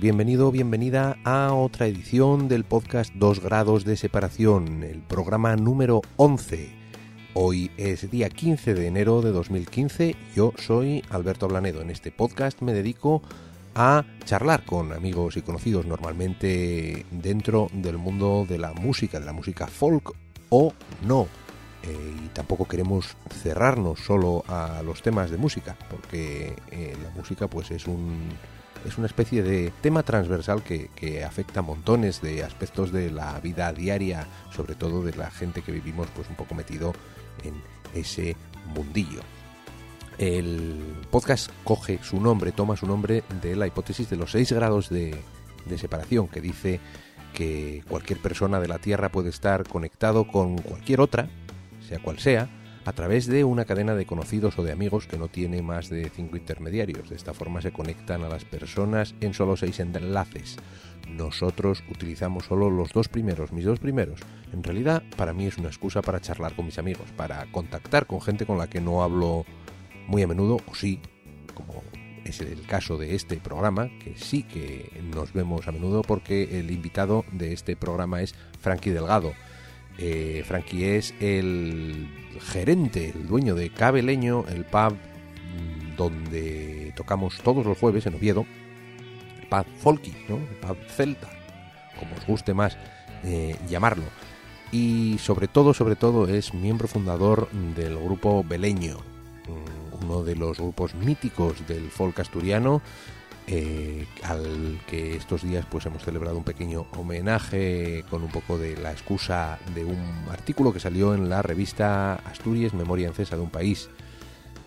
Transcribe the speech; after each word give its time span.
Bienvenido, 0.00 0.50
bienvenida 0.50 1.18
a 1.24 1.52
otra 1.52 1.86
edición 1.86 2.48
del 2.48 2.64
podcast 2.64 3.12
Dos 3.16 3.38
grados 3.40 3.84
de 3.84 3.98
separación, 3.98 4.82
el 4.82 5.02
programa 5.02 5.54
número 5.56 6.00
11. 6.16 6.70
Hoy 7.34 7.70
es 7.76 8.10
día 8.10 8.30
15 8.30 8.72
de 8.72 8.86
enero 8.86 9.20
de 9.20 9.30
2015, 9.30 10.16
yo 10.34 10.54
soy 10.56 11.04
Alberto 11.10 11.48
Blanedo. 11.48 11.82
En 11.82 11.90
este 11.90 12.12
podcast 12.12 12.62
me 12.62 12.72
dedico 12.72 13.20
a 13.74 14.06
charlar 14.24 14.64
con 14.64 14.94
amigos 14.94 15.36
y 15.36 15.42
conocidos 15.42 15.84
normalmente 15.84 17.04
dentro 17.10 17.68
del 17.74 17.98
mundo 17.98 18.46
de 18.48 18.56
la 18.56 18.72
música, 18.72 19.20
de 19.20 19.26
la 19.26 19.34
música 19.34 19.66
folk 19.66 20.14
o 20.48 20.72
no. 21.02 21.26
Eh, 21.82 22.14
y 22.24 22.28
tampoco 22.28 22.64
queremos 22.64 23.18
cerrarnos 23.42 24.00
solo 24.00 24.44
a 24.48 24.80
los 24.82 25.02
temas 25.02 25.30
de 25.30 25.36
música, 25.36 25.76
porque 25.90 26.54
eh, 26.70 26.96
la 27.02 27.10
música 27.10 27.48
pues 27.48 27.70
es 27.70 27.86
un 27.86 28.30
es 28.84 28.98
una 28.98 29.06
especie 29.06 29.42
de 29.42 29.72
tema 29.80 30.02
transversal 30.02 30.62
que, 30.62 31.24
afecta 31.24 31.60
a 31.60 31.62
montones 31.62 32.20
de 32.20 32.44
aspectos 32.44 32.92
de 32.92 33.10
la 33.10 33.38
vida 33.40 33.72
diaria, 33.72 34.26
sobre 34.54 34.74
todo 34.74 35.02
de 35.02 35.14
la 35.14 35.30
gente 35.30 35.62
que 35.62 35.72
vivimos 35.72 36.08
pues 36.14 36.28
un 36.28 36.36
poco 36.36 36.54
metido 36.54 36.92
en 37.44 37.54
ese 37.94 38.36
mundillo. 38.74 39.20
El 40.18 40.82
podcast 41.10 41.50
coge 41.64 41.98
su 42.02 42.20
nombre, 42.20 42.52
toma 42.52 42.76
su 42.76 42.86
nombre 42.86 43.24
de 43.40 43.56
la 43.56 43.66
hipótesis 43.66 44.10
de 44.10 44.16
los 44.16 44.32
seis 44.32 44.52
grados 44.52 44.90
de, 44.90 45.16
de 45.66 45.78
separación, 45.78 46.28
que 46.28 46.40
dice 46.40 46.80
que 47.32 47.82
cualquier 47.88 48.20
persona 48.20 48.60
de 48.60 48.68
la 48.68 48.78
Tierra 48.78 49.08
puede 49.08 49.30
estar 49.30 49.66
conectado 49.66 50.26
con 50.26 50.58
cualquier 50.58 51.00
otra, 51.00 51.28
sea 51.88 52.00
cual 52.00 52.18
sea, 52.18 52.50
a 52.84 52.92
través 52.92 53.26
de 53.26 53.44
una 53.44 53.64
cadena 53.64 53.94
de 53.94 54.06
conocidos 54.06 54.58
o 54.58 54.62
de 54.62 54.72
amigos 54.72 55.06
que 55.06 55.18
no 55.18 55.28
tiene 55.28 55.62
más 55.62 55.88
de 55.90 56.10
cinco 56.10 56.36
intermediarios. 56.36 57.10
De 57.10 57.16
esta 57.16 57.34
forma 57.34 57.60
se 57.60 57.72
conectan 57.72 58.22
a 58.22 58.28
las 58.28 58.44
personas 58.44 59.14
en 59.20 59.34
solo 59.34 59.56
seis 59.56 59.80
enlaces. 59.80 60.56
Nosotros 61.08 61.82
utilizamos 61.90 62.44
solo 62.44 62.70
los 62.70 62.92
dos 62.92 63.08
primeros, 63.08 63.52
mis 63.52 63.64
dos 63.64 63.80
primeros. 63.80 64.20
En 64.52 64.62
realidad, 64.62 65.02
para 65.16 65.32
mí 65.32 65.46
es 65.46 65.58
una 65.58 65.68
excusa 65.68 66.02
para 66.02 66.20
charlar 66.20 66.54
con 66.54 66.66
mis 66.66 66.78
amigos, 66.78 67.10
para 67.16 67.46
contactar 67.52 68.06
con 68.06 68.20
gente 68.20 68.46
con 68.46 68.58
la 68.58 68.68
que 68.68 68.80
no 68.80 69.02
hablo 69.02 69.44
muy 70.06 70.22
a 70.22 70.26
menudo, 70.26 70.58
o 70.66 70.74
sí, 70.74 71.00
como 71.54 71.82
es 72.24 72.40
el 72.40 72.62
caso 72.66 72.96
de 72.96 73.14
este 73.14 73.36
programa, 73.36 73.90
que 74.02 74.14
sí 74.16 74.42
que 74.42 74.90
nos 75.14 75.32
vemos 75.32 75.66
a 75.66 75.72
menudo 75.72 76.02
porque 76.02 76.60
el 76.60 76.70
invitado 76.70 77.24
de 77.32 77.52
este 77.52 77.76
programa 77.76 78.22
es 78.22 78.34
Frankie 78.60 78.90
Delgado 78.90 79.32
eh, 79.98 80.42
Frankie 80.46 80.96
es 80.96 81.14
el 81.20 82.08
gerente, 82.40 83.10
el 83.14 83.26
dueño 83.26 83.54
de 83.54 83.70
Cabeleño, 83.70 84.44
el 84.48 84.64
pub 84.64 84.94
mm, 84.94 85.96
donde 85.96 86.92
tocamos 86.96 87.38
todos 87.42 87.64
los 87.66 87.78
jueves 87.78 88.06
en 88.06 88.14
Oviedo, 88.14 88.46
el 89.40 89.48
pub 89.48 89.66
folky, 89.78 90.14
¿no? 90.28 90.36
el 90.36 90.56
pub 90.60 90.76
celta, 90.88 91.28
como 91.98 92.14
os 92.14 92.26
guste 92.26 92.54
más 92.54 92.76
eh, 93.24 93.56
llamarlo. 93.68 94.04
Y 94.72 95.18
sobre 95.18 95.48
todo, 95.48 95.74
sobre 95.74 95.96
todo, 95.96 96.28
es 96.28 96.54
miembro 96.54 96.86
fundador 96.86 97.50
del 97.50 97.96
grupo 97.96 98.44
Beleño, 98.44 98.98
mm, 98.98 100.04
uno 100.04 100.22
de 100.22 100.36
los 100.36 100.58
grupos 100.58 100.94
míticos 100.94 101.66
del 101.66 101.90
folk 101.90 102.18
asturiano 102.20 102.80
eh, 103.52 104.06
al 104.22 104.80
que 104.86 105.16
estos 105.16 105.42
días 105.42 105.66
pues 105.68 105.84
hemos 105.84 106.04
celebrado 106.04 106.38
un 106.38 106.44
pequeño 106.44 106.86
homenaje 106.96 108.04
con 108.08 108.22
un 108.22 108.30
poco 108.30 108.58
de 108.58 108.76
la 108.76 108.92
excusa 108.92 109.58
de 109.74 109.84
un 109.84 109.98
artículo 110.30 110.72
que 110.72 110.78
salió 110.78 111.14
en 111.14 111.28
la 111.28 111.42
revista 111.42 112.14
Asturias 112.14 112.74
Memoria 112.74 113.08
en 113.08 113.14
Cesa 113.14 113.34
de 113.34 113.42
un 113.42 113.50
país 113.50 113.90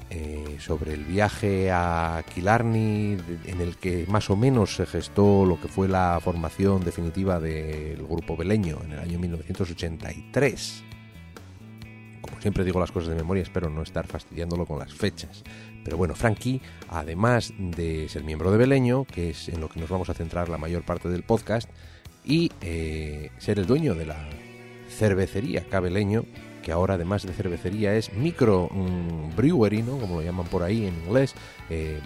eh, 0.10 0.58
sobre 0.60 0.96
el 0.96 1.06
viaje 1.06 1.72
a 1.72 2.26
Killarney 2.36 3.18
en 3.46 3.62
el 3.62 3.78
que 3.78 4.06
más 4.10 4.30
o 4.30 4.36
menos 4.36 4.76
se 4.76 4.86
gestó 4.86 5.46
lo 5.46 5.62
que 5.62 5.70
fue 5.70 5.88
la 5.88 6.20
formación 6.22 6.84
definitiva 6.84 7.40
del 7.40 8.06
grupo 8.06 8.36
beleño 8.36 8.82
en 8.84 8.92
el 8.92 9.00
año 9.00 9.18
1983 9.18 10.84
como 10.84 10.93
siempre 12.44 12.64
digo 12.64 12.80
las 12.80 12.92
cosas 12.92 13.09
de 13.09 13.16
memoria 13.16 13.42
espero 13.42 13.70
no 13.70 13.81
estar 13.81 14.06
fastidiándolo 14.06 14.66
con 14.68 14.78
las 14.78 14.94
fechas 14.94 15.44
pero 15.84 15.98
bueno, 15.98 16.16
Frankie, 16.16 16.62
además 16.90 17.54
de 17.58 18.08
ser 18.08 18.24
miembro 18.24 18.52
de 18.52 18.58
Beleño, 18.58 19.06
que 19.06 19.31
es 19.31 19.50
en 19.50 19.59
lo 19.59 19.70
que 19.70 19.80
nos 19.80 19.90
vamos 19.90 20.09
a 20.09 20.14
centrar 20.14 20.50
la 20.50 20.58
mayor 20.58 20.84
parte 20.84 21.09
del 21.09 21.24
podcast, 21.24 21.70
y 22.26 22.52
eh, 22.62 23.31
ser 23.38 23.59
el 23.59 23.66
dueño 23.66 23.96
de 23.96 24.06
la 24.06 24.30
cervecería 24.90 25.66
Cabeleño, 25.68 26.24
que 26.62 26.72
ahora 26.72 26.94
además 26.94 27.24
de 27.24 27.34
cervecería 27.34 27.96
es 27.96 28.14
micro 28.14 28.70
mm, 28.72 29.31
¿no? 29.86 29.98
como 29.98 30.16
lo 30.16 30.22
llaman 30.22 30.48
por 30.48 30.64
ahí 30.64 30.86
en 30.86 30.96
inglés, 31.06 31.36
eh, 31.70 32.00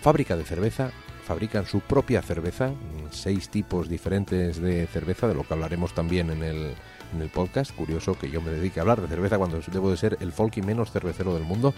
fábrica 0.00 0.36
de 0.36 0.44
cerveza, 0.44 0.90
fabrican 1.24 1.66
su 1.66 1.80
propia 1.80 2.22
cerveza, 2.22 2.68
mm, 2.68 3.08
seis 3.10 3.50
tipos 3.50 3.90
diferentes 3.90 4.58
de 4.58 4.86
cerveza, 4.86 5.28
de 5.28 5.34
lo 5.34 5.42
que 5.42 5.52
hablaremos 5.52 5.94
también 5.94 6.30
en 6.30 6.42
el, 6.42 6.74
en 7.12 7.22
el 7.22 7.28
podcast. 7.28 7.74
Curioso 7.74 8.18
que 8.18 8.30
yo 8.30 8.40
me 8.40 8.50
dedique 8.50 8.80
a 8.80 8.82
hablar 8.82 9.00
de 9.00 9.08
cerveza 9.08 9.38
cuando 9.38 9.60
debo 9.72 9.90
de 9.90 9.96
ser 9.96 10.16
el 10.20 10.32
folky 10.32 10.62
menos 10.62 10.90
cervecero 10.90 11.34
del 11.34 11.44
mundo, 11.44 11.74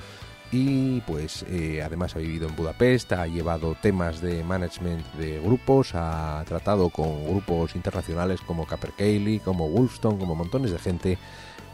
y 0.52 1.00
pues 1.02 1.44
eh, 1.48 1.80
además 1.84 2.16
ha 2.16 2.18
vivido 2.18 2.48
en 2.48 2.56
Budapest, 2.56 3.12
ha 3.12 3.26
llevado 3.26 3.76
temas 3.80 4.20
de 4.20 4.42
management 4.42 5.04
de 5.14 5.38
grupos, 5.38 5.94
ha 5.94 6.42
tratado 6.46 6.90
con 6.90 7.24
grupos 7.24 7.76
internacionales 7.76 8.40
como 8.40 8.66
Capercailly, 8.66 9.38
como 9.38 9.68
Wolfstone, 9.68 10.18
como 10.18 10.34
montones 10.34 10.72
de 10.72 10.78
gente 10.78 11.18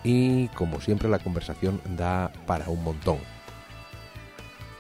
y 0.05 0.49
como 0.49 0.81
siempre 0.81 1.09
la 1.09 1.19
conversación 1.19 1.81
da 1.97 2.33
para 2.47 2.69
un 2.69 2.85
montón. 2.85 3.36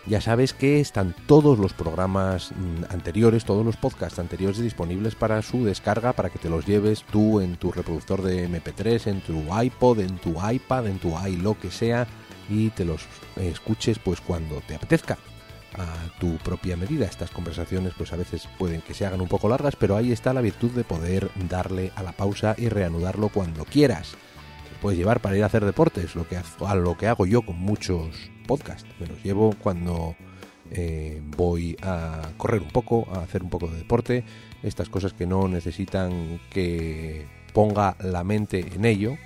Ya 0.06 0.20
sabes 0.20 0.52
que 0.52 0.78
están 0.78 1.16
todos 1.26 1.58
los 1.58 1.72
programas 1.72 2.52
mm, 2.52 2.92
anteriores, 2.94 3.44
todos 3.44 3.66
los 3.66 3.76
podcasts 3.76 4.20
anteriores 4.20 4.58
disponibles 4.58 5.16
para 5.16 5.42
su 5.42 5.64
descarga, 5.64 6.12
para 6.12 6.30
que 6.30 6.38
te 6.38 6.48
los 6.48 6.64
lleves 6.64 7.02
tú 7.10 7.40
en 7.40 7.56
tu 7.56 7.72
reproductor 7.72 8.22
de 8.22 8.48
MP3, 8.48 9.08
en 9.08 9.20
tu 9.20 9.44
iPod, 9.60 9.98
en 9.98 10.16
tu 10.18 10.36
iPad, 10.48 10.86
en 10.86 10.98
tu 11.00 11.12
i 11.26 11.36
lo 11.36 11.58
que 11.58 11.72
sea 11.72 12.06
y 12.48 12.70
te 12.70 12.84
los 12.84 13.02
escuches 13.34 13.98
pues 13.98 14.20
cuando 14.20 14.60
te 14.60 14.76
apetezca 14.76 15.18
a 15.76 16.18
tu 16.20 16.36
propia 16.36 16.76
medida. 16.76 17.06
Estas 17.06 17.30
conversaciones 17.30 17.92
pues 17.98 18.12
a 18.12 18.16
veces 18.16 18.48
pueden 18.58 18.82
que 18.82 18.94
se 18.94 19.06
hagan 19.06 19.20
un 19.20 19.28
poco 19.28 19.48
largas, 19.48 19.74
pero 19.74 19.96
ahí 19.96 20.12
está 20.12 20.32
la 20.32 20.40
virtud 20.40 20.70
de 20.70 20.84
poder 20.84 21.30
darle 21.48 21.90
a 21.96 22.04
la 22.04 22.12
pausa 22.12 22.54
y 22.56 22.68
reanudarlo 22.68 23.28
cuando 23.28 23.64
quieras. 23.64 24.16
Puedes 24.80 24.98
llevar 24.98 25.20
para 25.20 25.36
ir 25.36 25.42
a 25.42 25.46
hacer 25.46 25.64
deportes, 25.64 26.14
lo 26.14 26.28
que, 26.28 26.36
a 26.36 26.74
lo 26.74 26.96
que 26.96 27.06
hago 27.06 27.26
yo 27.26 27.42
con 27.42 27.58
muchos 27.58 28.30
podcasts. 28.46 28.88
Me 29.00 29.06
los 29.06 29.22
llevo 29.22 29.54
cuando 29.62 30.16
eh, 30.70 31.22
voy 31.36 31.76
a 31.82 32.30
correr 32.36 32.62
un 32.62 32.68
poco, 32.68 33.06
a 33.12 33.20
hacer 33.20 33.42
un 33.42 33.50
poco 33.50 33.68
de 33.68 33.78
deporte. 33.78 34.24
Estas 34.62 34.88
cosas 34.88 35.12
que 35.12 35.26
no 35.26 35.48
necesitan 35.48 36.40
que 36.50 37.26
ponga 37.52 37.96
la 38.00 38.24
mente 38.24 38.66
en 38.74 38.84
ello 38.84 39.16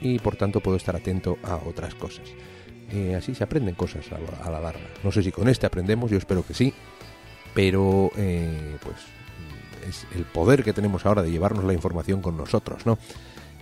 y 0.00 0.18
por 0.18 0.36
tanto 0.36 0.60
puedo 0.60 0.76
estar 0.76 0.96
atento 0.96 1.38
a 1.42 1.56
otras 1.56 1.94
cosas. 1.94 2.28
Eh, 2.90 3.14
así 3.14 3.34
se 3.34 3.44
aprenden 3.44 3.74
cosas 3.74 4.06
a 4.12 4.50
la, 4.50 4.60
larga. 4.60 4.80
No 5.04 5.12
sé 5.12 5.22
si 5.22 5.30
con 5.30 5.48
este 5.48 5.66
aprendemos, 5.66 6.10
yo 6.10 6.16
espero 6.16 6.44
que 6.44 6.54
sí, 6.54 6.72
pero 7.54 8.10
eh, 8.16 8.76
pues 8.82 8.96
es 9.86 10.06
el 10.14 10.24
poder 10.24 10.64
que 10.64 10.72
tenemos 10.72 11.04
ahora 11.04 11.22
de 11.22 11.30
llevarnos 11.30 11.64
la 11.64 11.74
información 11.74 12.22
con 12.22 12.36
nosotros, 12.36 12.86
¿no? 12.86 12.98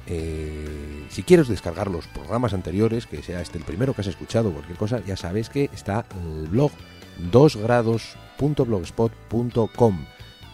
Eh, 0.07 1.07
si 1.11 1.23
quieres 1.23 1.49
descargar 1.49 1.91
los 1.91 2.07
programas 2.07 2.55
anteriores, 2.55 3.07
que 3.07 3.23
sea 3.23 3.41
este 3.41 3.59
el 3.59 3.65
primero 3.65 3.95
que 3.95 4.03
has 4.03 4.07
escuchado, 4.07 4.53
cualquier 4.53 4.79
cosa, 4.79 5.03
ya 5.05 5.17
sabes 5.17 5.51
que 5.51 5.69
está 5.73 6.07
el 6.23 6.47
blog 6.49 6.71
2grados.blogspot.com. 7.33 10.07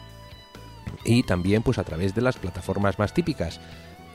y 1.04 1.22
también 1.22 1.62
pues 1.62 1.78
a 1.78 1.84
través 1.84 2.12
de 2.14 2.22
las 2.22 2.36
plataformas 2.36 2.98
más 2.98 3.14
típicas 3.14 3.60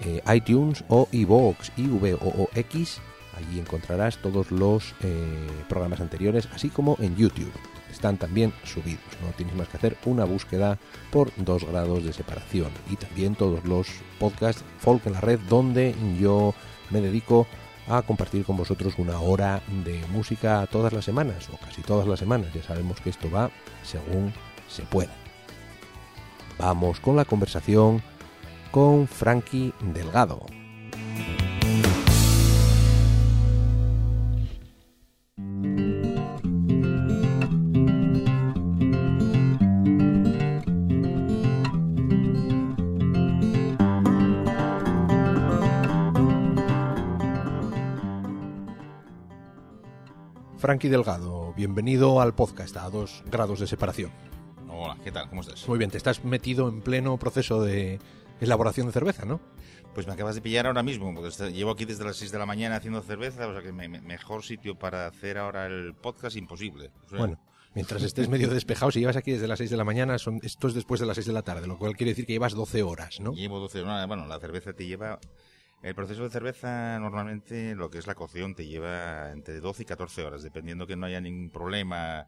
eh, 0.02 0.22
iTunes 0.34 0.84
o 0.88 1.08
iVoox, 1.12 1.72
I-V-O-O-X 1.78 3.02
allí 3.38 3.60
encontrarás 3.60 4.18
todos 4.18 4.50
los 4.52 4.96
eh, 5.02 5.48
programas 5.70 6.02
anteriores 6.02 6.50
así 6.54 6.70
como 6.70 6.98
en 7.00 7.16
YouTube 7.16 7.54
están 7.94 8.18
también 8.18 8.54
subidos 8.64 9.04
no 9.24 9.32
tienes 9.32 9.56
más 9.56 9.68
que 9.68 9.78
hacer 9.78 9.98
una 10.06 10.26
búsqueda 10.26 10.78
por 11.12 11.32
dos 11.38 11.64
grados 11.64 12.04
de 12.04 12.14
separación. 12.14 12.72
Y 12.90 12.96
también 12.96 13.36
todos 13.36 13.64
los 13.66 13.88
podcasts 14.20 14.64
folk 14.80 15.06
en 15.06 15.14
la 15.14 15.22
red 15.22 15.40
donde 15.50 15.96
yo 16.20 16.54
me 16.90 17.02
dedico 17.02 17.48
a 17.88 18.02
compartir 18.02 18.46
con 18.46 18.58
vosotros 18.58 18.94
una 18.98 19.20
hora 19.20 19.62
de 19.84 20.02
música 20.12 20.68
todas 20.72 20.94
las 20.94 21.06
semanas 21.06 21.50
o 21.52 21.58
casi 21.58 21.82
todas 21.82 22.08
las 22.08 22.20
semanas. 22.20 22.54
Ya 22.54 22.64
sabemos 22.64 23.00
que 23.02 23.10
esto 23.10 23.30
va 23.30 23.50
según 23.84 24.34
se 24.68 24.84
pueda. 24.84 25.14
Vamos 26.58 27.00
con 27.00 27.16
la 27.16 27.26
conversación 27.26 28.02
con 28.72 29.08
Frankie 29.08 29.74
Delgado. 29.94 30.46
Frankie 50.64 50.88
Delgado, 50.88 51.54
bienvenido 51.58 52.22
al 52.22 52.34
podcast 52.34 52.78
a 52.78 52.90
dos 52.90 53.22
grados 53.30 53.60
de 53.60 53.68
separación. 53.68 54.12
Hola, 54.70 54.98
¿qué 55.04 55.12
tal? 55.12 55.28
¿Cómo 55.28 55.42
estás? 55.42 55.68
Muy 55.68 55.78
bien, 55.78 55.92
te 55.92 55.98
estás 55.98 56.24
metido 56.24 56.70
en 56.70 56.80
pleno 56.80 57.18
proceso 57.18 57.62
de 57.62 58.00
elaboración 58.40 58.88
de 58.88 58.94
cerveza, 58.94 59.26
¿no? 59.26 59.42
Pues 59.94 60.08
me 60.08 60.14
acabas 60.14 60.36
de 60.36 60.42
pillar 60.42 60.66
ahora 60.68 60.82
mismo, 60.82 61.14
porque 61.14 61.52
llevo 61.52 61.72
aquí 61.72 61.84
desde 61.84 62.06
las 62.06 62.16
6 62.16 62.32
de 62.32 62.40
la 62.40 62.46
mañana 62.46 62.78
haciendo 62.78 63.02
cerveza, 63.02 63.46
o 63.46 63.52
sea 63.52 63.62
que 63.62 63.74
mejor 63.74 64.46
sitio 64.46 64.80
para 64.80 65.06
hacer 65.06 65.38
ahora 65.38 65.66
el 65.66 65.96
podcast 65.96 66.38
imposible. 66.38 66.92
bueno, 67.12 67.38
mientras 67.76 68.02
estés 68.02 68.30
medio 68.30 68.48
despejado, 68.48 68.90
si 68.90 69.02
llevas 69.02 69.18
aquí 69.18 69.34
desde 69.34 69.50
las 69.50 69.58
6 69.58 69.70
de 69.70 69.76
la 69.76 69.84
mañana, 69.84 70.18
son, 70.18 70.40
esto 70.44 70.70
es 70.70 70.74
después 70.74 71.02
de 71.02 71.08
las 71.08 71.16
6 71.16 71.28
de 71.28 71.34
la 71.34 71.42
tarde, 71.42 71.68
lo 71.68 71.78
cual 71.78 71.98
quiere 71.98 72.12
decir 72.12 72.26
que 72.26 72.32
llevas 72.32 72.54
12 72.54 72.84
horas, 72.84 73.20
¿no? 73.20 73.34
Llevo 73.34 73.60
12 73.60 73.82
horas, 73.82 74.08
bueno, 74.08 74.28
la 74.28 74.40
cerveza 74.40 74.72
te 74.72 74.86
lleva... 74.86 75.20
El 75.84 75.96
proceso 75.96 76.24
de 76.24 76.30
cerveza 76.30 76.98
normalmente, 77.00 77.76
lo 77.76 77.90
que 77.90 77.98
es 77.98 78.08
la 78.08 78.16
cocción, 78.16 78.56
te 78.56 78.66
lleva 78.66 79.32
entre 79.32 79.60
12 79.60 79.84
y 79.84 79.86
14 79.86 80.24
horas, 80.24 80.42
dependiendo 80.42 80.88
que 80.88 80.96
no 80.96 81.06
haya 81.06 81.20
ningún 81.20 81.50
problema 81.50 82.26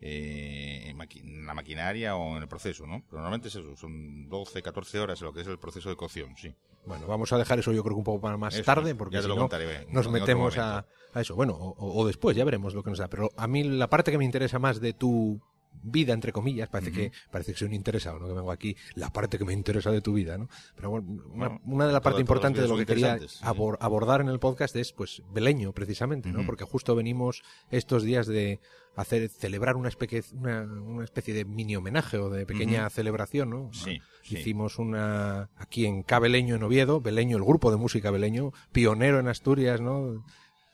eh, 0.00 0.86
en, 0.88 1.46
la 1.46 1.52
maquinaria 1.52 2.16
o 2.16 2.36
en 2.36 2.42
el 2.42 2.48
proceso, 2.48 2.86
¿no? 2.86 3.02
Pero 3.04 3.18
normalmente 3.18 3.48
es 3.48 3.56
eso, 3.56 3.76
son 3.76 4.26
12, 4.28 4.62
14 4.62 5.00
horas 5.00 5.20
lo 5.20 5.34
que 5.34 5.42
es 5.42 5.46
el 5.46 5.58
proceso 5.58 5.90
de 5.90 5.96
cocción, 5.96 6.34
sí. 6.36 6.54
Bueno, 6.86 7.06
vamos 7.06 7.30
a 7.32 7.38
dejar 7.38 7.58
eso 7.58 7.72
yo 7.72 7.82
creo 7.82 7.94
que 7.94 7.98
un 7.98 8.04
poco 8.04 8.38
más 8.38 8.60
tarde, 8.62 8.94
porque 8.94 9.20
si 9.20 9.28
no, 9.28 9.48
nos 9.90 10.10
metemos 10.10 10.56
a, 10.56 10.86
eso. 11.14 11.34
Bueno, 11.34 11.54
o, 11.58 12.06
después, 12.06 12.36
ya 12.36 12.44
veremos 12.44 12.74
lo 12.74 12.82
que 12.82 12.90
nos 12.90 12.98
da. 12.98 13.08
Pero 13.08 13.30
a 13.36 13.46
mí 13.46 13.64
la 13.64 13.88
parte 13.88 14.10
que 14.10 14.18
me 14.18 14.24
interesa 14.24 14.58
más 14.58 14.80
de 14.80 14.92
tu 14.92 15.40
vida, 15.82 16.12
entre 16.12 16.32
comillas, 16.32 16.68
parece 16.68 16.92
que 16.92 17.12
parece 17.30 17.52
que 17.52 17.58
soy 17.58 17.68
un 17.68 17.74
interesado, 17.74 18.18
¿no? 18.18 18.26
Que 18.26 18.34
vengo 18.34 18.50
aquí, 18.50 18.76
la 18.94 19.10
parte 19.10 19.38
que 19.38 19.44
me 19.44 19.52
interesa 19.52 19.90
de 19.90 20.00
tu 20.00 20.14
vida, 20.14 20.38
¿no? 20.38 20.48
Pero 20.76 20.90
bueno, 20.90 21.60
una, 21.64 21.86
de 21.86 21.92
las 21.92 22.00
partes 22.00 22.20
importantes 22.20 22.62
de 22.62 22.68
lo 22.68 22.76
que 22.76 22.86
quería 22.86 23.18
abordar 23.42 24.20
en 24.20 24.28
el 24.28 24.38
podcast 24.38 24.74
es, 24.76 24.92
pues, 24.92 25.22
Beleño, 25.32 25.72
precisamente, 25.72 26.30
¿no? 26.32 26.44
Porque 26.46 26.64
justo 26.64 26.94
venimos 26.94 27.42
estos 27.70 28.02
días 28.02 28.26
de 28.26 28.60
hacer 28.96 29.28
celebrar 29.28 29.76
una 29.76 29.88
especie, 29.88 30.22
una, 30.32 31.04
especie 31.04 31.34
de 31.34 31.44
mini 31.44 31.76
homenaje 31.76 32.18
o 32.18 32.30
de 32.30 32.46
pequeña 32.46 32.88
celebración, 32.90 33.50
¿no? 33.50 33.70
Sí, 33.72 34.00
Hicimos 34.24 34.78
una 34.78 35.50
aquí 35.56 35.86
en 35.86 36.02
Cabeleño 36.02 36.56
en 36.56 36.62
Oviedo, 36.62 37.00
Beleño, 37.00 37.36
el 37.36 37.44
grupo 37.44 37.70
de 37.70 37.76
música 37.76 38.10
Beleño, 38.10 38.52
pionero 38.72 39.20
en 39.20 39.28
Asturias, 39.28 39.80
¿no? 39.80 40.24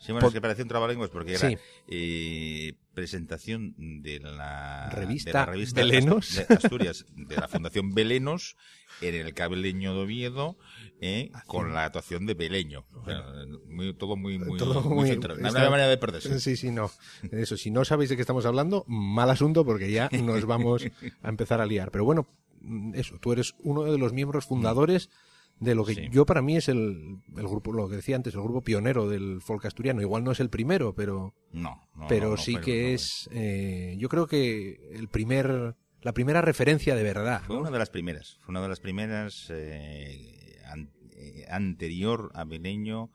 Sí, 0.01 0.13
bueno, 0.13 0.29
es 0.29 0.33
que 0.33 0.41
parecía 0.41 0.65
un 0.65 0.69
trabalenguas 0.69 1.11
porque 1.11 1.35
era 1.35 1.51
eh, 1.87 2.73
presentación 2.95 3.75
de 3.77 4.19
la 4.19 4.89
revista, 4.89 5.45
Belenos. 5.45 6.37
De 6.37 6.55
Asturias, 6.55 7.05
de 7.15 7.37
la 7.37 7.49
Fundación 7.49 7.93
Belenos, 7.93 8.57
en 9.03 9.15
el 9.15 9.35
Cabeleño 9.35 9.93
de 9.95 10.01
Oviedo, 10.01 10.57
eh, 11.03 11.31
ah, 11.35 11.43
con 11.47 11.75
la 11.75 11.85
actuación 11.85 12.25
de 12.25 12.33
Beleño. 12.33 12.87
todo 13.99 14.17
muy, 14.17 14.39
muy, 14.39 14.57
todo 14.59 14.81
muy, 14.81 15.17
No 15.19 15.49
hay 15.49 15.53
manera 15.71 15.89
de 15.89 15.99
perderse. 15.99 16.41
Sí, 16.41 16.57
sí, 16.57 16.71
no. 16.71 16.91
Eso, 17.31 17.59
si 17.59 17.71
no 17.71 17.85
sabéis 17.85 18.09
de 18.09 18.17
qué 18.17 18.23
estamos 18.23 18.47
hablando, 18.47 18.87
mal 18.89 19.29
asunto 19.29 19.67
porque 19.67 19.93
ya 19.93 20.09
nos 20.23 20.47
vamos 20.47 20.87
a 21.23 21.29
empezar 21.29 21.61
a 21.61 21.67
liar. 21.67 21.91
Pero 21.91 22.07
bueno, 22.07 22.27
eso, 22.95 23.19
tú 23.21 23.35
eres 23.35 23.55
uno 23.59 23.85
de 23.85 23.99
los 23.99 24.15
miembros 24.15 24.47
fundadores 24.47 25.11
de 25.61 25.75
lo 25.75 25.85
que 25.85 26.09
yo 26.11 26.25
para 26.25 26.41
mí 26.41 26.57
es 26.57 26.69
el, 26.69 27.19
el, 27.37 27.47
grupo, 27.47 27.73
lo 27.73 27.89
que 27.89 27.97
decía 27.97 28.17
antes, 28.17 28.35
el 28.35 28.41
grupo 28.41 28.63
pionero 28.63 29.09
del 29.09 29.43
folk 29.43 29.67
asturiano. 29.67 30.01
Igual 30.01 30.25
no 30.25 30.33
es 30.33 30.41
el 30.41 30.49
primero, 30.49 30.95
pero, 30.95 31.35
no, 31.53 31.87
pero 32.09 32.39
sí 32.39 32.57
que 32.57 32.95
es, 32.95 33.29
eh, 33.31 33.95
yo 33.99 34.09
creo 34.09 34.27
que 34.27 34.81
el 34.93 35.09
primer, 35.09 35.77
la 36.01 36.13
primera 36.13 36.41
referencia 36.41 36.95
de 36.95 37.03
verdad. 37.03 37.43
Fue 37.47 37.59
una 37.59 37.71
de 37.71 37.79
las 37.79 37.91
primeras, 37.91 38.39
fue 38.41 38.53
una 38.53 38.63
de 38.63 38.69
las 38.69 38.81
primeras 38.81 39.51
eh, 39.51 40.59
eh, 41.13 41.45
anterior 41.49 42.31
a 42.35 42.45
Beleño. 42.45 43.11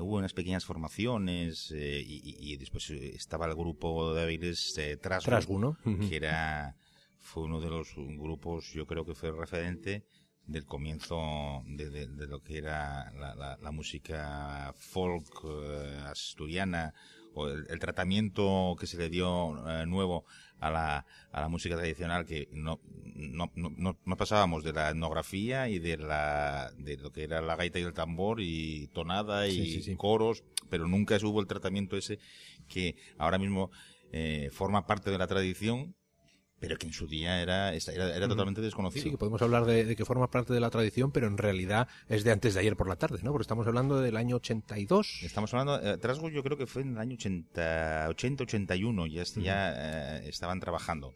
Hubo 0.00 0.18
unas 0.18 0.32
pequeñas 0.32 0.64
formaciones 0.64 1.72
y, 1.72 2.56
después 2.58 2.88
estaba 2.90 3.46
el 3.46 3.56
grupo 3.56 4.14
de 4.14 4.22
Aviles 4.22 4.78
Trasgu, 5.02 5.76
que 6.08 6.14
era 6.14 6.76
fue 7.18 7.42
uno 7.42 7.60
de 7.60 7.68
los 7.70 7.94
grupos, 7.96 8.72
yo 8.72 8.86
creo 8.86 9.04
que 9.04 9.16
fue 9.16 9.32
referente 9.32 10.04
del 10.46 10.66
comienzo 10.66 11.62
de, 11.66 12.26
lo 12.26 12.42
que 12.42 12.58
era 12.58 13.12
la, 13.12 13.70
música 13.70 14.74
folk 14.76 15.44
eh, 15.44 16.00
asturiana 16.06 16.92
o 17.34 17.48
el, 17.48 17.78
tratamiento 17.78 18.76
que 18.78 18.86
se 18.86 18.98
le 18.98 19.08
dio 19.08 19.56
eh, 19.68 19.86
nuevo 19.86 20.24
a 20.58 20.70
la, 20.70 21.06
a 21.30 21.40
la 21.40 21.48
música 21.48 21.76
tradicional 21.76 22.26
que 22.26 22.48
no, 22.52 22.80
no, 23.14 23.50
no, 23.54 23.96
no, 24.04 24.16
pasábamos 24.16 24.64
de 24.64 24.72
la 24.72 24.90
etnografía 24.90 25.68
y 25.68 25.78
de 25.78 25.96
la 25.96 26.72
de 26.76 26.96
lo 26.96 27.12
que 27.12 27.22
era 27.24 27.40
la 27.40 27.56
gaita 27.56 27.78
y 27.78 27.82
el 27.82 27.94
tambor 27.94 28.40
y 28.40 28.88
tonada 28.88 29.46
y 29.48 29.96
coros 29.96 30.44
pero 30.68 30.88
nunca 30.88 31.16
hubo 31.22 31.40
el 31.40 31.46
tratamiento 31.46 31.96
ese 31.96 32.18
que 32.68 32.96
ahora 33.18 33.38
mismo 33.38 33.70
eh, 34.12 34.50
forma 34.52 34.86
parte 34.86 35.10
de 35.10 35.18
la 35.18 35.28
tradición 35.28 35.94
pero 36.60 36.76
que 36.76 36.86
en 36.86 36.92
su 36.92 37.06
día 37.06 37.40
era, 37.40 37.72
era, 37.72 38.28
totalmente 38.28 38.60
desconocido. 38.60 39.02
Sí, 39.02 39.10
que 39.10 39.16
podemos 39.16 39.40
hablar 39.40 39.64
de, 39.64 39.96
que 39.96 40.04
forma 40.04 40.30
parte 40.30 40.52
de 40.52 40.60
la 40.60 40.68
tradición, 40.68 41.10
pero 41.10 41.26
en 41.26 41.38
realidad 41.38 41.88
es 42.06 42.22
de 42.22 42.32
antes 42.32 42.52
de 42.52 42.60
ayer 42.60 42.76
por 42.76 42.86
la 42.86 42.96
tarde, 42.96 43.18
¿no? 43.22 43.32
Porque 43.32 43.44
estamos 43.44 43.66
hablando 43.66 44.00
del 44.00 44.16
año 44.18 44.36
82. 44.36 45.22
Estamos 45.22 45.52
hablando, 45.54 45.80
eh, 45.82 45.96
Trasgo 45.96 46.28
yo 46.28 46.42
creo 46.42 46.58
que 46.58 46.66
fue 46.66 46.82
en 46.82 46.92
el 46.92 46.98
año 46.98 47.14
80, 47.14 48.08
80 48.10 48.44
81, 48.44 49.06
ya, 49.06 49.22
ya 49.36 50.18
eh, 50.18 50.28
estaban 50.28 50.60
trabajando. 50.60 51.14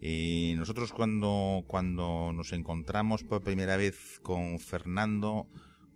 Y 0.00 0.54
nosotros 0.56 0.92
cuando, 0.92 1.64
cuando 1.66 2.32
nos 2.32 2.52
encontramos 2.52 3.24
por 3.24 3.42
primera 3.42 3.76
vez 3.76 4.20
con 4.22 4.60
Fernando, 4.60 5.48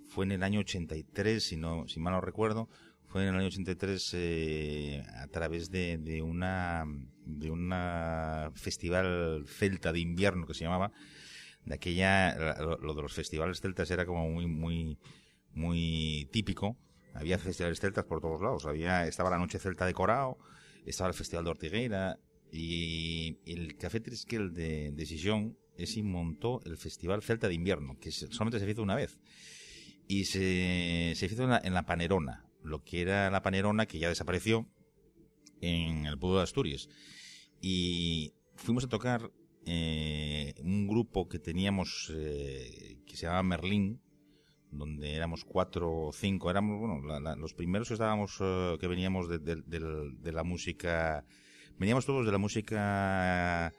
fue 0.08 0.24
en 0.24 0.32
el 0.32 0.42
año 0.42 0.60
83, 0.60 1.42
si, 1.42 1.56
no, 1.56 1.86
si 1.86 2.00
mal 2.00 2.12
no 2.12 2.20
recuerdo, 2.20 2.68
fue 3.06 3.22
en 3.22 3.28
el 3.28 3.36
año 3.36 3.46
83 3.46 4.10
eh, 4.14 5.06
a 5.16 5.28
través 5.28 5.70
de, 5.70 5.96
de 5.98 6.22
una 6.22 6.84
de 7.24 7.50
una 7.50 8.50
festival 8.54 9.44
celta 9.46 9.92
de 9.92 10.00
invierno 10.00 10.46
que 10.46 10.54
se 10.54 10.64
llamaba 10.64 10.92
de 11.64 11.74
aquella 11.74 12.34
lo, 12.60 12.94
de 12.94 13.02
los 13.02 13.14
festivales 13.14 13.60
celtas 13.60 13.90
era 13.90 14.04
como 14.04 14.28
muy 14.28 14.46
muy 14.46 14.98
muy 15.52 16.28
típico. 16.32 16.76
Había 17.14 17.38
festivales 17.38 17.80
celtas 17.80 18.04
por 18.04 18.20
todos 18.20 18.42
lados. 18.42 18.66
Había 18.66 19.06
estaba 19.06 19.30
la 19.30 19.38
noche 19.38 19.58
celta 19.58 19.86
de 19.86 19.94
Corao 19.94 20.38
estaba 20.84 21.08
el 21.08 21.14
festival 21.14 21.44
de 21.44 21.50
Ortigueira 21.50 22.18
y 22.52 23.38
el 23.46 23.76
Café 23.76 24.00
Triskel 24.00 24.52
de, 24.52 24.92
de 24.92 25.06
Sison 25.06 25.56
ese 25.76 26.02
montó 26.02 26.60
el 26.64 26.76
festival 26.76 27.22
celta 27.22 27.48
de 27.48 27.54
invierno 27.54 27.98
que 27.98 28.12
solamente 28.12 28.60
se 28.60 28.70
hizo 28.70 28.82
una 28.82 28.94
vez. 28.94 29.18
Y 30.06 30.26
se, 30.26 31.14
se 31.16 31.26
hizo 31.26 31.44
en 31.44 31.50
la, 31.50 31.60
en 31.64 31.72
la 31.72 31.86
Panerona 31.86 32.44
lo 32.64 32.82
que 32.82 33.02
era 33.02 33.30
la 33.30 33.42
Panerona, 33.42 33.86
que 33.86 33.98
ya 33.98 34.08
desapareció, 34.08 34.66
en 35.60 36.06
el 36.06 36.18
pueblo 36.18 36.38
de 36.38 36.44
Asturias. 36.44 36.88
Y 37.66 38.34
fuimos 38.56 38.84
a 38.84 38.88
tocar 38.88 39.30
eh, 39.64 40.52
un 40.62 40.86
grupo 40.86 41.30
que 41.30 41.38
teníamos 41.38 42.12
eh, 42.14 42.98
que 43.06 43.16
se 43.16 43.24
llamaba 43.24 43.42
Merlín, 43.42 44.02
donde 44.70 45.14
éramos 45.14 45.46
cuatro 45.46 46.08
o 46.08 46.12
cinco, 46.12 46.50
éramos, 46.50 46.78
bueno, 46.78 47.00
los 47.36 47.54
primeros 47.54 47.88
que 47.88 47.94
estábamos, 47.94 48.36
eh, 48.40 48.76
que 48.78 48.86
veníamos 48.86 49.30
de, 49.30 50.30
la 50.30 50.44
música, 50.44 51.24
veníamos 51.78 52.04
todos 52.04 52.26
de 52.26 52.32
la 52.32 52.36
música 52.36 53.72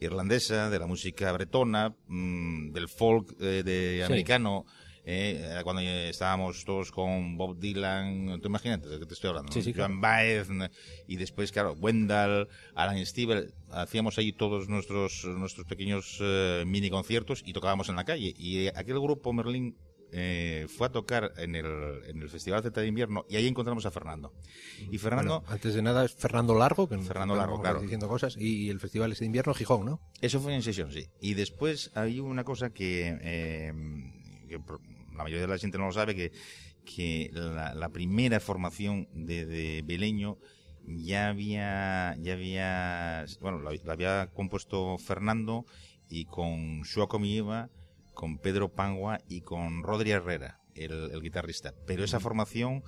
irlandesa, 0.00 0.68
de 0.68 0.80
la 0.80 0.88
música 0.88 1.30
bretona, 1.30 1.94
mm, 2.08 2.72
del 2.72 2.88
folk 2.88 3.36
de 3.36 4.02
americano, 4.04 4.66
eh, 5.04 5.60
cuando 5.64 5.82
estábamos 5.82 6.64
todos 6.64 6.92
con 6.92 7.36
Bob 7.36 7.58
Dylan, 7.58 8.40
tú 8.40 8.48
imagínate 8.48 8.88
de 8.88 9.00
qué 9.00 9.06
te 9.06 9.14
estoy 9.14 9.30
hablando, 9.30 9.52
sí, 9.52 9.72
Joan 9.72 10.00
Baez, 10.00 10.48
y 11.08 11.16
después, 11.16 11.50
claro, 11.50 11.72
Wendell, 11.72 12.48
Alan 12.74 13.04
Steve, 13.04 13.52
hacíamos 13.70 14.18
ahí 14.18 14.32
todos 14.32 14.68
nuestros, 14.68 15.24
nuestros 15.24 15.66
pequeños 15.66 16.18
eh, 16.20 16.64
mini 16.66 16.88
conciertos 16.90 17.42
y 17.44 17.52
tocábamos 17.52 17.88
en 17.88 17.96
la 17.96 18.04
calle. 18.04 18.34
Y 18.36 18.68
aquel 18.68 19.00
grupo 19.00 19.32
Merlín 19.32 19.76
eh, 20.12 20.66
fue 20.68 20.86
a 20.86 20.92
tocar 20.92 21.32
en 21.36 21.56
el, 21.56 22.04
en 22.06 22.22
el 22.22 22.28
Festival 22.28 22.62
Z 22.62 22.80
de 22.80 22.86
Invierno 22.86 23.24
y 23.28 23.36
ahí 23.36 23.48
encontramos 23.48 23.86
a 23.86 23.90
Fernando. 23.90 24.32
Y 24.90 24.98
Fernando... 24.98 25.42
antes 25.48 25.74
de 25.74 25.82
nada 25.82 26.04
es 26.04 26.14
Fernando 26.14 26.54
Largo, 26.54 26.88
que 26.88 26.98
Fernando 26.98 27.34
Largo, 27.34 27.60
claro. 27.60 27.80
Diciendo 27.80 28.08
cosas, 28.08 28.36
y 28.36 28.70
el 28.70 28.78
Festival 28.78 29.12
de 29.12 29.24
Invierno 29.24 29.54
Gijón, 29.54 29.84
¿no? 29.84 30.00
Eso 30.20 30.38
fue 30.40 30.54
en 30.54 30.62
sesión, 30.62 30.92
sí. 30.92 31.08
Y 31.20 31.34
después 31.34 31.90
hay 31.94 32.20
una 32.20 32.44
cosa 32.44 32.70
que... 32.70 33.18
Eh, 33.20 33.72
que 34.48 34.60
la 35.16 35.24
mayoría 35.24 35.42
de 35.42 35.52
la 35.52 35.58
gente 35.58 35.78
no 35.78 35.86
lo 35.86 35.92
sabe, 35.92 36.14
que, 36.14 36.32
que 36.84 37.30
la, 37.32 37.88
primera 37.90 38.40
formación 38.40 39.08
de, 39.12 39.46
de, 39.46 39.82
Beleño 39.82 40.38
ya 40.86 41.28
había, 41.28 42.16
ya 42.20 42.32
había, 42.32 43.24
bueno, 43.40 43.60
la, 43.60 43.92
había 43.92 44.30
compuesto 44.32 44.98
Fernando 44.98 45.64
y 46.08 46.24
con 46.26 46.82
Shuako 46.82 47.18
Mieva, 47.18 47.70
con 48.14 48.38
Pedro 48.38 48.70
Pangua 48.72 49.20
y 49.28 49.42
con 49.42 49.82
Rodri 49.82 50.10
Herrera, 50.10 50.60
el, 50.74 51.20
guitarrista. 51.22 51.74
Pero 51.86 52.04
esa 52.04 52.20
formación 52.20 52.82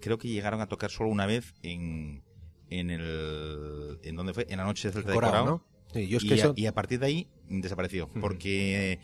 creo 0.00 0.18
que 0.18 0.28
llegaron 0.28 0.60
a 0.60 0.68
tocar 0.68 0.90
solo 0.90 1.10
una 1.10 1.26
vez 1.26 1.54
en, 1.62 2.24
en 2.70 2.90
el, 2.90 3.98
en 4.02 4.16
donde 4.16 4.34
fue, 4.34 4.46
en 4.48 4.58
la 4.58 4.64
noche 4.64 4.88
de 4.88 4.94
Celta 4.94 5.10
de 5.10 5.14
Corao. 5.14 5.64
y, 5.94 6.66
a, 6.66 6.72
partir 6.72 6.98
de 6.98 7.06
ahí 7.06 7.28
desapareció, 7.48 8.08
porque 8.20 9.00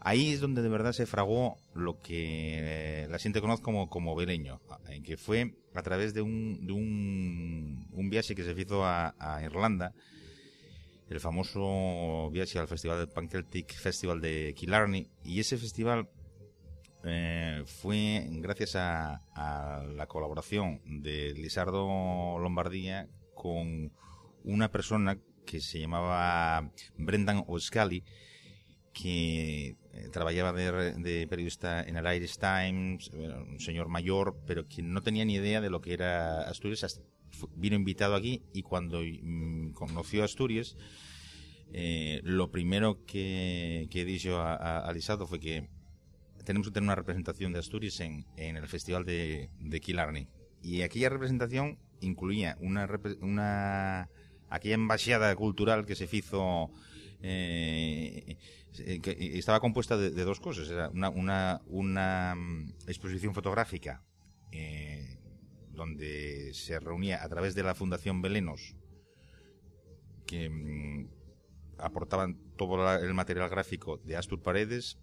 Ahí 0.00 0.32
es 0.32 0.40
donde 0.40 0.62
de 0.62 0.68
verdad 0.68 0.92
se 0.92 1.06
fragó 1.06 1.56
lo 1.74 2.00
que 2.00 3.04
eh, 3.04 3.08
la 3.10 3.18
gente 3.18 3.40
conoce 3.40 3.62
como, 3.62 3.90
como 3.90 4.14
Beleño, 4.14 4.60
en 4.88 5.02
que 5.02 5.16
fue 5.16 5.54
a 5.74 5.82
través 5.82 6.14
de 6.14 6.22
un, 6.22 6.66
de 6.66 6.72
un, 6.72 7.88
un 7.92 8.10
viaje 8.10 8.34
que 8.34 8.44
se 8.44 8.52
hizo 8.60 8.84
a, 8.84 9.14
Irlanda, 9.44 9.92
el 11.10 11.20
famoso 11.20 12.30
viaje 12.30 12.58
al 12.58 12.68
festival 12.68 12.98
del 12.98 13.08
Panceltic 13.08 13.74
Festival 13.74 14.20
de 14.20 14.54
Killarney, 14.56 15.08
y 15.24 15.40
ese 15.40 15.58
festival 15.58 16.08
eh, 17.04 17.64
fue 17.66 18.26
gracias 18.30 18.76
a, 18.76 19.22
a, 19.34 19.82
la 19.84 20.06
colaboración 20.06 20.80
de 21.02 21.32
Lisardo 21.34 22.38
Lombardía 22.38 23.08
con 23.34 23.92
una 24.44 24.70
persona 24.70 25.18
que 25.44 25.60
se 25.60 25.80
llamaba 25.80 26.70
Brendan 26.96 27.42
O'Scally, 27.46 28.04
que 28.92 29.76
eh, 29.98 30.08
trabajaba 30.10 30.52
de, 30.52 30.92
de, 30.94 31.26
periodista 31.26 31.82
en 31.82 31.96
el 31.96 32.16
Irish 32.16 32.38
Times, 32.38 33.10
un 33.10 33.58
señor 33.58 33.88
mayor, 33.88 34.36
pero 34.46 34.66
que 34.68 34.82
no 34.82 35.02
tenía 35.02 35.24
ni 35.24 35.34
idea 35.34 35.60
de 35.60 35.70
lo 35.70 35.80
que 35.80 35.92
era 35.92 36.42
Asturias. 36.42 37.00
Vino 37.56 37.76
invitado 37.76 38.14
aquí 38.14 38.42
y 38.52 38.62
cuando 38.62 39.00
mm, 39.00 39.72
conoció 39.72 40.24
Asturias, 40.24 40.76
eh, 41.72 42.20
lo 42.22 42.50
primero 42.50 43.04
que, 43.06 43.88
que 43.90 44.04
dicho 44.04 44.38
a, 44.38 44.78
a, 44.78 44.92
Lisardo 44.92 45.26
fue 45.26 45.40
que 45.40 45.68
tenemos 46.44 46.68
que 46.68 46.74
tener 46.74 46.86
una 46.86 46.94
representación 46.94 47.52
de 47.52 47.58
Asturias 47.58 48.00
en, 48.00 48.24
en 48.36 48.56
el 48.56 48.68
Festival 48.68 49.04
de, 49.04 49.50
de 49.58 49.80
Killarney. 49.80 50.28
Y 50.62 50.82
aquella 50.82 51.08
representación 51.10 51.78
incluía 52.00 52.56
una, 52.60 52.88
una 53.20 54.08
aquella 54.48 54.74
embajada 54.76 55.34
cultural 55.36 55.84
que 55.86 55.94
se 55.94 56.08
hizo 56.10 56.70
eh, 57.22 58.36
que 59.02 59.38
estaba 59.38 59.60
compuesta 59.60 59.96
de, 59.96 60.10
dos 60.10 60.40
cosas. 60.40 60.68
Era 60.70 60.88
una, 60.90 61.10
una, 61.10 61.62
una 61.66 62.34
mm, 62.34 62.74
exposición 62.86 63.34
fotográfica 63.34 64.04
eh, 64.52 65.18
donde 65.72 66.52
se 66.54 66.78
reunía 66.80 67.22
a 67.22 67.28
través 67.28 67.54
de 67.54 67.62
la 67.62 67.74
Fundación 67.74 68.22
Belenos, 68.22 68.74
que 70.26 70.48
mm, 70.48 71.08
aportaban 71.78 72.38
todo 72.56 72.96
el 72.96 73.14
material 73.14 73.48
gráfico 73.48 73.98
de 73.98 74.16
Astur 74.16 74.42
Paredes, 74.42 74.98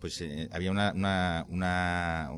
pues 0.00 0.20
eh, 0.20 0.48
había 0.52 0.70
una, 0.70 0.92
una, 0.92 1.46
una, 1.48 2.30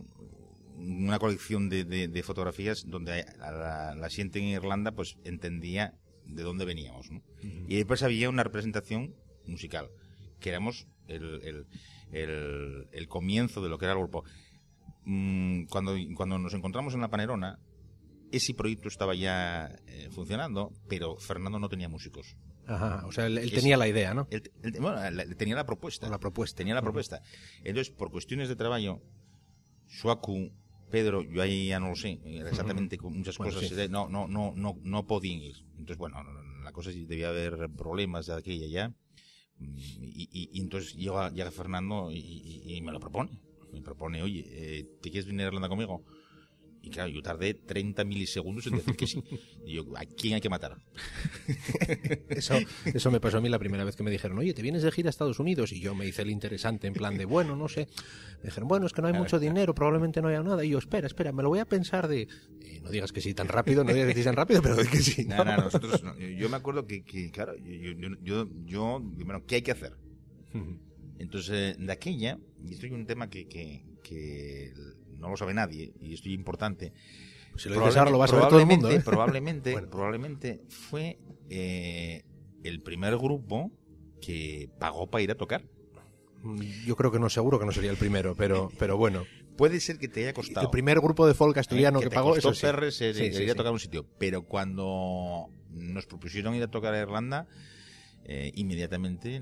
una 0.76 1.18
colección 1.18 1.68
de, 1.68 2.23
fotografías 2.25 2.88
donde 2.88 3.25
la, 3.38 3.95
la, 3.95 4.11
gente 4.11 4.38
en 4.38 4.47
Irlanda 4.47 4.92
pues 4.92 5.16
entendía 5.25 5.95
de 6.28 6.42
dónde 6.42 6.64
veníamos. 6.64 7.11
¿no? 7.11 7.18
Uh 7.18 7.47
-huh. 7.47 7.64
Y 7.68 7.76
después 7.76 8.02
había 8.02 8.28
una 8.28 8.44
representación 8.44 9.14
musical, 9.47 9.88
que 10.40 10.50
éramos 10.50 10.87
el, 11.08 11.40
el, 11.42 11.66
el, 12.12 12.88
el 12.92 13.08
comienzo 13.08 13.62
de 13.62 13.68
lo 13.68 13.78
que 13.78 13.87
era 13.87 13.94
el 13.94 13.99
grupo. 13.99 14.25
Mm, 15.04 15.64
cuando, 15.64 15.97
cuando 16.14 16.38
nos 16.38 16.54
encontramos 16.54 16.94
en 16.94 17.00
la 17.00 17.08
Panerona, 17.08 17.58
ese 18.30 18.54
proyecto 18.54 18.88
estaba 18.88 19.14
ya 19.14 19.75
eh, 19.87 20.08
funcionando, 20.11 20.73
pero 20.88 21.16
Fernando 21.16 21.58
no 21.58 21.68
tenía 21.68 21.88
músicos. 21.88 22.37
Ajá, 22.66 23.06
o 23.06 23.12
sea, 23.12 23.26
él, 23.26 23.38
él 23.38 23.50
tenía 23.50 23.78
la 23.78 23.88
idea, 23.88 24.12
¿no? 24.12 24.28
Él, 24.30 24.42
él, 24.62 24.75
bueno, 24.78 25.00
tenía 25.38 25.56
la 25.56 25.64
propuesta. 25.64 26.06
O 26.06 26.11
la 26.11 26.18
propuesta. 26.18 26.58
Tenía 26.58 26.75
la 26.75 26.82
propuesta. 26.82 27.23
Entonces, 27.64 27.90
por 27.90 28.11
cuestiones 28.11 28.50
de 28.50 28.56
trabajo, 28.56 29.00
Suaku, 29.87 30.52
Pedro, 30.90 31.23
yo 31.23 31.42
ahí 31.42 31.68
ya 31.68 31.80
no 31.80 31.90
lo 31.90 31.97
sé, 31.97 32.18
exactamente 32.25 32.99
muchas 33.02 33.37
bueno, 33.37 33.54
cosas, 33.54 33.68
sí. 33.68 33.88
no, 33.90 34.09
no, 34.09 34.26
no, 34.26 34.52
no, 34.57 34.76
no 34.83 35.07
podían 35.07 35.40
ir. 35.40 35.57
Entonces, 35.73 35.99
bueno, 35.99 36.23
la 36.64 36.73
cosa 36.73 36.90
es 36.90 37.09
debía 37.09 37.28
haber 37.28 37.68
problemas 37.76 38.26
de 38.26 38.35
aquella 38.35 38.66
ya. 38.66 38.95
Y, 39.61 40.28
y, 40.33 40.50
y 40.52 40.61
entonces 40.61 40.95
llega, 40.95 41.30
llega 41.30 41.50
Fernando 41.50 42.11
y, 42.12 42.62
y, 42.64 42.80
me 42.80 42.92
lo 42.92 43.00
propone. 43.00 43.40
Me 43.73 43.83
propone, 43.83 44.23
oye, 44.23 44.45
eh, 44.49 44.87
¿te 45.02 45.11
quieres 45.11 45.26
venir 45.26 45.42
a 45.42 45.49
Irlanda 45.49 45.68
conmigo? 45.68 46.04
Y 46.80 46.90
claro, 46.90 47.11
yo 47.11 47.20
tardé 47.23 47.54
30 47.54 48.04
milisegundos 48.04 48.66
en 48.66 48.76
decir 48.76 48.97
que 48.97 49.06
sí. 49.06 49.23
Y 49.64 49.75
yo, 49.75 49.85
¿a 49.97 50.04
quién 50.04 50.35
hay 50.35 50.40
que 50.40 50.49
matar? 50.49 50.78
eso, 52.28 52.54
eso 52.85 53.11
me 53.11 53.20
pasó 53.20 53.38
a 53.38 53.40
mí 53.40 53.49
la 53.49 53.58
primera 53.58 53.85
vez 53.85 53.97
que 53.97 54.02
me 54.02 54.11
dijeron, 54.11 54.38
oye, 54.38 54.54
¿te 54.54 54.62
vienes 54.62 54.82
de 54.82 54.92
gira 54.92 55.08
a 55.08 55.11
Estados 55.11 55.38
Unidos? 55.40 55.73
Y 55.73 55.80
yo 55.80 55.94
me 55.94 56.06
hice 56.06 56.23
el 56.23 56.30
interesante 56.30 56.87
en 56.87 56.94
plan 56.94 57.16
de, 57.18 57.25
bueno, 57.25 57.56
no 57.56 57.68
sé. 57.68 57.88
Me 58.38 58.44
dijeron, 58.44 58.68
bueno, 58.68 58.87
es 58.87 58.92
que 58.92 59.02
no 59.02 59.08
hay 59.08 59.14
mucho 59.14 59.38
dinero, 59.38 59.75
probablemente 59.75 60.23
no 60.23 60.28
haya 60.28 60.42
nada. 60.42 60.64
Y 60.64 60.70
yo, 60.70 60.78
espera, 60.78 61.06
espera, 61.06 61.32
me 61.32 61.42
lo 61.42 61.49
voy 61.49 61.58
a 61.58 61.64
pensar 61.64 62.08
de... 62.08 62.23
Eh, 62.23 62.80
no 62.82 62.90
digas 62.90 63.12
que 63.12 63.20
sí 63.20 63.35
tan 63.35 63.49
rápido, 63.49 63.85
no 63.85 63.92
digas 63.92 64.08
que 64.08 64.20
sí 64.20 64.25
tan 64.25 64.37
rápido, 64.37 64.62
pero 64.62 64.76
de 64.76 64.87
que 64.87 64.99
sí. 64.99 65.25
No, 65.25 65.44
no, 65.44 65.56
no 65.56 65.64
nosotros... 65.64 66.02
No. 66.02 66.16
Yo 66.16 66.49
me 66.49 66.56
acuerdo 66.56 66.87
que, 66.87 67.02
que 67.02 67.30
claro, 67.30 67.56
yo, 67.56 67.92
yo, 67.92 68.08
yo, 68.23 68.49
yo, 68.64 69.00
bueno, 69.00 69.44
¿qué 69.47 69.56
hay 69.56 69.62
que 69.62 69.73
hacer? 69.73 69.97
Entonces, 71.18 71.76
de 71.78 71.92
aquella, 71.92 72.38
y 72.64 72.75
esto 72.75 72.87
es 72.87 72.92
un 72.92 73.06
tema 73.06 73.28
que, 73.28 73.49
que, 73.49 73.85
que 74.02 74.73
no 75.18 75.28
lo 75.28 75.37
sabe 75.37 75.54
nadie 75.54 75.92
y 76.00 76.14
esto 76.14 76.28
es 76.28 76.34
importante. 76.34 76.92
Pues 77.52 77.62
si 77.62 77.68
lo 77.68 77.76
dices 77.80 77.96
ahora 77.96 78.10
lo 78.10 78.18
va 78.18 78.26
a 78.26 78.28
saber 78.28 78.48
todo 78.48 78.60
el 78.60 78.66
mundo. 78.66 78.90
¿eh? 78.90 79.00
Probablemente, 79.04 79.72
bueno. 79.72 79.90
probablemente 79.90 80.62
fue 80.68 81.18
eh, 81.50 82.22
el 82.62 82.82
primer 82.82 83.16
grupo 83.16 83.70
que 84.20 84.70
pagó 84.78 85.08
para 85.08 85.22
ir 85.22 85.30
a 85.30 85.34
tocar. 85.34 85.64
Yo 86.87 86.96
creo 86.96 87.10
que 87.10 87.18
no, 87.18 87.28
seguro 87.28 87.58
que 87.58 87.66
no 87.66 87.72
sería 87.72 87.90
el 87.90 87.96
primero, 87.96 88.34
pero, 88.37 88.70
pero 88.78 88.96
bueno. 88.96 89.25
Puede 89.56 89.80
ser 89.80 89.98
que 89.98 90.06
te 90.06 90.20
haya 90.20 90.32
costado. 90.32 90.66
El 90.66 90.70
primer 90.70 91.00
grupo 91.00 91.26
de 91.26 91.34
folk 91.34 91.56
asturiano 91.58 91.98
eh, 91.98 92.04
que, 92.04 92.08
que 92.10 92.14
pagó 92.14 92.37
eso 92.37 92.54
sí. 92.54 92.62
Perres, 92.62 92.96
sí, 92.96 93.12
sí, 93.12 93.25
ir 93.25 93.50
a 93.50 93.54
tocar 93.56 93.72
un 93.72 93.80
sitio. 93.80 94.06
Pero 94.18 94.42
cuando 94.42 95.48
nos 95.70 96.06
propusieron 96.06 96.54
ir 96.54 96.62
a 96.62 96.68
tocar 96.68 96.94
a 96.94 97.00
Irlanda, 97.00 97.48
eh, 98.30 98.52
inmediatamente 98.56 99.40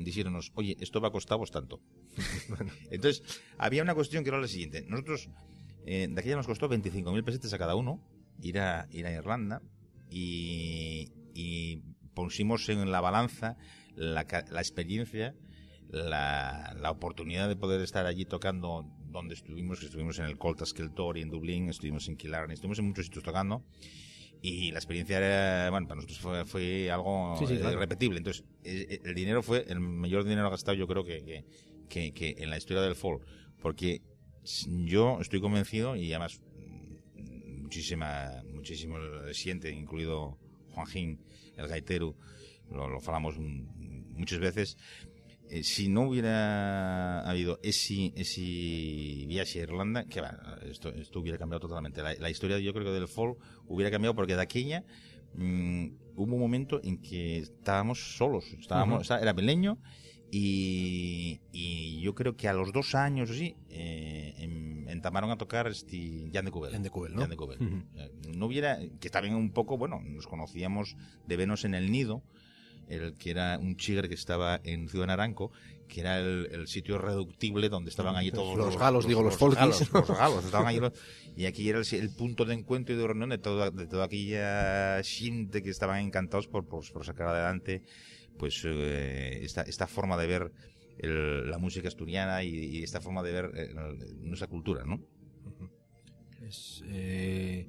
dijeron, 0.00 0.36
oye, 0.54 0.76
esto 0.80 1.00
va 1.00 1.06
a 1.06 1.10
costaros 1.12 1.52
tanto. 1.52 1.80
Entonces, 2.90 3.22
había 3.56 3.84
una 3.84 3.94
cuestión 3.94 4.24
que 4.24 4.30
era 4.30 4.40
la 4.40 4.48
siguiente. 4.48 4.84
Nosotros, 4.88 5.30
eh, 5.86 6.08
de 6.10 6.20
aquella 6.20 6.34
nos 6.34 6.48
costó 6.48 6.68
25.000 6.68 7.22
pesetes 7.22 7.52
a 7.52 7.58
cada 7.58 7.76
uno 7.76 8.02
ir 8.42 8.58
a, 8.58 8.88
ir 8.90 9.06
a 9.06 9.12
Irlanda 9.12 9.62
y, 10.10 11.12
y 11.32 11.76
pusimos 12.14 12.68
en 12.68 12.90
la 12.90 13.00
balanza 13.00 13.56
la, 13.94 14.26
la 14.50 14.60
experiencia, 14.60 15.36
la, 15.88 16.76
la, 16.76 16.90
oportunidad 16.90 17.48
de 17.48 17.54
poder 17.54 17.80
estar 17.82 18.04
allí 18.06 18.24
tocando 18.24 18.84
donde 19.06 19.34
estuvimos, 19.34 19.78
que 19.78 19.86
estuvimos 19.86 20.18
en 20.18 20.24
el 20.24 20.38
Coltas 20.38 20.74
Keltor 20.74 21.18
y 21.18 21.22
en 21.22 21.30
Dublín, 21.30 21.68
estuvimos 21.68 22.08
en 22.08 22.16
Killarney, 22.16 22.54
estuvimos 22.54 22.80
en 22.80 22.86
muchos 22.86 23.06
sitios 23.06 23.22
tocando 23.22 23.62
y 24.42 24.70
la 24.70 24.78
experiencia 24.78 25.18
era, 25.18 25.70
bueno, 25.70 25.88
para 25.88 25.96
nosotros 25.96 26.20
fue, 26.20 26.44
fue 26.44 26.90
algo 26.90 27.36
sí, 27.38 27.46
sí, 27.46 27.56
claro. 27.56 27.76
irrepetible. 27.76 28.18
Entonces, 28.18 28.44
el 28.64 29.14
dinero 29.14 29.42
fue 29.42 29.64
el 29.68 29.80
mayor 29.80 30.24
dinero 30.24 30.50
gastado, 30.50 30.76
yo 30.76 30.86
creo 30.86 31.04
que, 31.04 31.24
que, 31.24 31.44
que, 31.88 32.12
que 32.12 32.42
en 32.42 32.50
la 32.50 32.56
historia 32.56 32.82
del 32.82 32.94
folk, 32.94 33.24
porque 33.60 34.02
yo 34.68 35.18
estoy 35.20 35.40
convencido 35.40 35.96
y 35.96 36.12
además 36.12 36.40
muchísima, 37.68 38.42
muchísimo 38.54 38.96
siente, 39.32 39.70
incluido 39.70 40.38
Juanjín, 40.72 41.20
el 41.56 41.68
gaitero, 41.68 42.16
lo, 42.70 42.88
lo 42.88 43.00
falamos 43.00 43.36
muchas 43.38 44.38
veces, 44.38 44.76
eh, 45.50 45.62
si 45.62 45.88
no 45.88 46.02
hubiera 46.02 47.20
habido 47.28 47.58
ese, 47.62 48.12
ese 48.16 48.40
viaje 49.26 49.60
a 49.60 49.62
Irlanda, 49.62 50.04
que 50.04 50.20
va, 50.20 50.58
esto, 50.62 50.90
esto 50.90 51.20
hubiera 51.20 51.38
cambiado 51.38 51.60
totalmente. 51.60 52.02
La, 52.02 52.14
la, 52.14 52.30
historia, 52.30 52.58
yo 52.58 52.72
creo 52.72 52.84
que 52.84 52.92
del 52.92 53.08
folk 53.08 53.38
hubiera 53.66 53.90
cambiado 53.90 54.14
porque 54.14 54.36
de 54.36 54.42
aquella 54.42 54.84
mmm, 55.34 55.88
hubo 56.16 56.34
un 56.34 56.40
momento 56.40 56.80
en 56.82 57.00
que 57.00 57.38
estábamos 57.38 58.16
solos, 58.16 58.44
estábamos, 58.58 59.08
uh 59.08 59.14
-huh. 59.14 59.22
era 59.22 59.32
beleño 59.32 59.78
y, 60.30 61.40
y, 61.52 62.00
yo 62.02 62.14
creo 62.14 62.36
que 62.36 62.48
a 62.48 62.52
los 62.52 62.72
dos 62.72 62.94
años 62.94 63.30
sí 63.30 63.56
eh, 63.70 64.34
en, 64.36 64.86
entamaron 64.88 65.30
a 65.30 65.38
tocar 65.38 65.68
este 65.68 66.30
Jan 66.32 66.44
de 66.44 66.50
Cubel. 66.50 66.72
Jan 66.72 66.82
de 66.82 66.90
Cubel, 66.90 67.14
¿no? 67.14 67.20
Jan 67.22 67.30
de 67.30 67.36
Cubel. 67.36 67.58
Uh 67.60 67.64
-huh. 67.64 68.36
No 68.36 68.46
hubiera, 68.46 68.78
que 69.00 69.08
también 69.08 69.34
un 69.34 69.52
poco, 69.52 69.78
bueno, 69.78 70.00
nos 70.04 70.26
conocíamos 70.26 70.96
de 71.26 71.36
vernos 71.36 71.64
en 71.64 71.74
el 71.74 71.90
nido, 71.90 72.22
el 72.88 73.14
que 73.14 73.30
era 73.30 73.58
un 73.58 73.76
chigre 73.76 74.08
que 74.08 74.14
estaba 74.14 74.60
en 74.64 74.88
Ciudad 74.88 75.06
Naranco, 75.06 75.52
que 75.88 76.00
era 76.00 76.18
el, 76.18 76.48
el 76.52 76.68
sitio 76.68 76.98
reductible 76.98 77.68
donde 77.68 77.90
estaban 77.90 78.16
allí 78.16 78.30
todos 78.30 78.56
los, 78.56 78.66
los 78.66 78.78
galos, 78.78 79.06
digo, 79.06 79.22
los, 79.22 79.40
los 79.40 79.54
galos, 79.54 79.92
los 79.92 80.08
galos, 80.18 80.44
estaban 80.44 80.66
allí 80.66 80.80
los, 80.80 80.92
y 81.36 81.46
aquí 81.46 81.68
era 81.68 81.78
el, 81.78 81.86
el, 81.94 82.10
punto 82.10 82.44
de 82.44 82.54
encuentro 82.54 82.94
y 82.94 82.98
de 82.98 83.06
reunión 83.06 83.30
de 83.30 83.38
toda, 83.38 83.70
de 83.70 83.86
toda 83.86 84.04
aquella 84.04 85.02
gente 85.02 85.62
que 85.62 85.70
estaban 85.70 86.00
encantados 86.00 86.46
por, 86.46 86.66
por, 86.66 86.90
por 86.92 87.04
sacar 87.04 87.28
adelante 87.28 87.82
pues 88.38 88.62
eh, 88.64 89.40
esta, 89.42 89.62
esta 89.62 89.86
forma 89.86 90.16
de 90.16 90.26
ver 90.26 90.52
el, 90.98 91.50
la 91.50 91.58
música 91.58 91.88
asturiana 91.88 92.42
y, 92.42 92.54
y, 92.54 92.82
esta 92.82 93.00
forma 93.00 93.22
de 93.22 93.32
ver 93.32 93.50
eh, 93.54 93.74
nuestra 94.20 94.48
cultura, 94.48 94.84
¿no? 94.84 95.00
Es, 96.42 96.82
eh, 96.86 97.68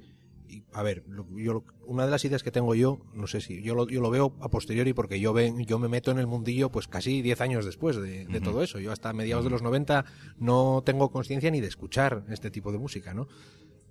a 0.74 0.84
ver, 0.84 1.03
yo, 1.36 1.63
una 1.86 2.06
de 2.06 2.12
las 2.12 2.24
ideas 2.25 2.44
que 2.44 2.51
tengo 2.51 2.75
yo, 2.75 3.00
no 3.13 3.27
sé 3.27 3.41
si 3.41 3.62
yo 3.62 3.75
lo, 3.75 3.88
yo 3.88 4.01
lo 4.01 4.10
veo 4.10 4.36
a 4.41 4.50
posteriori 4.50 4.94
porque 4.94 5.20
yo, 5.20 5.34
ven, 5.34 5.65
yo 5.65 5.79
me 5.79 5.88
meto 5.88 6.12
en 6.12 6.20
el 6.20 6.27
mundillo 6.27 6.72
pues 6.72 6.88
casi 6.88 7.22
10 7.22 7.41
años 7.41 7.65
después 7.65 7.96
de, 7.96 8.25
de 8.25 8.25
uh 8.25 8.29
-huh. 8.29 8.44
todo 8.44 8.63
eso. 8.63 8.79
Yo 8.79 8.91
hasta 8.91 9.13
mediados 9.13 9.44
de 9.44 9.51
los 9.51 9.62
90 9.62 10.06
no 10.38 10.82
tengo 10.86 11.12
conciencia 11.12 11.51
ni 11.51 11.62
de 11.62 11.68
escuchar 11.68 12.25
este 12.29 12.51
tipo 12.51 12.72
de 12.72 12.77
música, 12.77 13.13
¿no? 13.13 13.27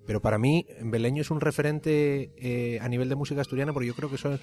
Pero 0.07 0.23
para 0.23 0.39
mí, 0.39 0.67
Beleño 0.83 1.21
es 1.21 1.31
un 1.31 1.41
referente 1.41 2.33
eh, 2.39 2.79
a 2.81 2.89
nivel 2.89 3.11
de 3.11 3.15
música 3.15 3.43
asturiana 3.43 3.75
porque 3.75 3.89
yo 3.89 3.95
creo 3.95 4.11
que 4.11 4.17
son 4.17 4.41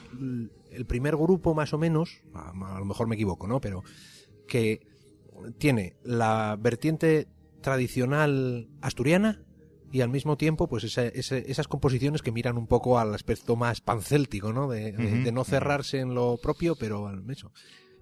el 0.72 0.86
primer 0.86 1.16
grupo 1.16 1.56
más 1.56 1.74
o 1.74 1.80
menos, 1.80 2.22
a, 2.36 2.52
a 2.76 2.80
lo 2.80 2.86
mejor 2.86 3.08
me 3.08 3.16
equivoco, 3.16 3.48
¿no? 3.48 3.60
Pero 3.62 3.84
que 4.48 4.82
tiene 5.58 5.96
la 6.04 6.58
vertiente 6.60 7.28
tradicional 7.62 8.70
asturiana 8.82 9.44
y 9.92 10.02
al 10.02 10.10
mismo 10.10 10.38
tiempo 10.38 10.68
pues 10.68 10.84
esas 10.98 11.68
composiciones 11.68 12.22
que 12.22 12.32
miran 12.32 12.58
un 12.58 12.68
poco 12.68 13.00
al 13.00 13.14
aspecto 13.14 13.56
más 13.56 13.82
pancéltico, 13.82 14.54
¿no? 14.54 14.70
De, 14.70 14.92
no 15.32 15.44
cerrarse 15.44 16.00
en 16.00 16.14
lo 16.14 16.38
propio, 16.38 16.76
pero 16.76 17.12
eso, 17.30 17.52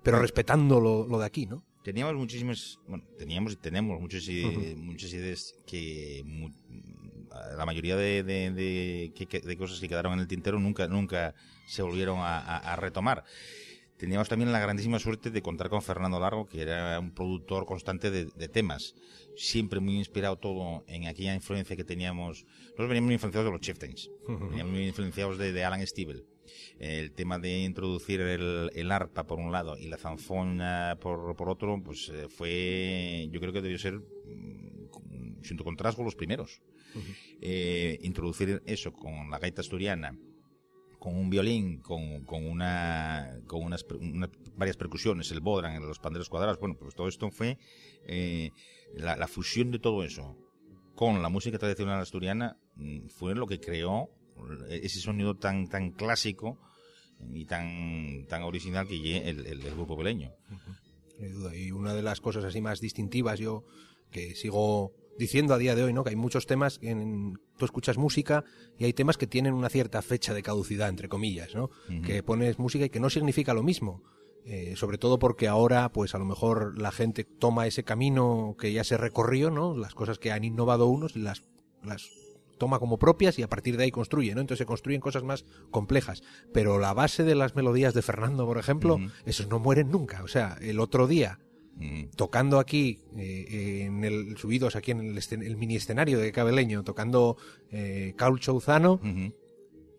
pero 0.01 0.19
respetando 0.19 0.79
lo, 0.79 1.19
de 1.19 1.25
aquí, 1.25 1.45
¿no? 1.45 1.63
Teníamos 1.83 2.15
muchísimas, 2.15 2.79
bueno, 2.87 3.03
teníamos 3.17 3.53
y 3.53 3.55
tenemos 3.57 3.99
muchas, 3.99 4.23
muchas 4.77 5.13
ideas 5.13 5.53
que 5.65 6.23
la 7.57 7.65
mayoría 7.65 7.97
de, 7.97 8.23
de, 8.23 9.57
cosas 9.57 9.79
que 9.79 9.89
quedaron 9.89 10.13
en 10.13 10.19
el 10.19 10.27
tintero 10.27 10.59
nunca, 10.59 10.87
nunca 10.87 11.35
se 11.67 11.81
volvieron 11.81 12.19
a 12.21 12.75
retomar. 12.77 13.25
Teníamos 14.03 14.27
también 14.27 14.51
la 14.51 14.59
grandísima 14.59 14.99
suerte 14.99 15.31
de 15.31 15.41
contar 15.41 15.69
con 15.69 15.81
Fernando 15.81 16.19
Largo, 16.19 16.45
que 16.45 16.61
era 16.61 16.99
un 16.99 17.11
productor 17.11 17.65
constante 17.65 18.11
de, 18.11 18.49
temas, 18.49 18.95
siempre 19.37 19.79
muy 19.79 19.95
inspirado 19.95 20.35
todo 20.35 20.83
en 20.87 21.07
aquella 21.07 21.33
influencia 21.33 21.77
que 21.77 21.85
teníamos. 21.85 22.43
Nosotros 22.43 22.89
veníamos 22.89 23.05
muy 23.07 23.13
influenciados 23.13 23.45
de 23.45 23.51
los 23.53 23.61
Chieftains, 23.61 24.11
veníamos 24.27 24.73
muy 24.73 24.87
influenciados 24.89 25.37
de, 25.37 25.63
Alan 25.63 25.87
Stivell. 25.87 26.25
El 26.79 27.13
tema 27.13 27.39
de 27.39 27.63
introducir 27.63 28.19
el, 28.19 28.91
arpa 28.91 29.25
por 29.25 29.39
un 29.39 29.53
lado 29.53 29.77
y 29.77 29.87
la 29.87 29.95
zanfona 29.95 30.97
por, 30.99 31.37
por 31.37 31.47
otro, 31.47 31.81
pues 31.81 32.11
eh, 32.13 32.27
fue, 32.27 33.29
yo 33.31 33.39
creo 33.39 33.53
que 33.53 33.61
debió 33.61 33.79
ser, 33.79 33.99
mm, 33.99 35.47
junto 35.47 35.63
con 35.63 35.77
Trasgo, 35.77 36.03
los 36.03 36.15
primeros. 36.15 36.61
Eh, 37.39 37.99
introducir 38.01 38.61
eso 38.65 38.91
con 38.91 39.29
la 39.31 39.39
gaita 39.39 39.61
asturiana 39.61 40.13
con 41.03 41.17
un 41.17 41.29
violín, 41.29 41.81
con, 41.81 42.23
con, 42.23 42.47
una, 42.47 43.41
con 43.45 43.61
unas, 43.61 43.85
varias 44.55 44.77
percusiones, 44.77 45.29
el 45.31 45.41
bodran, 45.41 45.85
los 45.85 45.99
panderos 45.99 46.29
cuadrados. 46.29 46.61
Bueno, 46.61 46.77
pues 46.79 46.95
todo 46.95 47.09
esto 47.09 47.29
fue 47.29 47.57
eh, 48.05 48.51
la, 48.95 49.27
fusión 49.27 49.69
de 49.69 49.79
todo 49.79 50.05
eso 50.05 50.37
con 50.95 51.21
la 51.21 51.27
música 51.27 51.59
tradicional 51.59 51.99
asturiana 51.99 52.57
mm, 52.75 53.07
fue 53.09 53.35
lo 53.35 53.47
que 53.47 53.59
creó 53.59 54.11
ese 54.69 55.01
sonido 55.01 55.35
tan 55.35 55.67
tan 55.67 55.91
clásico 55.91 56.57
y 57.33 57.43
tan 57.47 58.25
tan 58.29 58.43
original 58.43 58.87
que 58.87 59.17
el, 59.27 59.45
el, 59.45 59.59
grupo 59.59 59.97
beleño. 59.97 60.31
Y 61.53 61.71
una 61.71 61.93
de 61.93 62.01
las 62.01 62.21
cosas 62.21 62.45
así 62.45 62.61
más 62.61 62.79
distintivas 62.79 63.39
yo 63.39 63.65
que 64.09 64.35
sigo 64.35 64.93
diciendo 65.17 65.53
a 65.53 65.57
día 65.57 65.75
de 65.75 65.83
hoy, 65.83 65.93
¿no? 65.93 66.03
Que 66.03 66.11
hay 66.11 66.15
muchos 66.15 66.45
temas, 66.45 66.79
en, 66.81 67.39
tú 67.57 67.65
escuchas 67.65 67.97
música 67.97 68.43
y 68.77 68.85
hay 68.85 68.93
temas 68.93 69.17
que 69.17 69.27
tienen 69.27 69.53
una 69.53 69.69
cierta 69.69 70.01
fecha 70.01 70.33
de 70.33 70.43
caducidad, 70.43 70.89
entre 70.89 71.09
comillas, 71.09 71.55
¿no? 71.55 71.69
Que 72.05 72.23
pones 72.23 72.59
música 72.59 72.85
y 72.85 72.89
que 72.89 72.99
no 72.99 73.09
significa 73.09 73.53
lo 73.53 73.63
mismo. 73.63 74.03
Eh, 74.45 74.73
sobre 74.75 74.97
todo 74.97 75.19
porque 75.19 75.47
ahora, 75.47 75.89
pues 75.93 76.15
a 76.15 76.17
lo 76.17 76.25
mejor 76.25 76.77
la 76.77 76.91
gente 76.91 77.23
toma 77.23 77.65
ese 77.65 77.83
camino 77.83 78.57
que 78.59 78.73
ya 78.73 78.83
se 78.83 78.97
recorrió, 78.97 79.49
¿no? 79.49 79.75
Las 79.77 79.95
cosas 79.95 80.19
que 80.19 80.31
han 80.31 80.43
innovado 80.43 80.87
unos, 80.87 81.15
las, 81.15 81.43
las 81.81 82.09
toma 82.57 82.79
como 82.79 82.97
propias 82.97 83.39
y 83.39 83.43
a 83.43 83.47
partir 83.47 83.77
de 83.77 83.85
ahí 83.85 83.91
construye, 83.91 84.35
¿no? 84.35 84.41
Entonces 84.41 84.59
se 84.59 84.65
construyen 84.65 84.99
cosas 84.99 85.23
más 85.23 85.45
complejas. 85.71 86.23
Pero 86.51 86.77
la 86.77 86.93
base 86.93 87.23
de 87.23 87.35
las 87.35 87.55
melodías 87.55 87.93
de 87.93 88.01
Fernando, 88.01 88.45
por 88.45 88.57
ejemplo, 88.57 88.99
esos 89.25 89.47
no 89.47 89.59
mueren 89.59 89.89
nunca. 89.91 90.23
O 90.23 90.27
sea, 90.27 90.57
el 90.61 90.79
otro 90.79 91.07
día 91.07 91.39
tocando 92.15 92.59
aquí 92.59 92.99
eh, 93.17 93.85
en 93.85 94.03
el 94.03 94.37
subidos 94.37 94.75
aquí 94.75 94.91
en 94.91 95.17
el, 95.17 95.57
mini 95.57 95.75
escenario 95.75 96.19
de 96.19 96.31
Cabeleño 96.31 96.83
tocando 96.83 97.37
eh, 97.71 98.13
Caucho 98.15 98.59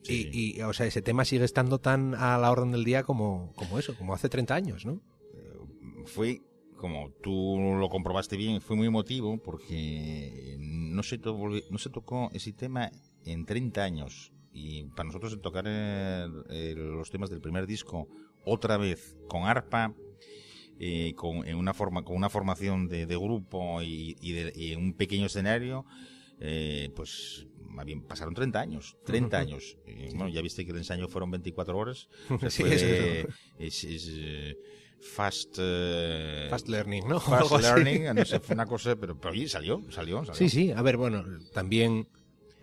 y, 0.06 0.60
o 0.60 0.72
sea 0.72 0.86
ese 0.86 1.02
tema 1.02 1.24
sigue 1.24 1.44
estando 1.44 1.80
tan 1.80 2.14
a 2.14 2.38
la 2.38 2.50
orden 2.50 2.72
del 2.72 2.84
día 2.84 3.02
como, 3.02 3.52
como 3.56 3.78
eso 3.78 3.96
como 3.96 4.14
hace 4.14 4.28
30 4.28 4.54
años 4.54 4.86
¿no? 4.86 5.00
Eh, 5.34 6.04
fue 6.06 6.42
como 6.76 7.10
tú 7.22 7.58
lo 7.78 7.88
comprobaste 7.88 8.36
bien 8.36 8.60
fue 8.60 8.76
muy 8.76 8.86
emotivo 8.86 9.38
porque 9.42 10.56
no 10.60 11.02
se, 11.02 11.18
no 11.18 11.78
se 11.78 11.90
tocó 11.90 12.30
ese 12.32 12.52
tema 12.52 12.90
en 13.24 13.46
30 13.46 13.82
años. 13.82 14.32
Y 14.52 14.84
para 14.84 15.06
nosotros 15.06 15.40
tocar 15.40 15.64
los 15.66 17.10
temas 17.10 17.30
del 17.30 17.40
primer 17.40 17.66
disco 17.66 18.06
otra 18.44 18.76
vez 18.76 19.16
con 19.28 19.44
arpa 19.44 19.94
eh, 20.78 21.14
con, 21.16 21.46
en 21.46 21.56
una 21.56 21.74
forma, 21.74 22.02
con 22.02 22.16
una 22.16 22.28
formación 22.28 22.88
de, 22.88 23.06
grupo 23.06 23.82
y, 23.82 24.16
y, 24.20 24.74
un 24.74 24.94
pequeño 24.94 25.26
escenario, 25.26 25.86
eh, 26.40 26.90
pues 26.96 27.46
más 27.60 27.86
bien 27.86 28.02
pasaron 28.02 28.34
30 28.34 28.60
años, 28.60 28.96
30 29.04 29.38
años. 29.38 29.76
Bueno, 30.14 30.28
ya 30.28 30.42
viste 30.42 30.64
que 30.64 30.72
el 30.72 30.78
ensayo 30.78 31.08
fueron 31.08 31.30
24 31.30 31.76
horas. 31.76 32.08
sí, 32.48 32.62
es, 32.64 32.82
eh, 34.08 34.56
fast 35.00 35.58
fast 36.48 36.68
learning 36.68 37.06
no 37.06 37.20
fast 37.20 37.60
learning 37.60 38.14
no 38.14 38.24
sé 38.24 38.40
fue 38.40 38.54
una 38.54 38.64
cosa 38.64 38.96
pero 38.96 39.20
pero 39.20 39.34
salió, 39.46 39.82
salió 39.90 40.24
salió. 40.24 40.34
Sí 40.34 40.48
sí 40.48 40.72
a 40.72 40.80
ver 40.80 40.96
bueno 40.96 41.22
también 41.52 42.08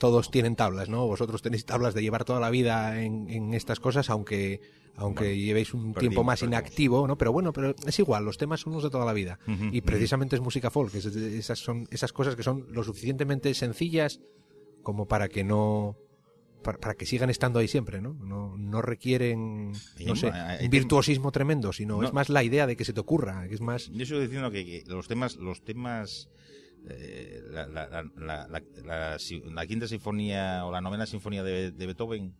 todos 0.01 0.31
tienen 0.31 0.55
tablas 0.55 0.89
no 0.89 1.05
vosotros 1.05 1.43
tenéis 1.43 1.63
tablas 1.63 1.93
de 1.93 2.01
llevar 2.01 2.25
toda 2.25 2.39
la 2.39 2.49
vida 2.49 3.03
en, 3.03 3.29
en 3.29 3.53
estas 3.53 3.79
cosas 3.79 4.09
aunque 4.09 4.59
aunque 4.95 5.37
llevéis 5.37 5.73
un 5.75 5.93
tiempo 5.93 6.23
más 6.23 6.41
inactivo, 6.41 7.07
¿no? 7.07 7.17
Pero 7.17 7.31
bueno, 7.31 7.53
pero 7.53 7.75
es 7.85 7.99
igual, 7.99 8.25
los 8.25 8.37
temas 8.37 8.61
son 8.61 8.73
los 8.73 8.83
de 8.83 8.89
toda 8.89 9.05
la 9.05 9.13
vida. 9.13 9.39
y 9.47 9.81
precisamente 9.81 10.35
es 10.35 10.41
música 10.41 10.69
folk, 10.69 10.93
esas 10.95 11.59
son 11.59 11.87
esas 11.91 12.11
cosas 12.13 12.35
que 12.35 12.43
son 12.43 12.67
lo 12.71 12.83
suficientemente 12.83 13.53
sencillas 13.53 14.19
como 14.83 15.07
para 15.07 15.29
que 15.29 15.43
no 15.43 15.97
para, 16.63 16.95
que 16.95 17.05
sigan 17.05 17.29
estando 17.29 17.59
ahí 17.59 17.67
siempre, 17.67 18.01
¿no? 18.01 18.13
No, 18.13 18.57
no 18.57 18.81
requieren, 18.81 19.71
no 20.05 20.15
sé, 20.15 20.31
un 20.61 20.69
virtuosismo 20.69 21.31
tremendo, 21.31 21.73
sino 21.73 22.03
es 22.03 22.11
más 22.11 22.29
la 22.29 22.43
idea 22.43 22.67
de 22.67 22.75
que 22.75 22.85
se 22.85 22.93
te 22.93 22.99
ocurra, 22.99 23.47
que 23.47 23.55
es 23.55 23.61
más... 23.61 23.89
Yo 23.91 24.03
estoy 24.03 24.21
diciendo 24.21 24.51
que, 24.51 24.83
los 24.87 25.07
temas, 25.07 25.37
los 25.37 25.63
temas, 25.63 26.29
eh, 26.89 27.41
la, 27.49 27.67
la, 27.67 27.87
la, 28.15 29.17
la, 29.47 29.67
quinta 29.67 29.87
sinfonía 29.87 30.65
o 30.65 30.71
la 30.71 30.81
novena 30.81 31.05
sinfonía 31.05 31.43
de 31.43 31.71
Beethoven, 31.71 32.33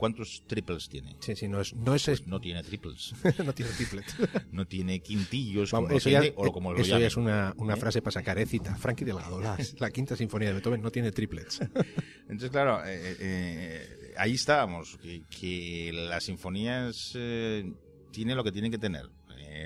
¿Cuántos 0.00 0.44
triples 0.46 0.88
tiene? 0.88 1.14
Sí, 1.20 1.36
sí, 1.36 1.46
no 1.46 1.60
es... 1.60 1.74
No, 1.74 1.94
es, 1.94 2.06
pues 2.06 2.26
no 2.26 2.40
tiene 2.40 2.62
triples. 2.62 3.14
no 3.44 3.52
tiene 3.52 3.70
triplets. 3.72 4.16
no 4.50 4.66
tiene 4.66 5.00
quintillos 5.00 5.72
como 5.72 5.90
eso 5.90 6.08
ya, 6.08 6.22
o 6.36 6.50
como 6.50 6.74
Eso 6.74 6.98
ya 6.98 7.06
es 7.06 7.18
una, 7.18 7.52
una 7.58 7.74
¿Eh? 7.74 7.76
frase 7.76 8.00
para 8.00 8.12
sacar 8.12 8.38
écita. 8.38 8.74
Frankie 8.76 9.04
Delgado, 9.04 9.38
la, 9.42 9.58
la 9.78 9.90
quinta 9.90 10.16
sinfonía 10.16 10.48
de 10.48 10.54
Beethoven 10.54 10.80
no 10.80 10.90
tiene 10.90 11.12
triplets. 11.12 11.60
Entonces, 12.22 12.48
claro, 12.48 12.82
eh, 12.86 13.16
eh, 13.20 14.14
ahí 14.16 14.32
estábamos, 14.32 14.96
que, 15.02 15.22
que 15.28 15.90
las 15.92 16.24
sinfonías 16.24 17.12
tienen 18.10 18.36
lo 18.38 18.42
que 18.42 18.52
tienen 18.52 18.70
que 18.70 18.78
tener. 18.78 19.04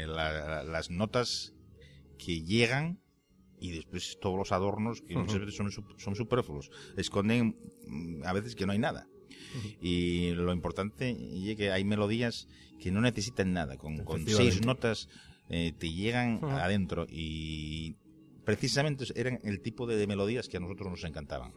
las 0.08 0.90
notas 0.90 1.54
que 2.18 2.42
llegan 2.42 2.98
y 3.60 3.72
después 3.72 4.18
todos 4.20 4.36
los 4.36 4.52
adornos 4.52 5.02
que 5.02 5.16
muchas 5.16 5.40
veces 5.40 5.56
son, 5.56 5.70
son 5.70 6.14
superfluos. 6.14 6.70
Esconden 6.96 7.56
mm, 7.86 8.24
a 8.24 8.32
veces 8.32 8.54
que 8.54 8.66
no 8.66 8.72
hay 8.72 8.78
nada. 8.78 9.08
Y 9.80 10.32
lo 10.32 10.52
importante 10.52 11.10
es 11.10 11.56
que 11.56 11.70
hay 11.70 11.84
melodías 11.84 12.48
que 12.80 12.90
no 12.90 13.00
necesitan 13.00 13.52
nada, 13.52 13.76
con, 13.76 14.04
seis 14.26 14.64
notas 14.64 15.08
eh, 15.48 15.72
te 15.78 15.90
llegan 15.90 16.40
adentro 16.42 17.06
y 17.08 17.96
precisamente 18.44 19.04
eran 19.14 19.38
el 19.44 19.60
tipo 19.60 19.86
de, 19.86 20.06
melodías 20.06 20.48
que 20.48 20.56
a 20.56 20.60
nosotros 20.60 20.90
nos 20.90 21.04
encantaban. 21.04 21.52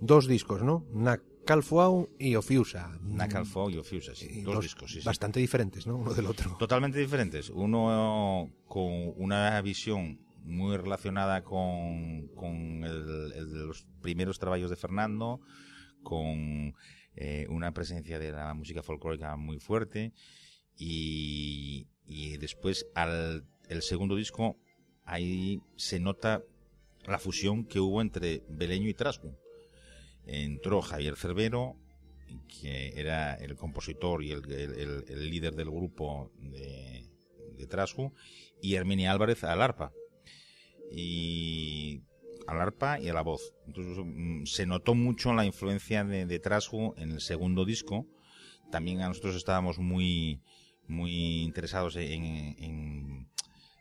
Dos 0.00 0.28
discos, 0.28 0.62
¿no? 0.62 0.84
Nakalfuau 0.92 2.08
y 2.18 2.36
Ofiusa. 2.36 2.98
Nakalfuau 3.02 3.70
y 3.70 3.78
Ofiusa, 3.78 4.14
sí. 4.14 4.42
dos, 4.42 4.62
discos, 4.62 4.92
sí, 4.92 5.00
Bastante 5.04 5.40
diferentes, 5.40 5.86
¿no? 5.86 5.96
Uno 5.96 6.14
del 6.14 6.26
otro. 6.26 6.56
Totalmente 6.58 6.98
diferentes. 6.98 7.50
Uno 7.50 8.50
con 8.66 9.12
una 9.16 9.60
visión 9.62 10.20
muy 10.48 10.76
relacionada 10.76 11.44
con, 11.44 12.28
con 12.28 12.84
el, 12.84 13.66
los 13.66 13.86
primeros 14.00 14.38
trabajos 14.38 14.70
de 14.70 14.76
Fernando, 14.76 15.40
con 16.02 16.74
eh, 17.16 17.46
una 17.50 17.72
presencia 17.72 18.18
de 18.18 18.32
la 18.32 18.54
música 18.54 18.82
folclórica 18.82 19.36
muy 19.36 19.60
fuerte 19.60 20.12
y, 20.76 21.86
después 22.38 22.86
al 22.94 23.44
el 23.68 23.82
segundo 23.82 24.16
disco 24.16 24.56
ahí 25.04 25.60
se 25.76 26.00
nota 26.00 26.42
la 27.06 27.18
fusión 27.18 27.64
que 27.64 27.80
hubo 27.80 28.00
entre 28.00 28.42
Beleño 28.48 28.88
y 28.88 28.94
Trasgu. 28.94 29.36
Entró 30.24 30.80
Javier 30.80 31.16
Cervero, 31.16 31.76
que 32.46 32.98
era 32.98 33.34
el 33.34 33.56
compositor 33.56 34.22
y 34.22 34.32
el, 34.32 35.30
líder 35.30 35.54
del 35.54 35.70
grupo 35.70 36.30
de, 36.38 37.04
de 37.56 37.66
Trasgu, 37.66 38.12
y 38.62 38.74
Herminia 38.74 39.10
Álvarez 39.10 39.42
al 39.44 39.62
arpa. 39.62 39.92
Y 40.90 42.02
al 42.46 42.60
arpa 42.60 42.98
y 42.98 43.08
a 43.08 43.14
la 43.14 43.22
voz. 43.22 43.54
Entonces 43.66 44.02
mm, 44.04 44.44
se 44.44 44.66
notó 44.66 44.94
mucho 44.94 45.32
la 45.34 45.44
influencia 45.44 46.04
de, 46.04 46.26
de 46.26 46.42
en 46.96 47.12
el 47.12 47.20
segundo 47.20 47.64
disco. 47.64 48.06
También 48.70 49.00
a 49.00 49.08
nosotros 49.08 49.36
estábamos 49.36 49.78
muy, 49.78 50.42
muy 50.86 51.42
interesados 51.42 51.96
en, 51.96 53.27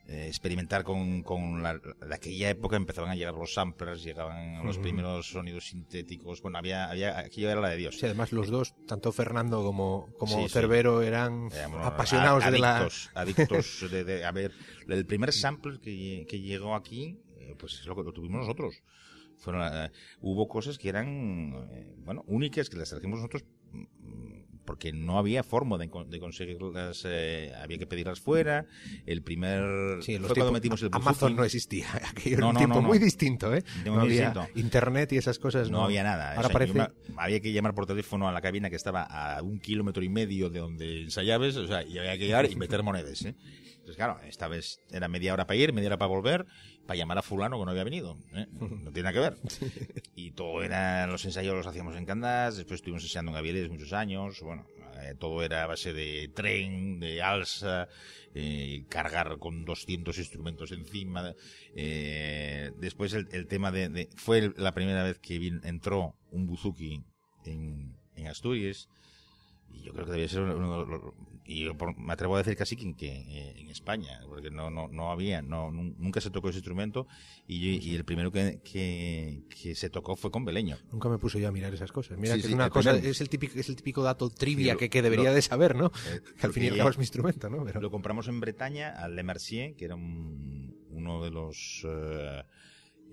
experimentar 0.08 0.84
con, 0.84 1.22
con 1.24 1.62
la, 1.62 1.74
de 1.78 2.16
aquella 2.16 2.50
época 2.50 2.76
empezaban 2.78 3.10
a 3.12 3.16
llegar 3.16 3.34
los 3.34 3.54
samplers, 3.54 4.04
llegaban 4.04 4.66
los 4.66 4.78
primeros 4.78 5.30
sonidos 5.30 5.68
sintéticos. 5.68 6.42
Bueno, 6.42 6.58
había, 6.58 6.90
había 6.90 7.20
aquello 7.20 7.50
era 7.50 7.60
la 7.62 7.70
de 7.70 7.78
Dios. 7.78 7.96
Sí, 8.00 8.06
además 8.06 8.32
los 8.32 8.48
dos, 8.50 8.74
tanto 8.88 9.12
Fernando 9.12 9.64
como, 9.64 10.14
como 10.18 10.38
Sí, 10.38 10.44
sí. 10.44 10.50
Cerbero, 10.50 11.02
eran 11.02 11.50
Éramos 11.52 11.86
apasionados 11.86 12.46
de 12.50 12.60
la... 12.60 12.88
adictos, 13.16 13.86
de, 13.92 14.04
de- 14.04 14.24
a 14.26 14.32
ver, 14.32 14.52
el 14.88 15.06
primer 15.06 15.34
sample 15.34 15.80
que, 15.80 16.26
que 16.30 16.40
llegó 16.40 16.76
aquí, 16.76 17.20
eh, 17.40 17.56
pues 17.60 17.74
es 17.80 17.86
lo 17.86 17.96
que 17.96 18.04
lo 18.04 18.14
tuvimos 18.14 18.40
nosotros. 18.42 18.82
Fueron, 19.40 19.68
eh, 19.72 19.92
hubo 20.22 20.48
cosas 20.48 20.78
que 20.78 20.90
eran, 20.90 21.68
eh, 21.72 21.94
bueno, 22.00 22.24
únicas 22.28 22.70
que 22.70 22.78
las 22.78 22.90
trajimos 22.90 23.20
nosotros 23.20 23.44
mm, 23.72 24.37
porque 24.68 24.92
no 24.94 25.18
había 25.18 25.42
forma 25.44 25.78
de, 25.80 25.90
con- 25.90 26.10
de 26.12 26.20
conseguirlas, 26.20 27.02
eh, 27.08 27.52
había 27.60 27.80
que 27.80 27.88
pedirlas 27.88 28.20
fuera. 28.20 28.66
El 29.08 29.24
primer 29.24 30.04
Sí, 30.04 30.18
los 30.20 30.28
fue 30.28 30.36
cuando 30.36 30.52
metimos 30.52 30.84
el 30.84 30.90
Amazon 30.92 31.36
no 31.36 31.44
existía. 31.44 31.88
Aquello 32.12 32.38
era 32.38 32.46
un 32.48 32.54
no, 32.54 32.60
tiempo 32.60 32.82
no, 32.82 32.88
muy 32.90 33.00
distinto, 33.00 33.56
¿eh? 33.56 33.64
No 33.86 34.00
había 34.02 34.30
distinto. 34.30 34.48
internet 34.60 35.12
y 35.14 35.18
esas 35.18 35.40
cosas. 35.40 35.72
No, 35.72 35.80
No 35.80 35.84
había 35.86 36.04
nada. 36.04 36.32
Ahora 36.36 36.42
O 36.42 36.44
sea, 36.44 36.54
parece... 36.54 36.74
me- 36.74 36.88
había 37.18 37.40
que 37.40 37.52
llamar 37.54 37.74
por 37.74 37.88
teléfono 37.88 38.28
a 38.28 38.32
la 38.32 38.42
cabina 38.42 38.70
que 38.70 38.76
estaba 38.76 39.04
a 39.04 39.42
un 39.42 39.60
kilómetro 39.60 40.04
y 40.04 40.10
medio 40.10 40.50
de 40.52 40.60
donde 40.60 41.02
ensayabas, 41.04 41.56
o 41.56 41.66
sea, 41.66 41.82
y 41.84 41.98
había 41.98 42.18
que 42.18 42.26
llegar 42.26 42.52
y 42.52 42.56
meter 42.58 42.84
monedas, 42.84 43.24
¿eh? 43.24 43.36
Entonces, 43.78 43.96
claro, 43.96 44.20
esta 44.28 44.50
vez 44.50 44.82
era 44.92 45.08
media 45.08 45.32
hora 45.34 45.48
para 45.48 45.56
ir, 45.58 45.72
media 45.72 45.88
hora 45.88 45.98
para 45.98 46.10
volver, 46.10 46.46
para 46.88 46.98
llamar 46.98 47.18
a 47.20 47.22
fulano 47.22 47.60
que 47.60 47.66
no 47.66 47.72
había 47.72 47.84
venido, 47.84 48.18
¿eh? 48.34 48.48
No 48.60 48.92
tiene 48.92 49.12
nada 49.12 49.14
que 49.14 49.20
ver. 49.20 49.38
Y 50.16 50.32
todo 50.32 50.64
era, 50.64 51.06
los 51.06 51.24
ensayos 51.26 51.54
los 51.56 51.68
hacíamos 51.68 51.96
en 51.96 52.06
Candás, 52.06 52.58
después 52.58 52.80
estuvimos 52.80 53.04
ensayando 53.04 53.30
en 53.32 53.36
Gavieres 53.36 53.70
muchos 53.70 53.94
años, 53.94 54.42
bueno, 54.42 54.66
eh, 55.02 55.14
todo 55.20 55.44
era 55.44 55.64
a 55.64 55.68
base 55.68 55.94
de 55.94 56.28
tren, 56.34 57.00
de 57.00 57.22
alza, 57.22 57.88
eh, 58.34 58.84
cargar 58.90 59.38
con 59.38 59.64
200 59.64 60.18
instrumentos 60.18 60.72
encima. 60.72 61.34
eh, 61.76 62.72
después 62.80 63.14
el, 63.14 63.28
el 63.32 63.46
tema 63.48 63.72
de, 63.72 63.90
de- 63.90 64.10
Fue 64.16 64.52
la 64.58 64.74
primera 64.74 65.04
vez 65.04 65.20
que 65.20 65.40
vin- 65.40 65.62
entró 65.64 66.16
un 66.32 66.48
buzuki 66.48 67.04
en, 67.46 67.96
en 68.16 68.28
Asturias. 68.28 68.90
Y 69.70 69.84
yo 69.84 69.94
creo 69.94 70.06
que 70.06 70.12
debía 70.14 70.28
ser 70.30 70.42
uno 70.42 70.80
de 70.86 70.92
los- 70.92 71.14
y 71.48 71.64
yo 71.64 71.78
por- 71.78 71.98
me 71.98 72.12
atrevo 72.14 72.36
a 72.36 72.40
decir 72.40 72.56
casi 72.58 72.76
que, 72.76 72.94
que, 72.96 73.08
eh, 73.10 73.54
en 73.62 73.70
España, 73.70 74.20
porque 74.28 74.52
no, 74.52 74.70
no, 74.70 74.88
no 74.90 75.12
había, 75.12 75.42
no, 75.42 75.72
nun- 75.72 75.96
nunca 75.98 76.20
se 76.22 76.30
tocó 76.30 76.50
ese 76.50 76.58
instrumento 76.60 77.08
y, 77.48 77.96
el 77.96 78.04
primero 78.04 78.32
que, 78.32 78.60
que, 78.64 79.44
que 79.50 79.74
se 79.74 79.90
tocó 79.90 80.16
fue 80.16 80.30
con 80.30 80.44
Beleño. 80.46 80.78
Nunca 80.92 81.08
me 81.10 81.18
puse 81.18 81.40
yo 81.40 81.48
a 81.48 81.52
mirar 81.52 81.74
esas 81.74 81.92
cosas. 81.92 82.18
Mira 82.18 82.36
Sí, 82.36 82.42
que 82.42 82.48
sí, 82.48 82.54
es 82.54 82.56
una 82.56 82.70
cosa, 82.70 82.96
es 82.96 83.22
el 83.22 83.30
típico, 83.30 83.58
es 83.58 83.70
el 83.70 83.76
típico 83.78 84.04
dato 84.04 84.30
trivia 84.30 84.66
Sí, 84.66 84.72
lo- 84.74 84.78
que, 84.80 84.90
que 84.90 85.02
debería 85.02 85.30
lo- 85.30 85.36
de 85.36 85.42
saber, 85.42 85.76
¿no? 85.76 85.88
Eh, 86.12 86.22
Que 86.40 86.46
al 86.48 86.54
fin 86.54 86.64
y 86.64 86.68
al 86.68 86.78
cabo 86.78 86.90
es 86.90 86.98
mi 86.98 87.04
instrumento, 87.04 87.50
¿no? 87.50 87.64
Pero... 87.64 87.80
Lo 87.82 87.92
compramos 87.92 88.28
en 88.28 88.40
Bretaña 88.40 88.90
al 88.92 89.16
Le 89.16 89.24
Mercier, 89.24 89.76
que 89.76 89.86
era 89.86 89.96
un- 89.96 90.76
uno 90.90 91.24
de 91.24 91.32
los 91.32 91.86
eh, 91.88 92.44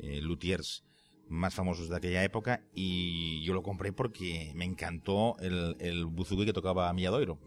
eh, 0.01 0.21
luthiers 0.21 0.85
más 1.29 1.55
famosos 1.55 1.89
de 1.89 1.97
aquella 1.97 2.23
época, 2.25 2.63
y 2.75 3.43
yo 3.45 3.55
lo 3.55 3.63
compré 3.63 3.93
porque 3.93 4.53
me 4.55 4.65
encantó 4.65 5.37
el, 5.39 5.77
el 5.79 6.05
buzuki 6.05 6.45
que 6.45 6.53
tocaba 6.53 6.93
Milladoiro. 6.93 7.39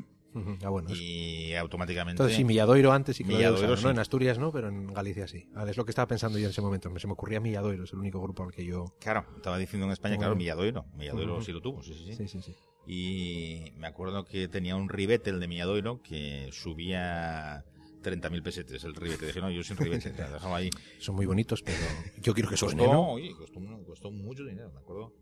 Ah, 0.64 0.70
bueno. 0.70 0.90
es- 0.90 1.00
Y 1.00 1.54
automáticamente... 1.56 2.12
Entonces 2.12 2.36
sí, 2.38 2.44
Milladoiro 2.44 2.92
antes 2.92 3.18
sí 3.18 3.24
había 3.24 3.38
Milladoiro, 3.38 3.58
usado, 3.74 3.76
¿no? 3.76 3.82
sí. 3.82 3.88
En 3.88 4.00
Asturias 4.00 4.40
no, 4.40 4.52
pero 4.52 4.70
en 4.70 4.94
Galicia 4.94 5.28
sí. 5.28 5.48
Ah, 5.56 5.66
es 5.70 5.78
lo 5.78 5.86
que 5.86 5.92
estaba 5.92 6.08
pensando 6.08 6.38
yo 6.40 6.46
en 6.46 6.52
ese 6.52 6.62
momento. 6.62 6.92
Se 7.00 7.08
me 7.08 7.14
ocurría 7.14 7.40
Milladoiro, 7.40 7.84
es 7.84 7.94
el 7.94 8.00
único 8.00 8.22
grupo 8.22 8.44
al 8.44 8.52
que 8.52 8.66
yo... 8.66 8.86
Claro, 9.00 9.26
estaba 9.36 9.58
diciendo 9.58 9.86
en 9.86 9.94
España, 9.94 10.18
claro, 10.18 10.36
Milladoiro. 10.36 10.86
Milladoiro 10.96 11.36
Ujú. 11.36 11.44
sí 11.46 11.52
lo 11.52 11.62
tuvo, 11.62 11.84
sí, 11.84 11.94
sí, 11.94 12.06
sí. 12.06 12.16
Sí, 12.16 12.28
sí, 12.28 12.42
sí. 12.42 12.56
Y 12.86 13.72
me 13.76 13.88
acuerdo 13.88 14.24
que 14.24 14.48
tenía 14.48 14.76
un 14.76 14.88
ribete, 14.90 15.30
el 15.30 15.40
de 15.40 15.48
Milladoiro, 15.48 16.02
que 16.02 16.50
subía 16.54 17.66
30.000 18.02 18.42
pesetes 18.42 18.84
el 18.86 18.96
ribete. 18.96 19.26
Dije, 19.26 19.42
no, 19.42 19.52
yo 19.52 19.62
sin 19.64 19.76
ribete, 19.76 20.14
la 20.18 20.30
dejaba 20.32 20.58
ahí. 20.58 20.70
Son 21.00 21.16
muy 21.16 21.26
bonitos, 21.26 21.62
pero 21.64 21.76
yo 22.22 22.34
quiero 22.34 22.50
que 22.50 22.56
suene, 22.56 22.84
Costó, 22.84 22.94
¿no? 22.94 23.10
oye, 23.10 23.34
costó, 23.36 23.60
costó 23.86 24.12
mucho 24.12 24.46
dinero, 24.46 24.72
me 24.72 24.80
acuerdo. 24.80 25.14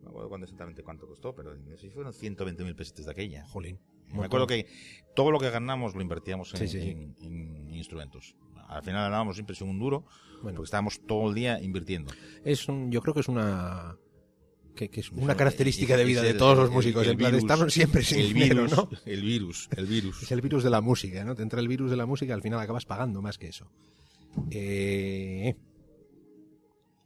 No 0.00 0.04
me 0.04 0.08
acuerdo 0.10 0.28
cuándo 0.28 0.44
exactamente 0.44 0.82
cuánto 0.82 1.06
costó, 1.06 1.34
pero 1.34 1.54
sí 1.78 1.90
fueron 1.90 2.12
120.000 2.12 2.74
pesetes 2.74 3.06
de 3.06 3.10
aquella. 3.12 3.46
Jolín. 3.48 3.78
Me 4.12 4.24
acuerdo 4.26 4.46
que 4.46 4.66
todo 5.14 5.30
lo 5.30 5.38
que 5.38 5.50
ganamos 5.50 5.94
lo 5.94 6.02
invertíamos 6.02 6.52
en, 6.54 6.58
Sí, 6.60 6.68
sí, 6.68 6.80
sí. 6.80 6.90
en- 6.90 7.16
en 7.20 7.74
instrumentos. 7.74 8.34
Al 8.68 8.82
final 8.82 9.02
ganábamos 9.04 9.36
siempre 9.36 9.54
sin 9.56 9.68
un 9.68 9.78
duro, 9.78 10.04
Bueno, 10.42 10.56
porque 10.56 10.66
estábamos 10.66 11.00
todo 11.06 11.28
el 11.28 11.34
día 11.34 11.60
invirtiendo. 11.60 12.12
es 12.44 12.68
un, 12.68 12.90
yo 12.92 13.00
creo 13.02 13.14
que 13.14 13.20
es 13.20 13.28
una... 13.28 13.96
Que, 14.76 14.88
que 14.88 15.00
es 15.00 15.10
una 15.10 15.34
característica 15.34 15.96
de 15.96 16.04
vida 16.04 16.22
de 16.22 16.32
todos 16.34 16.56
los 16.56 16.68
el- 16.68 16.74
músicos. 16.74 17.04
el 17.04 17.12
en 17.12 17.18
plan, 17.18 17.34
estamos 17.34 17.72
siempre 17.74 18.02
sin 18.04 18.20
el 18.20 18.32
dinero, 18.32 18.62
virus, 18.64 18.76
¿no? 18.76 18.88
El 19.04 19.22
virus, 19.22 19.68
el 19.76 19.86
virus. 19.86 20.22
Es 20.22 20.30
el 20.32 20.40
virus 20.40 20.62
de 20.62 20.70
la 20.70 20.80
música, 20.80 21.24
¿no? 21.24 21.34
Te 21.34 21.42
entra 21.42 21.60
el 21.60 21.66
virus 21.68 21.90
de 21.90 21.96
la 21.96 22.06
música 22.06 22.30
y 22.30 22.34
al 22.34 22.40
final 22.42 22.60
acabas 22.60 22.86
pagando 22.86 23.20
más 23.20 23.36
que 23.36 23.48
eso. 23.48 23.68
Eh, 24.50 25.54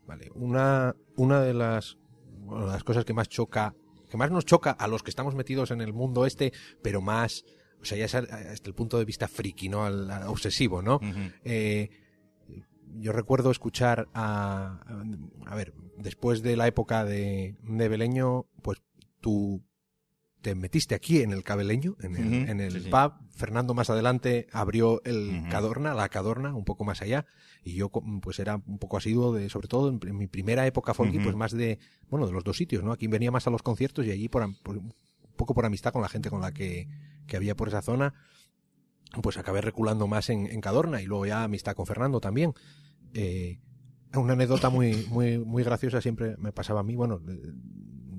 Vale, 0.06 0.30
una, 0.34 0.94
una 1.16 1.40
de 1.40 1.54
las, 1.54 1.96
bueno, 2.40 2.66
las 2.66 2.84
cosas 2.84 3.06
que 3.06 3.14
más 3.14 3.28
choca, 3.30 3.74
que 4.14 4.18
más 4.18 4.30
nos 4.30 4.44
choca 4.44 4.70
a 4.70 4.86
los 4.86 5.02
que 5.02 5.10
estamos 5.10 5.34
metidos 5.34 5.72
en 5.72 5.80
el 5.80 5.92
mundo 5.92 6.24
este, 6.24 6.52
pero 6.82 7.00
más, 7.00 7.44
o 7.82 7.84
sea, 7.84 7.98
ya 7.98 8.04
es 8.04 8.14
hasta 8.14 8.68
el 8.68 8.72
punto 8.72 8.96
de 8.96 9.04
vista 9.04 9.26
friki, 9.26 9.68
¿no? 9.68 9.84
Al, 9.84 10.08
al 10.08 10.28
obsesivo, 10.28 10.82
¿no? 10.82 11.00
Eh, 11.42 11.90
yo 12.96 13.10
recuerdo 13.10 13.50
escuchar 13.50 14.06
a, 14.14 14.78
a, 14.86 15.50
a 15.50 15.56
ver, 15.56 15.74
después 15.98 16.42
de 16.42 16.56
la 16.56 16.68
época 16.68 17.04
de, 17.04 17.56
de 17.64 17.88
Beleño, 17.88 18.46
pues 18.62 18.78
tú 19.20 19.64
te 20.44 20.54
metiste 20.54 20.94
aquí 20.94 21.22
en 21.22 21.32
el 21.32 21.42
Cabeleño, 21.42 21.96
en 22.02 22.16
el, 22.16 22.26
Ujú, 22.42 22.50
en 22.50 22.60
el 22.60 22.72
sí, 22.72 22.80
sí. 22.82 22.90
pub. 22.90 23.12
Fernando 23.34 23.72
más 23.72 23.88
adelante 23.88 24.46
abrió 24.52 25.00
el. 25.04 25.42
Cadorna, 25.50 25.94
la 25.94 26.10
Cadorna, 26.10 26.54
un 26.54 26.66
poco 26.66 26.84
más 26.84 27.00
allá. 27.00 27.24
Y 27.64 27.72
yo, 27.76 27.88
pues 28.20 28.38
era 28.38 28.56
un 28.66 28.78
poco 28.78 28.98
asiduo 28.98 29.32
de, 29.32 29.48
sobre 29.48 29.68
todo 29.68 29.88
en, 29.88 29.98
en 30.06 30.16
mi 30.18 30.26
primera 30.26 30.66
época 30.66 30.92
folky, 30.92 31.16
Ujú. 31.16 31.24
pues 31.24 31.36
más 31.36 31.52
de, 31.52 31.78
bueno, 32.10 32.26
de 32.26 32.32
los 32.32 32.44
dos 32.44 32.58
sitios, 32.58 32.84
¿no? 32.84 32.92
Aquí 32.92 33.06
venía 33.06 33.30
más 33.30 33.46
a 33.46 33.50
los 33.50 33.62
conciertos 33.62 34.04
y 34.04 34.10
allí 34.10 34.28
por, 34.28 34.46
por- 34.62 34.76
un 34.76 34.92
poco 35.34 35.54
por 35.54 35.64
amistad 35.64 35.92
con 35.92 36.02
la 36.02 36.08
gente 36.10 36.28
con 36.28 36.42
la 36.42 36.52
que, 36.52 36.88
que 37.26 37.36
había 37.38 37.56
por 37.56 37.68
esa 37.68 37.80
zona, 37.80 38.12
pues 39.22 39.38
acabé 39.38 39.62
reculando 39.62 40.06
más 40.06 40.28
en, 40.28 40.46
en 40.46 40.60
Cadorna 40.60 41.00
y 41.00 41.06
luego 41.06 41.24
ya 41.26 41.44
amistad 41.44 41.74
con 41.74 41.86
Fernando 41.86 42.20
también. 42.20 42.52
Eh, 43.14 43.58
una 44.14 44.34
anécdota 44.34 44.68
muy, 44.70 45.06
muy, 45.08 45.38
muy 45.38 45.64
graciosa 45.64 46.00
siempre 46.00 46.36
me 46.36 46.52
pasaba 46.52 46.80
a 46.80 46.82
mí, 46.84 46.94
bueno, 46.96 47.20
eh, 47.28 47.52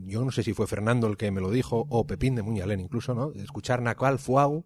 yo 0.05 0.23
no 0.23 0.31
sé 0.31 0.43
si 0.43 0.53
fue 0.53 0.67
Fernando 0.67 1.07
el 1.07 1.17
que 1.17 1.31
me 1.31 1.41
lo 1.41 1.51
dijo, 1.51 1.87
o 1.89 2.05
Pepín 2.05 2.35
de 2.35 2.43
Muñalén 2.43 2.79
incluso, 2.79 3.13
¿no? 3.15 3.31
Escuchar 3.33 3.81
Nacal, 3.81 4.19
Fuau 4.19 4.65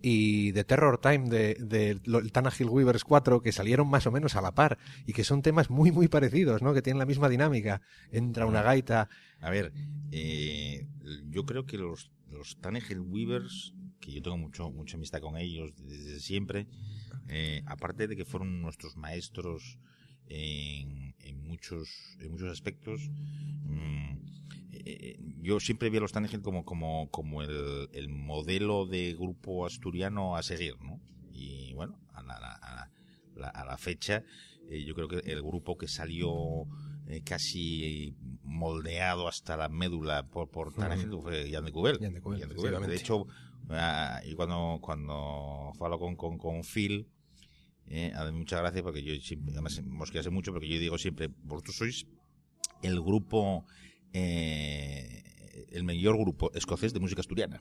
y 0.00 0.52
The 0.52 0.64
Terror 0.64 0.98
Time 0.98 1.28
de, 1.28 1.54
de 1.54 2.00
Tanagil 2.30 2.68
Weavers 2.68 3.04
4, 3.04 3.42
que 3.42 3.52
salieron 3.52 3.88
más 3.88 4.06
o 4.06 4.12
menos 4.12 4.34
a 4.34 4.42
la 4.42 4.54
par, 4.54 4.78
y 5.06 5.12
que 5.12 5.24
son 5.24 5.42
temas 5.42 5.70
muy, 5.70 5.92
muy 5.92 6.08
parecidos, 6.08 6.62
¿no? 6.62 6.74
Que 6.74 6.82
tienen 6.82 6.98
la 6.98 7.06
misma 7.06 7.28
dinámica. 7.28 7.80
Entra 8.10 8.46
una 8.46 8.62
gaita, 8.62 9.08
A 9.40 9.50
ver, 9.50 9.72
eh, 10.10 10.86
yo 11.28 11.46
creo 11.46 11.64
que 11.64 11.78
los, 11.78 12.10
los 12.30 12.58
Tanegel 12.60 13.00
Weavers, 13.00 13.74
que 14.00 14.12
yo 14.12 14.22
tengo 14.22 14.36
mucho, 14.36 14.70
mucha 14.70 14.96
amistad 14.96 15.20
con 15.20 15.36
ellos 15.36 15.72
desde 15.76 16.18
siempre, 16.18 16.66
eh, 17.28 17.62
aparte 17.66 18.08
de 18.08 18.16
que 18.16 18.24
fueron 18.24 18.60
nuestros 18.60 18.96
maestros 18.96 19.78
en, 20.26 21.11
en 21.32 21.42
muchos, 21.48 21.88
en 22.20 22.30
muchos 22.32 22.50
aspectos, 22.50 23.00
mm, 23.64 24.12
eh, 24.72 25.18
yo 25.40 25.60
siempre 25.60 25.90
vi 25.90 25.98
a 25.98 26.00
los 26.00 26.12
Tanegel 26.12 26.42
como, 26.42 26.64
como, 26.64 27.08
como 27.10 27.42
el, 27.42 27.88
el 27.92 28.08
modelo 28.08 28.86
de 28.86 29.14
grupo 29.14 29.66
asturiano 29.66 30.36
a 30.36 30.42
seguir, 30.42 30.74
¿no? 30.80 31.00
Y 31.32 31.72
bueno, 31.74 31.98
a 32.14 32.22
la, 32.22 32.34
a 32.36 32.90
la- 33.36 33.48
a 33.48 33.64
la 33.64 33.78
fecha, 33.78 34.22
eh, 34.68 34.84
yo 34.84 34.94
creo 34.94 35.08
que 35.08 35.16
el 35.24 35.42
grupo 35.42 35.76
que 35.78 35.88
salió 35.88 36.66
eh, 37.06 37.22
casi 37.24 38.14
moldeado 38.44 39.26
hasta 39.26 39.56
la 39.56 39.68
médula 39.70 40.26
por, 40.28 40.50
por 40.50 40.72
Tanegel 40.74 41.10
fue 41.20 41.50
Jan 41.50 41.64
de 41.64 41.72
Cubel. 41.72 41.98
Jan 41.98 42.12
de 42.12 42.20
Cubel, 42.20 42.40
Jan 42.40 42.48
de 42.50 42.54
Cubel. 42.54 42.70
De 42.72 42.76
efectivamente. 42.94 42.94
hecho, 42.96 43.26
ah, 43.70 44.20
y 44.24 44.34
cuando, 44.34 44.78
cuando 44.82 45.72
falo 45.78 45.98
con, 45.98 46.14
con, 46.14 46.36
con 46.38 46.62
Phil, 46.62 47.08
eh, 47.88 48.12
a 48.14 48.24
mí 48.24 48.32
muchas 48.38 48.60
gracias 48.60 48.82
porque 48.82 49.02
yo 49.02 49.14
siempre, 49.16 49.52
además 49.52 49.82
mosqué 49.84 50.18
hace 50.18 50.30
mucho 50.30 50.52
porque 50.52 50.68
yo 50.68 50.78
digo 50.78 50.98
siempre, 50.98 51.28
vosotros 51.44 51.76
sois 51.76 52.06
el 52.82 53.00
grupo, 53.00 53.66
eh, 54.12 55.22
el 55.70 55.84
mayor 55.84 56.16
grupo 56.18 56.50
escocés 56.54 56.92
de 56.92 57.00
música 57.00 57.20
asturiana. 57.20 57.60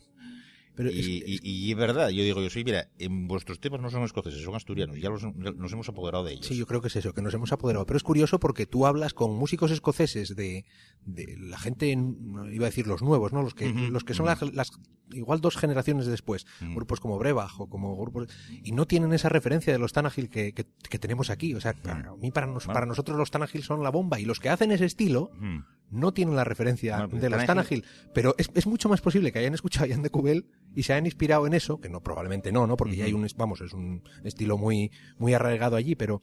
pero 0.73 0.89
y, 0.89 0.99
es- 0.99 1.07
y- 1.07 1.39
y 1.67 1.71
es 1.71 1.77
verdad, 1.77 2.09
yo 2.09 2.23
digo, 2.23 2.41
yo 2.41 2.49
soy, 2.49 2.63
mira, 2.63 2.87
en 2.97 3.27
vuestros 3.27 3.59
temas 3.59 3.81
no 3.81 3.89
son 3.89 4.03
escoceses, 4.03 4.41
son 4.41 4.55
asturianos, 4.55 4.97
ya 4.99 5.09
los- 5.09 5.21
nos 5.35 5.73
hemos 5.73 5.89
apoderado 5.89 6.23
de 6.23 6.31
ellos. 6.33 6.45
Sí, 6.47 6.55
yo 6.55 6.65
creo 6.65 6.81
que 6.81 6.87
es 6.87 6.95
eso, 6.95 7.13
que 7.13 7.21
nos 7.21 7.33
hemos 7.33 7.51
apoderado. 7.51 7.85
Pero 7.85 7.97
es 7.97 8.03
curioso 8.03 8.39
porque 8.39 8.65
tú 8.65 8.85
hablas 8.85 9.13
con 9.13 9.35
músicos 9.35 9.69
escoceses 9.71 10.33
de, 10.33 10.63
de 11.05 11.35
la 11.39 11.59
gente, 11.59 11.89
iba 11.89 12.65
a 12.65 12.69
decir 12.69 12.87
los 12.87 13.01
nuevos, 13.01 13.33
¿no? 13.33 13.43
Los 13.43 13.53
que, 13.53 13.65
los 13.69 14.05
que 14.05 14.13
son 14.13 14.25
las 14.27 14.71
igual 15.13 15.41
dos 15.41 15.57
generaciones 15.57 16.05
después, 16.07 16.45
Mm. 16.61 16.75
grupos 16.75 16.99
como 16.99 17.17
Brebach 17.17 17.59
o 17.59 17.67
como 17.69 17.95
grupos 17.97 18.27
y 18.63 18.71
no 18.71 18.85
tienen 18.87 19.13
esa 19.13 19.29
referencia 19.29 19.71
de 19.73 19.79
los 19.79 19.93
Tanagil 19.93 20.29
que, 20.29 20.53
que, 20.53 20.65
que 20.89 20.99
tenemos 20.99 21.29
aquí. 21.29 21.53
O 21.55 21.61
sea, 21.61 21.73
para 21.73 22.13
mí 22.15 22.31
para, 22.31 22.47
nos- 22.47 22.65
Bueno. 22.65 22.73
para 22.73 22.85
nosotros 22.85 23.17
los 23.17 23.31
Tanagil 23.31 23.63
son 23.63 23.83
la 23.83 23.89
bomba 23.89 24.19
y 24.19 24.25
los 24.25 24.39
que 24.39 24.49
hacen 24.49 24.71
ese 24.71 24.85
estilo 24.85 25.31
Mm. 25.39 25.59
no 25.91 26.13
tienen 26.13 26.35
la 26.35 26.43
referencia 26.43 26.95
Bueno, 26.95 27.09
pues 27.09 27.21
de 27.21 27.29
los 27.29 27.43
Tanagil- 27.43 27.83
pero 28.13 28.35
es, 28.37 28.49
es 28.53 28.65
mucho 28.67 28.87
más 28.89 29.01
posible 29.01 29.31
que 29.31 29.39
hayan 29.39 29.53
escuchado 29.53 29.85
a 29.85 29.87
Ian 29.89 30.01
de 30.01 30.09
Cubel 30.09 30.47
y 30.75 30.83
se 30.83 30.93
hayan 30.93 31.05
inspirado 31.05 31.45
en 31.47 31.53
eso, 31.53 31.79
que 31.81 31.89
no 31.89 32.01
probablemente 32.01 32.51
no, 32.51 32.65
¿no? 32.67 32.77
Porque 32.77 32.95
ya 32.95 33.05
hay 33.05 33.13
un, 33.13 33.27
vamos, 33.37 33.61
es 33.61 33.73
un 33.73 34.01
estilo 34.23 34.57
muy 34.57 34.91
muy 35.17 35.33
arraigado 35.33 35.75
allí, 35.75 35.95
pero 35.95 36.21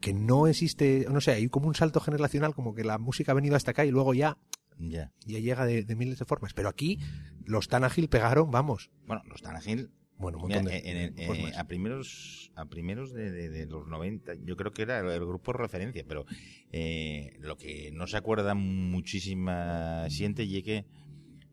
que 0.00 0.12
no 0.12 0.46
existe, 0.48 1.06
no 1.10 1.20
sé, 1.20 1.32
hay 1.32 1.48
como 1.48 1.68
un 1.68 1.74
salto 1.76 2.00
generacional, 2.00 2.54
como 2.54 2.74
que 2.74 2.82
la 2.84 2.98
música 2.98 3.32
ha 3.32 3.34
venido 3.36 3.54
hasta 3.54 3.70
acá 3.70 3.84
y 3.84 3.90
luego 3.92 4.14
ya, 4.14 4.36
Ya. 4.78 5.12
ya 5.26 5.38
llega 5.38 5.64
de, 5.66 5.84
de 5.84 5.96
miles 5.96 6.18
de 6.18 6.24
formas. 6.24 6.52
Pero 6.54 6.68
aquí 6.68 6.98
los 7.44 7.68
Tanagil 7.68 8.08
pegaron, 8.08 8.50
vamos, 8.50 8.90
Bueno, 9.06 9.22
los 9.26 9.42
Tanagil 9.42 9.90
bueno, 10.18 10.38
un 10.38 10.46
Mira, 10.46 10.60
montón 10.62 10.72
de, 10.72 10.90
en- 11.08 11.18
eh, 11.18 11.52
a 11.56 11.64
primeros 11.66 12.52
a 12.54 12.66
primeros 12.66 13.12
de, 13.12 13.32
de- 13.32 13.48
de 13.48 13.66
los 13.66 13.88
90 13.88 14.34
yo 14.44 14.56
creo 14.56 14.70
que 14.72 14.82
era 14.82 15.00
el, 15.00 15.08
el 15.08 15.26
grupo 15.26 15.50
de 15.52 15.58
referencia 15.58 16.04
pero 16.06 16.26
eh, 16.70 17.36
lo 17.40 17.56
que 17.56 17.90
no 17.92 18.06
se 18.06 18.18
acuerda 18.18 18.54
muchísima 18.54 20.06
gente 20.10 20.44
y 20.44 20.62
que 20.62 20.84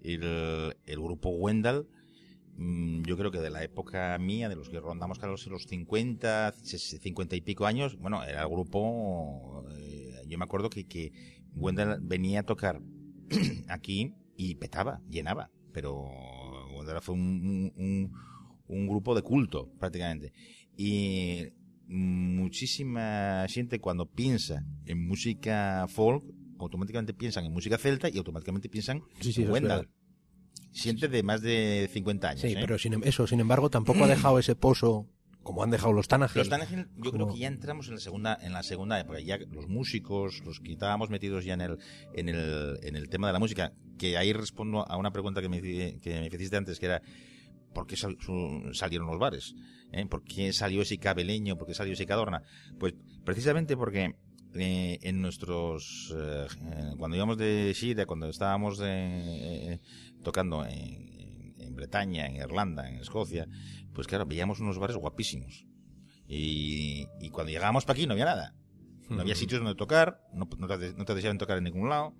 el, 0.01 0.75
el 0.85 0.99
grupo 0.99 1.29
Wendell 1.29 1.87
mm, 2.57 3.01
yo 3.03 3.17
creo 3.17 3.31
que 3.31 3.39
de 3.39 3.49
la 3.49 3.63
época 3.63 4.15
mía 4.19 4.49
de 4.49 4.55
los 4.55 4.69
que 4.69 4.79
rondamos 4.79 5.17
casi 5.17 5.31
los, 5.31 5.47
los 5.47 5.63
50 5.65 6.53
ses- 6.53 6.99
50 6.99 7.35
y 7.35 7.41
pico 7.41 7.65
años 7.65 7.97
bueno 7.97 8.23
era 8.23 8.43
el 8.43 8.49
grupo 8.49 9.65
eh, 9.77 10.21
yo 10.27 10.37
me 10.37 10.43
acuerdo 10.45 10.69
que, 10.69 10.85
que 10.85 11.11
Wendell 11.55 11.97
venía 12.01 12.41
a 12.41 12.43
tocar 12.43 12.81
aquí 13.69 14.13
y 14.35 14.55
petaba 14.55 15.01
llenaba 15.09 15.49
pero 15.71 16.09
Wendell 16.75 17.01
fue 17.01 17.15
un- 17.15 17.71
un- 18.67 18.87
grupo 18.87 19.13
de 19.15 19.21
culto, 19.21 19.69
prácticamente. 19.79 20.33
Y 20.75 21.43
muchísima 21.87 23.45
gente 23.49 23.79
cuando 23.79 24.05
piensa 24.07 24.65
en 24.85 25.07
música 25.07 25.85
folk, 25.89 26.23
automáticamente 26.59 27.13
piensan 27.13 27.45
en 27.45 27.53
música 27.53 27.77
celta 27.77 28.09
y 28.09 28.17
automáticamente 28.17 28.69
piensan 28.69 29.01
Sí, 29.19 29.31
sí, 29.33 29.43
en 29.43 29.51
Wendell. 29.51 29.89
Gente 30.73 31.07
de 31.07 31.23
más 31.23 31.41
de 31.41 31.89
50 31.91 32.29
años. 32.29 32.41
Sí, 32.41 32.49
¿eh? 32.49 32.57
pero 32.59 32.77
sin, 32.77 32.93
em- 32.93 33.01
eso, 33.03 33.25
sin 33.25 33.39
embargo, 33.39 33.69
tampoco 33.69 34.03
ha 34.03 34.07
dejado 34.15 34.37
ese 34.39 34.55
pozo 34.55 35.07
como 35.43 35.63
han 35.63 35.71
dejado 35.71 35.93
los 35.93 36.07
Tanagil. 36.07 36.39
Los 36.39 36.49
Tanagil, 36.49 36.87
yo 36.97 37.11
creo 37.11 37.27
que 37.33 37.39
ya 37.39 37.47
entramos 37.47 37.87
en 37.87 37.95
la 37.95 37.99
segunda, 37.99 38.37
en 38.41 38.53
la 38.53 38.61
segunda 38.63 38.99
época. 38.99 39.19
Ya 39.19 39.37
los 39.51 39.67
músicos, 39.67 40.41
los 40.45 40.59
que 40.59 40.73
estábamos 40.73 41.09
metidos 41.09 41.45
ya 41.45 41.53
en 41.53 41.61
el, 41.61 41.77
en 42.13 42.29
el, 42.29 42.79
en 42.83 42.95
el 42.95 43.09
tema 43.09 43.27
de 43.27 43.33
la 43.33 43.39
música, 43.39 43.73
que 43.97 44.17
ahí 44.17 44.33
respondo 44.33 44.87
a 44.89 44.97
una 44.97 45.11
pregunta 45.11 45.41
que 45.41 45.49
me, 45.49 45.61
que 45.61 45.99
me 46.05 46.27
hiciste 46.27 46.57
antes, 46.57 46.79
que 46.79 46.85
era 46.87 47.01
¿por 47.73 47.87
qué 47.87 47.95
sal- 47.95 48.17
su- 48.19 48.69
salieron 48.73 49.07
los 49.07 49.19
bares? 49.19 49.55
¿Eh? 49.91 50.05
¿Por 50.05 50.23
qué 50.23 50.53
salió 50.53 50.81
ese 50.81 50.97
cabeleño? 50.97 51.55
¿Por 51.57 51.67
qué 51.67 51.73
salió 51.73 51.93
ese 51.93 52.05
cadorna? 52.05 52.43
Pues 52.79 52.93
precisamente 53.25 53.75
porque 53.77 54.15
eh, 54.55 54.99
en 55.01 55.21
nuestros 55.21 56.13
eh, 56.17 56.47
eh, 56.61 56.93
cuando 56.97 57.15
íbamos 57.17 57.37
de 57.37 57.73
gira, 57.75 58.05
cuando 58.05 58.27
estábamos 58.29 58.79
eh, 58.81 58.85
eh, 58.85 59.79
tocando 60.23 60.65
en, 60.65 61.53
en 61.59 61.75
Bretaña, 61.75 62.25
en 62.27 62.35
Irlanda, 62.37 62.89
en 62.89 62.97
Escocia, 62.97 63.47
pues 63.99 64.07
claro, 64.07 64.25
veíamos 64.25 64.61
unos 64.61 64.79
bares 64.79 64.95
guapísimos. 64.95 65.65
Y, 66.25 67.05
y 67.19 67.29
cuando 67.31 67.51
llegábamos 67.51 67.83
para 67.83 67.97
aquí 67.97 68.07
no 68.07 68.13
había 68.13 68.23
nada. 68.23 68.55
No 69.09 69.19
había 69.19 69.35
sitios 69.35 69.59
donde 69.59 69.75
tocar, 69.75 70.21
no, 70.33 70.47
no 70.57 70.67
te, 70.69 70.93
no 70.93 71.03
te 71.03 71.15
dejaban 71.15 71.37
tocar 71.37 71.57
en 71.57 71.65
ningún 71.65 71.89
lado, 71.89 72.15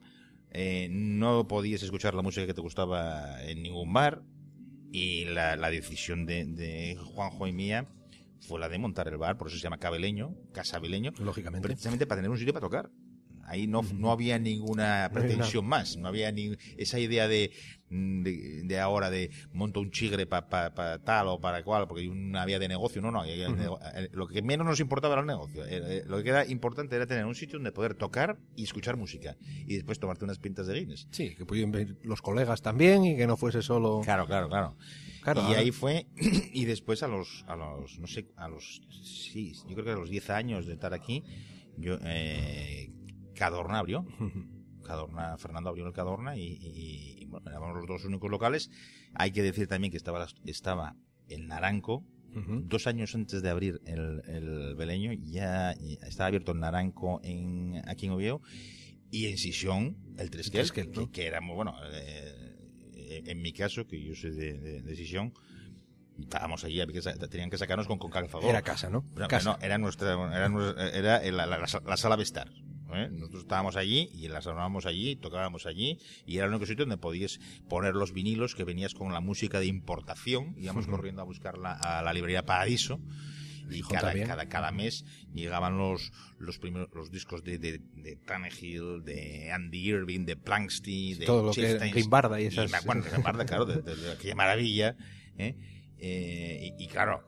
eh, 0.52 0.90
no 0.92 1.48
podías 1.48 1.82
escuchar 1.84 2.16
la 2.16 2.22
música 2.22 2.46
que 2.46 2.54
te 2.54 2.60
gustaba 2.60 3.42
en 3.46 3.64
ningún 3.64 3.94
bar. 3.94 4.24
Y 4.92 5.24
la, 5.24 5.56
la 5.56 5.70
decisión 5.70 6.26
de, 6.26 6.44
de 6.44 6.98
Juanjo 6.98 7.48
y 7.48 7.54
mía 7.54 7.88
fue 8.42 8.60
la 8.60 8.68
de 8.68 8.78
montar 8.78 9.08
el 9.08 9.16
bar, 9.16 9.38
por 9.38 9.48
eso 9.48 9.56
se 9.56 9.64
llama 9.64 9.78
Cabeleño, 9.78 10.36
Casabeleño, 10.52 11.14
Lógicamente. 11.20 11.66
precisamente 11.66 12.06
para 12.06 12.20
tener 12.20 12.30
un 12.30 12.38
sitio 12.38 12.54
para 12.54 12.66
tocar. 12.66 12.90
Ahí 13.50 13.66
no, 13.68 13.82
no 13.94 14.12
había 14.12 14.38
ninguna 14.40 15.10
pretensión 15.14 15.66
más, 15.66 15.98
no 15.98 16.08
había 16.08 16.32
ni 16.32 16.52
esa 16.78 17.00
idea 17.00 17.28
de, 17.28 17.52
de, 17.90 18.62
de 18.64 18.80
ahora 18.80 19.10
de 19.10 19.32
monto 19.54 19.80
un 19.80 19.90
chigre 19.92 20.28
para 20.28 21.00
tal 21.04 21.28
o 21.30 21.40
para 21.42 21.64
cual, 21.64 21.88
porque 21.88 22.08
no 22.08 22.40
había 22.40 22.60
de 22.60 22.68
negocio, 22.68 23.02
no, 23.02 23.10
no, 23.12 23.24
eh, 23.26 24.10
lo 24.12 24.28
que 24.28 24.42
menos 24.44 24.68
nos 24.68 24.80
importaba 24.80 25.14
era 25.16 25.22
el 25.22 25.28
negocio. 25.28 25.66
Eh, 25.66 25.70
eh, 25.84 26.04
Lo 26.06 26.22
que 26.22 26.30
era 26.30 26.46
importante 26.46 26.96
era 26.96 27.08
tener 27.08 27.26
un 27.26 27.34
sitio 27.36 27.58
donde 27.58 27.72
poder 27.72 27.96
tocar 27.96 28.38
y 28.56 28.64
escuchar 28.64 28.98
música 28.98 29.36
y 29.66 29.74
después 29.76 29.98
tomarte 30.00 30.24
unas 30.26 30.38
pintas 30.40 30.68
de 30.68 30.80
Guinness. 30.80 31.08
Sí, 31.12 31.36
que 31.36 31.46
pudieran 31.46 31.72
venir 31.72 31.98
los 32.04 32.22
colegas 32.22 32.62
también 32.62 33.04
y 33.04 33.18
que 33.18 33.26
no 33.26 33.36
fuese 33.36 33.62
solo... 33.64 34.02
Claro, 34.04 34.28
claro, 34.28 34.48
claro. 34.48 34.78
Claro, 35.24 35.42
y 35.42 35.46
ahora- 35.46 35.60
ahí 35.60 35.72
fue, 35.72 36.06
y 36.54 36.66
después 36.66 37.02
a 37.04 37.08
los, 37.08 37.44
a 37.48 37.56
los, 37.56 37.98
no 38.00 38.06
sé, 38.08 38.28
a 38.38 38.48
los, 38.48 38.82
sí, 39.04 39.54
yo 39.68 39.74
creo 39.74 39.84
que 39.86 39.92
a 39.92 39.96
los 39.96 40.10
10 40.10 40.30
años 40.30 40.66
de 40.68 40.74
estar 40.74 40.94
aquí, 40.94 41.24
yo, 41.78 41.98
eh, 42.04 42.90
Cadorna 43.40 43.80
abrió, 43.80 44.06
Cadorna, 44.86 45.38
Fernando 45.38 45.70
abrió 45.70 45.88
el 45.88 45.94
Cadorna 45.94 46.36
y, 46.38 46.42
y- 46.44 47.16
y, 47.22 47.26
bueno, 47.26 47.50
éramos 47.50 47.76
los 47.76 47.88
dos 47.88 48.06
únicos 48.06 48.30
locales. 48.30 48.70
Hay 49.14 49.32
que 49.32 49.42
decir 49.44 49.68
también 49.68 49.92
que 49.92 49.98
estaba, 49.98 50.28
estaba 50.46 50.96
el 51.28 51.48
Naranco, 51.48 52.04
dos 52.68 52.86
años 52.86 53.16
antes 53.16 53.42
de 53.42 53.50
abrir 53.50 53.82
el, 53.86 54.22
el 54.28 54.76
Beleño, 54.76 55.14
ya, 55.14 55.74
ya 55.80 56.08
estaba 56.08 56.28
abierto 56.28 56.52
el 56.52 56.60
Naranco 56.60 57.20
en, 57.24 57.82
aquí 57.88 58.06
en 58.06 58.12
Oviedo 58.12 58.42
y 59.10 59.26
en 59.28 59.38
Sisión 59.38 59.98
el 60.18 60.30
Tresquel, 60.30 60.62
Tresquel, 60.72 60.92
¿no? 60.92 61.06
que, 61.08 61.12
que 61.22 61.28
era 61.28 61.42
muy 61.42 61.56
bueno. 61.56 61.74
eh, 61.92 63.24
en 63.26 63.42
mi 63.42 63.52
caso, 63.54 63.88
que 63.88 64.00
yo 64.04 64.14
soy 64.16 64.32
de, 64.32 64.60
de, 64.60 64.82
de 64.84 64.96
Sisión, 64.96 65.34
estábamos 66.20 66.64
allí, 66.64 66.80
había 66.82 66.94
que 66.94 67.02
sa- 67.02 67.14
tenían 67.16 67.50
que 67.50 67.58
sacarnos 67.58 67.88
con, 67.88 67.98
con 67.98 68.12
calzador. 68.12 68.50
Era 68.50 68.62
casa, 68.62 68.90
¿no? 68.90 69.06
No, 69.16 69.28
casa. 69.28 69.52
no, 69.58 69.66
era 69.66 69.78
nuestra, 69.80 70.12
era, 70.14 70.50
nuestra- 70.50 70.90
era 70.92 71.22
la, 71.32 71.46
la- 71.48 71.58
la 71.58 71.68
la 71.86 71.98
sala 71.98 72.16
Vestar. 72.16 72.52
¿Eh? 72.96 73.10
Nosotros 73.12 73.44
estábamos 73.44 73.76
allí 73.76 74.10
y 74.14 74.28
las 74.28 74.48
armábamos 74.48 74.86
allí, 74.86 75.16
tocábamos 75.16 75.66
allí 75.66 75.98
y 76.26 76.38
era 76.38 76.46
el 76.46 76.52
único 76.52 76.66
sitio 76.66 76.86
donde 76.86 76.98
podías 76.98 77.40
poner 77.70 77.94
los 77.96 78.14
vinilos 78.14 78.56
que 78.56 78.64
venías 78.64 78.94
con 78.94 79.12
la 79.14 79.20
música 79.22 79.60
de 79.60 79.66
importación. 79.68 80.56
Íbamos 80.58 80.88
corriendo 80.88 81.22
a 81.22 81.26
buscarla 81.26 81.74
a 81.74 82.02
la 82.02 82.14
librería 82.14 82.46
Paradiso. 82.46 83.00
Y 83.72 83.82
cada, 83.84 84.12
cada, 84.28 84.50
cada 84.50 84.72
mes 84.72 85.06
llegaban 85.32 85.78
los, 85.78 86.12
los 86.40 86.58
primeros 86.58 86.90
los 86.96 87.12
discos 87.12 87.44
de, 87.44 87.60
de, 87.60 87.80
de 87.94 88.16
Tannehill, 88.16 89.04
de 89.04 89.52
Andy 89.52 89.78
Irving, 89.90 90.26
de 90.26 90.36
Planksty, 90.38 91.14
de 91.14 91.26
Todo 91.28 91.44
lo 91.44 91.52
que 91.52 91.62
Chieftains. 91.62 91.94
Grimbarda 91.94 92.42
y 92.42 92.46
esas- 92.46 92.72
claro, 93.46 93.66
de, 93.68 94.12
aquella 94.12 94.34
maravilla. 94.34 94.96
¿eh? 95.38 95.56
Eh, 96.00 96.74
y, 96.80 96.84
y 96.84 96.88
claro, 96.88 97.24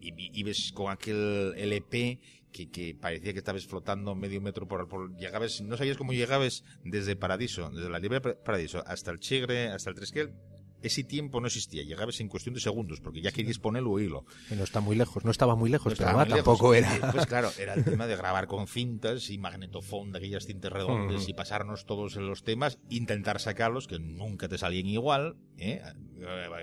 y- 0.00 0.38
y 0.38 0.42
ves 0.44 0.70
con 0.72 0.92
aquel 0.92 1.54
LP 1.56 2.20
que, 2.52 2.70
que 2.70 2.94
parecía 2.94 3.32
que 3.32 3.38
estabas 3.38 3.66
flotando 3.66 4.14
medio 4.14 4.40
metro 4.40 4.66
por, 4.66 4.88
por 4.88 5.16
llegabas, 5.16 5.60
no 5.60 5.76
sabías 5.76 5.96
cómo 5.96 6.12
llegabas 6.12 6.64
desde 6.84 7.16
Paradiso, 7.16 7.70
desde 7.70 7.90
la 7.90 7.98
Libre 7.98 8.20
Paradiso 8.20 8.82
hasta 8.86 9.10
el 9.10 9.20
Chigre, 9.20 9.68
hasta 9.68 9.90
el 9.90 9.96
Tresquel. 9.96 10.34
Ese 10.82 11.04
tiempo 11.04 11.42
no 11.42 11.46
existía, 11.46 11.82
llegabas 11.82 12.20
en 12.20 12.28
cuestión 12.28 12.54
de 12.54 12.60
segundos, 12.62 13.00
porque 13.02 13.20
ya 13.20 13.32
querías 13.32 13.58
ponerlo 13.58 13.90
o 13.90 13.94
oírlo. 13.94 14.24
Que 14.48 14.56
no 14.56 14.64
está 14.64 14.80
muy 14.80 14.96
lejos, 14.96 15.26
no 15.26 15.30
estaba 15.30 15.54
muy 15.54 15.68
lejos, 15.68 15.92
No 15.92 15.96
pero 15.98 16.16
muy 16.16 16.24
lejos. 16.24 16.36
tampoco 16.36 16.74
Eh, 16.74 16.78
era... 16.78 17.12
Pues 17.12 17.26
claro, 17.26 17.50
era 17.58 17.74
el 17.74 17.84
tema 17.84 18.06
de 18.06 18.16
grabar 18.16 18.46
con 18.46 18.66
cintas 18.66 19.28
y 19.28 19.36
magnetofón 19.36 20.10
de 20.10 20.18
aquellas 20.18 20.46
cintas 20.46 20.72
redondas 20.72 21.28
y 21.28 21.34
pasarnos 21.34 21.84
todos 21.84 22.16
en 22.16 22.26
los 22.26 22.44
temas, 22.44 22.78
intentar 22.88 23.40
sacarlos, 23.40 23.88
que 23.88 23.98
nunca 23.98 24.48
te 24.48 24.56
salían 24.56 24.86
igual. 24.86 25.36
¿eh? 25.58 25.82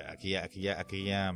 Aquella, 0.10 0.43
aquella, 0.45 0.82
aquella 0.82 1.36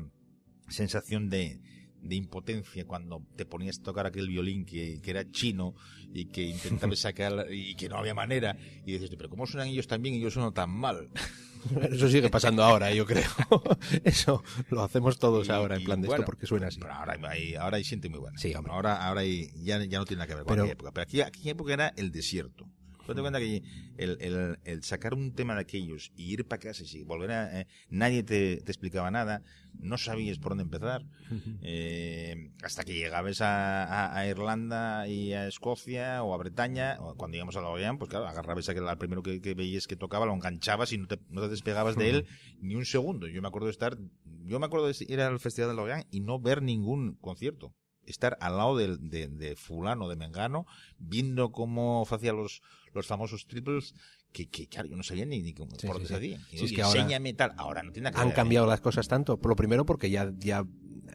sensación 0.68 1.30
de, 1.30 1.62
de 2.02 2.16
impotencia 2.16 2.86
cuando 2.86 3.24
te 3.36 3.46
ponías 3.46 3.80
a 3.80 3.84
tocar 3.84 4.06
aquel 4.08 4.28
violín 4.28 4.66
que, 4.66 5.00
que 5.02 5.12
era 5.12 5.30
chino 5.32 5.76
y 6.14 6.26
que 6.26 6.44
intentabas 6.44 7.00
sacar 7.00 7.48
y 7.52 7.76
que 7.76 7.88
no 7.90 7.98
había 7.98 8.14
manera 8.14 8.58
y 8.86 8.94
dices, 8.94 9.10
pero 9.18 9.30
¿cómo 9.30 9.46
suenan 9.48 9.68
ellos 9.68 9.88
tan 9.88 10.02
bien 10.02 10.16
y 10.16 10.20
yo 10.20 10.32
sueno 10.32 10.52
tan 10.52 10.70
mal? 10.72 11.10
Eso 11.92 12.10
sigue 12.10 12.30
pasando 12.32 12.64
ahora, 12.64 12.92
yo 12.92 13.06
creo. 13.06 13.30
Eso 14.04 14.44
lo 14.72 14.82
hacemos 14.84 15.20
todos 15.20 15.48
Y- 15.48 15.52
ahora, 15.52 15.76
en 15.76 15.84
plan 15.84 16.02
de 16.02 16.08
bueno, 16.08 16.22
esto 16.24 16.26
porque 16.32 16.48
suena 16.48 16.68
así. 16.68 16.80
Pero 16.80 16.94
ahora 16.94 17.16
hay, 17.30 17.54
ahora 17.54 17.78
hay 17.78 17.84
gente 17.84 18.10
muy 18.10 18.18
buena. 18.20 18.36
Sí, 18.40 18.52
hombre. 18.56 18.74
Ahora, 18.74 18.96
ahora 19.06 19.22
hay- 19.22 19.52
ya, 19.64 19.78
ya 19.86 20.00
no 20.00 20.06
tiene 20.06 20.20
nada 20.22 20.28
que 20.28 20.34
ver 20.36 20.44
con 20.44 20.54
Pero- 20.56 20.64
aquella 20.64 20.74
época. 20.74 20.92
Pero 20.92 21.04
aquí, 21.04 21.22
aquella 21.22 21.52
época 21.52 21.74
era 21.74 21.88
el 21.98 22.12
desierto. 22.12 22.68
Tú 23.12 23.16
te 23.18 23.22
cuenta 23.22 23.40
que 23.40 23.62
el, 23.98 24.18
el, 24.22 24.60
el 24.64 24.84
sacar 24.84 25.14
un 25.14 25.34
tema 25.34 25.56
de 25.56 25.62
aquellos 25.62 26.12
y 26.16 26.32
ir 26.34 26.46
para 26.46 26.60
casa 26.60 26.84
y 26.86 27.04
volver 27.04 27.32
a... 27.32 27.62
eh, 27.62 27.68
nadie 27.90 28.24
te, 28.24 28.58
te 28.58 28.72
explicaba 28.72 29.12
nada, 29.12 29.44
no 29.80 29.98
sabías 29.98 30.38
por 30.40 30.52
dónde 30.52 30.64
empezar, 30.64 31.06
eh, 31.64 32.52
hasta 32.64 32.84
que 32.84 32.94
llegabas 32.94 33.42
a, 33.42 33.84
a- 33.86 34.18
a 34.18 34.28
Irlanda 34.28 35.08
y 35.08 35.34
a 35.34 35.48
Escocia 35.48 36.24
o 36.24 36.34
a 36.34 36.38
Bretaña, 36.38 36.98
o 37.00 37.16
cuando 37.16 37.38
íbamos 37.38 37.56
a 37.56 37.62
la 37.62 37.70
Orleans, 37.70 37.98
pues 38.00 38.10
claro, 38.10 38.28
agarrabas 38.28 38.68
al 38.70 38.98
primero 38.98 39.22
que, 39.24 39.42
que 39.42 39.54
veías 39.54 39.88
que 39.88 39.96
tocaba, 39.96 40.26
lo 40.26 40.34
enganchabas 40.34 40.92
y 40.94 40.98
no 40.98 41.08
te, 41.08 41.20
no 41.30 41.42
te 41.42 41.50
despegabas 41.50 41.98
de 41.98 42.10
él 42.10 42.26
ni 42.62 42.76
un 42.76 42.86
segundo. 42.86 43.28
Yo 43.28 43.42
me 43.42 43.48
acuerdo 43.48 43.68
de 43.68 43.72
estar, 43.74 43.98
yo 44.46 44.60
me 44.60 44.66
acuerdo 44.66 44.88
de 44.88 44.96
ir 45.08 45.20
al 45.22 45.40
Festival 45.40 45.72
de 45.72 45.76
Lorient 45.76 46.08
y 46.12 46.22
no 46.22 46.40
ver 46.40 46.62
ningún 46.62 47.16
concierto. 47.16 47.74
Estar 48.06 48.38
al 48.42 48.58
lado 48.58 48.76
de, 48.78 48.98
de 49.28 49.56
fulano, 49.56 50.10
de 50.10 50.16
Mengano, 50.16 50.66
viendo 50.98 51.52
cómo 51.52 52.06
hacía 52.10 52.34
los, 52.34 52.62
los 52.94 53.06
famosos 53.08 53.46
triples, 53.48 53.94
que, 54.32 54.50
que, 54.50 54.68
claro, 54.68 54.88
yo 54.90 54.96
no 54.96 55.04
sabía 55.04 55.26
ni, 55.26 55.42
ni 55.42 55.54
cómo, 55.54 55.72
Sí, 55.78 55.86
por 55.88 55.98
sí, 55.98 56.04
dónde 56.14 56.40
se 56.50 56.66
es 56.66 56.72
que 56.74 56.82
ahora 56.82 57.00
enséñame 57.02 57.34
tal. 57.34 57.54
Ahora 57.58 57.84
no 57.84 57.92
tiene 57.92 58.06
nada 58.06 58.16
que 58.16 58.22
Han 58.22 58.28
ver, 58.30 58.34
¿eh? 58.34 58.36
cambiado 58.36 58.66
las 58.68 58.82
cosas 58.82 59.08
tanto. 59.08 59.38
Por 59.38 59.50
lo 59.50 59.56
primero 59.56 59.86
porque 59.86 60.10
ya, 60.10 60.32
ya, 60.40 60.66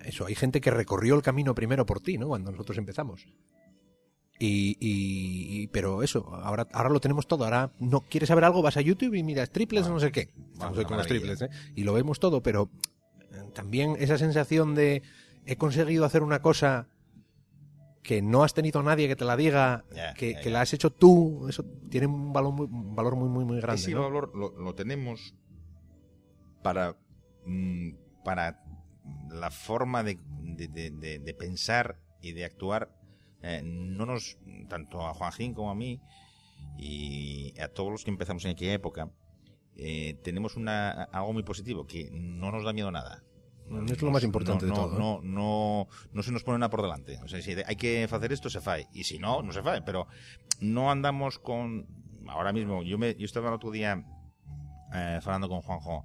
eso, 0.04 0.26
hay 0.26 0.34
gente 0.34 0.60
que 0.60 0.70
recorrió 0.70 1.14
el 1.16 1.22
camino 1.22 1.54
primero 1.54 1.86
por 1.86 2.00
ti, 2.00 2.18
¿no? 2.18 2.28
Cuando 2.28 2.50
nosotros 2.52 2.78
empezamos. 2.78 3.26
Y, 4.38 4.76
y- 4.80 5.66
pero 5.68 6.02
eso, 6.02 6.28
ahora, 6.34 6.68
ahora 6.72 6.90
lo 6.90 7.00
tenemos 7.00 7.26
todo. 7.26 7.44
Ahora 7.44 7.72
no 7.80 8.02
quieres 8.02 8.28
saber 8.28 8.44
algo, 8.44 8.60
vas 8.62 8.76
a 8.76 8.82
YouTube 8.82 9.14
y 9.14 9.22
miras 9.22 9.50
triples 9.50 9.86
o 9.86 9.90
no 9.90 9.98
sé 10.00 10.12
qué. 10.12 10.28
Estamos 10.52 10.76
hoy 10.76 10.84
con 10.84 10.98
los 10.98 11.06
maravilla. 11.06 11.34
triples, 11.36 11.42
¿eh? 11.42 11.72
Y 11.74 11.84
lo 11.84 11.94
vemos 11.94 12.20
todo, 12.20 12.42
pero 12.42 12.70
eh, 13.32 13.50
también 13.54 13.96
esa 13.98 14.18
sensación 14.18 14.74
de 14.74 15.02
he 15.46 15.56
conseguido 15.56 16.04
hacer 16.04 16.22
una 16.22 16.40
cosa 16.42 16.88
que 18.02 18.22
no 18.22 18.44
has 18.44 18.54
tenido 18.54 18.82
nadie 18.82 19.08
que 19.08 19.16
te 19.16 19.24
la 19.24 19.36
diga, 19.36 19.84
que, 20.16 20.38
la 20.50 20.60
has 20.60 20.72
hecho 20.72 20.90
tú, 20.90 21.46
eso 21.48 21.64
tiene 21.90 22.06
un 22.06 22.32
valor 22.32 22.52
muy, 22.52 22.66
un 22.66 22.94
valor 22.94 23.16
muy, 23.16 23.28
muy, 23.28 23.44
muy 23.44 23.60
grande. 23.60 23.80
Ese 23.82 23.90
¿no? 23.92 24.02
valor 24.02 24.30
lo, 24.34 24.50
lo 24.56 24.74
tenemos 24.74 25.34
para, 26.62 26.96
mm, 27.44 27.90
para 28.24 28.62
la 29.30 29.50
forma 29.50 30.02
de, 30.04 30.18
de- 30.40 30.68
de- 30.68 30.90
de- 30.90 31.18
de 31.18 31.34
pensar 31.34 31.98
y 32.20 32.32
de 32.32 32.44
actuar. 32.44 32.92
eh, 33.42 33.60
no 33.64 34.06
nos, 34.06 34.38
tanto 34.68 35.06
a 35.06 35.14
Juanjín 35.14 35.52
como 35.54 35.70
a 35.70 35.74
mí 35.74 36.00
y 36.78 37.54
a 37.60 37.68
todos 37.68 37.92
los 37.92 38.02
que 38.04 38.10
empezamos 38.10 38.44
en 38.44 38.52
aquella 38.52 38.72
época, 38.72 39.10
eh, 39.76 40.18
tenemos 40.24 40.56
una, 40.56 40.90
algo 41.04 41.32
muy 41.32 41.42
positivo, 41.42 41.86
que 41.86 42.08
no 42.12 42.50
nos 42.50 42.64
da 42.64 42.72
miedo 42.72 42.90
nada. 42.90 43.22
Mm, 43.68 43.90
es 43.92 44.02
lo 44.02 44.10
más 44.10 44.22
importante 44.22 44.66
no, 44.66 44.74
de 44.74 44.80
todo, 44.80 44.94
¿eh? 44.94 44.98
No, 44.98 45.20
no, 45.22 45.88
no 46.12 46.22
se 46.22 46.30
nos 46.32 46.42
pone 46.44 46.58
nada 46.58 46.70
por 46.70 46.82
delante. 46.82 47.18
O 47.24 47.28
sea, 47.28 47.40
si 47.42 47.52
hay 47.52 47.76
que 47.76 48.04
hacer 48.04 48.32
esto, 48.32 48.48
se 48.50 48.60
fae. 48.60 48.86
Y 48.92 49.04
si 49.04 49.18
no, 49.18 49.42
no 49.42 49.52
se 49.52 49.62
fae. 49.62 49.82
Pero 49.82 50.06
no 50.60 50.90
andamos 50.90 51.38
con... 51.38 51.86
Ahora 52.28 52.52
mismo, 52.52 52.82
yo, 52.82 52.98
me, 52.98 53.14
yo 53.14 53.24
estaba 53.24 53.48
el 53.48 53.54
otro 53.54 53.70
día 53.70 54.04
eh, 54.94 55.20
hablando 55.22 55.48
con 55.48 55.62
Juanjo 55.62 56.04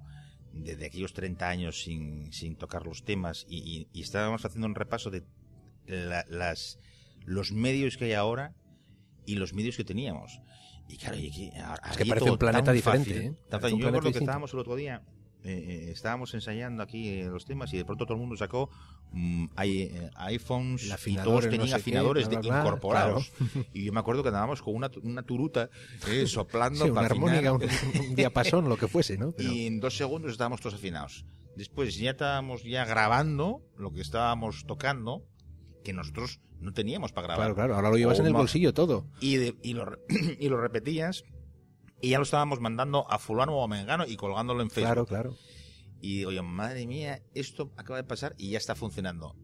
desde 0.52 0.86
aquellos 0.86 1.12
30 1.14 1.48
años 1.48 1.82
sin, 1.82 2.32
sin 2.32 2.56
tocar 2.56 2.84
los 2.86 3.04
temas 3.04 3.44
y, 3.48 3.56
y- 3.58 3.88
y 3.92 4.02
estábamos 4.02 4.44
haciendo 4.44 4.66
un 4.66 4.74
repaso 4.74 5.10
de 5.10 5.24
la- 5.86 6.24
las, 6.28 6.78
los 7.24 7.52
medios 7.52 7.96
que 7.96 8.04
hay 8.06 8.12
ahora 8.12 8.54
y 9.26 9.34
los 9.36 9.52
medios 9.54 9.76
que 9.76 9.84
teníamos. 9.84 10.40
Y 10.88 10.96
claro, 10.96 11.16
y 11.16 11.28
aquí, 11.28 11.50
ahora- 11.56 11.80
Es 11.90 11.96
que 11.96 12.04
parece 12.06 12.24
todo 12.26 12.32
un 12.34 12.38
planeta 12.38 12.70
diferente, 12.72 13.10
fácil, 13.14 13.26
¿eh? 13.28 13.36
tan 13.48 13.60
fácil. 13.60 13.78
Yo 13.78 13.86
recuerdo 13.86 14.12
que 14.12 14.18
estábamos 14.18 14.52
el 14.52 14.58
otro 14.60 14.76
día 14.76 15.02
eh, 15.44 15.86
eh, 15.88 15.90
estábamos 15.90 16.32
ensayando 16.34 16.82
aquí 16.82 17.08
eh, 17.08 17.24
los 17.26 17.44
temas 17.44 17.72
y 17.72 17.76
de 17.76 17.84
pronto 17.84 18.04
todo 18.06 18.14
el 18.14 18.20
mundo 18.20 18.36
sacó 18.36 18.70
mm, 19.12 19.46
hay, 19.56 19.82
eh, 19.82 20.10
iPhones 20.16 20.84
y 21.06 21.16
todos 21.16 21.44
el 21.44 21.50
no 21.50 21.56
tenían 21.58 21.60
sé 21.68 21.74
qué, 21.74 21.74
afinadores 21.80 22.28
bla, 22.28 22.40
de- 22.40 22.48
bla, 22.48 22.58
incorporados. 22.60 23.32
Y 23.74 23.84
yo 23.84 23.92
me 23.92 24.00
acuerdo 24.00 24.22
que 24.22 24.28
andábamos 24.28 24.62
con 24.62 24.74
una, 24.74 24.90
una 25.02 25.22
turuta 25.22 25.68
soplando 26.26 26.84
Sí, 26.84 26.90
una 26.90 27.00
para 27.02 27.06
afinar. 27.14 27.44
armónica, 27.46 27.52
un, 28.00 28.06
un 28.10 28.14
diapasón, 28.14 28.68
lo 28.68 28.76
que 28.76 28.88
fuese, 28.88 29.18
¿no? 29.18 29.32
Pero- 29.32 29.52
Y 29.52 29.66
en 29.66 29.80
dos 29.80 29.96
segundos 29.96 30.32
estábamos 30.32 30.60
todos 30.60 30.74
afinados. 30.74 31.24
Después 31.56 31.96
ya 31.96 32.10
estábamos 32.12 32.62
ya 32.62 32.84
grabando 32.84 33.62
lo 33.76 33.92
que 33.92 34.00
estábamos 34.00 34.64
tocando, 34.66 35.26
que 35.84 35.92
nosotros 35.92 36.40
no 36.60 36.72
teníamos 36.72 37.12
para 37.12 37.26
grabar. 37.26 37.42
Claro, 37.46 37.54
claro, 37.56 37.74
ahora 37.74 37.90
lo 37.90 37.96
llevas 37.96 38.18
O 38.18 38.22
en 38.22 38.28
el 38.28 38.32
bolsillo 38.34 38.72
todo. 38.72 39.06
Y, 39.20 39.36
de- 39.36 39.56
y, 39.62 39.74
lo, 39.74 39.98
y 40.38 40.48
lo 40.48 40.58
repetías 40.60 41.24
y 42.02 42.10
ya 42.10 42.18
lo 42.18 42.24
estábamos 42.24 42.60
mandando 42.60 43.10
a 43.10 43.18
fulano 43.18 43.56
o 43.56 43.64
a 43.64 43.68
mengano 43.68 44.04
y 44.06 44.16
colgándolo 44.16 44.60
en 44.62 44.68
Facebook. 44.70 44.86
Claro, 44.92 45.06
claro. 45.06 45.36
Y 46.00 46.18
digo 46.18 46.32
yo, 46.32 46.42
madre 46.42 46.86
mía, 46.86 47.22
esto 47.34 47.72
acaba 47.76 47.96
de 47.96 48.04
pasar 48.04 48.34
y 48.36 48.50
ya 48.50 48.58
está 48.58 48.74
funcionando. 48.74 49.36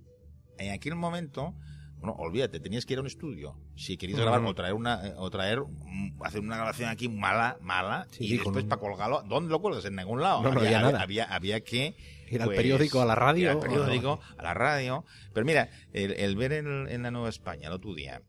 En 0.59 0.73
aquel 0.73 0.97
momento, 0.97 1.55
bueno, 1.99 2.17
olvídate, 2.19 2.59
tenías 2.59 2.85
que 2.85 2.95
ir 2.95 2.99
a 2.99 3.03
un 3.03 3.07
estudio. 3.07 3.57
Si 3.77 3.97
querías 3.97 4.19
grabar 4.21 4.45
o 4.45 4.55
traer 4.55 4.75
una, 4.75 5.07
eh, 5.07 5.15
o 5.17 5.31
traer, 5.31 5.61
mm, 5.61 6.21
hacer 6.25 6.41
una 6.41 6.57
grabación 6.57 6.89
aquí 6.91 7.09
mala, 7.09 7.59
mala, 7.61 8.09
Sí, 8.11 8.25
y 8.25 8.29
sí, 8.29 8.35
después 8.39 8.65
un- 8.65 8.69
para 8.69 8.81
colgarlo, 8.81 9.23
¿dónde 9.23 9.51
lo 9.51 9.61
cuelgas? 9.63 9.85
En 9.85 9.95
ningún 9.95 10.21
lado. 10.21 10.43
No, 10.43 10.51
no 10.53 10.61
había 10.61 10.83
nada. 10.83 11.01
Había, 11.01 11.25
había 11.25 11.61
que 11.61 11.97
Ir 12.31 12.43
al 12.43 12.49
pues, 12.49 12.57
periódico, 12.59 13.01
a 13.01 13.07
la 13.07 13.15
radio, 13.15 13.43
ir 13.45 13.49
al 13.51 13.61
periódico, 13.61 14.21
a 14.37 14.43
la 14.43 14.53
radio. 14.53 15.05
Pero 15.33 15.47
mira, 15.47 15.71
el, 15.93 16.11
el 16.13 16.35
ver 16.37 16.53
en, 16.55 16.89
en 16.89 17.03
la 17.03 17.11
Nueva 17.13 17.29
España 17.29 17.69
el 17.69 17.73
otro 17.75 17.95
día 17.95 18.21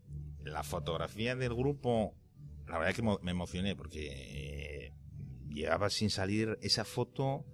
la 0.43 0.63
fotografía 0.63 1.35
del 1.35 1.53
grupo, 1.53 2.15
la 2.69 2.77
verdad 2.77 2.93
que 2.95 3.01
mo- 3.01 3.19
me 3.21 3.31
emocioné 3.31 3.75
porque 3.75 4.07
eh, 4.11 4.93
llevaba 5.49 5.89
sin 5.89 6.09
salir 6.09 6.57
esa 6.61 6.85
foto 6.85 7.45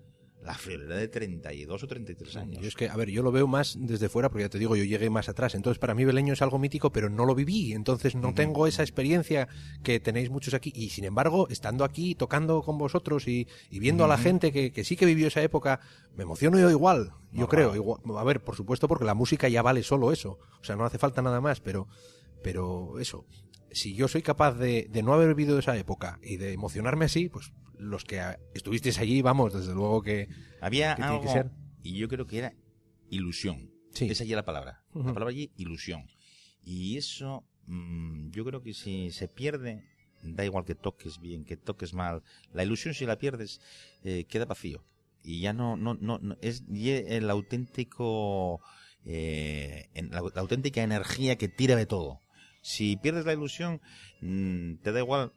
la 0.44 0.54
friolera 0.54 0.98
de 0.98 1.08
32 1.08 1.82
o 1.82 1.88
33 1.88 2.36
años. 2.36 2.62
Yo 2.62 2.68
es 2.68 2.76
que, 2.76 2.88
a 2.88 2.96
ver, 2.96 3.10
yo 3.10 3.24
lo 3.24 3.32
veo 3.32 3.48
más 3.48 3.76
desde 3.80 4.10
fuera, 4.10 4.30
porque 4.30 4.44
ya 4.44 4.50
te 4.50 4.60
digo, 4.60 4.76
yo 4.76 4.84
llegué 4.84 5.10
más 5.10 5.28
atrás. 5.28 5.56
Entonces, 5.56 5.80
para 5.80 5.96
mí 5.96 6.06
Beleño 6.06 6.34
es 6.34 6.42
algo 6.44 6.60
mítico, 6.60 6.92
pero 6.92 7.10
no 7.10 7.26
lo 7.26 7.34
viví. 7.34 7.74
Entonces, 7.74 8.14
no 8.14 8.28
tengo 8.36 8.68
esa 8.68 8.84
experiencia 8.84 9.48
que 9.82 10.00
tenéis 10.00 10.30
muchos 10.30 10.54
aquí. 10.54 10.72
Y 10.76 10.90
sin 10.90 11.04
embargo, 11.06 11.48
estando 11.50 11.84
aquí, 11.84 12.14
tocando 12.14 12.62
con 12.62 12.78
vosotros 12.78 13.28
y, 13.28 13.48
y 13.72 13.80
viendo 13.80 14.06
a 14.06 14.08
la 14.08 14.18
gente 14.20 14.52
que, 14.52 14.72
que 14.72 14.84
sí 14.84 14.96
que 14.96 15.08
vivió 15.08 15.30
esa 15.30 15.42
época, 15.42 15.80
me 16.16 16.22
emociono 16.24 16.60
yo 16.60 16.70
igual. 16.70 17.10
Yo 17.32 17.48
creo. 17.50 17.76
Igual, 17.76 18.02
a 18.16 18.24
ver, 18.24 18.44
por 18.44 18.56
supuesto, 18.56 18.88
porque 18.88 19.06
la 19.06 19.16
música 19.16 19.50
ya 19.50 19.64
vale 19.64 19.82
solo 19.82 20.12
eso. 20.12 20.38
O 20.62 20.64
sea, 20.64 20.76
no 20.76 20.86
hace 20.86 21.00
falta 21.00 21.24
nada 21.24 21.42
más, 21.42 21.60
pero, 21.60 21.88
pero 22.44 23.00
eso. 23.00 23.26
Si 23.76 23.94
yo 23.94 24.08
soy 24.08 24.22
capaz 24.22 24.54
de, 24.54 24.88
de 24.90 25.04
no 25.04 25.14
haber 25.14 25.36
vivido 25.36 25.60
esa 25.60 25.78
época 25.78 26.18
y 26.24 26.38
de 26.38 26.54
emocionarme 26.54 27.06
así, 27.06 27.28
pues 27.30 27.52
los 27.78 28.06
que 28.06 28.22
estuvisteis 28.54 29.00
allí, 29.00 29.22
vamos, 29.22 29.54
desde 29.54 29.74
luego 29.74 30.02
que, 30.02 30.30
Había 30.62 30.92
que 30.96 31.02
tiene 31.02 31.12
algo, 31.12 31.22
que 31.24 31.28
ser. 31.30 31.52
y 31.84 31.98
yo 31.98 32.08
creo 32.08 32.26
que 32.26 32.38
era 32.38 32.54
ilusión. 33.10 33.70
Sí. 33.92 34.06
Esa 34.10 34.24
ya 34.24 34.36
la 34.38 34.46
palabra. 34.46 34.84
La 34.94 35.14
palabra 35.14 35.30
allí, 35.30 35.52
ilusión. 35.58 36.08
Y 36.64 36.98
eso, 36.98 37.44
mm, 37.68 38.30
yo 38.32 38.46
creo 38.46 38.62
que 38.62 38.74
si 38.74 39.12
se 39.12 39.28
pierde, 39.28 39.84
da 40.24 40.46
igual 40.46 40.64
que 40.66 40.76
toques 40.76 41.20
bien, 41.20 41.44
que 41.44 41.58
toques 41.58 41.94
mal. 41.94 42.24
La 42.54 42.64
ilusión, 42.64 42.94
si 42.94 43.06
la 43.06 43.18
pierdes, 43.18 43.60
eh, 44.04 44.24
queda 44.30 44.46
vacío. 44.46 44.86
Y 45.22 45.42
ya 45.42 45.52
no, 45.54 45.76
no, 45.76 45.96
no, 45.96 46.18
no- 46.20 46.38
es 46.42 46.64
el 46.70 47.30
auténtico, 47.30 48.62
eh, 49.06 49.90
en- 49.94 50.12
la, 50.12 50.22
la 50.22 50.42
auténtica 50.42 50.82
energía 50.82 51.38
que 51.38 51.48
tira 51.48 51.76
de 51.76 51.86
todo. 51.86 52.20
Si 52.66 52.98
pierdes 52.98 53.28
la 53.28 53.34
ilusión, 53.34 53.80
mm, 54.22 54.78
te 54.78 54.92
da 54.92 54.98
igual 54.98 55.32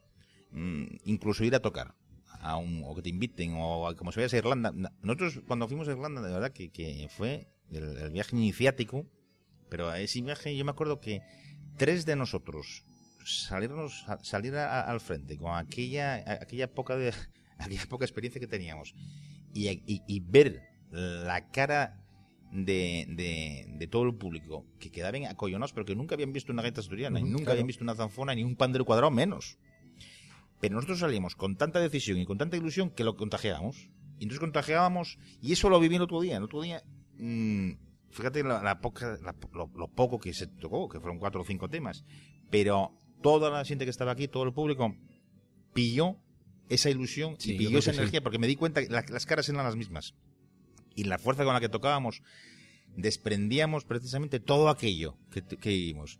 mm, 0.49 0.97
incluso 1.05 1.43
ir 1.43 1.53
a 1.53 1.59
tocar. 1.59 1.93
A 2.41 2.57
un, 2.57 2.81
o 2.83 2.95
que 2.95 3.03
te 3.03 3.09
inviten, 3.09 3.53
o 3.55 3.93
como 3.95 4.11
se 4.11 4.19
vaya 4.19 4.35
a 4.35 4.39
Irlanda. 4.39 4.73
Nosotros, 5.03 5.41
cuando 5.45 5.67
fuimos 5.67 5.87
a 5.87 5.91
Irlanda, 5.91 6.23
de 6.23 6.33
verdad 6.33 6.51
que, 6.51 7.07
fue 7.11 7.47
el, 7.69 8.09
viaje 8.09 8.35
iniciático, 8.35 9.05
pero 9.69 9.89
a 9.89 9.99
ese 9.99 10.21
viaje 10.21 10.57
yo 10.57 10.65
me 10.65 10.71
acuerdo 10.71 10.99
que 10.99 11.21
tres 11.77 12.07
de 12.07 12.15
nosotros 12.15 12.83
salirnos, 13.23 14.05
salir 14.23 14.55
al 14.55 14.99
frente 14.99 15.37
con 15.37 15.55
aquella, 15.55 16.15
aquella 16.41 16.73
poca 16.73 16.95
de, 16.97 17.13
aquella 17.59 17.85
poca 17.85 18.05
experiencia 18.05 18.41
que 18.41 18.47
teníamos 18.47 18.95
y 19.53 20.19
ver 20.21 20.63
la 20.91 21.47
cara 21.51 22.08
de, 22.51 23.05
de, 23.09 23.65
de 23.77 23.87
todo 23.87 24.03
el 24.03 24.15
público 24.15 24.65
que 24.79 24.89
quedaban 24.91 25.25
acollonados 25.25 25.71
pero 25.73 25.85
que 25.85 25.95
nunca 25.95 26.15
habían 26.15 26.33
visto 26.33 26.51
una 26.51 26.61
gaita 26.63 26.81
asturiana 26.81 27.19
y 27.19 27.23
Ujú, 27.23 27.31
nunca 27.31 27.43
claro. 27.45 27.51
habían 27.53 27.67
visto 27.67 27.83
una 27.83 27.95
zanfona 27.95 28.33
ni 28.35 28.43
un 28.43 28.55
pandero 28.55 28.85
cuadrado 28.85 29.11
menos 29.11 29.57
pero 30.59 30.75
nosotros 30.75 30.99
salimos 30.99 31.35
con 31.35 31.55
tanta 31.55 31.79
decisión 31.79 32.17
y 32.17 32.25
con 32.25 32.37
tanta 32.37 32.57
ilusión 32.57 32.89
que 32.89 33.03
lo 33.03 33.15
contagiábamos 33.15 33.89
y 34.17 34.23
entonces 34.23 34.39
contagiábamos 34.39 35.17
y 35.41 35.53
eso 35.53 35.69
lo 35.69 35.79
viví 35.79 35.95
el 35.95 36.01
otro 36.01 36.21
día 36.21 36.37
el 36.37 36.43
otro 36.43 36.61
día 36.61 36.83
mm, 37.17 37.71
fíjate 38.11 38.43
la, 38.43 38.61
la 38.63 38.81
poca, 38.81 39.17
la- 39.21 39.35
lo, 39.53 39.69
lo 39.75 39.87
poco 39.87 40.19
que 40.19 40.33
se 40.33 40.47
tocó, 40.47 40.89
que 40.89 40.99
fueron 40.99 41.19
cuatro 41.19 41.41
o 41.41 41.45
cinco 41.45 41.69
temas, 41.69 42.03
pero 42.49 42.97
toda 43.21 43.51
la 43.51 43.63
gente 43.63 43.85
que 43.85 43.91
estaba 43.91 44.11
aquí, 44.13 44.27
todo 44.27 44.43
el 44.43 44.53
público, 44.53 44.95
pilló 45.73 46.15
esa 46.69 46.89
ilusión 46.89 47.35
Sí, 47.37 47.53
y 47.53 47.57
pilló 47.57 47.77
esa 47.79 47.91
sí. 47.93 47.99
energía, 47.99 48.21
porque 48.21 48.39
me 48.39 48.47
di 48.47 48.55
cuenta 48.55 48.81
que 48.81 48.89
la- 48.89 49.05
las 49.09 49.25
caras 49.25 49.47
eran 49.49 49.63
las 49.63 49.75
mismas. 49.75 50.15
Y 50.99 51.03
la 51.05 51.17
fuerza 51.17 51.43
con 51.45 51.53
la 51.53 51.59
que 51.59 51.69
tocábamos, 51.69 52.21
desprendíamos 52.95 53.85
precisamente 53.85 54.39
todo 54.39 54.69
aquello 54.69 55.17
que, 55.31 55.41
que 55.43 55.69
vivimos. 55.69 56.19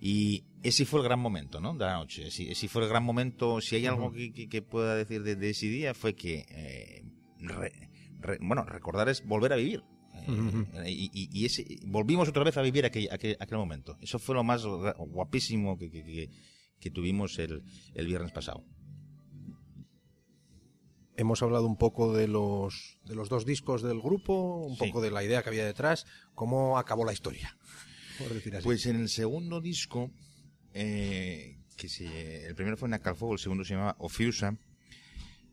Y 0.00 0.44
ese 0.62 0.84
fue 0.84 1.00
el 1.00 1.04
gran 1.04 1.18
momento, 1.18 1.60
¿no? 1.60 1.74
De 1.74 1.84
la 1.84 1.94
noche. 1.94 2.28
Ese, 2.28 2.50
ese 2.50 2.68
fue 2.68 2.82
el 2.82 2.88
gran 2.88 3.02
momento. 3.04 3.60
Si 3.60 3.76
hay 3.76 3.86
algo 3.86 4.12
que, 4.12 4.32
que- 4.32 4.48
que 4.48 4.62
pueda 4.62 4.94
decir 4.94 5.22
de, 5.22 5.34
de 5.36 5.50
ese 5.50 5.66
día, 5.66 5.94
fue 5.94 6.14
que, 6.14 6.44
eh, 6.50 7.04
re- 7.40 7.72
re- 8.20 8.38
bueno, 8.40 8.62
recordar 8.64 9.08
es 9.08 9.24
volver 9.26 9.52
a 9.52 9.56
vivir. 9.56 9.82
Eh, 10.84 10.90
y, 10.90 11.10
y- 11.12 11.28
y 11.32 11.44
ese, 11.46 11.64
volvimos 11.86 12.28
otra 12.28 12.44
vez 12.44 12.56
a 12.56 12.62
vivir 12.62 12.84
aquel, 12.84 13.08
aquel, 13.10 13.36
aquel 13.40 13.58
momento. 13.58 13.96
Eso 14.00 14.18
fue 14.18 14.34
lo 14.34 14.44
más 14.44 14.64
guapísimo 14.64 15.78
que, 15.78 15.90
que- 15.90 16.04
que- 16.04 16.30
que 16.80 16.90
tuvimos 16.90 17.38
el, 17.40 17.62
el 17.94 18.06
viernes 18.06 18.30
pasado. 18.32 18.64
Hemos 21.18 21.42
hablado 21.42 21.66
un 21.66 21.76
poco 21.76 22.14
de 22.14 22.28
los, 22.28 22.96
de 23.04 23.16
los 23.16 23.28
dos 23.28 23.44
discos 23.44 23.82
del 23.82 24.00
grupo, 24.00 24.58
un 24.64 24.76
Sí. 24.76 24.86
poco 24.86 25.00
de 25.00 25.10
la 25.10 25.24
idea 25.24 25.42
que 25.42 25.48
había 25.48 25.66
detrás, 25.66 26.06
cómo 26.36 26.78
acabó 26.78 27.04
la 27.04 27.12
historia. 27.12 27.58
Por 28.18 28.32
decir 28.32 28.54
así. 28.54 28.62
Pues 28.62 28.86
en 28.86 29.00
el 29.00 29.08
segundo 29.08 29.60
disco, 29.60 30.12
eh, 30.74 31.58
que 31.76 31.88
se, 31.88 32.46
el 32.46 32.54
primero 32.54 32.76
fue 32.76 32.88
Nacalfuego, 32.88 33.32
el 33.34 33.40
segundo 33.40 33.64
se 33.64 33.74
llamaba 33.74 33.96
Ofiusa. 33.98 34.56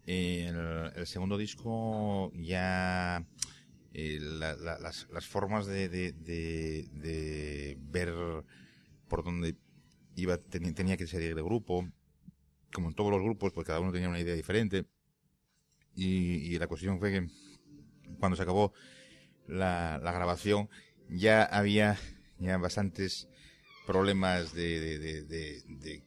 Eh, 0.05 0.45
el, 0.49 0.99
el 0.99 1.07
segundo 1.07 1.35
disco 1.35 2.31
ya 2.35 3.25
eh, 3.91 4.19
la- 4.21 4.55
la- 4.57 4.77
las, 4.77 5.07
las 5.11 5.25
formas 5.25 5.65
de, 5.65 5.89
de- 5.89 6.11
de- 6.11 6.87
de 6.91 7.75
ver 7.81 8.13
por 9.07 9.23
dónde 9.23 9.55
iba 10.15 10.37
tenía, 10.37 10.73
tenía 10.75 10.95
que 10.95 11.07
salir 11.07 11.31
el 11.31 11.43
grupo 11.43 11.89
como 12.71 12.89
en 12.89 12.93
todos 12.93 13.09
los 13.09 13.23
grupos, 13.23 13.51
pues 13.51 13.65
cada 13.65 13.79
uno 13.79 13.91
tenía 13.91 14.09
una 14.09 14.19
idea 14.19 14.35
diferente. 14.35 14.85
Y, 15.95 16.57
la 16.59 16.67
cuestión 16.67 16.99
fue 16.99 17.11
que 17.11 17.27
cuando 18.19 18.35
se 18.35 18.43
acabó 18.43 18.73
la, 19.47 19.99
grabación 19.99 20.69
ya 21.09 21.43
había 21.43 21.97
ya 22.39 22.57
bastantes 22.57 23.29
problemas 23.85 24.53
de, 24.53 24.99
de, 24.99 26.03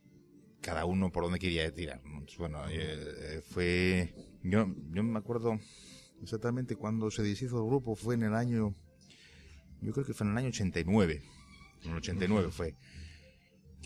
cada 0.61 0.85
uno 0.85 1.11
por 1.11 1.25
donde 1.25 1.39
quería 1.39 1.73
tirar. 1.73 2.03
bueno, 2.39 2.63
eh, 2.69 3.41
fue... 3.49 4.15
Yo, 4.43 4.67
yo 4.93 5.03
me 5.03 5.19
acuerdo 5.19 5.59
exactamente 6.23 6.77
cuando 6.77 7.11
se 7.11 7.23
deshizo 7.23 7.59
el 7.59 7.67
grupo, 7.67 7.95
fue 7.95 8.15
en 8.15 8.25
el 8.25 8.35
año... 8.35 8.75
Yo 9.81 9.93
creo 9.93 10.05
que 10.05 10.13
fue 10.13 10.27
en 10.27 10.33
el 10.33 10.39
año 10.39 10.49
89. 10.49 11.23
En 11.85 11.91
el 11.91 11.97
89 11.97 12.51
fue 12.51 12.75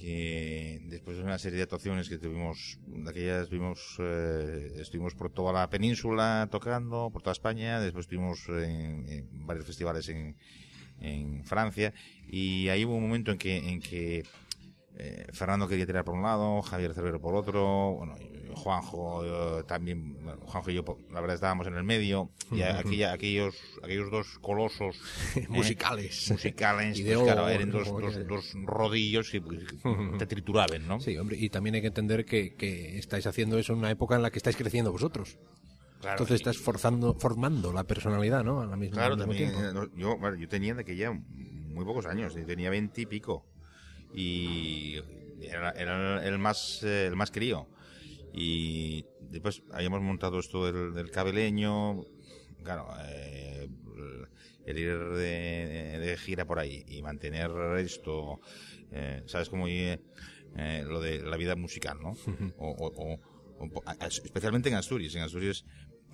después 0.03 1.17
de 1.17 1.23
una 1.23 1.39
serie 1.39 1.59
de 1.59 1.63
actuaciones 1.63 2.09
que 2.09 2.19
tuvimos, 2.19 2.79
de 2.87 3.11
aquellas 3.11 3.49
vimos, 3.51 3.97
eh, 4.01 4.73
estuvimos 4.77 5.15
por 5.15 5.31
toda 5.31 5.53
la 5.53 5.71
península 5.71 6.49
tocando, 6.51 7.11
por 7.13 7.23
toda 7.23 7.33
España, 7.33 7.81
después 7.81 8.07
estuvimos 8.07 8.49
en, 8.49 9.29
varios 9.47 9.65
festivales 9.65 10.09
en, 10.09 10.37
en 11.01 11.45
Francia, 11.45 11.95
y 12.27 12.69
ahí 12.69 12.85
hubo 12.85 12.97
un 12.97 13.03
momento 13.03 13.31
en 13.31 13.39
que, 13.39 13.57
en 13.57 13.81
que 13.81 14.25
eh, 14.97 15.27
Fernando 15.33 15.69
quería 15.69 15.87
tirar 15.87 16.05
por 16.05 16.15
un 16.15 16.23
lado, 16.23 16.63
Javier 16.63 16.95
Cervero 16.95 17.21
por 17.21 17.35
otro, 17.35 17.95
bueno, 17.95 18.15
Juanjo 18.55 19.65
también, 19.67 20.17
Juanjo 20.47 20.71
y 20.71 20.75
yo, 20.75 20.85
la 21.11 21.21
verdad 21.21 21.35
estábamos 21.35 21.67
en 21.67 21.75
el 21.75 21.85
medio, 21.85 22.31
y 22.51 22.63
aquella, 22.63 23.13
aquellos, 23.13 23.55
aquellos 23.83 24.11
dos 24.11 24.39
colosos 24.41 24.97
¿eh? 25.37 25.47
musicales, 25.49 26.31
musicales, 26.31 27.01
pues, 27.05 27.19
claro, 27.19 27.49
eran 27.49 27.71
dos, 27.71 27.89
dos, 28.27 28.53
rodillos 28.65 29.35
y 29.35 29.41
pues, 29.41 29.65
te 30.19 30.27
trituraban, 30.27 30.87
¿no? 30.87 31.01
Sí, 31.01 31.17
hombre, 31.17 31.37
y 31.39 31.51
también 31.51 31.77
hay 31.77 31.81
que 31.81 31.89
entender 31.89 32.25
que, 32.25 32.55
que 32.55 32.99
estáis 32.99 33.27
haciendo 33.27 33.59
eso 33.59 33.73
en 33.73 33.81
una 33.81 33.91
época 33.91 34.17
en 34.17 34.23
la 34.23 34.31
que 34.31 34.39
estáis 34.39 34.57
creciendo 34.57 34.93
vosotros. 34.93 35.39
Entonces 36.11 36.37
estás 36.37 36.59
forzando, 36.59 37.15
formando 37.15 37.73
la 37.73 37.85
personalidad, 37.85 38.43
¿no? 38.43 38.61
A 38.61 38.67
la 38.67 38.77
misma, 38.77 38.97
claro, 38.97 39.17
también, 39.17 39.51
eh, 39.51 39.73
Yo, 39.97 40.19
yo 40.37 40.49
tenía 40.49 40.75
de 40.75 40.83
aquella 40.83 41.13
muy 41.13 41.85
pocos 41.85 42.07
años, 42.07 42.35
tenía 42.47 42.71
veinte 42.71 43.03
y 43.03 43.07
pico 43.07 43.47
y 44.13 44.97
era, 45.41 45.71
el 45.71 46.39
más 46.39 46.83
eh, 46.83 47.07
el 47.07 47.17
más 47.17 47.31
crío 47.31 47.69
y 48.33 49.05
después 49.21 49.63
habíamos 49.73 50.01
montado 50.01 50.39
esto 50.39 50.71
del, 50.71 50.95
del 50.95 51.11
cabeleño 51.11 52.05
claro 52.63 52.89
eh, 53.07 53.69
el 54.65 54.79
ir 54.79 54.99
de, 54.99 56.17
gira 56.19 56.45
por 56.47 56.59
ahí 56.59 56.85
y 56.87 57.03
mantener 57.03 57.51
esto 57.79 58.41
eh, 58.91 59.23
sabes 59.27 59.49
cómo 59.49 59.67
lo 59.67 61.01
de 61.01 61.23
la 61.23 61.37
vida 61.37 61.57
musical 61.57 61.99
no 62.01 62.15
o, 62.59 63.19
especialmente 64.01 64.69
en 64.69 64.75
Asturias. 64.75 65.15
En 65.15 65.23
Asturias 65.23 65.65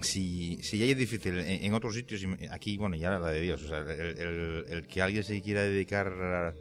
si, 0.01 0.63
si 0.63 0.79
ya 0.79 0.87
es 0.87 0.97
difícil 0.97 1.39
en, 1.39 1.75
otros 1.75 1.95
sitios 1.95 2.25
aquí 2.51 2.77
bueno 2.77 2.97
ya 2.97 3.19
la 3.19 3.31
de 3.31 3.41
Dios 3.41 3.63
o 3.63 3.69
sea 3.69 3.81
el, 3.81 4.65
el 4.69 4.87
que 4.87 5.03
alguien 5.03 5.25
se 5.25 5.41
quiera 5.41 5.63
dedicar 5.63 6.55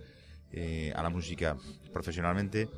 eh, 0.51 0.93
a 0.95 1.03
la 1.03 1.09
música 1.09 1.57
profesionalmente, 1.91 2.69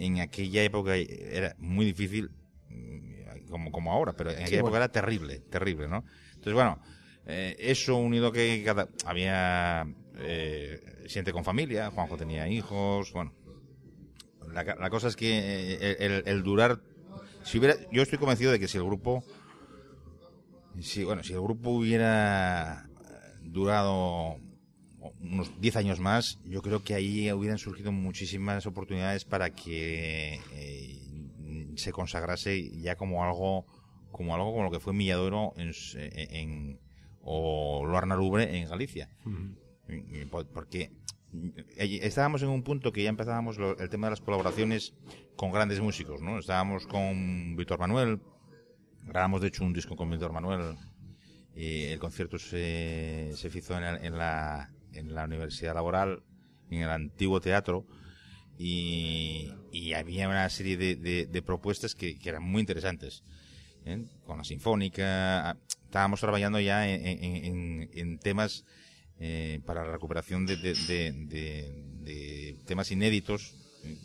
en 0.00 0.18
aquella 0.20 0.62
época 0.62 0.96
era 0.96 1.54
muy 1.58 1.84
difícil, 1.84 2.30
mm, 2.68 3.48
como, 3.50 3.70
como 3.70 3.92
ahora, 3.92 4.14
pero 4.14 4.30
en 4.30 4.42
aquella 4.42 4.60
época 4.60 4.78
era 4.78 4.88
terrible, 4.90 5.40
terrible, 5.40 5.88
¿no? 5.88 6.04
Entonces, 6.28 6.54
bueno, 6.54 6.80
eh, 7.26 7.54
eso 7.58 7.96
unido 7.96 8.32
que 8.32 8.62
cada, 8.64 8.88
había 9.04 9.86
eh, 10.16 11.04
gente 11.06 11.32
con 11.32 11.44
familia, 11.44 11.90
Juanjo 11.90 12.16
tenía 12.16 12.48
hijos, 12.48 13.12
bueno. 13.12 13.34
La, 14.52 14.90
cosa 14.90 15.06
es 15.06 15.14
que 15.14 15.78
eh, 15.80 16.22
el, 16.26 16.42
durar, 16.42 16.80
si 17.44 17.58
hubiera, 17.58 17.76
yo 17.92 18.02
estoy 18.02 18.18
convencido 18.18 18.50
de 18.50 18.58
que 18.58 18.66
si 18.66 18.78
el 18.78 18.84
grupo, 18.84 19.22
si, 20.80 21.04
bueno, 21.04 21.22
si 21.22 21.34
el 21.34 21.40
grupo 21.40 21.70
hubiera 21.70 22.88
durado 23.42 24.40
unos 25.22 25.60
10 25.60 25.76
años 25.76 26.00
más, 26.00 26.38
yo 26.44 26.62
creo 26.62 26.82
que 26.82 26.94
ahí 26.94 27.30
hubieran 27.32 27.58
surgido 27.58 27.92
muchísimas 27.92 28.66
oportunidades 28.66 29.24
para 29.24 29.50
que 29.50 30.40
eh, 30.52 31.72
se 31.76 31.92
consagrase 31.92 32.70
ya 32.80 32.96
como 32.96 33.24
algo 33.24 33.66
como 34.10 34.34
algo 34.34 34.52
como 34.52 34.64
lo 34.64 34.70
que 34.70 34.80
fue 34.80 34.92
Milladoro 34.92 35.52
en, 35.56 35.72
en 35.94 36.80
o 37.22 37.84
Loarna 37.86 38.16
Lubre 38.16 38.58
en 38.58 38.68
Galicia. 38.68 39.08
Porque 40.52 40.90
eh, 41.76 42.00
estábamos 42.02 42.42
en 42.42 42.48
un 42.48 42.62
punto 42.62 42.92
que 42.92 43.02
ya 43.02 43.10
empezábamos 43.10 43.58
el 43.58 43.88
tema 43.88 44.06
de 44.06 44.12
las 44.12 44.20
colaboraciones 44.20 44.94
con 45.36 45.52
grandes 45.52 45.80
músicos, 45.80 46.22
¿no? 46.22 46.38
Estábamos 46.38 46.86
con 46.86 47.56
Víctor 47.56 47.78
Manuel, 47.78 48.20
grabamos 49.06 49.40
de 49.40 49.48
hecho 49.48 49.64
un 49.64 49.72
disco 49.72 49.96
con 49.96 50.10
Víctor 50.10 50.32
Manuel, 50.32 50.76
y 51.54 51.84
el 51.84 51.98
concierto 51.98 52.38
se, 52.38 53.30
se 53.34 53.48
hizo 53.48 53.76
en 53.76 53.82
la 53.82 53.96
en 53.96 54.18
la 54.18 54.70
Universidad 55.24 55.74
Laboral, 55.74 56.22
en 56.70 56.82
el 56.82 56.90
antiguo 56.90 57.40
teatro, 57.40 57.86
y, 58.58 59.50
había 59.94 60.28
una 60.28 60.48
serie 60.50 60.76
de, 60.76 61.42
propuestas 61.42 61.94
que, 61.94 62.18
eran 62.22 62.42
muy 62.42 62.60
interesantes. 62.60 63.24
¿eh? 63.86 64.04
Con 64.24 64.38
la 64.38 64.44
Sinfónica, 64.44 65.56
estábamos 65.84 66.20
trabajando 66.20 66.60
ya 66.60 66.86
en, 66.88 68.18
temas 68.22 68.64
eh, 69.18 69.60
para 69.64 69.84
la 69.84 69.92
recuperación 69.92 70.46
de, 70.46 70.56
temas 72.66 72.90
inéditos 72.90 73.54
¿eh? 73.84 73.96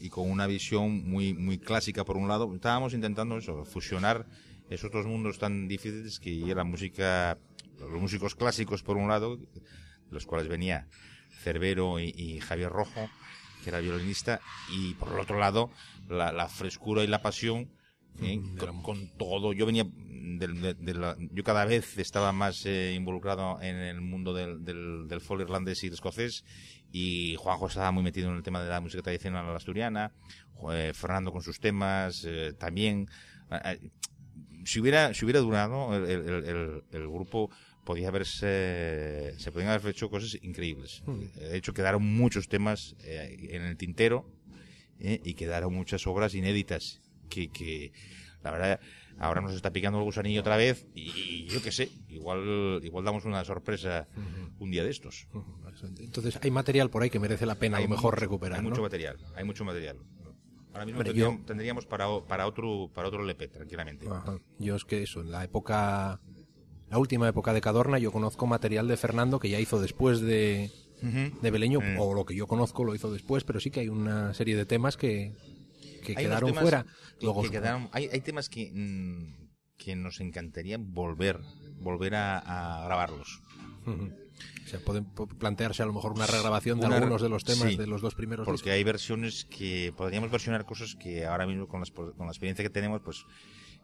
y 0.00 0.08
con 0.08 0.28
una 0.30 0.46
visión 0.46 1.08
muy, 1.08 1.34
muy 1.34 1.58
clásica 1.58 2.04
por 2.04 2.16
un 2.16 2.26
lado. 2.26 2.52
Estábamos 2.52 2.94
intentando 2.94 3.38
eso, 3.38 3.64
fusionar 3.64 4.26
esos 4.70 4.90
dos 4.90 5.06
mundos 5.06 5.38
tan 5.38 5.68
difíciles 5.68 6.18
que 6.18 6.30
la 6.54 6.64
música, 6.64 7.38
los 7.78 8.00
músicos 8.00 8.34
clásicos 8.34 8.82
por 8.82 8.96
un 8.96 9.08
lado, 9.08 9.38
los 10.10 10.26
cuales 10.26 10.48
venía 10.48 10.88
Cervero 11.38 11.98
y, 12.00 12.40
Javier 12.40 12.70
Rojo, 12.70 13.08
que 13.62 13.70
era 13.70 13.80
violinista, 13.80 14.40
y 14.70 14.94
por 14.94 15.12
el 15.12 15.20
otro 15.20 15.38
lado, 15.38 15.70
la, 16.08 16.48
frescura 16.48 17.02
y 17.04 17.06
la 17.06 17.22
pasión 17.22 17.70
¿eh? 18.20 18.40
con, 18.82 19.08
todo. 19.16 19.52
Yo 19.52 19.66
venía 19.66 19.84
de, 19.84 21.28
yo 21.32 21.44
cada 21.44 21.64
vez 21.64 21.96
estaba 21.98 22.32
más 22.32 22.66
eh, 22.66 22.92
involucrado 22.94 23.60
en 23.62 23.76
el 23.76 24.00
mundo 24.00 24.34
del, 24.34 24.64
del, 24.64 25.20
folk 25.20 25.40
irlandés 25.40 25.82
y 25.84 25.88
escocés 25.88 26.44
y 26.92 27.36
Juanjo 27.38 27.66
estaba 27.66 27.90
muy 27.90 28.02
metido 28.02 28.30
en 28.30 28.36
el 28.36 28.42
tema 28.42 28.62
de 28.62 28.68
la 28.68 28.80
música 28.80 29.02
tradicional 29.02 29.54
asturiana, 29.54 30.12
eh, 30.72 30.92
Fernando 30.94 31.32
con 31.32 31.42
sus 31.42 31.60
temas 31.60 32.26
también. 32.58 33.08
Si 34.64 34.80
hubiera, 34.80 35.14
si 35.14 35.24
hubiera 35.24 35.40
durado 35.40 35.96
el, 35.96 36.82
el 36.90 37.08
grupo 37.08 37.50
podía 37.88 38.08
haberse, 38.08 39.34
se 39.38 39.50
podían 39.50 39.70
haber 39.70 39.86
hecho 39.86 40.10
cosas 40.10 40.36
increíbles. 40.42 41.02
Hmm. 41.06 41.20
De 41.36 41.56
hecho, 41.56 41.72
quedaron 41.72 42.04
muchos 42.04 42.46
temas 42.46 42.94
eh, 43.02 43.48
en 43.48 43.62
el 43.62 43.78
tintero 43.78 44.26
eh, 45.00 45.22
y 45.24 45.32
quedaron 45.32 45.72
muchas 45.72 46.06
obras 46.06 46.34
inéditas 46.34 47.00
que, 47.30 47.48
que, 47.48 47.94
la 48.42 48.50
verdad, 48.50 48.80
ahora 49.18 49.40
nos 49.40 49.54
está 49.54 49.72
picando 49.72 49.98
el 50.00 50.04
gusanillo 50.04 50.42
otra 50.42 50.58
vez 50.58 50.86
y, 50.94 51.46
yo 51.46 51.62
qué 51.62 51.72
sé, 51.72 51.88
igual, 52.10 52.82
igual 52.82 53.06
damos 53.06 53.24
una 53.24 53.42
sorpresa 53.46 54.06
un 54.58 54.70
día 54.70 54.84
de 54.84 54.90
estos. 54.90 55.26
Entonces, 55.98 56.38
hay 56.42 56.50
material 56.50 56.90
por 56.90 57.02
ahí 57.02 57.08
que 57.08 57.18
merece 57.18 57.46
la 57.46 57.54
pena 57.54 57.78
a 57.78 57.80
lo 57.80 57.88
mejor 57.88 58.20
recuperar. 58.20 58.58
Hay 58.58 58.64
mucho 58.66 58.82
material, 58.82 59.16
hay 59.34 59.44
mucho 59.44 59.64
material. 59.64 59.96
Ahora 60.74 60.84
mismo 60.84 61.02
tendríamos, 61.46 61.86
para, 61.86 62.06
para, 62.28 62.46
otro, 62.46 62.90
para 62.92 63.08
otro 63.08 63.24
LP, 63.24 63.48
tranquilamente. 63.48 64.06
Yo 64.58 64.76
es 64.76 64.84
que 64.84 65.02
eso, 65.02 65.22
en 65.22 65.30
la 65.30 65.42
época 65.42 66.20
la 66.90 66.98
última 66.98 67.28
época 67.28 67.52
de 67.52 67.60
Cadorna, 67.60 67.98
yo 67.98 68.12
conozco 68.12 68.46
material 68.46 68.88
de 68.88 68.96
Fernando 68.96 69.38
que 69.38 69.50
ya 69.50 69.60
hizo 69.60 69.80
después 69.80 70.20
de, 70.20 70.70
de 71.02 71.50
Beleño, 71.50 71.80
o 71.98 72.14
lo 72.14 72.24
que 72.24 72.34
yo 72.34 72.46
conozco 72.46 72.84
lo 72.84 72.94
hizo 72.94 73.12
después, 73.12 73.44
pero 73.44 73.60
sí 73.60 73.70
que 73.70 73.80
hay 73.80 73.88
una 73.88 74.32
serie 74.34 74.56
de 74.56 74.64
temas 74.64 74.96
que, 74.96 75.34
que 76.04 76.14
quedaron 76.14 76.54
fuera. 76.54 76.86
Luego, 77.20 77.42
hay, 77.92 78.08
hay, 78.10 78.20
temas 78.20 78.48
que, 78.48 78.70
mm, 78.72 79.48
que 79.76 79.96
nos 79.96 80.20
encantaría 80.20 80.78
volver, 80.78 81.40
volver 81.80 82.14
a, 82.14 82.82
grabarlos. 82.84 83.42
O 83.86 84.68
sea, 84.68 84.80
pueden 84.80 85.06
plantearse 85.38 85.82
a 85.82 85.86
lo 85.86 85.92
mejor 85.92 86.12
una 86.12 86.26
regrabación 86.26 86.78
de 86.78 86.86
algunos 86.86 87.22
de 87.22 87.28
los 87.28 87.44
temas 87.44 87.76
de 87.76 87.86
los 87.86 88.02
dos 88.02 88.14
primeros 88.14 88.44
Porque 88.44 88.70
hay 88.70 88.84
versiones 88.84 89.46
que 89.46 89.94
podríamos 89.96 90.30
versionar 90.30 90.66
cosas 90.66 90.94
que 90.94 91.24
ahora 91.24 91.46
mismo 91.46 91.66
con, 91.66 91.82
con 91.84 92.26
la 92.26 92.32
experiencia 92.32 92.62
que 92.62 92.70
tenemos, 92.70 93.00
pues 93.00 93.24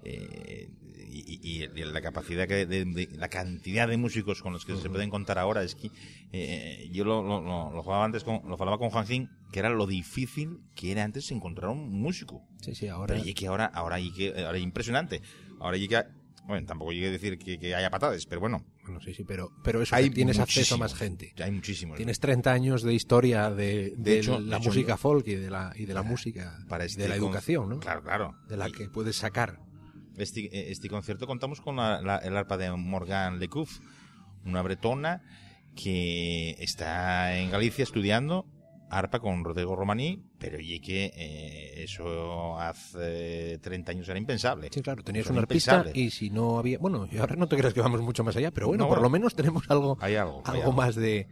eh, 0.03 0.69
y, 1.15 1.67
la 1.69 2.01
capacidad 2.01 2.49
que 2.49 2.67
de, 2.67 3.09
la 3.13 3.29
cantidad 3.29 3.89
de 3.89 3.97
músicos 3.97 4.43
con 4.43 4.53
los 4.53 4.65
que 4.65 4.77
se 4.77 4.91
pueden 4.91 5.11
contar 5.11 5.39
ahora 5.39 5.63
es 5.63 5.75
que 5.75 5.91
eh, 6.33 6.89
yo 6.93 7.05
lo, 7.05 7.23
lo, 7.23 7.41
lo, 7.41 7.81
hablaba 7.81 8.05
antes 8.05 8.25
con, 8.25 8.41
lo 8.47 8.55
hablaba 8.55 8.79
con 8.79 8.91
Juancín 8.91 9.31
que 9.53 9.61
era 9.61 9.71
lo 9.71 9.87
difícil 9.87 10.61
que 10.75 10.93
era 10.93 11.05
antes 11.05 11.31
encontrar 11.31 11.71
un 11.71 12.01
músico 12.01 12.43
sí 12.61 12.75
sí 12.75 12.89
ahora 12.89 13.17
y 13.19 13.33
que 13.35 13.47
ahora 13.47 13.67
ahora 13.67 14.01
y 14.01 14.13
que 14.13 14.45
ahora 14.45 14.59
impresionante 14.59 15.23
ahora 15.61 15.77
llega 15.77 16.07
Bueno, 16.47 16.67
tampoco 16.67 16.93
llegué 16.93 17.09
a 17.09 17.11
decir 17.11 17.39
que, 17.39 17.75
haya 17.75 17.89
patadas, 17.89 18.27
pero 18.27 18.41
bueno. 18.41 18.67
Bueno, 18.83 19.01
sí, 19.01 19.15
sí, 19.15 19.25
pero, 19.25 19.51
pero 19.63 19.81
eso 19.81 19.97
hay 19.97 20.11
tienes 20.11 20.39
acceso 20.39 20.75
a 20.75 20.79
más 20.79 20.95
gente. 20.95 21.33
Hay 21.43 21.51
muchísimos. 21.51 21.97
Tienes 21.97 22.21
30 22.21 22.53
años 22.53 22.83
de 22.83 22.93
historia 22.93 23.51
de, 23.51 23.95
de, 23.97 24.23
la 24.23 24.59
música 24.59 24.99
folk 24.99 25.27
y 25.27 25.37
de 25.37 25.51
la, 25.51 25.73
y 25.75 25.87
de 25.87 25.95
la 25.95 26.03
música, 26.03 26.59
para 26.69 26.85
este 26.85 27.03
de 27.03 27.09
la 27.09 27.17
educación, 27.17 27.71
¿no? 27.71 27.81
Claro, 27.81 28.03
claro. 28.03 28.35
De 28.47 28.59
la 28.59 28.69
que 28.69 28.91
puedes 28.91 29.17
sacar. 29.17 29.59
Este, 30.17 30.71
este 30.71 30.89
concierto 30.89 31.27
contamos 31.27 31.61
con 31.61 31.77
la, 31.77 32.21
el 32.23 32.37
arpa 32.37 32.57
de 32.57 32.71
Morgan 32.71 33.39
Lecouf, 33.39 33.81
una 34.45 34.63
bretona 34.63 35.23
que 35.75 36.51
está 36.61 37.37
en 37.37 37.51
Galicia 37.51 37.83
estudiando 37.83 38.47
arpa 38.91 39.19
con 39.19 39.45
Rodrigo 39.45 39.75
Romaní, 39.75 40.23
pero 40.39 40.59
y 40.61 40.81
que 40.81 41.13
eh, 41.17 41.85
eso 41.85 42.59
hace 42.59 43.59
30 43.59 43.93
años 43.93 44.09
era 44.09 44.19
impensable. 44.19 44.69
Sí, 44.73 44.83
claro, 44.83 45.03
tenías 45.03 45.27
una 45.29 45.41
arpista 45.41 45.87
y 45.93 46.11
si 46.11 46.31
no 46.31 46.59
había... 46.59 46.79
Bueno, 46.79 47.09
y 47.11 47.19
ahora 47.19 47.37
no 47.37 47.49
te 47.49 47.57
creas 47.57 47.75
que 47.75 47.81
vamos 47.81 48.01
mucho 48.03 48.25
más 48.25 48.37
allá, 48.37 48.51
pero 48.51 48.69
bueno, 48.69 48.89
por 48.89 49.03
lo 49.03 49.11
menos 49.11 49.35
tenemos 49.35 49.69
algo, 49.69 49.99
algo, 50.01 50.43
algo, 50.45 50.73
más 50.73 50.95
de, 50.95 51.29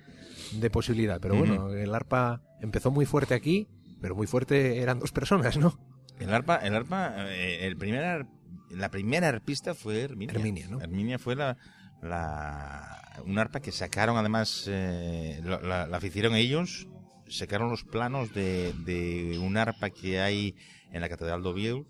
de, 0.52 0.70
posibilidad. 0.70 1.20
Pero 1.20 1.36
bueno, 1.36 1.72
el 1.72 1.94
arpa 1.94 2.42
empezó 2.60 2.90
muy 2.90 3.06
fuerte 3.06 3.34
aquí, 3.34 3.68
pero 4.00 4.16
muy 4.16 4.26
fuerte 4.26 4.80
eran 4.80 4.98
dos 4.98 5.12
personas, 5.12 5.56
¿no? 5.56 5.78
El 6.18 6.32
arpa, 6.32 6.56
el 6.56 6.74
arpa, 6.74 7.32
eh, 7.32 7.66
el 7.66 7.76
primer, 7.76 8.26
la 8.72 8.90
primera 8.90 9.28
arpista 9.28 9.74
fue 9.74 10.02
Herminia. 10.02 10.34
Herminia, 10.34 10.68
¿no? 10.68 10.80
Herminia 10.80 11.18
fue 11.18 11.36
la, 11.36 11.56
la 12.02 13.22
un 13.24 13.38
arpa 13.38 13.60
que 13.60 13.72
sacaron 13.72 14.16
además, 14.16 14.64
eh, 14.68 15.40
la, 15.44 15.86
la, 15.86 16.06
hicieron 16.06 16.34
ellos 16.34 16.88
sacaron 17.32 17.70
los 17.70 17.84
planos 17.84 18.32
de, 18.34 18.72
de 18.84 19.38
un 19.38 19.56
arpa 19.56 19.90
que 19.90 20.20
hay 20.20 20.54
en 20.92 21.00
la 21.00 21.08
Catedral 21.08 21.42
de 21.42 21.48
Oviedo. 21.48 21.86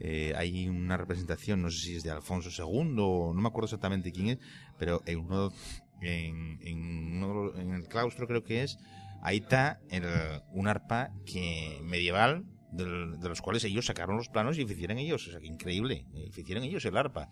Eh, 0.00 0.32
hay 0.36 0.68
una 0.68 0.96
representación, 0.96 1.62
no 1.62 1.70
sé 1.70 1.78
si 1.78 1.96
es 1.96 2.02
de 2.02 2.10
Alfonso 2.10 2.50
II, 2.50 2.84
no 2.92 3.32
me 3.34 3.48
acuerdo 3.48 3.66
exactamente 3.66 4.10
quién 4.10 4.30
es, 4.30 4.38
pero 4.78 5.00
en 5.06 5.20
uno, 5.20 5.52
en, 6.00 6.58
en, 6.62 7.72
el 7.72 7.86
claustro 7.86 8.26
creo 8.26 8.42
que 8.42 8.62
es, 8.62 8.78
ahí 9.22 9.38
está 9.38 9.80
el, 9.90 10.04
un 10.50 10.66
arpa 10.66 11.10
que 11.24 11.78
medieval 11.84 12.44
de 12.72 13.28
los 13.28 13.42
cuales 13.42 13.64
ellos 13.64 13.86
sacaron 13.86 14.16
los 14.16 14.28
planos 14.28 14.58
y 14.58 14.62
hicieron 14.62 14.98
ellos, 14.98 15.28
o 15.28 15.30
sea, 15.30 15.40
que 15.40 15.46
increíble, 15.46 16.06
hicieron 16.36 16.64
ellos 16.64 16.84
el 16.86 16.96
arpa. 16.96 17.28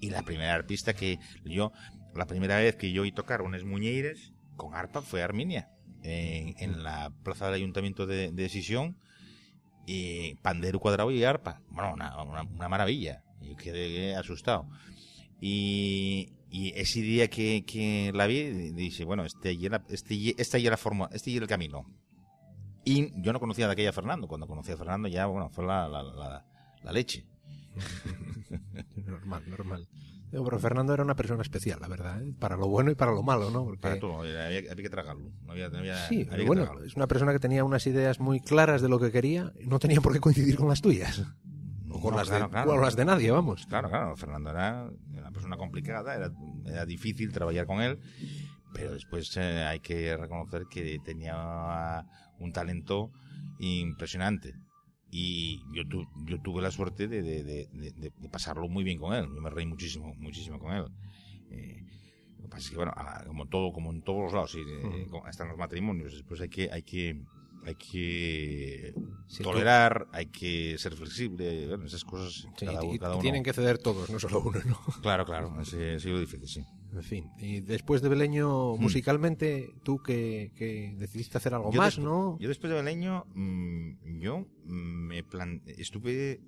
Y 0.00 0.10
la 0.10 0.22
primera 0.22 0.54
arpista 0.54 0.94
que 0.94 1.18
yo, 1.44 1.72
la 2.14 2.26
primera 2.26 2.56
vez 2.56 2.76
que 2.76 2.90
yo 2.90 3.02
oí 3.02 3.12
tocar 3.12 3.42
unas 3.42 3.64
muñeiras 3.64 4.32
con 4.56 4.74
arpa 4.74 5.02
fue 5.02 5.22
Arminia 5.22 5.70
en, 6.02 6.82
la 6.82 7.12
plaza 7.22 7.46
del 7.46 7.54
ayuntamiento 7.54 8.06
de, 8.06 8.30
Decisión 8.32 8.96
y 9.86 10.34
pandero 10.36 10.80
cuadrado 10.80 11.10
y 11.10 11.22
arpa. 11.24 11.60
Bueno, 11.70 11.94
una, 11.94 12.68
maravilla. 12.68 13.22
Yo 13.40 13.56
quedé 13.56 14.16
asustado. 14.16 14.68
Y, 15.40 16.32
ese 16.50 17.02
día 17.02 17.28
que, 17.28 18.10
la 18.14 18.26
vi, 18.26 18.72
dice, 18.72 19.04
bueno, 19.04 19.24
este 19.26 19.56
este, 19.90 20.34
esta 20.38 20.58
ya 20.58 20.70
la 20.70 20.78
forma, 20.78 21.10
este 21.12 21.30
ya 21.30 21.40
el 21.40 21.46
camino. 21.46 21.84
Y 22.88 23.12
yo 23.22 23.32
no 23.32 23.40
conocía 23.40 23.66
de 23.66 23.72
aquella 23.72 23.92
Fernando. 23.92 24.26
Cuando 24.28 24.46
conocí 24.46 24.72
a 24.72 24.76
Fernando 24.76 25.08
ya, 25.08 25.26
bueno, 25.26 25.50
fue 25.50 25.66
la, 25.66 25.88
la 25.88 26.92
leche. 26.92 27.26
normal, 29.06 29.42
normal. 29.48 29.88
Pero 30.30 30.58
Fernando 30.58 30.92
era 30.92 31.02
una 31.02 31.16
persona 31.16 31.40
especial, 31.40 31.80
la 31.80 31.88
verdad, 31.88 32.22
¿eh? 32.22 32.34
para 32.38 32.56
lo 32.56 32.68
bueno 32.68 32.90
y 32.90 32.94
para 32.94 33.12
lo 33.12 33.22
malo, 33.22 33.50
¿no? 33.50 33.64
Porque... 33.64 33.80
Para 33.80 33.98
todo, 33.98 34.20
había, 34.20 34.62
que 34.62 34.90
tragarlo. 34.90 35.30
sí, 36.08 36.28
bueno, 36.46 36.82
es 36.84 36.96
una 36.96 37.06
persona 37.06 37.32
que 37.32 37.38
tenía 37.38 37.64
unas 37.64 37.86
ideas 37.86 38.20
muy 38.20 38.40
claras 38.40 38.82
de 38.82 38.90
lo 38.90 38.98
que 39.00 39.10
quería 39.10 39.52
no 39.64 39.78
tenía 39.78 40.00
por 40.00 40.12
qué 40.12 40.20
coincidir 40.20 40.56
con 40.56 40.68
las 40.68 40.82
tuyas. 40.82 41.22
O 41.90 42.00
con, 42.00 42.14
las, 42.14 42.28
de, 42.28 42.38
las 42.38 42.96
de 42.96 43.04
nadie, 43.06 43.30
vamos. 43.30 43.64
Claro, 43.66 43.88
claro, 43.88 44.14
Fernando 44.16 44.50
era 44.50 44.90
una 45.10 45.30
persona 45.30 45.56
complicada, 45.56 46.14
era, 46.14 46.30
era 46.66 46.84
difícil 46.84 47.32
trabajar 47.32 47.64
con 47.64 47.80
él, 47.80 47.98
pero 48.74 48.92
después 48.92 49.34
eh, 49.38 49.64
hay 49.64 49.80
que 49.80 50.14
reconocer 50.14 50.66
que 50.70 50.98
tenía 51.02 52.04
un 52.38 52.52
talento 52.52 53.10
impresionante 53.58 54.54
y 55.10 55.60
yo, 55.72 55.82
yo 56.26 56.40
tuve 56.42 56.60
la 56.60 56.70
suerte 56.70 57.08
de, 57.08 57.22
de, 57.22 57.42
de, 57.42 58.28
pasarlo 58.30 58.68
muy 58.68 58.84
bien 58.84 58.98
con 58.98 59.14
él. 59.14 59.26
Yo 59.34 59.40
me 59.40 59.50
reí 59.50 59.64
muchísimo, 59.64 60.14
muchísimo 60.18 60.58
con 60.58 60.74
él. 60.74 60.84
Eh, 61.50 61.82
lo 62.36 62.42
que 62.42 62.48
pasa 62.48 62.62
es 62.64 62.70
que, 62.70 62.76
bueno, 62.76 62.92
como 63.26 63.46
todo, 63.46 63.72
como 63.72 63.90
en 63.90 64.02
todos 64.02 64.24
los 64.24 64.32
lados, 64.34 64.54
y, 64.54 64.60
eh, 64.60 65.06
hasta 65.24 65.44
en 65.44 65.50
los 65.50 65.58
matrimonios, 65.58 66.22
pues 66.28 66.42
hay 66.42 66.50
que, 66.50 66.70
hay 66.70 66.82
que, 66.82 67.22
hay 67.64 67.74
que 67.76 68.94
tolerar, 69.42 70.08
hay 70.12 70.26
que 70.26 70.76
ser 70.76 70.94
flexible, 70.94 71.74
esas 71.86 72.04
cosas. 72.04 72.46
cada, 72.58 72.80
cada 72.98 73.18
Tienen 73.18 73.42
que 73.42 73.54
ceder 73.54 73.78
todos, 73.78 74.10
no 74.10 74.20
solo 74.20 74.40
uno, 74.40 74.60
¿no? 74.66 74.78
Claro, 75.00 75.24
claro, 75.24 75.54
ha 75.58 75.64
sido 75.64 76.20
difícil, 76.20 76.46
sí. 76.46 76.64
En 76.92 77.02
fin, 77.02 77.30
y 77.38 77.60
después 77.60 78.00
de 78.00 78.08
Beleño, 78.08 78.74
hmm. 78.74 78.80
musicalmente, 78.80 79.74
tú 79.82 80.02
que, 80.02 80.52
que, 80.56 80.94
decidiste 80.98 81.36
hacer 81.36 81.54
algo 81.54 81.70
más, 81.72 81.98
¿no? 81.98 82.38
Yo 82.40 82.48
después 82.48 82.70
de 82.72 82.76
Beleño, 82.76 83.26
mm, 83.34 84.20
yo 84.20 84.46
me 84.64 85.22
plan 85.22 85.62
estuve 85.66 86.40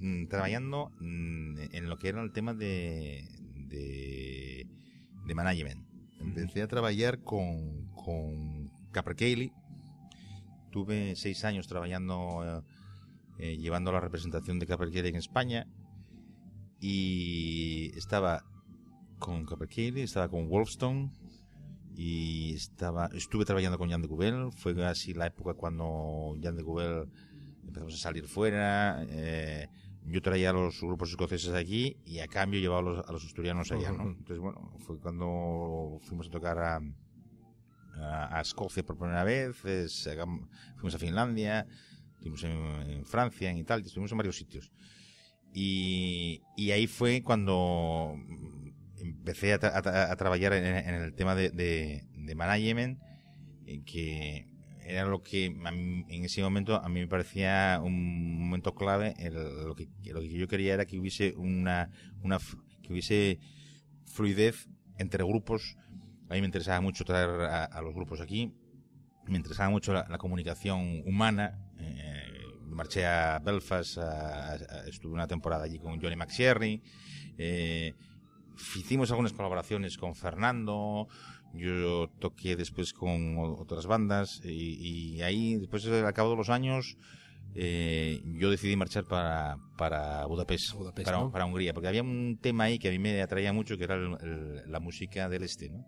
mm, 0.00 0.26
trabajando 0.28 0.92
mm, 1.00 1.58
en 1.72 1.88
lo 1.88 1.96
que 1.98 2.08
era 2.08 2.22
el 2.22 2.32
tema 2.32 2.54
de, 2.54 3.24
de, 3.66 4.66
de 5.26 5.34
management. 5.34 5.84
Empecé 6.20 6.62
a 6.62 6.68
trabajar 6.68 7.22
con, 7.22 7.88
con 7.92 8.70
Capra 8.92 9.14
Tuve 10.70 11.16
seis 11.16 11.44
años 11.44 11.66
trabajando, 11.66 12.64
eh, 13.38 13.52
eh, 13.52 13.56
llevando 13.56 13.90
la 13.90 14.00
representación 14.00 14.58
de 14.58 14.66
Capra 14.66 14.88
en 14.92 15.16
España. 15.16 15.66
Y 16.80 17.90
estaba 17.96 18.44
con 19.18 19.44
Capercaillie, 19.44 20.02
estaba 20.02 20.28
con 20.28 20.48
Wolfstone 20.48 21.10
y 21.96 22.54
estaba 22.54 23.10
estuve 23.12 23.44
trabajando 23.44 23.78
con 23.78 23.90
Jan 23.90 24.02
de 24.02 24.08
Gubel. 24.08 24.52
Fue 24.52 24.72
así 24.86 25.14
la 25.14 25.26
época 25.26 25.54
cuando 25.54 26.36
Jan 26.42 26.56
de 26.56 26.62
Gubel 26.62 27.08
empezamos 27.64 27.94
a 27.94 27.98
salir 27.98 28.26
fuera. 28.26 29.04
Eh, 29.08 29.68
yo 30.04 30.22
traía 30.22 30.50
a 30.50 30.52
los 30.52 30.80
grupos 30.80 31.10
escoceses 31.10 31.52
aquí 31.54 31.96
y 32.06 32.20
a 32.20 32.28
cambio 32.28 32.60
llevaba 32.60 32.80
a 32.80 32.82
los, 32.82 33.08
a 33.08 33.12
los 33.12 33.24
asturianos 33.24 33.70
allá, 33.72 33.92
¿no? 33.92 34.04
Entonces, 34.04 34.38
bueno, 34.38 34.72
fue 34.78 34.98
cuando 34.98 35.98
fuimos 36.02 36.28
a 36.28 36.30
tocar 36.30 36.58
a, 36.58 36.80
a, 38.00 38.40
Escocia 38.40 38.84
por 38.84 38.96
primera 38.96 39.24
vez, 39.24 39.56
fuimos 39.56 40.94
a 40.94 40.98
Finlandia, 40.98 41.66
estuvimos 42.14 42.44
en, 42.44 43.04
Francia, 43.04 43.50
en 43.50 43.58
Italia, 43.58 43.84
estuvimos 43.84 44.12
en 44.12 44.18
varios 44.18 44.36
sitios. 44.36 44.70
Y, 45.52 46.42
y 46.56 46.70
ahí 46.70 46.86
fue 46.86 47.22
cuando 47.22 48.14
empecé 49.28 49.52
a, 49.52 50.16
trabajar 50.16 50.54
en, 50.54 50.64
el 50.64 51.14
tema 51.14 51.34
de, 51.34 51.50
de, 51.50 52.34
management, 52.34 52.98
que 53.84 54.46
era 54.86 55.04
lo 55.04 55.22
que 55.22 55.46
en 55.46 56.24
ese 56.24 56.42
momento 56.42 56.76
a 56.76 56.88
mí 56.88 57.00
me 57.00 57.08
parecía 57.08 57.80
un 57.82 58.38
momento 58.38 58.74
clave. 58.74 59.14
lo, 59.30 59.74
que, 59.74 59.88
lo 60.04 60.20
que 60.20 60.30
yo 60.30 60.48
quería 60.48 60.74
era 60.74 60.86
que 60.86 60.98
hubiese 60.98 61.34
una, 61.36 61.90
una 62.22 62.38
que 62.82 62.92
hubiese 62.92 63.38
fluidez 64.06 64.68
entre 64.96 65.24
grupos. 65.24 65.76
A 66.30 66.34
mí 66.34 66.40
me 66.40 66.46
interesaba 66.46 66.80
mucho 66.80 67.04
traer 67.04 67.28
a, 67.28 67.82
los 67.82 67.94
grupos 67.94 68.20
aquí. 68.20 68.54
Me 69.26 69.36
interesaba 69.36 69.68
mucho 69.68 69.92
la, 69.92 70.18
comunicación 70.18 71.02
humana. 71.04 71.58
Eh, 71.78 72.38
marché 72.64 73.04
a 73.04 73.38
Belfast, 73.40 73.98
estuve 74.86 75.12
una 75.12 75.26
temporada 75.26 75.64
allí 75.64 75.78
con 75.78 76.00
Johnny 76.00 76.16
McSherry. 76.16 76.82
Eh, 77.36 77.94
hicimos 78.76 79.10
algunas 79.10 79.32
colaboraciones 79.32 79.96
con 79.96 80.14
Fernando, 80.14 81.08
yo 81.54 82.08
toqué 82.18 82.56
después 82.56 82.92
con 82.92 83.36
otras 83.38 83.86
bandas 83.86 84.40
y, 84.44 85.20
ahí, 85.22 85.56
después 85.56 85.86
al 85.86 86.12
cabo 86.12 86.30
de 86.30 86.36
los 86.36 86.50
años, 86.50 86.96
eh, 87.54 88.22
yo 88.24 88.50
decidí 88.50 88.76
marchar 88.76 89.04
para, 89.04 89.56
para 89.76 90.26
Budapest, 90.26 90.74
para, 91.32 91.46
Hungría, 91.46 91.72
porque 91.72 91.88
había 91.88 92.02
un 92.02 92.38
tema 92.40 92.64
ahí 92.64 92.78
que 92.78 92.88
a 92.88 92.90
mí 92.90 92.98
me 92.98 93.20
atraía 93.22 93.52
mucho, 93.52 93.78
que 93.78 93.84
era 93.84 93.96
la 93.98 94.80
música 94.80 95.28
del 95.28 95.42
este, 95.42 95.70
¿no? 95.70 95.86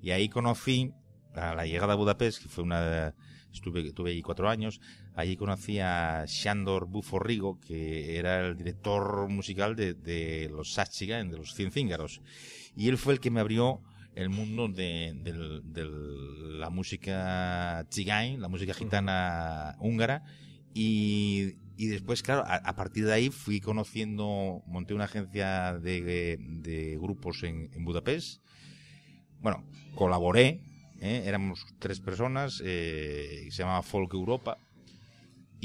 Y 0.00 0.10
ahí 0.10 0.28
conocí, 0.28 0.92
a 1.34 1.54
la 1.54 1.66
llegada 1.66 1.94
a 1.94 1.96
Budapest, 1.96 2.42
que 2.42 2.48
fue 2.48 2.64
una, 2.64 3.14
estuve, 3.52 3.86
estuve 3.86 4.10
ahí 4.10 4.22
cuatro 4.22 4.48
años, 4.48 4.80
Allí 5.14 5.36
conocí 5.36 5.78
a 5.78 6.24
Shandor 6.26 6.86
Buforrigo, 6.86 7.60
que 7.60 8.18
era 8.18 8.46
el 8.46 8.56
director 8.56 9.28
musical 9.28 9.76
de, 9.76 9.94
de 9.94 10.48
los 10.50 10.72
Sachigan, 10.72 11.30
de 11.30 11.38
los 11.38 11.54
Cien 11.54 11.70
Cíngaros. 11.70 12.20
Y 12.76 12.88
él 12.88 12.98
fue 12.98 13.12
el 13.12 13.20
que 13.20 13.30
me 13.30 13.40
abrió 13.40 13.80
el 14.14 14.28
mundo 14.28 14.68
de, 14.68 15.14
la 16.58 16.70
música 16.70 17.86
tzigane, 17.88 18.38
la 18.38 18.48
música 18.48 18.74
gitana 18.74 19.76
húngara. 19.78 20.24
Y, 20.72 21.54
después, 21.76 22.22
claro, 22.22 22.44
a, 22.46 22.74
partir 22.74 23.04
de 23.06 23.12
ahí 23.12 23.30
fui 23.30 23.60
conociendo, 23.60 24.62
monté 24.66 24.94
una 24.94 25.04
agencia 25.04 25.78
de, 25.78 26.98
grupos 27.00 27.42
en, 27.42 27.70
Budapest. 27.84 28.42
Bueno, 29.40 29.64
colaboré, 29.94 30.60
¿eh? 31.00 31.22
éramos 31.26 31.66
tres 31.78 32.00
personas, 32.00 32.62
eh, 32.64 33.46
se 33.50 33.62
llamaba 33.62 33.82
Folk 33.82 34.14
Europa 34.14 34.58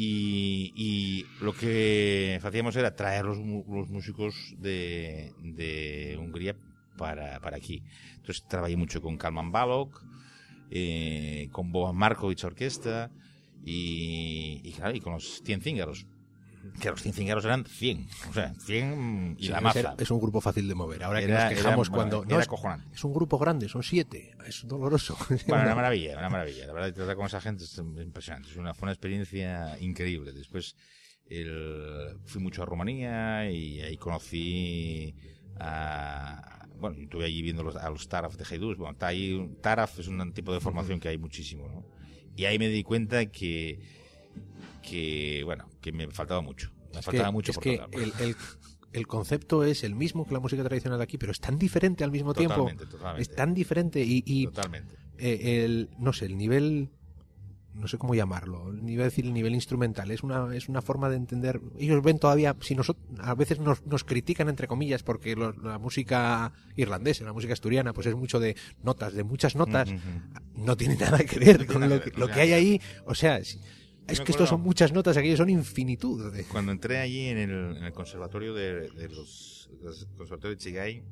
y, 0.02 0.72
y 0.78 1.26
lo 1.44 1.52
que 1.52 2.40
hacíamos 2.42 2.74
era 2.78 2.96
traer 2.96 3.26
los, 3.26 3.38
los 3.38 3.90
músicos 3.90 4.56
de, 4.58 5.34
de 5.44 6.18
Hungría 6.18 6.56
para, 6.98 7.42
para 7.42 7.58
aquí. 7.58 7.84
Entonces 8.16 8.46
trabajé 8.48 8.78
mucho 8.78 9.02
con 9.02 9.18
Kalman 9.18 9.52
Balog, 9.52 9.90
eh, 10.72 11.50
con 11.52 11.74
Boban 11.74 11.98
Markovic 11.98 12.42
Orquesta 12.46 13.12
y, 13.66 14.72
claro, 14.72 14.96
y 14.96 15.02
con 15.02 15.14
los 15.14 15.42
100 15.44 15.62
cíngaros. 15.62 16.08
Que 16.82 16.90
los 16.90 17.02
100 17.02 17.14
cíngaros 17.14 17.46
eran 17.46 17.66
100, 17.66 18.08
o 18.30 18.34
sea, 18.34 18.54
100 18.54 19.36
y 19.38 19.44
Sí, 19.46 19.50
la 19.50 19.58
es- 19.58 19.64
maza. 19.64 19.96
Es 19.98 20.12
un 20.12 20.20
grupo 20.20 20.42
fácil 20.42 20.68
de 20.68 20.76
mover. 20.76 21.04
Ahora 21.04 21.20
que 21.20 21.26
Era- 21.26 21.46
nos 21.50 21.54
quejamos 21.54 21.88
era- 21.88 21.96
cuando. 21.96 22.18
bueno, 22.18 22.30
no, 22.30 22.36
era 22.42 22.44
es, 22.94 23.04
un 23.04 23.14
grupo 23.14 23.38
grande, 23.38 23.70
son 23.70 23.84
siete. 23.84 24.32
Es 24.46 24.66
doloroso. 24.68 25.18
Bueno, 25.48 25.64
una 25.64 25.76
maravilla, 25.76 26.18
una 26.18 26.30
maravilla. 26.30 26.68
La 26.68 26.74
verdad, 26.74 26.94
tratar 26.94 27.16
con 27.16 27.26
esa 27.28 27.40
gente 27.42 27.64
es 27.64 27.78
impresionante. 27.78 28.50
Es 28.50 28.56
una, 28.58 28.74
fue 28.74 28.86
una 28.86 28.92
experiencia 28.94 29.78
increíble. 29.80 30.32
Después 30.34 30.76
el- 31.28 32.18
fui 32.26 32.42
mucho 32.42 32.64
a 32.64 32.66
Rumanía 32.66 33.50
y 33.52 33.82
ahí 33.82 33.98
conocí 33.98 35.16
a... 35.60 36.66
Bueno, 36.78 36.96
yo 36.96 37.04
estuve 37.04 37.26
allí 37.26 37.42
viendo 37.42 37.62
los, 37.64 37.76
a 37.76 37.90
los 37.90 38.08
Taraf 38.08 38.36
de 38.36 38.46
Haidús. 38.50 38.78
Bueno, 38.78 38.96
Taraf 39.62 40.00
es 40.00 40.08
un 40.08 40.34
tipo 40.34 40.54
de 40.54 40.60
formación 40.62 41.00
que 41.00 41.10
hay 41.10 41.18
muchísimo, 41.18 41.68
¿no? 41.68 41.86
Y 42.38 42.46
ahí 42.46 42.58
me 42.58 42.70
di 42.70 42.84
cuenta 42.84 43.26
que, 43.26 43.80
que 44.82 45.42
bueno, 45.46 45.70
que 45.82 45.92
me 45.92 46.08
faltaba 46.12 46.42
mucho. 46.42 46.72
Me 46.94 47.00
Es 47.00 47.06
faltaba 47.06 47.28
que- 47.30 47.34
mucho 47.34 47.52
es 47.52 47.56
por 47.58 47.64
que 47.64 47.82
el, 47.92 48.14
el- 48.20 48.36
el 48.92 49.06
concepto 49.08 49.64
es 49.64 49.84
el 49.84 49.94
mismo 49.94 50.26
que 50.26 50.34
la 50.34 50.40
música 50.40 50.64
tradicional 50.64 50.98
de 50.98 51.04
aquí, 51.04 51.18
pero 51.20 51.32
es 51.32 51.40
tan 51.40 51.60
diferente 51.60 52.04
al 52.04 52.12
mismo 52.12 52.34
tiempo. 52.34 52.56
Totalmente, 52.56 52.86
totalmente. 52.88 53.22
Es 53.22 53.36
tan 53.36 53.54
diferente 53.54 54.02
y, 54.04 54.24
y, 54.26 54.46
Totalmente. 54.46 54.96
eh, 55.20 55.64
el, 55.64 55.90
no 56.00 56.12
sé, 56.12 56.26
el 56.26 56.36
nivel, 56.38 56.90
no 57.76 57.88
sé 57.88 58.00
cómo 58.00 58.16
llamarlo, 58.16 58.72
el 58.72 58.84
nivel, 58.84 59.06
decir, 59.06 59.26
el 59.26 59.34
nivel 59.34 59.54
instrumental, 59.54 60.10
es 60.10 60.24
una, 60.24 60.56
es 60.56 60.70
una 60.70 60.82
forma 60.82 61.08
de 61.08 61.18
entender, 61.18 61.62
ellos 61.78 62.02
ven 62.02 62.18
todavía, 62.18 62.56
si 62.62 62.74
nosotros, 62.74 63.06
a 63.20 63.36
veces 63.36 63.60
nos, 63.60 63.86
nos 63.86 64.04
critican 64.04 64.50
entre 64.50 64.66
comillas 64.68 65.04
porque 65.04 65.36
lo- 65.36 65.54
la 65.54 65.78
música 65.78 66.52
irlandesa, 66.76 67.24
la 67.26 67.34
música 67.34 67.54
asturiana, 67.54 67.94
pues 67.94 68.08
es 68.08 68.16
mucho 68.16 68.40
de 68.40 68.56
notas, 68.82 69.14
de 69.14 69.24
muchas 69.24 69.56
notas, 69.56 69.88
no 70.56 70.76
tiene 70.76 70.96
nada 70.96 71.20
que 71.20 71.38
ver 71.38 71.68
con 71.68 71.88
lo 71.88 72.02
que, 72.02 72.10
lo 72.18 72.28
que 72.28 72.42
hay 72.42 72.54
ahí, 72.54 72.82
o 73.06 73.14
sea, 73.14 73.44
si- 73.44 73.60
es 74.12 74.20
que 74.22 74.32
estos 74.32 74.50
son 74.50 74.62
muchas 74.62 74.92
notas, 74.94 75.16
aquellos 75.18 75.38
son 75.38 75.50
infinitud. 75.50 76.32
de- 76.34 76.44
Cuando 76.46 76.72
entré 76.72 76.98
allí 77.00 77.28
en 77.28 77.38
el, 77.38 77.78
en 77.78 77.84
el 77.84 77.94
conservatorio 77.94 78.54
de, 78.54 78.90
de 78.90 79.10
los, 79.10 79.70
los 79.82 80.06
conservatorio 80.18 80.56
de 80.56 80.58
Chigai, 80.58 81.04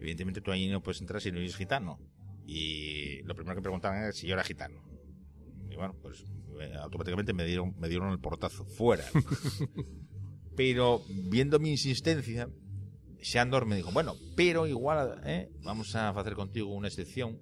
evidentemente 0.00 0.40
tú 0.40 0.50
allí 0.50 0.68
no 0.68 0.82
puedes 0.82 1.00
entrar 1.00 1.20
si 1.20 1.30
no 1.32 1.38
eres 1.38 1.56
gitano. 1.56 1.98
Y 2.46 3.22
lo 3.24 3.34
primero 3.34 3.56
que 3.56 3.62
preguntaban 3.62 3.98
era 3.98 4.12
si 4.12 4.26
yo 4.26 4.34
era 4.34 4.44
gitano. 4.44 4.80
Y 5.70 5.76
bueno, 5.76 5.94
pues 6.00 6.24
eh, 6.60 6.72
automáticamente 6.80 7.32
me 7.32 7.44
dieron, 7.44 7.74
me 7.78 7.88
dieron 7.88 8.10
el 8.10 8.18
portazo 8.18 8.64
fuera. 8.64 9.04
pero 10.56 11.02
viendo 11.08 11.58
mi 11.58 11.70
insistencia, 11.70 12.48
Shandor 13.20 13.66
me 13.66 13.76
dijo, 13.76 13.90
bueno, 13.92 14.14
pero 14.36 14.66
igual 14.66 15.20
eh, 15.24 15.50
vamos 15.62 15.94
a 15.94 16.08
hacer 16.10 16.34
contigo 16.34 16.72
una 16.74 16.88
excepción 16.88 17.38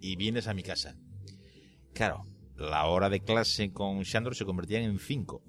y 0.00 0.16
vienes 0.16 0.48
a 0.48 0.54
mi 0.54 0.62
casa. 0.62 0.96
Claro, 1.94 2.24
la 2.56 2.86
hora 2.86 3.08
de 3.10 3.20
clase 3.20 3.72
con 3.72 4.02
Shandor 4.02 4.34
se 4.36 4.44
convertía 4.44 4.80
en 4.80 4.98
cinco. 4.98 5.42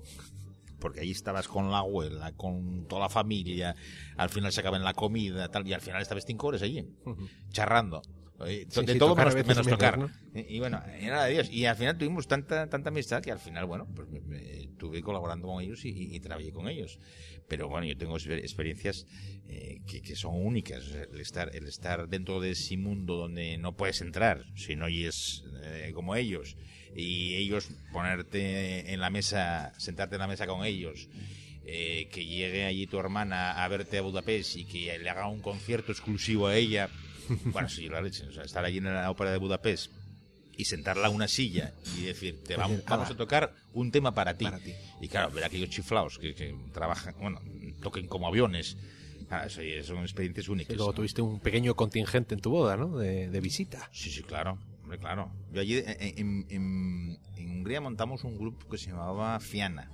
Porque 0.79 0.99
allí 0.99 1.11
estabas 1.11 1.47
con 1.47 1.71
la 1.71 1.77
abuela, 1.77 2.33
con 2.33 2.85
toda 2.89 3.03
la 3.03 3.09
familia, 3.09 3.73
al 4.17 4.29
final 4.29 4.51
se 4.51 4.59
acaba 4.59 4.75
en 4.75 4.83
la 4.83 4.93
comida, 4.93 5.47
tal, 5.47 5.65
y 5.65 5.71
al 5.71 5.79
final 5.79 6.01
estabas 6.01 6.25
cinco 6.27 6.47
horas 6.47 6.61
allí, 6.61 6.85
charrando. 7.51 8.01
Eh, 8.45 8.65
Sí, 8.69 8.83
de 8.83 8.93
sí, 8.93 8.99
todo 8.99 9.11
tocar 9.11 9.33
menos, 9.33 9.65
tocar. 9.65 9.97
¿no? 9.97 10.09
Y, 10.33 10.55
y 10.55 10.59
bueno, 10.59 10.81
y 10.99 11.05
nada 11.05 11.25
de 11.25 11.33
Dios. 11.33 11.49
Y 11.49 11.65
al 11.65 11.77
final 11.77 11.97
tuvimos 11.97 12.27
tanta, 12.27 12.67
tanta 12.67 12.89
amistad 12.89 13.21
que 13.21 13.31
al 13.31 13.39
final, 13.39 13.65
bueno, 13.65 13.87
pues 13.95 14.09
me, 14.09 14.19
me- 14.21 14.63
estuve 14.63 15.01
colaborando 15.01 15.47
con 15.47 15.63
ellos 15.63 15.85
y, 15.85 15.89
y- 15.89 16.15
y 16.15 16.19
trabajé 16.19 16.51
con 16.51 16.67
ellos. 16.67 16.99
Pero 17.47 17.69
bueno, 17.69 17.85
yo 17.87 17.95
tengo 17.95 18.17
exper- 18.17 18.39
experiencias 18.39 19.05
eh, 19.47 19.79
que, 19.87 20.01
que 20.01 20.15
son 20.17 20.33
únicas. 20.35 20.83
El 21.13 21.21
estar, 21.21 21.55
el 21.55 21.67
estar 21.67 22.09
dentro 22.09 22.41
de 22.41 22.51
ese 22.51 22.75
mundo 22.75 23.15
donde 23.15 23.57
no 23.57 23.77
puedes 23.77 24.01
entrar 24.01 24.43
si 24.55 24.75
no 24.75 24.87
es 24.87 25.43
como 25.93 26.15
ellos. 26.15 26.57
Y 26.95 27.35
ellos 27.35 27.69
ponerte 27.91 28.93
en 28.93 28.99
la 28.99 29.09
mesa, 29.09 29.73
sentarte 29.77 30.15
en 30.15 30.19
la 30.21 30.27
mesa 30.27 30.45
con 30.47 30.65
ellos. 30.65 31.07
eh, 31.65 32.09
que 32.11 32.25
llegue 32.25 32.65
allí 32.65 32.87
tu 32.87 32.99
hermana 32.99 33.63
a 33.63 33.67
verte 33.69 33.97
a 33.97 34.01
Budapest 34.01 34.57
y 34.57 34.65
que 34.65 34.99
le 34.99 35.09
haga 35.09 35.27
un 35.27 35.41
concierto 35.41 35.91
exclusivo 35.91 36.47
a 36.47 36.55
ella. 36.55 36.89
Bueno, 37.45 37.69
sí, 37.69 37.87
la 37.87 38.01
leche. 38.01 38.25
O 38.27 38.33
sea, 38.33 38.43
estar 38.43 38.65
allí 38.65 38.79
en 38.79 38.93
la 38.93 39.09
ópera 39.09 39.31
de 39.31 39.37
Budapest 39.37 39.91
y 40.57 40.65
sentarla 40.65 41.07
a 41.07 41.09
una 41.09 41.29
silla 41.29 41.73
y 41.97 42.01
decir, 42.03 42.43
te 42.43 42.57
vamos, 42.57 42.79
Oye, 42.79 42.85
vamos 42.89 43.09
a 43.09 43.15
tocar 43.15 43.53
un 43.71 43.91
tema 43.91 44.13
para 44.13 44.35
ti. 44.37 44.43
Para 44.43 44.59
ti. 44.59 44.73
Y 45.01 45.07
claro, 45.07 45.31
ver 45.31 45.45
aquellos 45.45 45.69
chiflados 45.69 46.19
que, 46.19 46.35
que 46.35 46.53
trabajan, 46.73 47.15
bueno, 47.21 47.41
toquen 47.81 48.07
como 48.07 48.27
aviones. 48.27 48.75
Ah, 49.29 49.45
eso 49.47 49.61
son 49.85 49.99
experiencias 50.03 50.47
Y 50.47 50.51
únicas. 50.51 50.75
luego 50.75 50.91
¿no? 50.91 50.95
tuviste 50.97 51.21
un 51.21 51.39
pequeño 51.39 51.73
contingente 51.75 52.35
en 52.35 52.41
tu 52.41 52.49
boda, 52.51 52.75
¿no? 52.75 52.97
De, 52.97 53.29
de 53.29 53.39
visita. 53.39 53.89
Sí, 53.93 54.11
sí, 54.11 54.21
claro. 54.21 54.59
Hombre, 54.93 54.99
claro. 54.99 55.31
Yo 55.51 55.61
allí 55.61 55.77
en, 55.77 56.17
en- 56.17 56.45
en- 56.49 57.19
en 57.37 57.49
Hungría 57.51 57.81
montamos 57.81 58.23
un 58.23 58.37
grupo 58.37 58.67
que 58.69 58.77
se 58.77 58.89
llamaba 58.91 59.39
Fiana. 59.39 59.89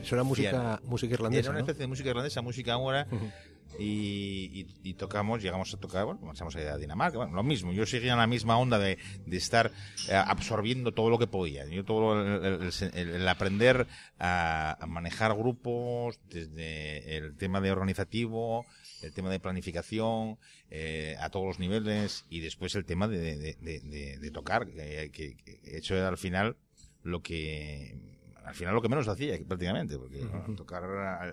Eso 0.00 0.14
era 0.16 0.24
música, 0.24 0.50
Fiana. 0.50 0.80
música 0.84 1.14
Era 1.14 1.20
irlandesa, 1.22 1.50
una 1.50 1.58
¿no? 1.60 1.64
especie 1.64 1.80
de 1.82 1.86
música 1.86 2.10
irlandesa, 2.10 2.42
música 2.42 2.76
húngara. 2.76 3.06
Ujú. 3.10 3.30
y, 3.78 4.60
y- 4.82 4.90
y 4.90 4.94
tocamos, 4.94 5.42
llegamos 5.42 5.74
a 5.74 5.76
tocar, 5.78 6.04
bueno, 6.06 6.20
marchamos 6.22 6.54
a 6.56 6.76
Dinamarca, 6.78 7.18
bueno, 7.18 7.34
lo 7.34 7.42
mismo, 7.42 7.72
yo 7.72 7.84
seguía 7.84 8.12
en 8.12 8.18
la 8.18 8.26
misma 8.28 8.56
onda 8.56 8.78
de, 8.78 8.96
de 9.26 9.36
estar 9.36 9.70
eh, 10.08 10.14
absorbiendo 10.14 10.92
todo 10.94 11.10
lo 11.10 11.18
que 11.18 11.26
podía, 11.26 11.66
yo 11.66 11.84
todo 11.84 12.18
el, 12.22 12.44
el- 12.62 12.70
el- 12.94 13.08
el 13.16 13.28
aprender 13.28 13.86
a, 14.18 14.78
a 14.80 14.86
manejar 14.86 15.34
grupos, 15.36 16.18
desde 16.30 17.16
el 17.18 17.36
tema 17.36 17.60
de 17.60 17.72
organizativo, 17.72 18.64
el 19.06 19.14
tema 19.14 19.30
de 19.30 19.40
planificación, 19.40 20.38
eh, 20.70 21.16
a 21.20 21.30
todos 21.30 21.46
los 21.46 21.58
niveles, 21.58 22.24
y 22.28 22.40
después 22.40 22.74
el 22.74 22.84
tema 22.84 23.08
de, 23.08 23.18
de- 23.18 23.56
de- 23.60 23.80
de- 23.80 24.18
de 24.18 24.30
tocar, 24.30 24.66
que, 24.66 25.36
eso 25.64 25.94
era 25.96 26.08
al 26.08 26.18
final 26.18 26.56
lo 27.02 27.22
que 27.22 27.96
al 28.44 28.54
final 28.54 28.74
lo 28.74 28.80
que 28.82 28.88
menos 28.88 29.08
hacía 29.08 29.36
prácticamente 29.46 29.98
porque 29.98 30.20
tocar 30.56 30.84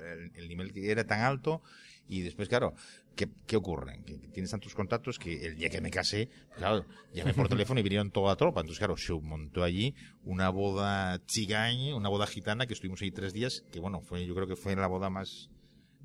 el, 0.01 0.31
el 0.35 0.47
nivel 0.49 0.73
que 0.73 0.89
era 0.89 1.05
tan 1.05 1.21
alto 1.21 1.61
y 2.07 2.21
después 2.21 2.49
claro 2.49 2.73
¿qué, 3.15 3.29
qué 3.45 3.55
ocurre? 3.55 4.01
Que 4.03 4.15
tienes 4.33 4.49
tantos 4.49 4.73
contactos 4.73 5.19
que 5.19 5.45
el 5.45 5.55
día 5.55 5.69
que 5.69 5.79
me 5.79 5.91
casé 5.91 6.29
claro 6.57 6.87
llamé 7.13 7.35
por 7.35 7.47
teléfono 7.49 7.79
y 7.79 7.83
vinieron 7.83 8.09
toda 8.09 8.29
la 8.31 8.35
tropa 8.35 8.61
entonces 8.61 8.79
claro 8.79 8.97
se 8.97 9.13
montó 9.13 9.63
allí 9.63 9.93
una 10.23 10.49
boda 10.49 11.21
chigañe 11.27 11.93
una 11.93 12.09
boda 12.09 12.25
gitana 12.25 12.65
que 12.65 12.73
estuvimos 12.73 12.99
ahí 13.03 13.11
tres 13.11 13.31
días 13.31 13.63
que 13.71 13.79
bueno 13.79 14.01
fue 14.01 14.25
yo 14.25 14.33
creo 14.33 14.47
que 14.47 14.55
fue 14.55 14.75
la 14.75 14.87
boda 14.87 15.11
más 15.11 15.51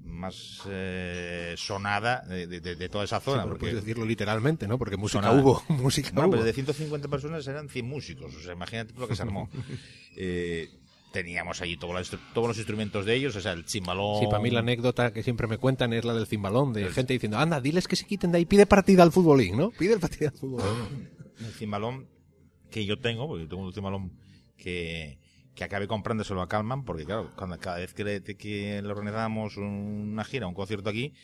más 0.04 0.62
eh, 0.68 1.54
sonada 1.56 2.22
de, 2.28 2.46
de- 2.46 2.76
de 2.76 2.88
toda 2.88 3.04
esa 3.04 3.18
Sí, 3.20 3.24
zona 3.26 3.38
pero 3.42 3.50
porque 3.50 3.60
puedes 3.60 3.76
decirlo 3.76 4.04
literalmente, 4.04 4.66
¿no? 4.66 4.78
Porque 4.78 4.96
música 4.96 5.22
Sonada. 5.22 5.40
hubo, 5.40 5.62
música 5.68 6.10
bueno, 6.12 6.28
hubo. 6.28 6.32
pero 6.32 6.44
de 6.44 6.52
150 6.52 7.08
personas 7.08 7.46
eran 7.46 7.68
100 7.68 7.86
músicos. 7.86 8.34
O 8.34 8.40
sea, 8.40 8.52
imagínate 8.54 8.94
lo 8.98 9.06
que 9.08 9.16
se 9.16 9.22
armó. 9.22 9.48
Eh, 10.20 10.68
teníamos 11.12 11.60
allí 11.62 11.76
todos 11.76 11.94
los, 11.94 12.20
todos 12.34 12.48
los 12.48 12.56
instrumentos 12.58 13.06
de 13.06 13.14
ellos, 13.14 13.36
o 13.36 13.40
sea, 13.40 13.52
el 13.52 13.64
chimbalón. 13.64 14.18
Sí, 14.20 14.26
para 14.26 14.40
mí 14.42 14.50
la 14.50 14.60
anécdota 14.60 15.12
que 15.12 15.22
siempre 15.22 15.46
me 15.46 15.56
cuentan 15.58 15.92
es 15.92 16.04
la 16.04 16.12
del 16.12 16.26
cimbalón, 16.26 16.72
de 16.72 16.90
gente 16.90 17.12
diciendo, 17.12 17.38
anda, 17.38 17.60
diles 17.60 17.86
que 17.86 17.94
se 17.96 18.04
quiten 18.04 18.32
de 18.32 18.38
ahí, 18.38 18.44
pide 18.44 18.66
partida 18.66 19.04
al 19.04 19.12
futbolín, 19.12 19.56
¿no? 19.56 19.70
Pide 19.70 19.94
el 19.94 20.00
partida 20.00 20.30
al 20.30 20.34
futbolín. 20.36 21.08
el 21.38 21.52
cimbalón 21.52 22.08
que 22.70 22.84
yo 22.84 22.98
tengo, 22.98 23.26
porque 23.28 23.44
yo 23.44 23.48
tengo 23.48 23.62
un 23.62 23.72
cimbalón 23.72 24.12
que, 24.56 25.18
que 25.58 25.64
acabé 25.64 25.88
comprándoselo 25.88 26.40
a 26.40 26.46
Calman, 26.46 26.84
porque 26.84 27.04
claro, 27.04 27.32
cuando, 27.34 27.58
cada 27.58 27.78
vez 27.78 27.92
que 27.92 28.04
le, 28.04 28.22
que 28.22 28.80
le 28.80 28.88
organizábamos 28.88 29.56
una 29.56 30.22
gira, 30.22 30.46
un 30.46 30.54
concierto 30.54 30.88
aquí, 30.88 31.14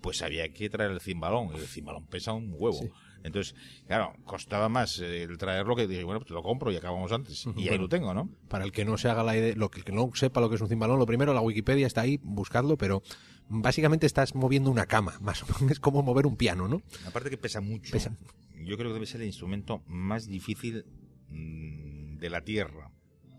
pues 0.00 0.22
había 0.22 0.50
que 0.54 0.70
traer 0.70 0.90
el 0.90 1.02
cimbalón, 1.02 1.50
y 1.54 1.58
el 1.58 1.66
cimbalón 1.66 2.06
pesa 2.06 2.32
un 2.32 2.54
huevo. 2.56 2.78
Sí. 2.78 2.90
Entonces, 3.24 3.54
claro, 3.86 4.14
costaba 4.24 4.70
más 4.70 5.00
eh, 5.00 5.24
el 5.24 5.36
traerlo 5.36 5.76
que 5.76 5.86
dije, 5.86 6.02
bueno, 6.02 6.20
pues 6.20 6.30
lo 6.30 6.42
compro 6.42 6.72
y 6.72 6.76
acabamos 6.76 7.12
antes. 7.12 7.44
Y 7.56 7.68
ahí 7.68 7.76
lo 7.76 7.90
tengo, 7.90 8.14
¿no? 8.14 8.30
Para 8.48 8.64
el 8.64 8.72
que 8.72 8.86
no 8.86 8.96
se 8.96 9.10
haga 9.10 9.22
la 9.22 9.36
idea, 9.36 9.54
lo 9.54 9.70
que, 9.70 9.82
que 9.82 9.92
no 9.92 10.10
sepa 10.14 10.40
lo 10.40 10.48
que 10.48 10.54
es 10.54 10.62
un 10.62 10.68
cimbalón, 10.68 10.98
lo 10.98 11.04
primero, 11.04 11.34
la 11.34 11.42
Wikipedia 11.42 11.86
está 11.86 12.00
ahí, 12.00 12.18
buscadlo, 12.22 12.78
pero 12.78 13.02
básicamente 13.50 14.06
estás 14.06 14.34
moviendo 14.34 14.70
una 14.70 14.86
cama, 14.86 15.18
más 15.20 15.42
o 15.42 15.46
menos 15.46 15.60
es 15.72 15.80
como 15.80 16.02
mover 16.02 16.26
un 16.26 16.36
piano, 16.36 16.68
¿no? 16.68 16.80
Aparte 17.06 17.28
que 17.28 17.36
pesa 17.36 17.60
mucho. 17.60 17.92
Pesa. 17.92 18.16
Yo 18.64 18.78
creo 18.78 18.88
que 18.88 18.94
debe 18.94 19.04
ser 19.04 19.20
el 19.20 19.26
instrumento 19.26 19.82
más 19.86 20.26
difícil 20.26 20.86
mm, 21.28 22.16
de 22.16 22.30
la 22.30 22.40
Tierra 22.40 22.93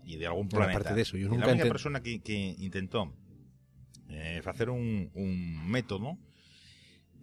y 0.06 0.16
de 0.16 0.26
algún 0.26 0.48
planeta. 0.48 0.78
aparte 0.78 0.94
de 0.94 1.02
eso, 1.02 1.16
yo 1.18 1.28
nunca 1.28 1.46
la 1.46 1.52
única 1.52 1.64
persona 1.68 2.00
que, 2.00 2.20
que 2.20 2.54
intentó 2.58 3.12
eh, 4.08 4.40
hacer 4.46 4.70
un, 4.70 5.10
un 5.14 5.68
método 5.70 6.16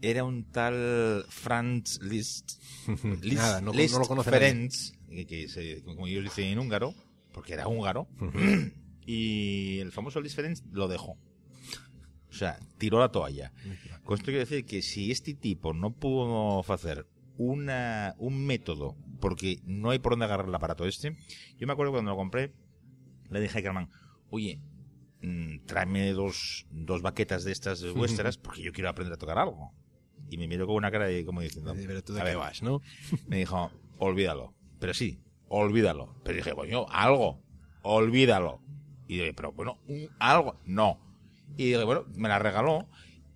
era 0.01 0.23
un 0.25 0.43
tal 0.51 1.23
Franz 1.29 1.99
Liszt. 2.01 2.61
Liszt, 3.21 3.33
Nada, 3.37 3.61
no- 3.61 3.71
no 3.71 3.77
Liszt 3.79 3.97
lo 3.97 4.05
conoce. 4.05 4.29
Ferenc, 4.29 4.71
que, 5.09 5.25
que 5.25 5.47
se- 5.47 5.81
como 5.83 6.07
ellos 6.07 6.23
dicen 6.23 6.45
en 6.47 6.59
húngaro, 6.59 6.93
porque 7.31 7.53
era 7.53 7.67
húngaro, 7.67 8.07
y 9.05 9.79
el 9.79 9.91
famoso 9.91 10.19
Liszt 10.21 10.35
Ferenc 10.35 10.59
lo 10.71 10.87
dejó. 10.87 11.17
O 12.29 12.35
sea, 12.35 12.59
tiró 12.79 12.99
la 12.99 13.09
toalla. 13.11 13.53
Con 14.03 14.15
esto 14.15 14.25
quiero 14.25 14.39
decir 14.39 14.65
que 14.65 14.81
si 14.81 15.11
este 15.11 15.33
tipo 15.35 15.73
no 15.73 15.91
pudo 15.91 16.59
hacer 16.73 17.05
una, 17.37 18.15
un 18.17 18.45
método, 18.45 18.97
porque 19.21 19.59
no 19.65 19.91
hay 19.91 19.99
por 19.99 20.13
dónde 20.13 20.25
agarrar 20.25 20.47
el 20.47 20.55
aparato 20.55 20.85
este, 20.85 21.15
yo 21.57 21.67
me 21.67 21.73
acuerdo 21.73 21.91
cuando 21.93 22.11
lo 22.11 22.17
compré, 22.17 22.51
le 23.33 23.41
dije 23.41 23.59
a 23.59 23.63
Carmen, 23.63 23.89
oye, 24.29 24.61
mm, 25.21 25.65
tráeme 25.65 26.11
dos, 26.13 26.65
dos 26.71 27.01
baquetas 27.01 27.43
de 27.43 27.51
estas 27.51 27.83
vuestras 27.93 28.37
porque 28.43 28.61
yo 28.61 28.71
quiero 28.71 28.89
aprender 28.89 29.13
a 29.13 29.17
tocar 29.17 29.37
algo. 29.37 29.73
Y 30.29 30.37
me 30.37 30.47
miró 30.47 30.65
con 30.65 30.75
una 30.75 30.91
cara 30.91 31.05
de 31.05 31.25
como 31.25 31.41
diciendo, 31.41 31.73
Pero 31.75 32.03
tú 32.03 32.13
de 32.13 32.21
a 32.21 32.23
qué 32.23 32.29
ver, 32.29 32.37
vas, 32.37 32.63
¿no? 32.63 32.81
me 33.27 33.37
dijo, 33.37 33.71
olvídalo. 33.97 34.53
Pero 34.79 34.93
sí, 34.93 35.19
olvídalo. 35.47 36.15
Pero 36.23 36.37
dije, 36.37 36.53
coño, 36.53 36.85
algo, 36.89 37.41
olvídalo. 37.81 38.61
Y 39.07 39.17
dije, 39.17 39.33
pero 39.33 39.51
bueno, 39.51 39.79
un 39.87 40.09
algo, 40.19 40.59
no. 40.65 40.99
Y 41.57 41.65
dije, 41.65 41.83
bueno, 41.83 42.05
me 42.15 42.29
la 42.29 42.39
regaló. 42.39 42.87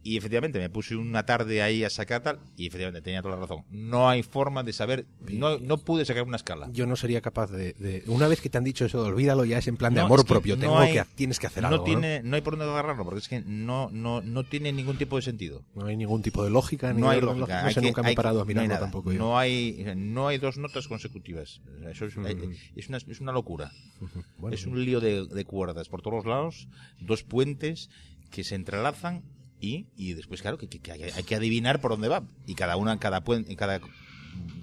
Y 0.07 0.15
efectivamente 0.15 0.57
me 0.59 0.69
puse 0.69 0.95
una 0.95 1.25
tarde 1.25 1.61
ahí 1.61 1.83
a 1.83 1.89
sacar 1.89 2.23
tal. 2.23 2.39
Y 2.55 2.67
efectivamente 2.67 3.01
tenía 3.01 3.21
toda 3.21 3.35
la 3.35 3.41
razón. 3.41 3.63
No 3.69 4.07
hay 4.07 4.23
forma 4.23 4.63
de 4.63 4.71
saber. 4.71 5.05
No, 5.29 5.57
no 5.59 5.77
pude 5.79 6.05
sacar 6.05 6.23
una 6.23 6.37
escala. 6.37 6.69
Yo 6.71 6.85
no 6.87 6.95
sería 6.95 7.19
capaz 7.19 7.51
de, 7.51 7.73
de- 7.73 8.03
Una 8.07 8.29
vez 8.29 8.39
que 8.39 8.49
te 8.49 8.57
han 8.57 8.63
dicho 8.63 8.85
eso, 8.85 9.01
olvídalo, 9.03 9.43
ya 9.43 9.57
es 9.57 9.67
en 9.67 9.75
plan 9.75 9.93
de 9.93 9.99
No, 9.99 10.05
amor 10.05 10.19
es 10.19 10.25
que 10.25 10.29
propio. 10.29 10.55
no 10.55 10.61
Tengo 10.61 10.79
hay- 10.79 10.93
que, 10.93 11.03
tienes 11.15 11.39
que 11.39 11.47
hacer 11.47 11.61
no 11.63 11.67
algo. 11.69 11.79
¿no? 11.79 11.83
tiene, 11.83 12.21
¿no? 12.23 12.35
hay 12.35 12.41
por 12.41 12.57
dónde 12.57 12.71
agarrarlo, 12.71 13.03
porque 13.03 13.19
es 13.19 13.27
que 13.27 13.41
no, 13.41 13.89
no, 13.91 14.21
no 14.21 14.43
tiene 14.45 14.71
ningún 14.71 14.97
tipo 14.97 15.17
de 15.17 15.23
sentido. 15.23 15.63
No 15.75 15.87
hay 15.87 15.97
ningún 15.97 16.21
tipo 16.21 16.41
de 16.41 16.51
lógica, 16.51 16.93
ni 16.93 17.01
No 17.01 17.09
de 17.09 17.15
hay 17.15 17.21
lógica. 17.21 17.39
lógico. 17.39 17.59
No 17.61 17.67
hay 17.67 17.73
sé, 17.73 17.81
que- 17.81 17.87
nunca 17.87 18.01
me 18.01 18.07
hay 18.07 18.13
he 18.13 18.15
parado 18.15 18.41
a 18.41 18.45
que- 18.45 18.51
hay 18.51 18.55
mirarlo 18.55 18.69
nada. 18.69 18.79
tampoco 18.79 19.11
yo. 19.11 19.19
No 19.19 19.37
hay, 19.37 19.93
no 19.97 20.29
hay 20.29 20.37
dos 20.37 20.57
notas 20.57 20.87
consecutivas. 20.87 21.59
O 21.77 21.79
sea, 21.81 21.91
Eso 21.91 22.05
es, 22.05 22.17
hay- 22.19 22.37
es, 22.77 22.87
una, 22.87 22.97
es 22.97 23.19
una 23.19 23.33
locura. 23.33 23.71
Bueno, 24.37 24.55
es 24.55 24.65
un 24.65 24.83
lío 24.85 25.01
de, 25.01 25.25
de 25.27 25.43
cuerdas 25.43 25.89
por 25.89 26.01
todos 26.01 26.25
lados, 26.25 26.67
dos 27.01 27.23
puentes 27.23 27.89
que 28.31 28.43
se 28.43 28.55
entrelazan 28.55 29.23
y, 29.59 29.87
y 29.95 30.13
después, 30.13 30.41
claro, 30.41 30.57
que, 30.57 30.67
que- 30.67 30.91
hay, 30.91 31.03
hay 31.03 31.23
que 31.23 31.35
adivinar 31.35 31.81
por 31.81 31.91
dónde 31.91 32.07
va. 32.07 32.23
Y 32.45 32.55
cada 32.55 32.77
una, 32.77 32.99
cada 32.99 33.23
puente, 33.23 33.55
cada 33.55 33.79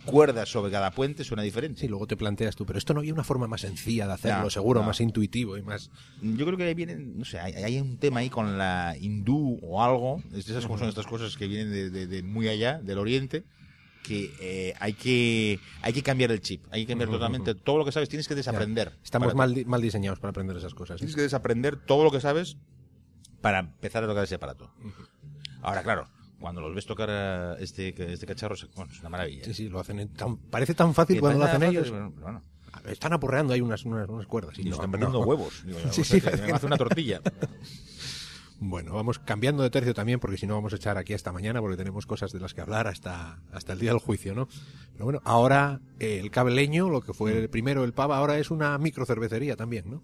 cuerda 0.05 0.47
sobre 0.47 0.71
cada 0.71 0.91
puente 0.93 1.25
suena 1.25 1.43
diferente. 1.43 1.81
Sí, 1.81 1.89
luego 1.89 2.07
te 2.07 2.17
planteas 2.17 2.55
tú, 2.57 2.65
pero 2.67 2.79
esto 2.79 2.95
no 2.95 3.01
había 3.01 3.13
una 3.15 3.25
forma 3.25 3.47
más 3.49 3.63
sencilla 3.63 4.07
de 4.07 4.13
hacerlo, 4.13 4.45
No, 4.45 4.51
seguro, 4.51 4.81
no. 4.81 4.87
más 4.87 5.01
intuitivo 5.01 5.57
y 5.57 5.63
más. 5.63 5.91
Yo 6.23 6.45
creo 6.47 6.57
que 6.57 6.65
ahí 6.65 6.75
vienen, 6.75 7.19
no 7.19 7.25
sé, 7.25 7.41
hay, 7.41 7.55
hay 7.55 7.81
un 7.81 7.97
tema 7.99 8.21
ahí 8.21 8.31
con 8.31 8.59
la 8.59 8.97
hindú 9.01 9.59
o 9.63 9.83
algo, 9.83 10.23
esas 10.35 10.67
como 10.67 10.79
son 10.79 10.89
estas 10.89 11.07
cosas 11.07 11.37
que 11.37 11.47
vienen 11.49 11.71
de, 11.73 11.91
de- 11.91 12.07
de 12.07 12.23
muy 12.23 12.49
allá, 12.49 12.79
del 12.83 12.99
oriente, 12.99 13.45
que 14.03 14.31
eh, 14.41 14.75
hay 14.81 14.93
que 14.93 15.59
hay 15.81 15.95
que 15.95 16.03
cambiar 16.03 16.31
el 16.31 16.41
chip, 16.43 16.63
hay 16.71 16.83
que 16.83 16.89
cambiar 16.93 17.09
totalmente 17.11 17.55
todo 17.55 17.79
lo 17.79 17.85
que 17.87 17.91
sabes, 17.93 18.11
tienes 18.11 18.29
que 18.29 18.35
desaprender. 18.35 18.93
Estamos 19.03 19.29
Para- 19.35 19.49
mal, 19.49 19.65
mal 19.67 19.81
diseñados 19.81 20.21
para 20.21 20.31
aprender 20.31 20.55
esas 20.59 20.75
cosas. 20.75 20.99
Tienes 20.99 21.17
que 21.17 21.23
desaprender 21.23 21.77
todo 21.77 22.05
lo 22.05 22.11
que 22.11 22.21
sabes 22.21 22.59
para 23.45 23.59
empezar 23.59 24.03
a 24.03 24.07
tocar 24.07 24.25
ese 24.25 24.37
aparato. 24.37 24.71
Ahora, 25.61 25.83
claro, 25.83 26.09
cuando 26.41 26.63
los 26.63 26.75
ves 26.75 26.87
tocar 26.87 27.11
a 27.11 27.59
este, 27.59 27.95
este 28.13 28.27
cacharro, 28.27 28.55
bueno, 28.75 28.91
es 28.91 29.01
una 29.01 29.11
maravilla. 29.11 29.45
Sí, 29.45 29.53
sí, 29.53 29.69
lo 29.69 29.81
hacen. 29.81 30.01
en 30.01 30.09
tan- 30.15 30.39
parece 30.39 30.75
tan 30.75 30.95
fácil 30.95 31.21
cuando 31.21 31.39
lo 31.41 31.45
hacen 31.45 31.63
ellos. 31.63 31.91
bueno, 31.91 32.43
Están 32.87 33.13
apurreando 33.13 33.53
ahí 33.53 33.61
unas, 33.61 33.85
unas, 33.85 34.09
unas 34.09 34.27
cuerdas. 34.27 34.59
y 34.59 34.65
no, 34.65 34.71
están 34.77 34.91
no. 34.91 34.93
vendiendo 34.93 35.21
huevos. 35.21 35.63
Digo, 35.67 35.79
Sí, 35.93 36.05
sí, 36.05 36.21
sea, 36.21 36.33
que 36.33 36.41
me 36.43 36.53
hace 36.55 36.65
una 36.67 36.79
tortilla. 36.79 37.21
Bueno, 38.61 38.95
vamos 38.95 39.19
cambiando 39.19 39.63
de 39.63 39.69
tercio 39.71 39.93
también, 39.93 40.21
porque 40.21 40.39
si 40.39 40.47
no 40.47 40.55
vamos 40.55 40.73
a 40.73 40.77
echar 40.77 40.97
aquí 40.97 41.13
hasta 41.13 41.33
mañana, 41.33 41.61
porque 41.61 41.77
tenemos 41.77 42.07
cosas 42.07 42.33
de 42.33 42.41
las 42.41 42.55
que 42.55 42.63
hablar 42.63 42.87
hasta, 42.87 43.43
hasta 43.53 43.73
el 43.75 43.79
día 43.79 43.91
del 43.91 43.99
juicio, 43.99 44.35
¿no? 44.35 44.49
Pero 44.93 45.05
bueno, 45.05 45.21
ahora 45.25 45.81
eh, 45.99 46.19
el 46.19 46.31
cableño, 46.31 46.89
lo 46.89 47.03
que 47.03 47.13
fue 47.13 47.37
el 47.37 47.51
primero 47.51 47.85
el 47.85 47.93
pava, 47.93 48.17
ahora 48.17 48.39
es 48.39 48.51
una 48.51 48.79
microcervecería 48.79 49.57
también, 49.57 49.91
¿no? 49.91 50.03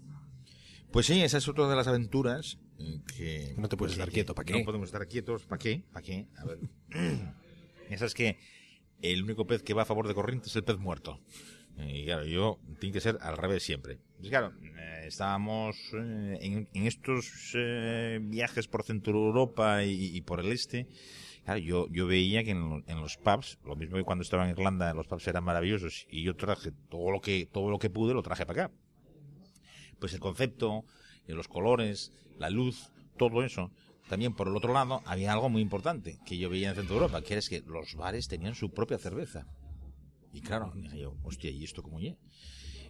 Pues 0.91 1.05
sí, 1.05 1.21
esa 1.21 1.37
es 1.37 1.47
otra 1.47 1.67
de 1.69 1.75
las 1.75 1.87
aventuras 1.87 2.57
eh, 2.79 2.99
que... 3.17 3.53
No 3.57 3.69
te 3.69 3.77
puedes 3.77 3.95
que- 3.95 4.01
estar 4.01 4.13
quieto, 4.13 4.35
¿pa' 4.35 4.43
qué? 4.43 4.53
No 4.59 4.65
podemos 4.65 4.87
estar 4.89 5.07
quietos, 5.07 5.45
¿para 5.45 5.59
qué? 5.59 5.83
¿Para 5.93 6.03
qué? 6.03 6.27
A 6.37 6.45
ver. 6.45 6.59
Esa 7.89 8.05
es 8.05 8.13
que 8.13 8.37
el 9.01 9.23
único 9.23 9.47
pez 9.47 9.63
que 9.63 9.73
va 9.73 9.83
a 9.83 9.85
favor 9.85 10.07
de 10.07 10.13
corriente 10.13 10.47
es 10.49 10.55
el 10.55 10.63
pez 10.63 10.77
muerto. 10.77 11.19
Eh, 11.77 11.99
Y 12.01 12.05
claro, 12.05 12.25
yo 12.25 12.59
tiene 12.79 12.93
que 12.93 12.99
ser 13.01 13.17
al 13.21 13.37
revés 13.37 13.63
siempre. 13.63 13.99
Pues 14.17 14.29
claro, 14.29 14.53
eh, 14.77 15.05
estábamos 15.07 15.77
eh, 15.93 16.37
en, 16.41 16.67
en 16.73 16.87
estos 16.87 17.53
eh, 17.55 18.19
viajes 18.21 18.67
por 18.67 18.83
Centro 18.83 19.13
Europa 19.13 19.83
y, 19.85 20.15
y 20.15 20.21
por 20.21 20.41
el 20.41 20.51
este. 20.51 20.87
Claro, 21.45 21.59
yo, 21.59 21.87
yo 21.89 22.05
veía 22.05 22.43
que 22.43 22.51
en, 22.51 22.83
en 22.85 22.99
los 23.01 23.17
pubs, 23.17 23.57
lo 23.65 23.75
mismo 23.77 23.95
que 23.97 24.03
cuando 24.03 24.21
estaba 24.23 24.43
en 24.43 24.51
Irlanda, 24.51 24.93
los 24.93 25.07
pubs 25.07 25.27
eran 25.27 25.43
maravillosos 25.45 26.05
y 26.11 26.21
yo 26.23 26.35
traje 26.35 26.71
todo 26.89 27.11
lo 27.11 27.21
que, 27.21 27.45
todo 27.51 27.71
lo 27.71 27.79
que 27.79 27.89
pude, 27.89 28.13
lo 28.13 28.21
traje 28.21 28.45
para 28.45 28.65
acá 28.65 28.73
pues 30.01 30.13
el 30.13 30.19
concepto, 30.19 30.83
eh, 31.27 31.33
los 31.33 31.47
colores, 31.47 32.11
la 32.37 32.49
luz, 32.49 32.89
todo 33.17 33.43
eso. 33.43 33.71
También 34.09 34.33
por 34.33 34.47
el 34.47 34.57
otro 34.57 34.73
lado 34.73 35.01
había 35.05 35.31
algo 35.31 35.47
muy 35.47 35.61
importante 35.61 36.19
que 36.25 36.37
yo 36.37 36.49
veía 36.49 36.71
en 36.71 36.75
Centro 36.75 36.95
Europa, 36.95 37.21
que 37.21 37.37
es 37.37 37.47
que 37.47 37.61
los 37.61 37.95
bares 37.95 38.27
tenían 38.27 38.55
su 38.55 38.71
propia 38.71 38.97
cerveza. 38.97 39.47
Y 40.33 40.41
claro, 40.41 40.73
dije 40.75 40.99
yo, 40.99 41.15
hostia, 41.23 41.51
¿y 41.51 41.63
esto 41.63 41.83
cómo 41.83 41.99
es? 41.99 42.15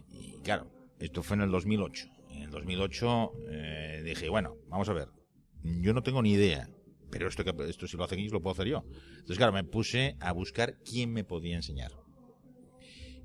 Y 0.08 0.32
claro, 0.42 0.68
esto 0.98 1.22
fue 1.22 1.36
en 1.36 1.42
el 1.42 1.50
2008. 1.50 2.08
En 2.30 2.42
el 2.42 2.50
2008 2.50 3.32
eh, 3.50 4.02
dije, 4.04 4.28
bueno, 4.30 4.56
vamos 4.68 4.88
a 4.88 4.94
ver, 4.94 5.08
yo 5.62 5.92
no 5.92 6.02
tengo 6.02 6.22
ni 6.22 6.32
idea, 6.32 6.68
pero 7.10 7.28
esto, 7.28 7.44
que, 7.44 7.52
esto 7.68 7.86
si 7.86 7.96
lo 7.96 8.04
hacen 8.04 8.20
ellos 8.20 8.32
lo 8.32 8.40
puedo 8.40 8.54
hacer 8.54 8.68
yo. 8.68 8.84
Entonces, 9.10 9.36
claro, 9.36 9.52
me 9.52 9.64
puse 9.64 10.16
a 10.18 10.32
buscar 10.32 10.78
quién 10.82 11.12
me 11.12 11.24
podía 11.24 11.56
enseñar. 11.56 11.92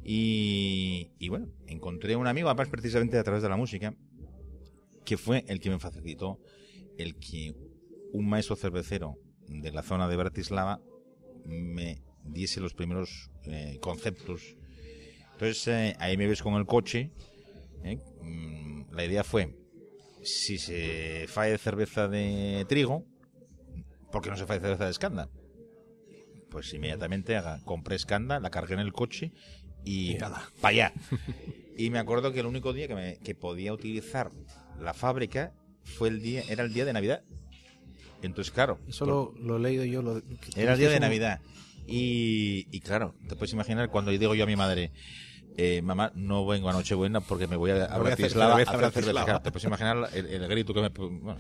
Y, 0.04 1.28
bueno, 1.30 1.50
encontré 1.68 2.16
un 2.16 2.28
amigo, 2.28 2.48
además 2.50 2.70
precisamente 2.70 3.18
a 3.18 3.24
través 3.24 3.43
de 3.43 3.50
la 3.50 3.58
música, 3.58 3.93
que 5.06 5.18
fue 5.18 5.43
el 5.48 5.60
que 5.60 5.70
me 5.70 5.80
facilitó 5.80 6.39
el 6.98 7.16
que 7.18 7.54
un 8.14 8.28
maestro 8.30 8.56
cervecero 8.56 9.18
de 9.48 9.72
la 9.72 9.84
zona 9.84 10.08
de 10.08 10.16
Bratislava 10.16 10.82
me 11.45 12.02
diese 12.24 12.60
los 12.60 12.74
primeros 12.74 13.30
eh, 13.45 13.78
conceptos. 13.82 14.56
Entonces 15.34 15.68
eh, 15.68 15.95
ahí 16.00 16.18
me 16.18 16.28
ves 16.28 16.41
con 16.41 16.56
el 16.56 16.66
coche. 16.66 17.12
¿eh? 17.84 18.00
Mm, 18.22 18.91
La 18.91 19.06
idea 19.06 19.24
fue, 19.24 19.56
si 20.24 20.58
se 20.58 21.26
fae 21.28 21.58
cerveza 21.58 22.08
de 22.08 22.66
trigo, 22.68 23.06
¿por 24.12 24.22
qué 24.22 24.30
no 24.30 24.38
se 24.38 24.45
fae 24.45 24.60
cerveza 24.60 24.86
de 24.86 24.91
escanda? 24.91 25.30
Pues 26.50 26.74
inmediatamente 26.74 27.36
haga- 27.36 27.62
compré 27.66 27.95
escanda, 27.95 28.39
la 28.39 28.50
cargué 28.50 28.74
en 28.74 28.80
el 28.80 28.93
coche 28.93 29.32
y 29.88 30.16
para 30.62 30.70
allá. 30.70 30.94
Y 31.78 31.90
me 31.90 32.00
acuerdo 32.00 32.34
que 32.34 32.40
el 32.40 32.46
único 32.46 32.74
día 32.74 32.88
que, 32.88 32.96
me- 32.96 33.18
que 33.18 33.36
podía 33.36 33.72
utilizar 33.74 34.32
la 34.80 34.94
fábrica 34.94 35.54
fue 35.84 36.10
el 36.10 36.22
día, 36.22 36.44
era 36.50 36.64
el 36.64 36.74
día 36.74 36.86
de 36.86 36.94
Navidad. 36.94 37.22
Entonces, 38.22 38.52
claro, 38.52 38.80
Eso 38.88 39.06
lo, 39.06 39.34
lo 39.40 39.58
he 39.58 39.60
leído 39.60 39.86
yo. 39.86 40.02
Lo, 40.02 40.22
era 40.56 40.74
el 40.74 40.80
día 40.80 40.90
de 40.90 41.00
Navidad. 41.00 41.40
Y, 41.86 42.68
y 42.72 42.80
claro, 42.82 43.14
te 43.30 43.36
puedes 43.36 43.54
imaginar 43.54 43.90
cuando 43.90 44.12
digo 44.12 44.34
yo 44.36 44.44
a 44.44 44.48
mi 44.48 44.56
madre, 44.56 44.92
eh, 45.56 45.82
mamá, 45.82 46.12
no 46.16 46.46
vengo 46.46 46.70
a 46.70 46.74
Nochebuena 46.74 47.22
porque 47.22 47.48
me 47.48 47.56
voy 47.56 47.72
a, 47.72 47.86
a 47.86 47.98
voy 47.98 48.10
a 48.10 48.14
hacer 48.14 48.26
Bratislava 48.32 48.54
a 48.54 48.58
cerveza, 48.58 48.72
hacer 48.72 48.80
cerveza. 48.80 48.92
Bratislava. 49.02 49.26
Claro, 49.26 49.42
te 49.42 49.52
puedes 49.52 49.64
imaginar 49.66 50.10
el, 50.14 50.26
el 50.26 50.48
grito 50.48 50.74
que 50.74 50.82
me... 50.82 50.90
bueno, 50.90 51.40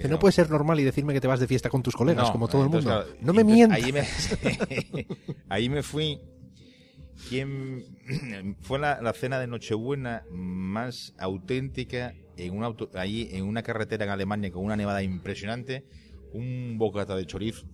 Que 0.00 0.06
no 0.08 0.18
puede 0.18 0.32
ser 0.32 0.50
normal 0.50 0.78
y 0.80 0.84
decirme 0.84 1.14
que 1.14 1.20
te 1.20 1.26
vas 1.26 1.40
de 1.40 1.46
fiesta 1.48 1.68
con 1.70 1.82
tus 1.82 1.96
colegas, 1.96 2.26
no, 2.26 2.32
como 2.32 2.46
todo 2.46 2.62
el 2.62 2.68
mundo. 2.68 2.84
claro, 2.90 3.06
no 3.20 3.32
me 3.32 3.40
entonces, 3.40 3.46
mientas. 3.46 3.82
Ahí 3.82 3.92
me, 3.92 5.06
ahí 5.48 5.68
me 5.68 5.82
fui. 5.82 6.20
¿Quién 7.28 8.56
fue 8.60 8.78
la, 8.78 9.00
la 9.02 9.12
cena 9.12 9.38
de 9.38 9.46
Nochebuena 9.46 10.24
más 10.30 11.14
auténtica 11.18 12.14
en 12.36 12.56
una 12.56 12.66
auto, 12.66 12.90
allí 12.94 13.28
en 13.32 13.44
una 13.44 13.62
carretera 13.62 14.04
en 14.04 14.10
Alemania 14.10 14.50
con 14.50 14.64
una 14.64 14.76
nevada 14.76 15.02
impresionante? 15.02 15.84
Un 16.32 16.76
bocata 16.78 17.16
de 17.16 17.26
chorizo. 17.26 17.66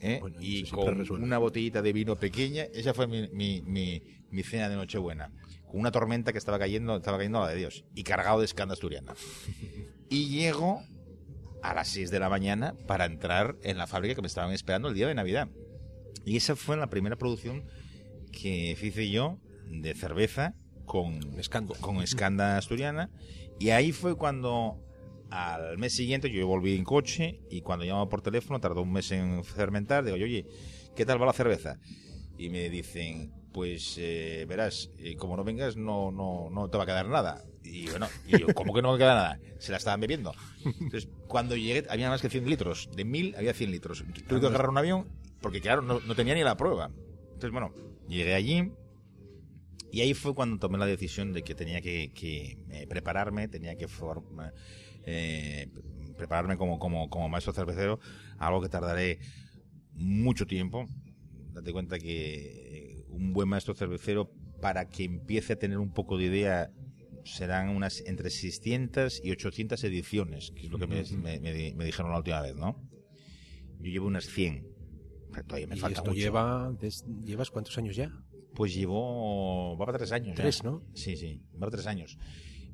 ¿eh? 0.00 0.18
Bueno, 0.20 0.36
y 0.40 0.64
con 0.64 0.98
resuelve. 0.98 1.24
una 1.24 1.38
botellita 1.38 1.82
de 1.82 1.92
vino 1.92 2.16
pequeña. 2.16 2.64
Esa 2.74 2.94
fue 2.94 3.06
mi, 3.06 3.28
mi, 3.32 3.62
mi, 3.62 4.02
mi 4.30 4.42
cena 4.42 4.68
de 4.68 4.76
Nochebuena. 4.76 5.30
Con 5.66 5.80
una 5.80 5.90
tormenta 5.90 6.32
que 6.32 6.38
estaba 6.38 6.58
cayendo, 6.58 6.96
estaba 6.96 7.18
cayendo 7.18 7.38
a 7.38 7.46
la 7.46 7.52
de 7.52 7.56
Dios. 7.56 7.84
Y 7.94 8.02
cargado 8.04 8.40
de 8.40 8.44
escanda 8.44 8.74
asturiana. 8.74 9.14
Y 10.10 10.28
llego 10.28 10.82
a 11.62 11.74
las 11.74 11.88
6 11.88 12.10
de 12.10 12.20
la 12.20 12.28
mañana 12.28 12.74
para 12.86 13.06
entrar 13.06 13.56
en 13.62 13.78
la 13.78 13.86
fábrica 13.86 14.14
que 14.14 14.20
me 14.20 14.26
estaban 14.28 14.52
esperando 14.52 14.88
el 14.88 14.94
día 14.94 15.08
de 15.08 15.14
Navidad. 15.14 15.48
Y 16.24 16.36
esa 16.36 16.56
fue 16.56 16.76
la 16.76 16.88
primera 16.88 17.16
producción 17.16 17.64
que 18.34 18.76
hice 18.80 19.10
yo 19.10 19.38
de 19.70 19.94
cerveza 19.94 20.54
con 20.86 21.38
Escanda. 21.38 21.74
con 21.80 22.02
escanda 22.02 22.58
asturiana. 22.58 23.10
Y 23.58 23.70
ahí 23.70 23.92
fue 23.92 24.16
cuando 24.16 24.80
al 25.30 25.78
mes 25.78 25.94
siguiente 25.94 26.30
yo 26.30 26.46
volví 26.46 26.76
en 26.76 26.84
coche 26.84 27.40
y 27.50 27.62
cuando 27.62 27.84
llamaba 27.84 28.08
por 28.08 28.22
teléfono, 28.22 28.60
tardó 28.60 28.82
un 28.82 28.92
mes 28.92 29.10
en 29.10 29.44
fermentar, 29.44 30.04
digo, 30.04 30.16
oye, 30.16 30.46
¿qué 30.94 31.04
tal 31.04 31.20
va 31.20 31.26
la 31.26 31.32
cerveza? 31.32 31.78
Y 32.36 32.50
me 32.50 32.68
dicen, 32.68 33.32
pues 33.52 33.96
eh, 33.98 34.44
verás, 34.48 34.90
eh, 34.98 35.16
como 35.16 35.36
no 35.36 35.44
vengas 35.44 35.76
no, 35.76 36.10
no, 36.10 36.50
no 36.50 36.68
te 36.68 36.76
va 36.76 36.84
a 36.84 36.86
quedar 36.86 37.08
nada. 37.08 37.44
Y 37.62 37.88
bueno, 37.88 38.08
y 38.26 38.38
yo, 38.38 38.46
¿cómo 38.54 38.74
que 38.74 38.82
no 38.82 38.92
me 38.92 38.98
queda 38.98 39.14
nada? 39.14 39.40
Se 39.58 39.72
la 39.72 39.78
estaban 39.78 40.00
bebiendo. 40.00 40.32
Entonces, 40.64 41.08
cuando 41.26 41.56
llegué, 41.56 41.86
había 41.88 42.10
más 42.10 42.20
que 42.20 42.28
100 42.28 42.48
litros. 42.48 42.90
De 42.94 43.04
1000 43.04 43.36
había 43.36 43.54
100 43.54 43.70
litros. 43.70 44.04
Tuve 44.28 44.40
que 44.40 44.46
agarrar 44.46 44.68
un 44.68 44.78
avión 44.78 45.08
porque, 45.40 45.60
claro, 45.60 45.82
no, 45.82 46.00
no 46.00 46.14
tenía 46.14 46.34
ni 46.34 46.42
la 46.42 46.56
prueba. 46.56 46.90
Entonces, 47.44 47.52
bueno, 47.74 47.74
llegué 48.08 48.32
allí 48.34 48.70
y 49.92 50.00
ahí 50.00 50.14
fue 50.14 50.34
cuando 50.34 50.58
tomé 50.58 50.78
la 50.78 50.86
decisión 50.86 51.34
de 51.34 51.42
que 51.42 51.54
tenía 51.54 51.82
que, 51.82 52.10
que, 52.14 52.56
eh, 52.70 52.86
prepararme, 52.88 53.48
tenía 53.48 53.76
que 53.76 53.86
eh, 55.04 55.68
prepararme 56.16 56.56
como, 56.56 56.78
como, 56.78 57.10
como 57.10 57.28
maestro 57.28 57.52
cervecero, 57.52 58.00
algo 58.38 58.62
que 58.62 58.70
tardaré 58.70 59.18
mucho 59.92 60.46
tiempo. 60.46 60.86
Date 61.52 61.70
cuenta 61.72 61.98
que 61.98 62.96
eh, 62.96 63.04
un 63.08 63.34
buen 63.34 63.48
maestro 63.48 63.74
cervecero, 63.74 64.30
para 64.62 64.88
que 64.88 65.04
empiece 65.04 65.52
a 65.52 65.56
tener 65.58 65.76
un 65.76 65.92
poco 65.92 66.16
de 66.16 66.24
idea, 66.24 66.70
serán 67.24 67.68
unas 67.68 68.00
entre 68.06 68.30
600 68.30 69.20
y 69.22 69.30
800 69.32 69.84
ediciones, 69.84 70.50
que 70.56 70.62
es 70.64 70.70
lo 70.70 70.78
que 70.78 70.86
me, 70.86 71.02
me- 71.18 71.40
me- 71.40 71.74
me 71.74 71.84
dijeron 71.84 72.10
la 72.10 72.16
última 72.18 72.40
vez, 72.40 72.56
¿no? 72.56 72.80
Yo 73.80 73.90
llevo 73.90 74.06
unas 74.06 74.24
100. 74.24 74.66
Todavía 75.42 75.66
me 75.66 75.76
¿Y 75.76 75.80
falta 75.80 75.98
esto 75.98 76.10
mucho. 76.10 76.20
lleva, 76.22 76.72
des- 76.80 77.04
llevas 77.24 77.50
cuántos 77.50 77.76
años 77.78 77.96
ya? 77.96 78.10
Pues 78.54 78.72
llevo. 78.74 79.76
Va 79.76 79.86
para 79.86 79.98
tres 79.98 80.12
años. 80.12 80.28
ya. 80.36 80.42
Tres, 80.42 80.62
¿no? 80.62 80.82
Sí, 80.94 81.16
sí, 81.16 81.42
va 81.56 81.60
para 81.60 81.72
tres 81.72 81.86
años. 81.86 82.16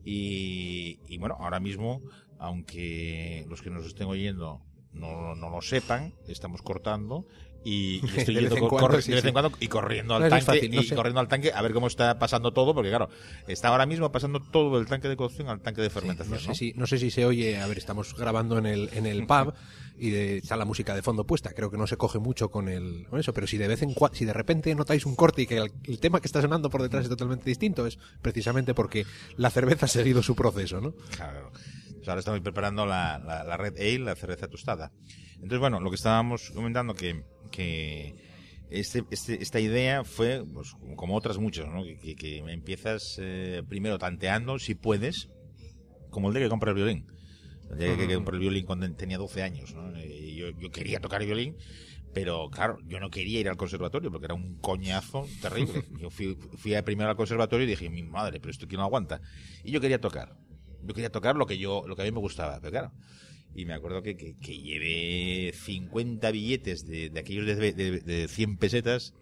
Y, 0.05 0.99
y 1.09 1.19
bueno, 1.19 1.37
ahora 1.41 1.61
mismo, 1.61 2.03
aunque 2.39 3.47
los 3.49 3.63
que 3.63 3.71
nos 3.71 3.87
estén 3.87 4.07
oyendo 4.09 4.63
no, 4.93 5.35
no 5.35 5.51
lo 5.51 5.61
sepan, 5.63 6.15
estamos 6.27 6.63
cortando 6.63 7.27
y, 7.65 8.01
y 8.05 8.07
estoy 8.17 8.35
De 8.35 8.41
yendo 8.43 8.69
cuando, 8.69 9.01
sí, 9.01 9.11
de 9.11 9.17
vez 9.17 9.25
en 9.25 9.29
sí. 9.29 9.33
cuando 9.33 9.53
y 9.61 9.69
corriendo 9.69 10.15
al 10.15 10.23
No, 10.23 10.29
tanque 10.31 10.45
fácil, 10.45 10.75
no 10.75 10.81
y 10.81 10.85
sé. 10.85 10.95
corriendo 10.95 11.21
al 11.21 11.29
tanque 11.29 11.53
a 11.55 11.61
ver 11.63 11.73
cómo 11.73 11.87
está 11.89 12.19
pasando 12.19 12.53
todo, 12.53 12.75
porque 12.75 12.89
claro, 12.91 13.09
está 13.47 13.69
ahora 13.69 13.87
mismo 13.87 14.11
pasando 14.13 14.41
todo 14.41 14.79
del 14.79 14.87
tanque 14.87 15.09
de 15.09 15.17
cocción 15.17 15.49
al 15.49 15.61
tanque 15.61 15.83
de 15.83 15.91
fermentación. 15.91 16.35
No 16.35 16.41
sé, 16.41 16.55
si, 16.55 16.73
no 16.75 16.87
sé 16.87 16.99
si 16.99 17.11
se 17.11 17.25
oye, 17.27 17.59
a 17.59 17.67
ver, 17.67 17.79
estamos 17.79 18.15
grabando 18.17 18.59
en 18.59 18.67
el, 18.67 18.89
en 18.93 19.07
el 19.07 19.27
pub 19.27 19.53
y 19.99 20.11
de- 20.11 20.39
está 20.39 20.57
la 20.57 20.65
música 20.65 20.95
de 20.95 21.03
fondo 21.03 21.25
puesta. 21.27 21.51
Creo 21.53 21.71
que 21.71 21.77
no 21.77 21.87
se 21.87 21.97
coge 21.99 22.19
mucho 22.19 22.51
con 22.51 22.69
el 22.69 23.07
con 23.11 23.21
eso, 23.21 23.35
pero 23.35 23.47
si 23.47 23.59
de 23.59 23.69
vez 23.69 23.83
en 23.83 23.93
cuando, 23.93 24.17
si 24.17 24.25
de 24.25 24.33
repente 24.33 24.75
notáis 24.75 25.05
un 25.05 25.15
corte 25.15 25.43
y 25.43 25.47
que 25.47 25.59
el, 25.59 25.71
el 25.85 26.01
tema 26.01 26.21
que 26.21 26.27
está 26.29 26.41
sonando 26.41 26.71
por 26.71 26.81
detrás 26.83 27.03
es 27.05 27.11
totalmente 27.11 27.45
distinto, 27.51 27.87
es 27.87 27.99
precisamente 28.23 28.73
porque 28.75 29.05
la 29.37 29.51
cerveza 29.51 29.85
ha 29.87 29.89
seguido 29.91 30.23
su 30.23 30.35
proceso, 30.35 30.81
¿no? 30.81 30.93
Claro. 31.17 31.51
Pues 31.97 32.09
ahora 32.09 32.21
estamos 32.21 32.41
preparando 32.41 32.87
la, 32.87 33.19
la, 33.19 33.45
la 33.45 33.57
Red 33.59 33.75
Ale, 33.77 33.99
la 33.99 34.15
cerveza 34.17 34.49
tostada. 34.49 34.91
Entonces, 35.35 35.59
bueno, 35.59 35.81
lo 35.81 35.91
que 35.91 35.97
estábamos 35.97 36.51
comentando 36.55 36.95
que, 36.95 37.23
que 37.51 38.15
este, 38.71 39.05
este- 39.11 39.43
esta 39.43 39.61
idea 39.61 40.05
fue, 40.05 40.45
pues, 40.53 40.75
como 40.97 41.17
otras 41.17 41.39
muchas, 41.39 41.67
¿no? 41.69 41.83
Que, 41.85 41.99
que- 41.99 42.15
que 42.17 42.39
empiezas 42.39 43.17
eh, 43.21 43.63
primero 43.69 43.99
tanteando, 43.99 44.59
si 44.59 44.75
puedes, 44.75 45.29
como 46.11 46.29
el 46.29 46.35
de 46.35 46.41
que 46.41 46.49
compra 46.49 46.71
el 46.71 46.77
violín. 46.77 47.07
El 47.71 47.79
día 47.79 47.97
que, 47.97 48.09
que 48.09 48.15
compré 48.15 48.35
el 48.35 48.41
violín 48.41 48.67
cuando 48.67 48.91
tenía 48.95 49.17
12 49.19 49.43
años, 49.43 49.75
¿no? 49.75 49.97
Y 50.01 50.35
yo, 50.37 50.51
yo 50.59 50.71
quería 50.71 50.99
tocar 51.01 51.21
el 51.21 51.27
violín, 51.29 51.57
pero 52.13 52.51
claro, 52.51 52.79
yo 52.87 52.99
no 52.99 53.11
quería 53.11 53.39
ir 53.39 53.49
al 53.49 53.57
conservatorio 53.57 54.11
porque 54.11 54.25
era 54.27 54.35
un 54.35 54.57
coñazo 54.59 55.29
terrible. 55.41 55.85
Yo 56.01 56.11
fui, 56.11 56.37
fui 56.57 56.75
primero 56.83 57.11
al 57.11 57.17
conservatorio 57.17 57.65
y 57.65 57.71
dije, 57.71 57.89
mi 57.89 58.03
madre, 58.03 58.41
pero 58.41 58.51
esto 58.51 58.67
quién 58.67 58.81
lo 58.81 58.87
aguanta. 58.87 59.21
Y 59.63 59.71
yo 59.71 59.81
quería 59.81 60.01
tocar. 60.01 60.37
Yo 60.83 60.95
quería 60.95 61.11
tocar 61.11 61.37
lo 61.37 61.47
que 61.47 61.59
yo, 61.59 61.85
lo 61.87 61.95
que 61.95 62.03
a 62.03 62.05
mí 62.07 62.11
me 62.11 62.19
gustaba, 62.19 62.59
pero 62.61 62.73
claro. 62.73 62.93
Y 63.55 63.65
me 63.65 63.75
acuerdo 63.75 64.03
que, 64.03 64.17
que, 64.17 64.37
que 64.39 64.59
llevé 64.59 65.53
50 65.55 66.31
billetes 66.31 66.87
de, 66.87 67.11
de 67.11 67.21
aquellos 67.21 67.47
de, 67.47 67.73
de, 67.73 68.01
de 68.01 68.29
100 68.29 68.57
pesetas 68.59 69.15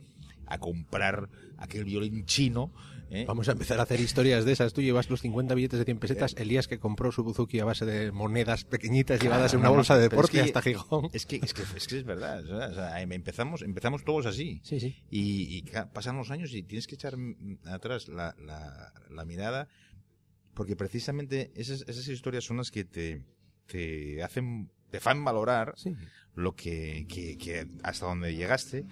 a 0.47 0.59
comprar 0.59 1.29
aquel 1.57 1.85
violín 1.85 2.25
chino. 2.27 2.73
¿eh? 3.11 3.25
Vamos 3.27 3.49
a 3.49 3.53
empezar 3.53 3.81
a 3.81 3.85
hacer 3.85 4.01
historias 4.01 4.45
de 4.45 4.53
esas. 4.53 4.73
Tú 4.75 4.83
llevas 4.83 5.09
los 5.09 5.23
50 5.23 5.55
billetes 5.55 5.79
de 5.79 5.85
100 5.87 5.99
pesetas. 5.99 6.35
Elías 6.37 6.69
que 6.69 6.79
compró 6.79 7.11
su 7.11 7.25
Buzuki 7.25 7.59
a 7.61 7.65
base 7.65 7.87
de 7.87 8.13
monedas 8.13 8.65
pequeñitas 8.65 9.21
llevadas 9.21 9.55
en 9.55 9.61
una 9.61 9.71
bolsa 9.71 9.97
de 9.97 10.05
es 10.05 10.11
deporte 10.11 10.33
que- 10.33 10.41
hasta 10.41 10.61
Gijón. 10.63 11.09
Es 11.15 11.25
que, 11.25 11.37
es 11.37 11.55
que, 11.55 11.63
es 11.77 11.87
que 11.89 11.99
es 11.99 12.05
verdad. 12.05 12.43
¿verdad? 12.45 12.71
O 12.71 12.75
sea, 12.75 13.01
em- 13.01 13.13
empezamos, 13.13 13.63
empezamos 13.63 14.05
todos 14.05 14.27
así. 14.27 14.61
Sí, 14.63 14.79
sí. 14.79 14.97
Y, 15.11 15.63
pasan 15.95 16.19
los 16.19 16.31
años 16.31 16.53
y 16.53 16.63
tienes 16.63 16.87
que 16.87 16.97
echar 16.97 17.17
mm, 17.17 17.61
atrás 17.65 18.09
la, 18.09 18.35
la, 18.39 18.93
la 19.11 19.25
mirada 19.25 19.69
porque 20.55 20.75
precisamente 20.77 21.53
esas, 21.55 21.83
esas 21.89 22.09
historias 22.09 22.45
son 22.45 22.57
las 22.57 22.71
que 22.73 22.85
te, 22.85 23.23
te 23.69 24.23
hacen, 24.23 24.71
te 24.91 24.99
fan 25.01 25.25
valorar 25.25 25.75
Sí. 25.77 25.95
lo 26.35 26.55
que, 26.57 27.07
que, 27.09 27.37
que 27.39 27.67
hasta 27.83 28.07
donde 28.07 28.35
llegaste 28.35 28.85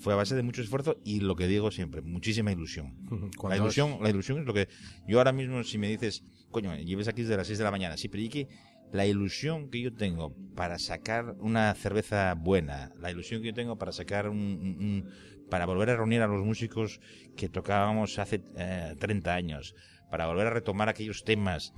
fue 0.00 0.12
a 0.12 0.16
base 0.16 0.34
de 0.36 0.42
mucho 0.42 0.62
esfuerzo 0.62 0.96
y 1.04 1.20
lo 1.20 1.34
que 1.36 1.46
digo 1.48 1.70
siempre, 1.70 2.02
muchísima 2.02 2.52
ilusión. 2.52 2.94
La 3.48 3.56
ilusión, 3.56 3.98
la 4.02 4.10
ilusión 4.10 4.38
es 4.40 4.44
lo 4.46 4.54
que 4.54 4.68
yo 5.06 5.18
ahora 5.18 5.32
mismo 5.32 5.62
si 5.64 5.78
me 5.78 5.88
dices, 5.88 6.22
coño, 6.50 6.74
lleves 6.76 7.08
aquí 7.08 7.22
desde 7.22 7.36
las 7.36 7.46
6 7.46 7.58
de 7.58 7.64
la 7.64 7.70
mañana, 7.70 7.96
sí, 7.96 8.08
pero 8.08 8.22
y 8.22 8.28
que 8.28 8.48
la 8.92 9.06
ilusión 9.06 9.68
que 9.70 9.80
yo 9.82 9.92
tengo 9.94 10.34
para 10.54 10.78
sacar 10.78 11.34
una 11.40 11.74
cerveza 11.74 12.32
buena, 12.34 12.90
la 12.98 13.10
ilusión 13.10 13.42
que 13.42 13.48
yo 13.48 13.54
tengo 13.54 13.76
para 13.76 13.92
sacar 13.92 14.28
un, 14.28 14.38
un- 14.38 14.84
un- 14.84 15.10
para 15.50 15.66
volver 15.66 15.90
a 15.90 15.96
reunir 15.96 16.22
a 16.22 16.26
los 16.26 16.44
músicos 16.44 17.00
que 17.36 17.48
tocábamos 17.48 18.18
hace 18.18 18.42
eh, 18.56 18.94
30 18.98 19.34
años, 19.34 19.74
para 20.10 20.26
volver 20.26 20.46
a 20.46 20.50
retomar 20.50 20.88
aquellos 20.88 21.24
temas, 21.24 21.72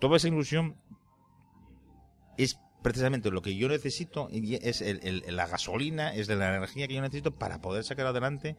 toda 0.00 0.16
esa 0.16 0.28
ilusión 0.28 0.76
es 2.36 2.58
precisamente 2.82 3.30
lo 3.30 3.42
que 3.42 3.56
yo 3.56 3.68
necesito 3.68 4.28
y 4.30 4.54
es 4.54 4.80
el- 4.80 5.00
el- 5.02 5.36
la 5.36 5.46
gasolina, 5.46 6.14
es 6.14 6.26
de 6.28 6.36
la 6.36 6.54
energía 6.56 6.86
que 6.86 6.94
yo 6.94 7.00
necesito 7.02 7.34
para 7.34 7.60
poder 7.60 7.82
sacar 7.84 8.06
adelante 8.06 8.56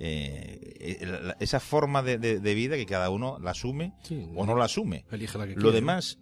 eh, 0.00 0.98
la- 1.02 1.36
esa 1.40 1.58
forma 1.60 2.02
de, 2.02 2.18
de- 2.18 2.38
de 2.40 2.54
vida 2.54 2.76
que 2.76 2.86
cada 2.86 3.10
uno 3.10 3.38
la 3.40 3.50
asume 3.50 3.92
Sí, 4.04 4.28
o 4.36 4.46
no 4.46 4.54
la 4.56 4.64
asume. 4.66 5.04
elige 5.10 5.36
la 5.38 5.46
que 5.46 5.56
Lo 5.56 5.72
demás 5.72 6.18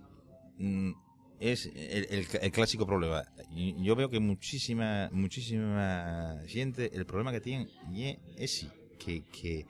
mm, 0.59 0.93
es 1.41 1.67
el, 1.67 2.07
el- 2.11 2.27
el 2.41 2.53
clásico 2.53 2.87
problema. 2.87 3.23
Yo 3.51 3.95
veo 3.95 4.09
que 4.09 4.19
muchísima 4.19 5.11
muchísima 5.13 6.41
gente, 6.47 6.91
el 6.95 7.05
problema 7.05 7.33
que 7.33 7.41
tienen 7.43 7.69
es 8.39 8.67
que, 8.99 9.23
que, 9.25 9.67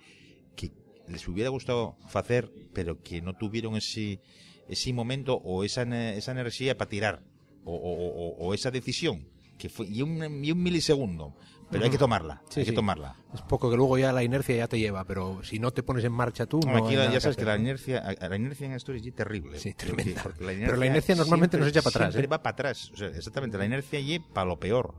que 0.54 0.70
les 1.08 1.26
hubiera 1.26 1.50
gustado 1.50 1.96
hacer, 2.14 2.48
pero 2.72 3.02
que 3.02 3.20
no 3.20 3.34
tuvieron 3.34 3.76
ese, 3.76 4.20
ese 4.68 4.92
momento 4.92 5.34
o 5.36 5.64
esa, 5.64 5.82
esa 5.82 6.32
energía 6.32 6.76
para 6.76 6.88
tirar, 6.88 7.22
o, 7.64 7.74
o- 7.74 8.36
o- 8.36 8.46
o 8.48 8.54
esa 8.54 8.70
decisión, 8.70 9.28
que 9.58 9.68
fue 9.68 9.86
y 9.86 10.02
un, 10.02 10.44
y 10.44 10.52
un 10.52 10.62
milisegundo. 10.62 11.34
Pero 11.68 11.82
hay 11.82 11.90
que 11.90 11.98
tomarla, 11.98 12.42
Sí, 12.48 12.60
hay 12.60 12.66
sí. 12.66 12.70
que 12.70 12.76
tomarla. 12.76 13.16
Es 13.34 13.42
poco 13.42 13.68
que 13.68 13.76
luego 13.76 13.98
ya 13.98 14.12
la 14.12 14.22
inercia 14.22 14.54
ya 14.54 14.68
te 14.68 14.78
lleva, 14.78 15.04
pero 15.04 15.42
si 15.42 15.58
no 15.58 15.72
te 15.72 15.82
pones 15.82 16.04
en 16.04 16.12
marcha 16.12 16.46
tú, 16.46 16.60
no 16.60 16.76
Aquí 16.76 16.94
hay 16.94 17.12
ya 17.12 17.20
sabes 17.20 17.36
que 17.36 17.44
la 17.44 17.56
¿no? 17.56 17.62
inercia, 17.62 18.04
la 18.20 18.36
inercia 18.36 18.66
en 18.66 18.72
esto 18.74 18.92
es 18.92 19.02
terrible. 19.14 19.58
Sí, 19.58 19.74
Porque- 19.76 19.94
tremenda. 19.94 20.22
Pero 20.38 20.76
la 20.76 20.86
inercia 20.86 21.16
normalmente 21.16 21.58
nos 21.58 21.66
echa 21.66 21.82
para 21.82 21.90
atrás, 21.96 22.12
Siempre 22.12 22.26
¿eh? 22.26 22.28
va 22.30 22.40
para 22.42 22.52
atrás. 22.52 22.90
O 22.92 22.96
sea, 22.96 23.08
exactamente, 23.08 23.58
la 23.58 23.66
inercia 23.66 23.98
y 23.98 24.20
para 24.20 24.46
lo 24.46 24.60
peor. 24.60 24.94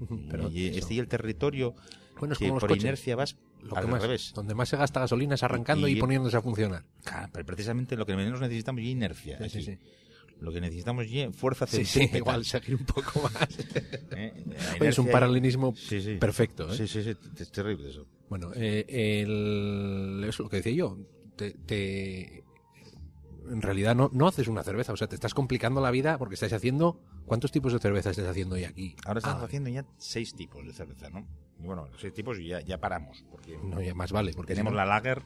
Pero 0.30 0.50
y 0.50 0.66
eso. 0.68 0.78
este 0.80 0.94
y 0.94 0.98
el 0.98 1.06
territorio 1.08 1.74
Bueno, 2.18 2.32
es 2.32 2.38
que 2.40 2.48
como 2.48 2.58
por 2.58 2.70
coches. 2.70 2.82
inercia 2.84 3.14
vas 3.14 3.36
Lo 3.62 3.76
al 3.76 3.84
que 3.84 3.90
más, 3.90 4.02
revés. 4.02 4.32
Donde 4.34 4.54
más 4.54 4.68
se 4.68 4.76
gasta 4.76 5.00
gasolina 5.00 5.34
es 5.34 5.42
arrancando 5.42 5.86
y, 5.88 5.92
Y- 5.92 6.00
poniéndose 6.00 6.36
a 6.36 6.42
funcionar. 6.42 6.84
Claro, 7.04 7.28
pero 7.32 7.44
precisamente 7.46 7.96
lo 7.96 8.06
que 8.06 8.16
menos 8.16 8.40
necesitamos 8.40 8.80
es 8.82 8.88
inercia. 8.88 9.38
Sí, 9.38 9.48
sí, 9.50 9.58
aquí. 9.58 9.66
sí. 9.66 9.78
Lo 10.40 10.50
que 10.52 10.60
necesitamos 10.62 11.04
es 11.06 11.36
fuerza 11.36 11.66
Sí, 11.66 11.78
sí, 11.78 11.84
centrípeta. 11.84 12.18
igual 12.18 12.44
seguir 12.46 12.76
un 12.76 12.86
poco 12.86 13.20
más. 13.22 13.34
¿eh? 14.12 14.32
Oye, 14.80 14.88
es 14.88 14.98
un 14.98 15.08
paralelismo 15.10 15.74
perfecto. 16.18 16.72
¿eh? 16.72 16.76
Sí, 16.76 16.88
sí, 16.88 17.02
sí, 17.02 17.14
es 17.38 17.52
terrible 17.52 17.90
eso. 17.90 18.06
Bueno, 18.30 18.50
eh, 18.54 18.86
el, 19.22 20.20
eso 20.22 20.28
es 20.30 20.38
lo 20.38 20.48
que 20.48 20.56
decía 20.56 20.72
yo. 20.72 20.96
Te, 21.36 21.50
te- 21.50 22.39
en 23.50 23.62
realidad 23.62 23.94
no, 23.94 24.08
no 24.12 24.26
haces 24.28 24.48
una 24.48 24.62
cerveza, 24.62 24.92
o 24.92 24.96
sea, 24.96 25.08
te 25.08 25.14
estás 25.16 25.34
complicando 25.34 25.80
la 25.80 25.90
vida 25.90 26.16
porque 26.18 26.34
estás 26.34 26.52
haciendo. 26.52 27.00
¿Cuántos 27.26 27.52
tipos 27.52 27.72
de 27.72 27.78
cerveza 27.78 28.10
estás 28.10 28.26
haciendo 28.26 28.54
hoy 28.56 28.64
aquí? 28.64 28.96
Ahora 29.04 29.18
estamos 29.18 29.42
Ah, 29.42 29.46
haciendo 29.46 29.70
ya 29.70 29.84
seis 29.98 30.34
tipos 30.34 30.66
de 30.66 30.72
cerveza, 30.72 31.10
¿no? 31.10 31.26
Y 31.62 31.64
bueno, 31.66 31.86
seis 31.98 32.12
tipos 32.14 32.38
y 32.38 32.46
ya, 32.48 32.60
ya 32.60 32.78
paramos. 32.78 33.24
Porque 33.30 33.56
No, 33.62 33.80
ya 33.82 33.94
más 33.94 34.10
vale, 34.12 34.32
porque 34.34 34.54
tenemos 34.54 34.70
si 34.72 34.76
no- 34.76 34.84
la 34.84 34.86
lager 34.86 35.22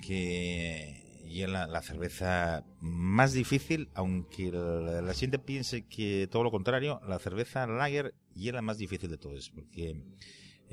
que 0.00 1.00
y 1.28 1.42
es 1.42 1.48
la, 1.48 1.66
la 1.66 1.80
cerveza 1.80 2.62
más 2.80 3.32
difícil, 3.32 3.88
aunque 3.94 4.52
la, 4.52 5.00
la 5.00 5.14
gente 5.14 5.38
piense 5.38 5.86
que 5.86 6.28
todo 6.30 6.42
lo 6.42 6.50
contrario, 6.50 7.00
la 7.08 7.18
cerveza 7.18 7.66
lager 7.66 8.14
y 8.34 8.48
es 8.48 8.54
la 8.54 8.60
más 8.60 8.76
difícil 8.76 9.08
de 9.10 9.16
todas, 9.16 9.48
porque 9.48 9.96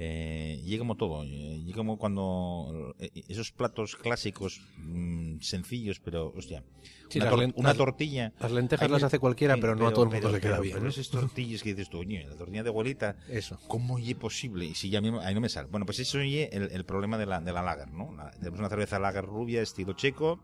eh, 0.01 0.61
y 0.63 0.77
como 0.77 0.95
todo, 0.95 1.23
eh, 1.25 1.27
y 1.27 1.73
como 1.73 1.97
cuando 1.97 2.95
eh, 2.99 3.09
esos 3.27 3.51
platos 3.51 3.97
clásicos 3.97 4.61
mm, 4.77 5.39
sencillos, 5.41 5.99
pero 5.99 6.31
hostia, 6.37 6.63
Sí, 7.09 7.19
una, 7.19 7.31
tor- 7.73 7.75
tortilla. 7.77 8.31
Las 8.39 8.51
lentejas 8.53 8.89
las 8.89 9.03
hace 9.03 9.19
cualquiera, 9.19 9.57
pero 9.57 9.75
no 9.75 9.87
a 9.87 9.91
todo 9.91 10.03
el 10.05 10.11
mundo 10.11 10.21
pero- 10.27 10.35
le 10.35 10.39
queda 10.41 10.51
pero- 10.51 10.61
bien. 10.61 10.73
Pero 10.75 10.83
¿no? 10.85 10.89
esas 10.89 11.09
tortillas 11.09 11.63
que 11.63 11.71
dices 11.73 11.89
tú, 11.89 12.01
la 12.03 12.35
tortilla 12.37 12.63
de 12.63 12.69
abuelita, 12.69 13.17
Eso. 13.27 13.59
¿Cómo 13.67 13.97
es 13.99 14.13
posible? 14.15 14.65
Y 14.65 14.75
si 14.75 14.89
ya 14.89 14.99
a 14.99 15.01
mí, 15.01 15.09
a 15.09 15.27
mí 15.27 15.33
no 15.33 15.41
me 15.41 15.49
sale. 15.49 15.67
Bueno, 15.69 15.85
pues 15.85 15.99
eso 15.99 16.21
es 16.21 16.49
el, 16.53 16.71
el 16.71 16.85
problema 16.85 17.17
de 17.17 17.25
la, 17.25 17.41
de 17.41 17.51
la 17.51 17.61
lager, 17.61 17.89
¿no? 17.91 18.15
La- 18.15 18.31
tenemos 18.31 18.59
una 18.59 18.69
cerveza 18.69 18.99
lager 18.99 19.25
rubia, 19.25 19.61
estilo 19.61 19.93
checo, 19.93 20.39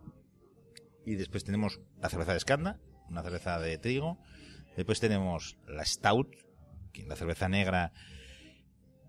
y 1.06 1.16
después 1.16 1.46
tenemos 1.46 1.80
la 2.02 2.10
cerveza 2.10 2.32
de 2.32 2.38
escanda, 2.40 2.80
una 3.10 3.22
cerveza 3.24 3.58
de 3.60 3.78
trigo, 3.78 4.18
después 4.76 5.00
tenemos 5.00 5.56
la 5.68 5.86
stout, 5.86 6.28
que 6.92 7.02
es 7.04 7.08
la 7.08 7.16
cerveza 7.16 7.48
negra 7.48 7.94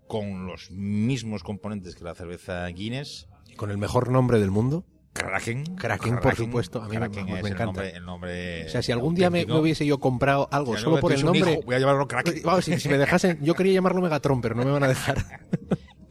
con 0.07 0.47
los 0.47 0.71
mismos 0.71 1.43
componentes 1.43 1.95
que 1.95 2.03
la 2.03 2.15
cerveza 2.15 2.65
Guinness, 2.67 3.27
Con 3.55 3.71
el 3.71 3.77
mejor 3.77 4.09
nombre 4.11 4.39
del 4.39 4.51
mundo. 4.51 4.85
Kraken. 5.13 5.63
Kraken, 5.77 6.19
por 6.19 6.35
supuesto, 6.35 6.79
a 6.81 6.87
mí 6.87 6.91
me- 6.97 7.09
Kraken 7.09 7.25
me 7.25 7.39
es 7.39 7.39
el 7.39 7.45
encanta. 7.47 7.65
nombre- 7.65 7.89
el 7.95 8.05
nombre 8.05 8.65
O 8.67 8.69
sea, 8.69 8.83
si 8.83 8.91
algún 8.91 9.15
día 9.15 9.31
me, 9.31 9.45
me 9.47 9.57
hubiese 9.59 9.83
yo 9.85 9.97
comprado 9.99 10.47
algo 10.51 10.75
Si 10.77 10.83
solo 10.83 10.99
por 10.99 11.11
el 11.11 11.25
nombre. 11.25 11.53
hijo, 11.53 11.61
voy 11.63 11.73
a 11.75 11.79
llamarlo 11.79 12.07
Kraken. 12.07 12.35
Vamos, 12.43 12.65
si, 12.65 12.79
si 12.79 12.87
me 12.87 12.97
dejasen, 12.99 13.39
yo 13.41 13.55
quería 13.55 13.73
llamarlo 13.73 14.01
Megatron, 14.01 14.41
pero 14.41 14.53
no 14.53 14.63
me 14.63 14.71
van 14.71 14.83
a 14.83 14.87
dejar. 14.87 15.25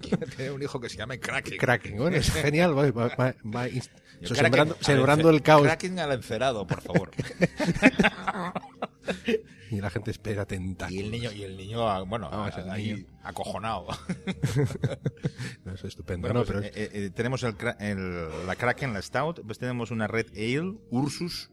Tener 0.36 0.52
un 0.52 0.62
hijo 0.62 0.78
que 0.80 0.88
se 0.88 0.96
llame 0.98 1.18
Kraken. 1.20 1.56
Kraken, 1.58 1.96
bueno, 1.98 2.16
es 2.16 2.30
genial. 2.32 2.76
Va, 2.76 2.90
va- 2.90 3.14
va- 3.16 3.66
eso, 3.68 3.88
Kraken 4.34 4.74
sembrando 4.80 5.30
encer- 5.30 5.34
el 5.34 5.42
caos. 5.42 5.62
Kraken 5.62 5.98
al 6.00 6.12
encerado, 6.12 6.66
por 6.66 6.80
favor. 6.80 7.10
y 9.70 9.80
la 9.80 9.90
gente 9.90 10.10
espera 10.10 10.46
tentáculos. 10.46 11.00
Y 11.02 11.04
el 11.04 11.10
niño, 11.10 11.32
y 11.32 11.42
el 11.42 11.56
niño 11.56 11.88
ah, 11.88 12.02
bueno, 12.02 12.28
Ah, 12.32 12.50
ahí 12.70 12.92
niño. 12.94 13.06
acojonado. 13.22 13.86
No, 15.64 15.72
eso 15.74 15.86
es 15.86 15.92
estupendo. 15.94 16.28
Bueno, 16.28 16.40
no, 16.40 16.46
pues, 16.46 16.70
pero 16.70 16.74
eh, 16.76 16.90
eh, 17.06 17.10
tenemos 17.10 17.42
el, 17.42 17.54
el- 17.80 18.46
la 18.46 18.54
Kraken, 18.56 18.92
la 18.92 19.02
Stout, 19.02 19.40
pues 19.44 19.58
tenemos 19.58 19.90
una 19.90 20.06
Red 20.06 20.28
Ale, 20.34 20.74
Ursus. 20.90 21.50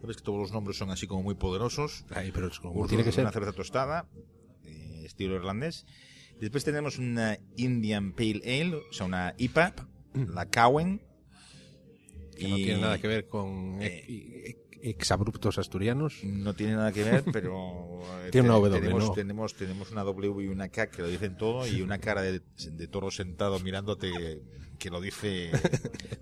Sabes 0.00 0.16
que 0.18 0.22
todos 0.22 0.38
los 0.38 0.52
nombres 0.52 0.76
son 0.76 0.90
así 0.90 1.06
como 1.06 1.22
muy 1.22 1.34
poderosos. 1.34 2.04
Ay, 2.10 2.30
pero 2.32 2.48
es 2.48 2.60
como 2.60 2.74
Ursus 2.74 2.88
tiene 2.90 3.04
que 3.04 3.12
ser. 3.12 3.24
una 3.24 3.32
cerveza 3.32 3.52
tostada, 3.52 4.08
eh, 4.64 5.02
estilo 5.04 5.34
irlandés. 5.34 5.86
Después 6.40 6.64
tenemos 6.64 6.98
una 6.98 7.38
Indian 7.56 8.12
Pale 8.12 8.42
Ale, 8.44 8.74
o 8.76 8.92
sea, 8.92 9.06
una 9.06 9.34
IPA, 9.38 9.74
la 10.14 10.46
Cowen. 10.46 11.00
que 12.36 12.48
no 12.48 12.56
tiene 12.56 12.80
nada 12.80 12.98
que 12.98 13.08
ver 13.08 13.26
con 13.26 13.78
eh, 13.80 14.56
exabruptos 14.90 15.58
asturianos. 15.58 16.22
No 16.24 16.54
tiene 16.54 16.74
nada 16.76 16.92
que 16.92 17.02
ver, 17.04 17.24
pero 17.32 18.00
eh, 18.26 18.30
Tiene 18.30 18.48
una 18.48 18.58
W, 18.58 18.80
tenemos, 18.80 19.04
¿no? 19.04 19.12
tenemos, 19.12 19.54
tenemos 19.54 19.90
una 19.90 20.02
W 20.04 20.44
y 20.44 20.48
una 20.48 20.68
K 20.68 20.88
que 20.88 21.02
lo 21.02 21.08
dicen 21.08 21.36
todo 21.36 21.66
y 21.66 21.82
una 21.82 21.98
cara 21.98 22.22
de, 22.22 22.40
de 22.70 22.86
toro 22.88 23.10
sentado 23.10 23.58
mirándote 23.60 24.40
que 24.78 24.90
lo 24.90 25.00
dice. 25.00 25.50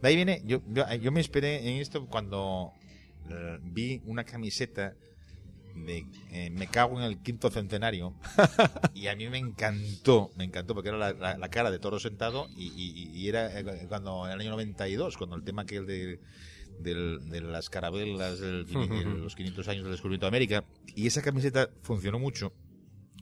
De 0.00 0.08
ahí 0.08 0.16
viene, 0.16 0.42
yo, 0.44 0.62
yo, 0.68 0.84
yo 0.94 1.12
me 1.12 1.20
esperé 1.20 1.68
en 1.68 1.80
esto 1.80 2.06
cuando 2.06 2.72
eh, 3.30 3.58
vi 3.62 4.00
una 4.06 4.24
camiseta 4.24 4.94
de 5.74 6.06
eh, 6.30 6.50
Me 6.50 6.68
cago 6.68 6.98
en 7.00 7.04
el 7.04 7.18
quinto 7.18 7.50
centenario 7.50 8.14
y 8.94 9.08
a 9.08 9.16
mí 9.16 9.28
me 9.28 9.38
encantó, 9.38 10.30
me 10.36 10.44
encantó 10.44 10.72
porque 10.72 10.90
era 10.90 10.98
la, 10.98 11.12
la- 11.14 11.36
la 11.36 11.48
cara 11.48 11.72
de 11.72 11.80
toro 11.80 11.98
sentado 11.98 12.46
y, 12.56 12.66
y- 12.76 13.10
y 13.12 13.28
era 13.28 13.50
cuando 13.88 14.24
en 14.26 14.34
el 14.34 14.40
año 14.40 14.50
92, 14.50 15.16
cuando 15.16 15.34
el 15.34 15.42
tema 15.42 15.66
que 15.66 15.78
el 15.78 15.86
de 15.86 16.20
del- 16.78 17.28
de 17.30 17.40
las 17.40 17.70
carabelas, 17.70 18.38
del- 18.40 18.66
de 18.66 19.04
los 19.04 19.34
500 19.36 19.68
años 19.68 19.82
del 19.84 19.92
descubrimiento 19.92 20.26
de 20.26 20.28
América. 20.28 20.64
Y 20.94 21.06
esa 21.06 21.22
camiseta 21.22 21.70
funcionó 21.82 22.18
mucho 22.18 22.52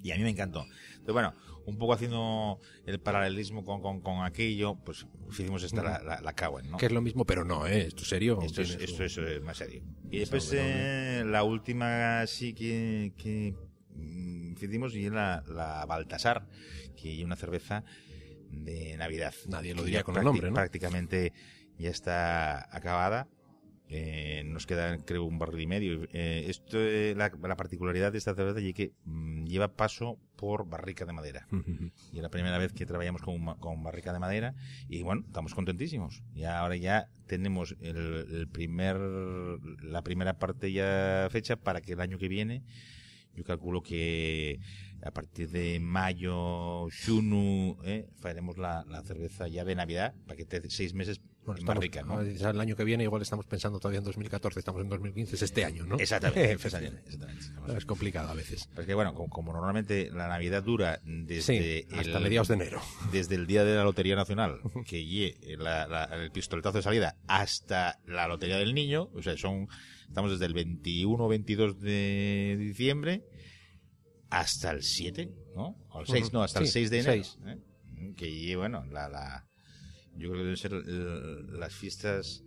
y 0.02 0.10
a 0.12 0.16
mí 0.16 0.22
me 0.22 0.30
encantó. 0.30 0.64
Entonces, 0.90 1.12
bueno, 1.12 1.32
un 1.64 1.78
poco 1.78 1.92
haciendo 1.92 2.58
el 2.86 2.98
paralelismo 3.00 3.64
con, 3.64 3.80
con, 3.82 4.00
con 4.00 4.24
aquello, 4.24 4.76
pues 4.84 5.06
hicimos 5.30 5.62
esta, 5.62 5.82
la, 5.82 6.02
la, 6.02 6.20
la 6.20 6.32
Cowen, 6.34 6.70
¿no? 6.72 6.76
Que 6.76 6.86
es 6.86 6.92
lo 6.92 7.00
mismo, 7.00 7.24
pero 7.24 7.44
no, 7.44 7.66
¿eh? 7.68 7.86
Esto 7.86 8.02
es 8.02 8.08
serio. 8.08 8.40
Esto 8.42 8.62
es, 8.62 8.70
esto 8.80 9.04
es 9.04 9.16
eh, 9.18 9.40
más 9.40 9.58
serio. 9.58 9.82
Y 10.10 10.18
después 10.18 10.50
eh, 10.54 11.22
la 11.24 11.44
última 11.44 12.26
sí 12.26 12.52
que, 12.52 13.12
que 13.16 13.54
mm, 13.94 14.54
hicimos 14.60 14.94
y 14.96 15.06
es 15.06 15.12
la, 15.12 15.44
la 15.46 15.86
Baltasar, 15.86 16.48
que 16.96 17.16
es 17.20 17.24
una 17.24 17.36
cerveza 17.36 17.84
de 18.50 18.96
Navidad. 18.96 19.32
Nadie 19.48 19.74
lo 19.74 19.82
Que 19.82 19.86
diría 19.86 20.02
con 20.02 20.16
el 20.16 20.24
nombre, 20.24 20.48
¿no? 20.48 20.54
Prácticamente 20.54 21.32
ya 21.78 21.90
está 21.90 22.74
acabada. 22.76 23.28
Eh, 23.88 24.42
nos 24.46 24.66
queda, 24.66 24.96
creo, 25.04 25.24
un 25.24 25.38
barril 25.38 25.62
y 25.62 25.66
medio. 25.66 26.08
Eh, 26.12 26.46
esto, 26.48 26.78
eh, 26.80 27.14
la, 27.14 27.30
la 27.42 27.56
particularidad 27.56 28.10
de 28.12 28.18
esta 28.18 28.34
cerveza 28.34 28.60
es 28.60 28.74
que 28.74 28.92
mm, 29.04 29.44
lleva 29.44 29.74
paso 29.74 30.18
por 30.36 30.66
barrica 30.66 31.04
de 31.04 31.12
madera. 31.12 31.46
Y 32.12 32.16
es 32.16 32.22
la 32.22 32.30
primera 32.30 32.58
vez 32.58 32.72
que 32.72 32.86
trabajamos 32.86 33.22
con, 33.22 33.82
barrica 33.82 34.12
de 34.12 34.18
madera 34.18 34.54
y 34.88 35.02
bueno, 35.02 35.22
estamos 35.26 35.54
contentísimos. 35.54 36.22
Y 36.34 36.44
ahora 36.44 36.76
ya 36.76 37.08
tenemos 37.26 37.76
el, 37.80 38.26
el 38.30 38.48
primer, 38.48 38.96
la 39.82 40.02
primera 40.02 40.38
parte 40.38 40.72
ya 40.72 41.28
fecha 41.30 41.56
para 41.56 41.80
que 41.80 41.92
el 41.92 42.00
año 42.00 42.18
que 42.18 42.28
viene, 42.28 42.62
yo 43.34 43.44
calculo 43.44 43.82
que 43.82 44.60
a 45.02 45.10
partir 45.10 45.50
de 45.50 45.80
mayo, 45.80 46.88
Shunu, 46.90 47.76
eh, 47.84 48.08
faremos 48.20 48.56
la, 48.56 48.84
la 48.88 49.02
cerveza 49.02 49.48
ya 49.48 49.64
de 49.64 49.74
Navidad, 49.74 50.14
para 50.26 50.36
que 50.36 50.44
te 50.44 50.70
seis 50.70 50.94
meses 50.94 51.20
Bueno, 51.44 51.58
en 51.58 51.62
estamos- 51.62 51.74
barrica, 51.80 52.02
¿no? 52.02 52.18
ah, 52.18 52.24
es 52.24 52.40
el 52.42 52.60
año 52.60 52.76
que 52.76 52.84
viene, 52.84 53.02
igual 53.04 53.20
estamos 53.22 53.44
pensando 53.46 53.80
todavía 53.80 53.98
en 53.98 54.04
2014, 54.04 54.60
estamos 54.60 54.80
en 54.82 54.88
2015, 54.88 55.34
es 55.34 55.42
este 55.42 55.64
año, 55.64 55.84
¿no? 55.84 55.96
Exactamente, 55.98 56.52
exactamente, 56.52 57.00
exactamente. 57.06 57.78
Es 57.78 57.84
complicado 57.84 58.28
a 58.30 58.34
veces. 58.34 58.68
Porque 58.74 58.94
bueno, 58.94 59.12
como, 59.14 59.28
como 59.28 59.52
normalmente 59.52 60.08
la 60.12 60.28
Navidad 60.28 60.62
dura 60.62 61.00
desde 61.04 61.82
Sí, 61.82 61.86
hasta 61.96 62.18
el- 62.18 62.22
mediados 62.24 62.46
de 62.48 62.54
enero. 62.54 62.80
desde 63.12 63.34
el 63.34 63.46
día 63.48 63.64
de 63.64 63.74
la 63.74 63.82
Lotería 63.82 64.14
Nacional, 64.14 64.60
que 64.86 65.04
lle 65.04 65.36
la- 65.58 65.86
la- 65.88 66.04
el 66.04 66.30
pistoletazo 66.30 66.76
de 66.78 66.82
salida, 66.82 67.16
hasta 67.26 67.98
la 68.06 68.28
Lotería 68.28 68.56
del 68.58 68.72
Niño, 68.74 69.10
o 69.12 69.20
sea, 69.22 69.36
son, 69.36 69.66
estamos 70.06 70.30
desde 70.30 70.46
el 70.46 70.54
21 70.54 71.24
o 71.24 71.28
22 71.28 71.80
de 71.80 72.56
diciembre 72.58 73.24
hasta 74.30 74.70
el 74.70 74.82
7, 74.82 75.28
¿no? 75.56 75.76
O 75.90 76.00
el 76.00 76.06
6, 76.06 76.26
Ujú. 76.26 76.32
no, 76.34 76.42
hasta 76.42 76.60
el 76.60 76.66
Sí, 76.66 76.72
6 76.72 76.90
de 76.90 76.98
enero. 77.00 77.24
6. 77.24 77.38
¿eh? 77.46 77.58
Que 78.16 78.56
bueno, 78.56 78.84
la, 78.86 79.08
la, 79.08 79.46
yo 80.16 80.30
creo 80.30 80.32
que 80.32 80.38
deben 80.38 80.56
ser 80.56 80.72
eh, 80.74 81.58
las 81.58 81.74
fiestas, 81.74 82.44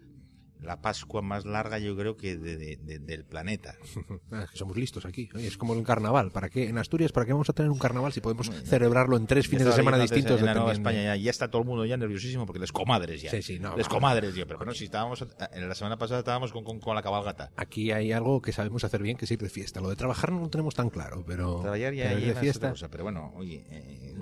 la 0.66 0.82
Pascua 0.82 1.22
más 1.22 1.46
larga, 1.46 1.80
yo 1.80 1.96
creo 1.96 2.18
que 2.18 2.38
de- 2.38 2.58
de- 2.58 2.76
de- 2.78 3.00
del 3.00 3.26
planeta. 3.26 3.76
Ah, 4.32 4.48
somos 4.54 4.76
listos 4.76 5.06
aquí. 5.06 5.30
Oye, 5.36 5.48
Es 5.48 5.58
como 5.58 5.74
un 5.74 5.84
carnaval. 5.84 6.32
¿Para 6.32 6.50
qué? 6.50 6.68
En 6.68 6.78
Asturias, 6.78 7.12
¿para 7.12 7.26
qué 7.26 7.32
vamos 7.32 7.50
a 7.50 7.54
tener 7.54 7.72
un 7.72 7.78
carnaval 7.78 8.12
si 8.12 8.20
podemos 8.22 8.48
Bueno, 8.50 8.66
celebrarlo 8.66 9.16
en 9.18 9.28
tres 9.28 9.48
fines 9.48 9.66
de 9.66 9.72
semana 9.72 9.98
distintos? 9.98 10.40
En 10.40 10.46
la 10.46 10.54
Nueva 10.56 10.72
España 10.74 11.04
ya, 11.04 11.16
ya 11.16 11.30
está 11.32 11.50
todo 11.50 11.62
el 11.62 11.68
mundo 11.68 11.86
ya 11.86 11.96
nerviosísimo 11.96 12.46
porque 12.46 12.60
les 12.60 12.72
comadres 12.72 13.22
ya. 13.22 13.32
Sí, 13.32 13.42
sí, 13.42 13.60
no, 13.60 13.78
les 13.78 13.88
comadres 13.88 14.36
ya. 14.36 14.46
Pero 14.46 14.58
bueno, 14.58 14.74
si 14.74 14.86
estábamos, 14.86 15.26
en 15.54 15.70
la 15.70 15.76
semana 15.76 15.98
pasada 15.98 16.20
estábamos 16.20 16.52
con, 16.52 16.64
con, 16.64 16.80
con 16.80 16.96
la 16.96 17.02
cabalgata. 17.04 17.52
Aquí 17.56 17.92
hay 17.92 18.12
algo 18.12 18.42
que 18.42 18.52
sabemos 18.52 18.84
hacer 18.84 19.02
bien, 19.02 19.16
que 19.16 19.26
es 19.26 19.32
ir 19.32 19.40
de 19.40 19.50
fiesta. 19.50 19.80
Lo 19.80 19.90
de 19.90 19.96
trabajar 19.96 20.32
no 20.32 20.42
lo 20.42 20.50
tenemos 20.50 20.74
tan 20.76 20.90
claro, 20.90 21.24
pero, 21.26 21.62
Trabajar 21.62 21.94
ya, 21.94 22.04
pero 22.08 22.20
ya 22.20 22.26
de 22.26 22.32
es 22.32 22.40
fiesta. 22.40 22.70
cosa, 22.72 22.90
pero 22.90 23.04
bueno, 23.04 23.32
oye, 23.36 23.64
eh, 23.70 24.16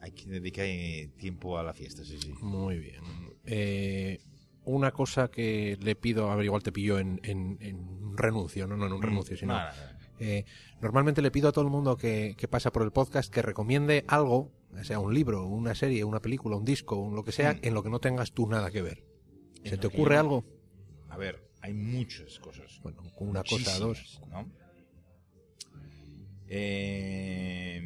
hay 0.00 0.10
que 0.12 0.26
dedicar 0.26 0.66
eh, 0.66 1.10
tiempo 1.16 1.58
a 1.58 1.62
la 1.62 1.72
fiesta, 1.72 2.04
sí, 2.04 2.18
sí. 2.20 2.32
Muy 2.40 2.78
bien. 2.78 3.02
Eh, 3.46 4.18
una 4.66 4.90
cosa 4.92 5.28
que 5.30 5.76
le 5.80 5.94
pido, 5.96 6.30
a 6.30 6.36
ver, 6.36 6.44
igual 6.46 6.62
te 6.62 6.72
pillo 6.72 6.98
en, 6.98 7.20
en- 7.22 7.58
en 7.60 7.76
un 7.78 8.16
renuncio, 8.16 8.66
no, 8.66 8.76
no 8.76 8.86
en 8.86 8.92
un 8.92 9.02
renuncio, 9.02 9.36
sino... 9.36 9.54
Mm, 9.54 9.56
No, 9.56 9.64
no, 9.68 9.92
no. 9.92 10.04
Eh, 10.20 10.44
normalmente 10.80 11.20
le 11.22 11.32
pido 11.32 11.48
a 11.48 11.52
todo 11.52 11.64
el 11.64 11.70
mundo 11.72 11.96
que, 11.96 12.36
que 12.38 12.46
pasa 12.46 12.70
por 12.70 12.82
el 12.82 12.92
podcast 12.92 13.32
que 13.34 13.42
recomiende 13.42 14.04
algo, 14.06 14.52
sea 14.82 15.00
un 15.00 15.12
libro, 15.12 15.44
una 15.46 15.74
serie, 15.74 16.04
una 16.04 16.20
película, 16.20 16.56
un 16.56 16.64
disco, 16.64 16.96
un 16.96 17.16
lo 17.16 17.24
que 17.24 17.32
sea, 17.32 17.54
Mm. 17.54 17.58
en 17.62 17.74
lo 17.74 17.82
que 17.82 17.90
no 17.90 17.98
tengas 17.98 18.32
tú 18.32 18.46
nada 18.48 18.70
que 18.70 18.80
ver. 18.80 19.04
¿Se 19.64 19.76
te 19.76 19.86
ocurre 19.88 20.16
algo? 20.16 20.44
A 21.08 21.16
ver, 21.16 21.42
hay 21.62 21.74
muchas 21.74 22.38
cosas. 22.38 22.78
Bueno, 22.82 23.02
con 23.18 23.28
una 23.28 23.42
cosa, 23.42 23.76
dos. 23.78 23.98
Muchísimas, 24.20 24.28
¿no? 24.30 24.64
Eh, 26.46 27.82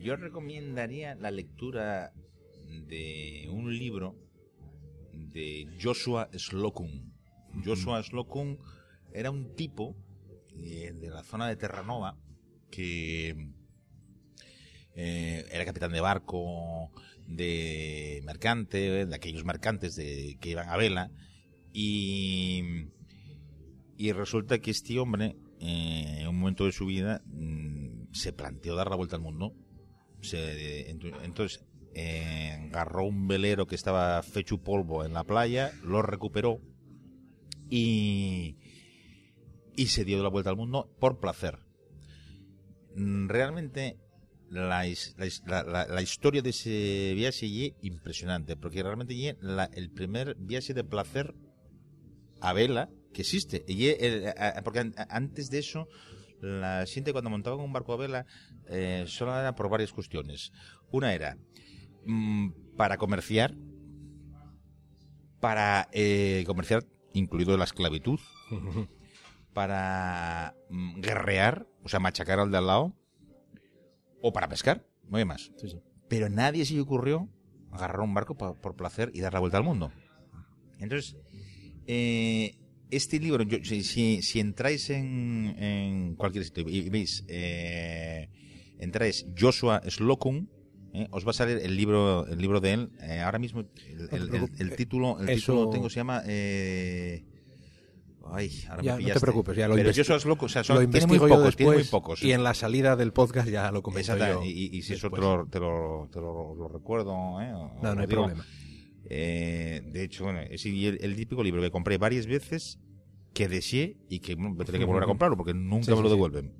yo 0.00 0.16
recomendaría 0.16 1.14
la 1.16 1.30
lectura 1.30 2.12
de 2.86 3.48
un 3.50 3.76
libro 3.76 4.14
de 5.32 5.66
Joshua 5.80 6.28
Slocum. 6.32 7.12
Joshua 7.64 8.02
Slocum 8.02 8.58
era 9.12 9.30
un 9.30 9.54
tipo 9.54 9.96
eh, 10.56 10.92
de 10.94 11.08
la 11.10 11.22
zona 11.22 11.48
de 11.48 11.56
Terranova 11.56 12.16
que 12.70 13.30
eh, 14.94 15.44
era 15.50 15.64
capitán 15.64 15.92
de 15.92 16.00
barco, 16.00 16.90
de 17.26 18.20
mercante, 18.24 19.06
de 19.06 19.14
aquellos 19.14 19.44
mercantes 19.44 19.94
de, 19.96 20.36
que 20.40 20.50
iban 20.50 20.68
a 20.68 20.76
vela, 20.76 21.10
y, 21.72 22.62
y 23.96 24.12
resulta 24.12 24.58
que 24.58 24.70
este 24.70 24.98
hombre, 24.98 25.36
eh, 25.60 26.18
en 26.20 26.28
un 26.28 26.38
momento 26.38 26.64
de 26.64 26.72
su 26.72 26.86
vida, 26.86 27.22
mm, 27.26 28.12
se 28.12 28.32
planteó 28.32 28.74
dar 28.74 28.88
la 28.90 28.96
vuelta 28.96 29.16
al 29.16 29.22
mundo. 29.22 29.54
Se- 30.20 30.90
entonces, 30.90 31.64
agarró 32.68 33.04
un 33.04 33.28
velero 33.28 33.66
que 33.66 33.74
estaba 33.74 34.22
fecho 34.22 34.58
polvo 34.58 35.04
en 35.04 35.12
la 35.14 35.24
playa, 35.24 35.72
lo 35.82 36.02
recuperó 36.02 36.60
y, 37.70 38.56
y 39.76 39.86
se 39.86 40.04
dio 40.04 40.22
la 40.22 40.28
vuelta 40.28 40.50
al 40.50 40.56
mundo 40.56 40.90
por 41.00 41.20
placer. 41.20 41.58
Mm, 42.94 43.28
Realmente 43.28 43.98
la, 44.50 44.66
la 44.68 44.86
his- 44.86 45.14
la- 45.46 45.62
la- 45.64 45.86
la 45.86 46.02
historia 46.02 46.42
de 46.42 46.50
ese 46.50 47.12
viaje 47.14 47.46
es 47.46 47.72
impresionante, 47.82 48.56
porque 48.56 48.82
realmente 48.82 49.14
es 49.28 49.36
el 49.72 49.90
primer 49.90 50.36
viaje 50.38 50.72
de 50.74 50.84
placer 50.84 51.34
a 52.40 52.52
vela 52.52 52.88
que 53.12 53.22
existe. 53.22 53.64
Y 53.68 53.90
porque 54.64 54.90
antes 55.10 55.50
de 55.50 55.58
eso, 55.58 55.88
la 56.40 56.84
gente 56.86 57.12
cuando 57.12 57.30
montaba 57.30 57.56
un 57.56 57.72
barco 57.72 57.92
a 57.92 57.96
vela 57.96 58.26
eh, 58.70 59.04
solo 59.06 59.38
era 59.38 59.54
por 59.54 59.68
varias 59.68 59.92
cuestiones. 59.92 60.52
Una 60.90 61.12
era 61.14 61.36
mm, 62.04 62.50
para 62.76 62.96
comerciar, 62.98 63.54
para 65.40 65.88
eh, 65.92 66.44
comerciar, 66.46 66.84
incluido 67.12 67.56
la 67.56 67.64
esclavitud, 67.64 68.18
para 69.54 70.54
mm, 70.68 71.00
guerrear, 71.00 71.66
o 71.84 71.88
sea, 71.88 72.00
machacar 72.00 72.40
al 72.40 72.50
de 72.50 72.58
al 72.58 72.66
lado, 72.66 72.94
o 74.20 74.32
para 74.32 74.48
pescar, 74.48 74.84
no 75.08 75.16
hay 75.18 75.24
más. 75.24 75.52
Sí, 75.56 75.68
sí. 75.68 75.80
Pero 76.08 76.28
nadie 76.28 76.64
se 76.64 76.74
le 76.74 76.80
ocurrió 76.80 77.28
agarrar 77.70 78.00
un 78.00 78.14
barco 78.14 78.36
pa- 78.36 78.54
por 78.54 78.74
placer 78.76 79.10
y 79.14 79.20
dar 79.20 79.32
la 79.34 79.40
vuelta 79.40 79.58
al 79.58 79.64
mundo. 79.64 79.92
Entonces, 80.80 81.16
eh, 81.86 82.56
este 82.90 83.20
libro, 83.20 83.44
yo- 83.44 83.58
si, 83.64 83.82
si- 83.84 84.22
si 84.22 84.40
entráis 84.40 84.90
en, 84.90 85.54
en 85.58 86.14
cualquier 86.16 86.44
sitio 86.44 86.64
y, 86.68 86.78
y 86.78 86.88
veis, 86.88 87.24
eh, 87.28 88.28
entráis 88.78 89.26
Joshua 89.38 89.82
Slocum, 89.88 90.48
eh, 90.94 91.06
os 91.10 91.26
va 91.26 91.30
a 91.30 91.34
salir 91.34 91.58
el 91.58 91.76
libro, 91.76 92.26
el 92.26 92.38
libro 92.38 92.60
de 92.60 92.72
él. 92.72 92.90
Eh, 93.02 93.20
ahora 93.20 93.38
mismo 93.38 93.60
el, 93.60 94.08
el- 94.10 94.34
el- 94.34 94.50
el 94.58 94.76
título, 94.76 95.20
el 95.20 95.28
Eso- 95.30 95.52
título 95.52 95.64
lo 95.64 95.70
tengo 95.70 95.90
se 95.90 95.96
llama. 96.00 96.22
eh, 96.26 97.24
Ay, 98.30 98.62
ahora 98.68 98.82
Ya, 98.82 98.96
me 98.96 99.04
no 99.04 99.14
te 99.14 99.20
preocupes, 99.20 99.56
ya 99.56 99.68
lo 99.68 99.74
Pero 99.74 99.90
yo 99.90 100.02
esos 100.02 100.26
locos, 100.26 100.50
o 100.50 100.52
sea, 100.52 100.62
son, 100.62 100.76
lo 100.84 100.90
tiene 100.90 101.06
muy 101.06 101.18
pocos, 101.18 101.56
tiene 101.56 101.70
muy 101.70 101.78
después 101.78 101.88
pocos. 101.90 102.22
y 102.22 102.32
en 102.32 102.44
la 102.44 102.52
salida 102.52 102.94
del 102.94 103.14
podcast 103.14 103.48
ya 103.48 103.72
lo 103.72 103.82
comento 103.82 104.12
Exacto, 104.12 104.42
yo. 104.42 104.46
y, 104.46 104.68
y 104.76 104.82
si 104.82 104.92
eso 104.92 105.08
después. 105.08 105.20
te 105.22 105.26
lo, 105.26 105.46
te 105.46 105.60
lo, 105.60 106.08
te 106.12 106.20
lo- 106.20 106.54
lo 106.54 106.68
recuerdo, 106.68 107.40
¿eh? 107.40 107.50
No, 107.50 107.94
no 107.94 108.00
hay 108.02 108.06
digo. 108.06 108.24
problema. 108.24 108.44
Eh, 109.08 109.80
de 109.86 110.04
hecho, 110.04 110.24
bueno, 110.24 110.40
es 110.40 110.66
el, 110.66 111.16
típico 111.16 111.42
libro 111.42 111.62
que 111.62 111.70
compré 111.70 111.96
varias 111.96 112.26
veces, 112.26 112.78
que 113.32 113.48
deseé 113.48 113.96
y 114.10 114.18
que 114.20 114.34
bueno, 114.34 114.56
tendré 114.56 114.78
que 114.78 114.84
volver 114.84 115.04
a 115.04 115.06
comprarlo 115.06 115.36
porque 115.38 115.54
nunca 115.54 115.86
Sí, 115.86 115.94
me 115.94 116.02
lo 116.02 116.10
devuelven. 116.10 116.52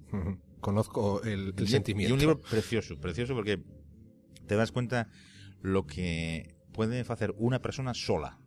Conozco 0.61 1.22
el, 1.22 1.53
el 1.55 1.64
Y- 1.64 1.68
sentimiento. 1.68 2.11
Y 2.11 2.12
un 2.14 2.18
libro 2.18 2.41
precioso, 2.41 2.97
precioso 2.99 3.35
porque 3.35 3.59
te 4.49 4.57
das 4.57 4.72
cuenta 4.72 5.09
lo 5.62 5.86
que 5.86 6.57
puede 6.72 7.01
hacer 7.01 7.34
una 7.38 7.61
persona 7.62 7.94
sola. 7.94 8.38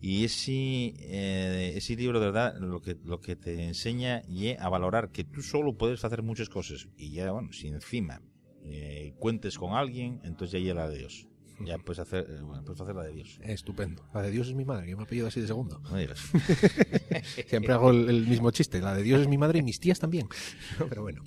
Y 0.00 0.24
ese, 0.24 0.52
eh, 0.52 1.72
ese 1.74 1.96
libro 1.96 2.20
de 2.20 2.26
verdad 2.26 2.56
lo 2.60 2.80
que, 2.80 2.96
lo 3.04 3.20
que 3.20 3.34
te 3.34 3.64
enseña 3.64 4.22
y 4.28 4.50
a 4.50 4.68
valorar 4.68 5.10
que 5.10 5.24
tú 5.24 5.42
solo 5.42 5.76
puedes 5.76 6.04
hacer 6.04 6.22
muchas 6.22 6.48
cosas. 6.48 6.88
Y 6.96 7.10
ya, 7.10 7.32
bueno, 7.32 7.52
si 7.52 7.66
encima 7.66 8.22
eh, 8.64 9.14
cuentes 9.18 9.58
con 9.58 9.74
alguien, 9.74 10.20
entonces 10.22 10.52
ya 10.52 10.58
llega 10.60 10.82
la 10.82 10.88
de 10.88 10.98
Dios. 10.98 11.26
Ya 11.60 11.78
puedes 11.78 11.98
hacer, 11.98 12.26
eh, 12.30 12.40
bueno, 12.42 12.64
puedes 12.64 12.80
hacer 12.80 12.94
la 12.94 13.02
de 13.02 13.12
Dios. 13.12 13.40
Estupendo. 13.42 14.08
La 14.14 14.22
de 14.22 14.30
Dios 14.30 14.46
es 14.46 14.54
mi 14.54 14.64
madre, 14.64 14.86
que 14.86 14.94
me 14.94 15.02
ha 15.02 15.04
apellido 15.04 15.26
así 15.26 15.40
de 15.40 15.48
segundo. 15.48 15.80
No 15.80 15.96
digas. 15.96 16.20
Siempre 17.48 17.72
hago 17.72 17.90
el, 17.90 18.08
el 18.08 18.26
mismo 18.28 18.52
chiste. 18.52 18.80
La 18.80 18.94
de 18.94 19.02
Dios 19.02 19.22
es 19.22 19.26
mi 19.26 19.38
madre 19.38 19.58
y 19.58 19.62
mis 19.62 19.80
tías 19.80 19.98
también. 19.98 20.28
Pero 20.88 21.02
bueno. 21.02 21.24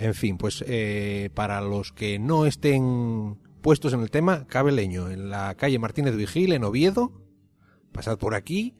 En 0.00 0.14
fin, 0.14 0.38
pues 0.38 0.64
eh, 0.66 1.28
para 1.34 1.60
los 1.60 1.92
que 1.92 2.18
no 2.18 2.46
estén 2.46 3.36
puestos 3.60 3.92
en 3.92 4.00
el 4.00 4.10
tema, 4.10 4.46
Cabe 4.46 4.72
Leño, 4.72 5.10
en 5.10 5.28
la 5.30 5.54
calle 5.56 5.78
Martínez 5.78 6.16
Vigil, 6.16 6.52
en 6.52 6.64
Oviedo. 6.64 7.12
Pasad 7.92 8.18
por 8.18 8.34
aquí. 8.34 8.76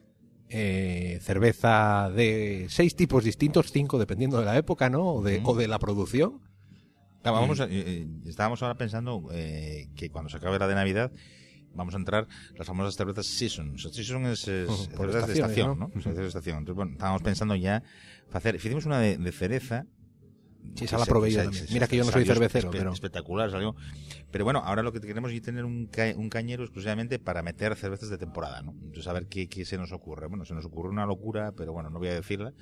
eh, 0.53 1.21
cerveza 1.23 2.11
de 2.11 2.67
seis 2.71 2.97
tipos 2.97 3.23
distintos, 3.23 3.71
cinco 3.71 4.01
dependiendo 4.01 4.41
de 4.41 4.45
la 4.47 4.57
época, 4.57 4.91
¿no? 4.91 5.07
O 5.15 5.23
de, 5.23 5.37
o 5.45 5.55
de 5.55 5.69
la 5.69 5.79
producción. 5.79 6.41
Vamos 7.23 7.61
a- 7.61 7.67
eh, 7.67 7.69
eh, 7.87 8.09
estábamos 8.27 8.61
ahora 8.63 8.75
pensando 8.77 9.29
eh, 9.31 9.91
que 9.95 10.11
cuando 10.11 10.29
se 10.29 10.39
acabe 10.39 10.59
la 10.59 10.67
de 10.67 10.75
Navidad 10.75 11.13
vamos 11.73 11.95
a 11.95 11.99
entrar 11.99 12.27
las 12.57 12.67
famosas 12.67 12.97
cervezas 12.97 13.27
season. 13.27 13.79
Season 13.79 14.27
es, 14.27 14.49
cervezas 14.89 15.27
de 15.29 15.35
estación, 15.35 15.79
¿no? 15.79 15.87
¿no? 15.95 16.01
Cervezas 16.03 16.17
de 16.23 16.27
estación. 16.29 16.59
Entonces, 16.59 16.75
bueno, 16.77 16.93
estábamos 16.93 17.23
pensando 17.23 17.55
ya 17.55 17.85
hacer. 18.33 18.57
Hicimos 18.57 18.87
una 18.87 18.99
de, 18.99 19.19
de 19.19 19.31
cereza. 19.33 19.87
Sí, 20.77 20.85
esa 20.85 20.99
la 20.99 21.05
probé 21.05 21.31
yo 21.33 21.43
también. 21.43 21.67
Mira 21.73 21.87
que 21.89 21.97
yo 21.97 22.05
no 22.05 22.13
soy 22.13 22.25
cervecero, 22.25 22.71
espe- 22.71 22.79
pero- 22.79 22.93
Espectacular 22.93 23.51
salió. 23.51 23.75
Pero 24.31 24.45
bueno, 24.45 24.61
ahora 24.65 24.83
lo 24.83 24.93
que 24.93 25.01
queremos 25.01 25.33
es 25.33 25.43
tener 25.43 25.65
un, 25.65 25.87
ca- 25.87 26.15
un 26.17 26.29
cañero 26.31 26.63
exclusivamente 26.63 27.19
para 27.19 27.43
meter 27.43 27.75
cervezas 27.77 28.09
de 28.09 28.19
temporada, 28.19 28.63
¿no? 28.63 28.71
Entonces, 28.73 29.07
a 29.09 29.13
ver 29.13 29.27
qué, 29.27 29.49
qué 29.49 29.65
se 29.65 29.77
nos 29.77 29.91
ocurre. 29.93 30.29
Bueno, 30.29 30.45
se 30.45 30.55
nos 30.55 30.65
ocurre 30.65 30.89
una 30.91 31.05
locura, 31.07 31.53
pero 31.57 31.73
bueno, 31.73 31.91
no 31.91 31.99
voy 31.99 32.09
a 32.09 32.15
decirla. 32.15 32.53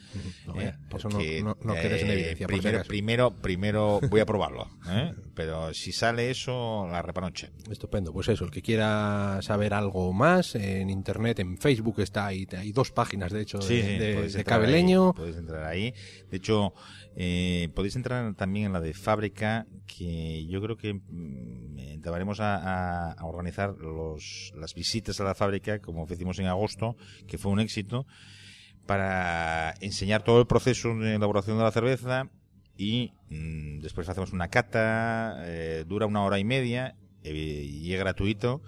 No, 0.46 0.54
Eh, 0.54 0.56
vaya, 0.56 0.78
eso 0.96 1.08
no, 1.10 1.16
porque, 1.16 1.42
no, 1.42 1.56
no 1.62 1.74
quedes 1.74 2.02
en 2.02 2.08
eh, 2.08 2.12
evidencia. 2.14 2.46
por 2.46 2.56
Primero, 2.58 2.84
primero, 2.84 3.30
primero 3.30 4.00
voy 4.08 4.20
a 4.20 4.26
probarlo. 4.26 4.68
¿eh? 4.88 5.12
Pero 5.34 5.74
si 5.74 5.92
sale 5.92 6.30
eso, 6.30 6.88
la 6.90 7.02
repanoche. 7.02 7.50
Estupendo, 7.70 8.12
pues 8.12 8.28
eso, 8.28 8.46
el 8.46 8.50
que 8.50 8.62
quiera 8.62 9.38
saber 9.42 9.74
algo 9.74 10.12
más, 10.14 10.54
en 10.54 10.88
internet, 10.88 11.38
en 11.40 11.58
Facebook 11.58 12.00
está 12.00 12.26
ahí, 12.26 12.46
hay 12.56 12.72
dos 12.72 12.90
páginas 12.90 13.30
de 13.32 13.42
hecho 13.42 13.58
de, 13.58 13.64
Sí, 13.66 13.82
de- 13.82 14.14
podéis 14.14 14.32
de 14.32 14.44
Cabeleño. 14.44 15.08
ahí, 15.08 15.12
podéis 15.14 15.36
entrar 15.36 15.64
ahí. 15.64 15.94
De 16.30 16.36
hecho, 16.38 16.72
eh, 17.14 17.68
podéis 17.88 17.96
entrar 17.96 18.34
también 18.34 18.66
en 18.66 18.72
la 18.74 18.80
de 18.80 18.92
fábrica, 18.92 19.66
que 19.86 20.44
yo 20.46 20.60
creo 20.60 20.76
que 20.76 20.92
mm, 20.94 21.78
entraremos 21.78 22.38
a, 22.40 22.56
a- 22.56 23.12
a 23.12 23.24
organizar 23.24 23.74
los, 23.78 24.52
las 24.56 24.74
visitas 24.74 25.18
a 25.20 25.24
la 25.24 25.34
fábrica, 25.34 25.78
como 25.80 26.06
hicimos 26.10 26.38
en 26.38 26.46
agosto, 26.46 26.96
que 27.26 27.38
fue 27.38 27.50
un 27.50 27.60
éxito, 27.60 28.06
para 28.86 29.74
enseñar 29.80 30.22
todo 30.22 30.40
el 30.40 30.46
proceso 30.46 30.94
de 30.96 31.14
elaboración 31.14 31.56
de 31.56 31.64
la 31.64 31.72
cerveza 31.72 32.28
y 32.76 33.12
mm, 33.30 33.80
después 33.80 34.06
hacemos 34.08 34.32
una 34.34 34.48
cata, 34.48 35.42
eh, 35.46 35.84
dura 35.86 36.04
una 36.06 36.22
hora 36.24 36.38
y 36.38 36.44
media 36.44 36.94
eh, 37.22 37.32
y 37.66 37.92
es 37.92 37.98
gratuito 37.98 38.60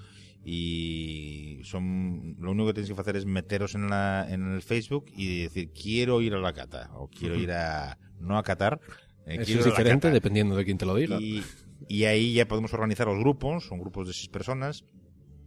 y 0.43 1.61
son 1.65 2.37
lo 2.41 2.53
único 2.53 2.69
que 2.69 2.73
tenéis 2.75 2.93
que 2.95 3.01
hacer 3.01 3.17
es 3.17 3.27
meteros 3.27 3.75
en 3.75 3.91
la 3.91 4.27
en 4.31 4.55
el 4.55 4.63
Facebook 4.63 5.05
y 5.15 5.43
decir 5.43 5.71
quiero 5.71 6.23
ir 6.23 6.33
a 6.33 6.39
la 6.41 6.55
cata 6.55 6.89
o 6.95 7.09
quiero 7.09 7.37
ir 7.37 7.53
a 7.53 7.99
no 8.21 8.39
a 8.39 8.43
catar 8.43 8.81
eh, 8.81 9.10
Eso 9.37 9.45
quiero 9.45 9.61
es 9.61 9.67
diferente 9.67 10.09
cata. 10.09 10.15
dependiendo 10.15 10.57
de 10.57 10.65
quién 10.65 10.79
te 10.79 10.87
lo 10.87 10.95
diga. 10.95 11.19
y, 11.21 11.43
y 11.89 12.05
ahí 12.05 12.35
ya 12.35 12.47
podemos 12.47 12.73
organizar 12.75 13.07
los 13.07 13.19
grupos 13.19 13.67
son 13.67 13.81
grupos 13.81 14.07
de 14.09 14.15
seis 14.15 14.29
personas 14.29 14.85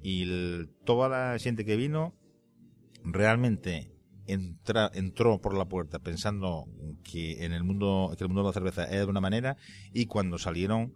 y 0.01 0.23
el- 0.23 0.69
toda 0.85 1.07
la 1.09 1.37
gente 1.39 1.63
que 1.65 1.75
vino 1.75 2.13
realmente 3.03 3.91
entra, 4.27 4.89
entró 4.93 5.41
por 5.41 5.55
la 5.57 5.65
puerta 5.65 5.99
pensando 5.99 6.65
que 7.03 7.43
en 7.45 7.51
el 7.53 7.63
mundo 7.63 8.13
que 8.17 8.23
el 8.23 8.29
mundo 8.29 8.41
de 8.43 8.47
la 8.49 8.53
cerveza 8.53 8.85
era 8.85 8.99
de 8.99 9.05
una 9.05 9.19
manera 9.21 9.57
y 9.93 10.05
cuando 10.05 10.37
salieron 10.37 10.93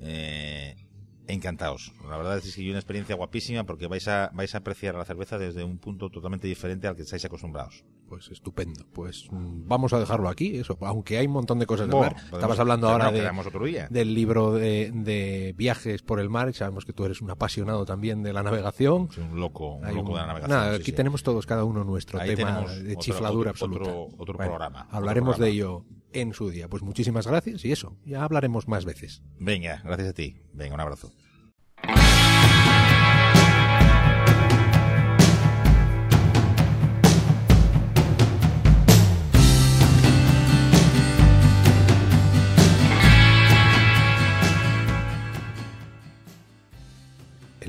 eh, 0.00 0.81
encantados 1.28 1.92
la 2.08 2.16
verdad 2.16 2.38
es 2.38 2.54
que 2.54 2.60
hay 2.60 2.70
una 2.70 2.78
experiencia 2.78 3.14
guapísima 3.14 3.64
porque 3.64 3.86
vais 3.86 4.06
a 4.08 4.30
vais 4.34 4.54
a 4.54 4.58
apreciar 4.58 4.94
la 4.96 5.04
cerveza 5.04 5.38
desde 5.38 5.62
un 5.64 5.78
punto 5.78 6.10
totalmente 6.10 6.48
diferente 6.48 6.86
al 6.88 6.96
que 6.96 7.02
estáis 7.02 7.24
acostumbrados 7.24 7.84
Pues 8.08 8.28
estupendo. 8.30 8.84
Pues 8.92 9.26
mm, 9.30 9.66
vamos 9.68 9.92
a 9.94 9.98
dejarlo 10.00 10.28
aquí, 10.28 10.56
eso, 10.56 10.76
aunque 10.82 11.16
hay 11.18 11.26
un 11.26 11.32
montón 11.32 11.58
de 11.58 11.64
cosas 11.66 11.88
de 11.88 11.94
Bueno, 11.94 12.10
podemos- 12.12 12.32
Estabas 12.34 12.58
hablando 12.58 12.88
ahora 12.90 13.10
de, 13.10 13.26
otro 13.46 13.64
día 13.64 13.86
del 13.88 14.12
libro 14.14 14.52
de, 14.52 14.90
de 14.92 15.54
viajes 15.56 16.02
por 16.02 16.20
el 16.20 16.28
mar 16.28 16.48
y 16.50 16.52
sabemos 16.52 16.84
que 16.84 16.92
tú 16.92 17.04
eres 17.06 17.22
un 17.22 17.30
apasionado 17.30 17.86
también 17.86 18.22
de 18.22 18.32
la 18.34 18.42
navegación. 18.42 19.08
Soy 19.10 19.24
un 19.24 19.40
loco 19.40 19.76
un 19.76 19.84
Hay 19.86 19.94
loco 19.94 20.08
un- 20.08 20.14
de 20.16 20.20
la 20.20 20.26
navegación 20.26 20.58
nada, 20.58 20.74
aquí 20.74 20.84
sí. 20.86 20.92
tenemos 20.92 21.22
todos 21.22 21.46
cada 21.46 21.64
uno 21.64 21.84
nuestro 21.84 22.20
Ahí 22.20 22.34
tema 22.34 22.60
de 22.66 22.96
chifladura 22.96 23.50
otro- 23.52 23.66
absoluta. 23.66 23.90
otro- 23.90 24.08
otro 24.18 24.34
Bueno, 24.36 24.50
programa, 24.52 24.84
otro 24.84 24.96
Hablaremos 24.98 25.38
de 25.38 25.48
ello 25.48 25.84
en 26.12 26.32
su 26.32 26.50
día. 26.50 26.68
Pues 26.68 26.82
muchísimas 26.82 27.26
gracias 27.26 27.64
y 27.64 27.72
eso, 27.72 27.96
ya 28.04 28.24
hablaremos 28.24 28.68
más 28.68 28.84
veces. 28.84 29.22
Venga, 29.38 29.82
gracias 29.84 30.08
a 30.08 30.12
ti. 30.12 30.36
Venga, 30.52 30.74
un 30.74 30.80
abrazo. 30.80 31.12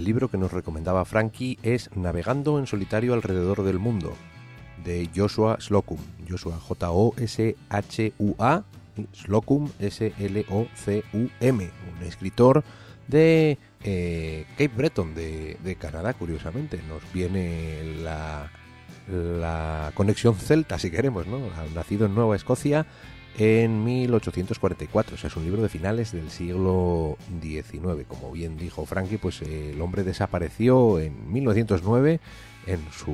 El 0.04 0.06
libro 0.06 0.28
que 0.28 0.38
nos 0.38 0.52
recomendaba 0.52 1.06
Frankie 1.06 1.60
es 1.64 1.90
Navegando 1.96 2.60
en 2.60 2.68
solitario 2.68 3.14
alrededor 3.14 3.64
del 3.64 3.80
mundo, 3.80 4.18
de 4.84 5.10
Joshua 5.16 5.58
Slocum. 5.60 5.98
Joshua 6.30 6.58
J-O-S-H-U-A, 6.60 7.04
Slocum 9.14 9.70
S-L-O-C-U-M, 9.80 11.72
un 11.98 12.04
escritor 12.06 12.64
de 13.08 13.58
eh, 13.84 14.46
Cape 14.52 14.72
Breton, 14.76 15.16
de, 15.16 15.58
de 15.64 15.76
Canadá, 15.76 16.14
curiosamente. 16.14 16.82
Nos 16.88 17.02
viene 17.14 17.84
la, 18.02 18.52
la 19.10 19.92
conexión 19.96 20.36
celta, 20.36 20.80
si 20.80 20.90
queremos, 20.92 21.28
¿no? 21.28 21.40
Nacido 21.74 22.06
en 22.06 22.16
Nueva 22.16 22.36
Escocia 22.36 22.86
en 23.38 23.84
1844. 23.84 25.16
O 25.16 25.18
sea, 25.18 25.28
es 25.28 25.36
un 25.36 25.44
libro 25.44 25.62
de 25.62 25.70
finales 25.70 26.12
del 26.12 26.30
siglo 26.30 27.18
XIX. 27.42 28.06
Como 28.08 28.32
bien 28.32 28.58
dijo 28.58 28.86
Frankie, 28.86 29.18
pues 29.18 29.42
el 29.42 29.82
hombre 29.82 30.04
desapareció 30.04 31.00
en 31.00 31.32
1909 31.32 32.20
en 32.68 32.80
su, 32.92 33.12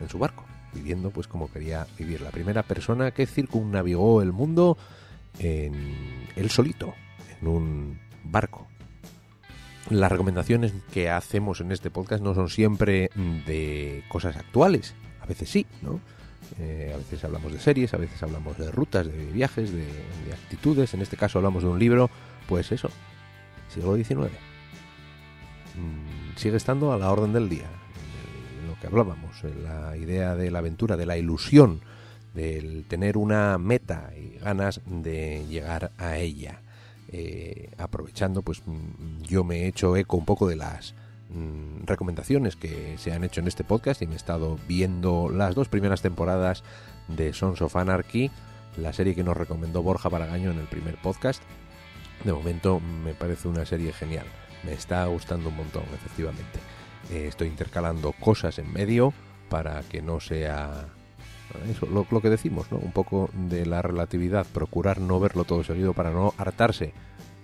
en 0.00 0.08
su 0.08 0.18
barco, 0.18 0.44
viviendo 0.78 1.10
pues 1.10 1.28
como 1.28 1.50
quería 1.50 1.86
vivir. 1.98 2.20
La 2.20 2.30
primera 2.30 2.62
persona 2.62 3.10
que 3.10 3.26
circunnavegó 3.26 4.22
el 4.22 4.32
mundo 4.32 4.78
en 5.38 6.28
él 6.36 6.50
solito, 6.50 6.94
en 7.40 7.48
un 7.48 7.98
barco. 8.24 8.66
Las 9.90 10.12
recomendaciones 10.12 10.72
que 10.92 11.10
hacemos 11.10 11.60
en 11.60 11.72
este 11.72 11.90
podcast 11.90 12.22
no 12.22 12.34
son 12.34 12.48
siempre 12.50 13.10
de 13.46 14.04
cosas 14.08 14.36
actuales, 14.36 14.94
a 15.20 15.26
veces 15.26 15.48
sí, 15.48 15.66
¿no? 15.82 16.00
Eh, 16.58 16.92
a 16.94 16.96
veces 16.96 17.24
hablamos 17.24 17.52
de 17.52 17.60
series, 17.60 17.94
a 17.94 17.98
veces 17.98 18.22
hablamos 18.22 18.56
de 18.58 18.70
rutas, 18.70 19.06
de 19.06 19.26
viajes, 19.32 19.72
de, 19.72 19.84
de 19.84 20.32
actitudes. 20.32 20.92
En 20.94 21.02
este 21.02 21.16
caso 21.16 21.38
hablamos 21.38 21.62
de 21.62 21.68
un 21.70 21.78
libro, 21.78 22.10
pues 22.46 22.72
eso, 22.72 22.90
siglo 23.68 23.96
XIX. 23.96 24.30
Mm, 25.74 26.36
sigue 26.36 26.56
estando 26.56 26.92
a 26.92 26.98
la 26.98 27.10
orden 27.10 27.32
del 27.32 27.48
día. 27.48 27.68
Que 28.80 28.86
hablábamos, 28.86 29.42
eh, 29.44 29.52
la 29.62 29.96
idea 29.96 30.34
de 30.34 30.50
la 30.50 30.60
aventura, 30.60 30.96
de 30.96 31.06
la 31.06 31.16
ilusión, 31.16 31.80
del 32.34 32.84
tener 32.84 33.16
una 33.16 33.58
meta 33.58 34.10
y 34.16 34.38
ganas 34.38 34.80
de 34.86 35.44
llegar 35.48 35.92
a 35.98 36.18
ella. 36.18 36.62
Eh, 37.10 37.70
aprovechando, 37.78 38.42
pues 38.42 38.62
mm, 38.66 39.22
yo 39.22 39.42
me 39.42 39.62
he 39.62 39.66
hecho 39.66 39.96
eco 39.96 40.16
un 40.16 40.26
poco 40.26 40.46
de 40.46 40.56
las 40.56 40.94
mm, 41.30 41.84
recomendaciones 41.86 42.54
que 42.54 42.96
se 42.98 43.12
han 43.12 43.24
hecho 43.24 43.40
en 43.40 43.48
este 43.48 43.64
podcast 43.64 44.02
y 44.02 44.06
me 44.06 44.12
he 44.12 44.16
estado 44.16 44.58
viendo 44.68 45.30
las 45.30 45.54
dos 45.54 45.68
primeras 45.68 46.02
temporadas 46.02 46.64
de 47.08 47.32
Sons 47.32 47.62
of 47.62 47.76
Anarchy, 47.76 48.30
la 48.76 48.92
serie 48.92 49.14
que 49.14 49.24
nos 49.24 49.36
recomendó 49.36 49.82
Borja 49.82 50.08
Baragaño 50.08 50.50
en 50.50 50.58
el 50.58 50.66
primer 50.66 50.96
podcast. 51.00 51.42
De 52.24 52.32
momento 52.32 52.80
me 52.80 53.14
parece 53.14 53.48
una 53.48 53.64
serie 53.64 53.92
genial, 53.92 54.26
me 54.64 54.72
está 54.72 55.06
gustando 55.06 55.48
un 55.48 55.56
montón, 55.56 55.84
efectivamente. 55.94 56.58
Eh, 57.10 57.26
estoy 57.28 57.48
intercalando 57.48 58.12
cosas 58.12 58.58
en 58.58 58.72
medio 58.72 59.12
para 59.48 59.82
que 59.82 60.02
no 60.02 60.20
sea 60.20 60.88
eso, 61.70 61.86
lo, 61.86 62.06
lo, 62.10 62.20
que 62.20 62.30
decimos, 62.30 62.70
¿no? 62.70 62.78
Un 62.78 62.92
poco 62.92 63.30
de 63.32 63.64
la 63.66 63.82
relatividad, 63.82 64.46
procurar 64.46 65.00
no 65.00 65.18
verlo 65.18 65.44
todo 65.44 65.64
seguido 65.64 65.94
para 65.94 66.10
no 66.10 66.34
hartarse. 66.36 66.92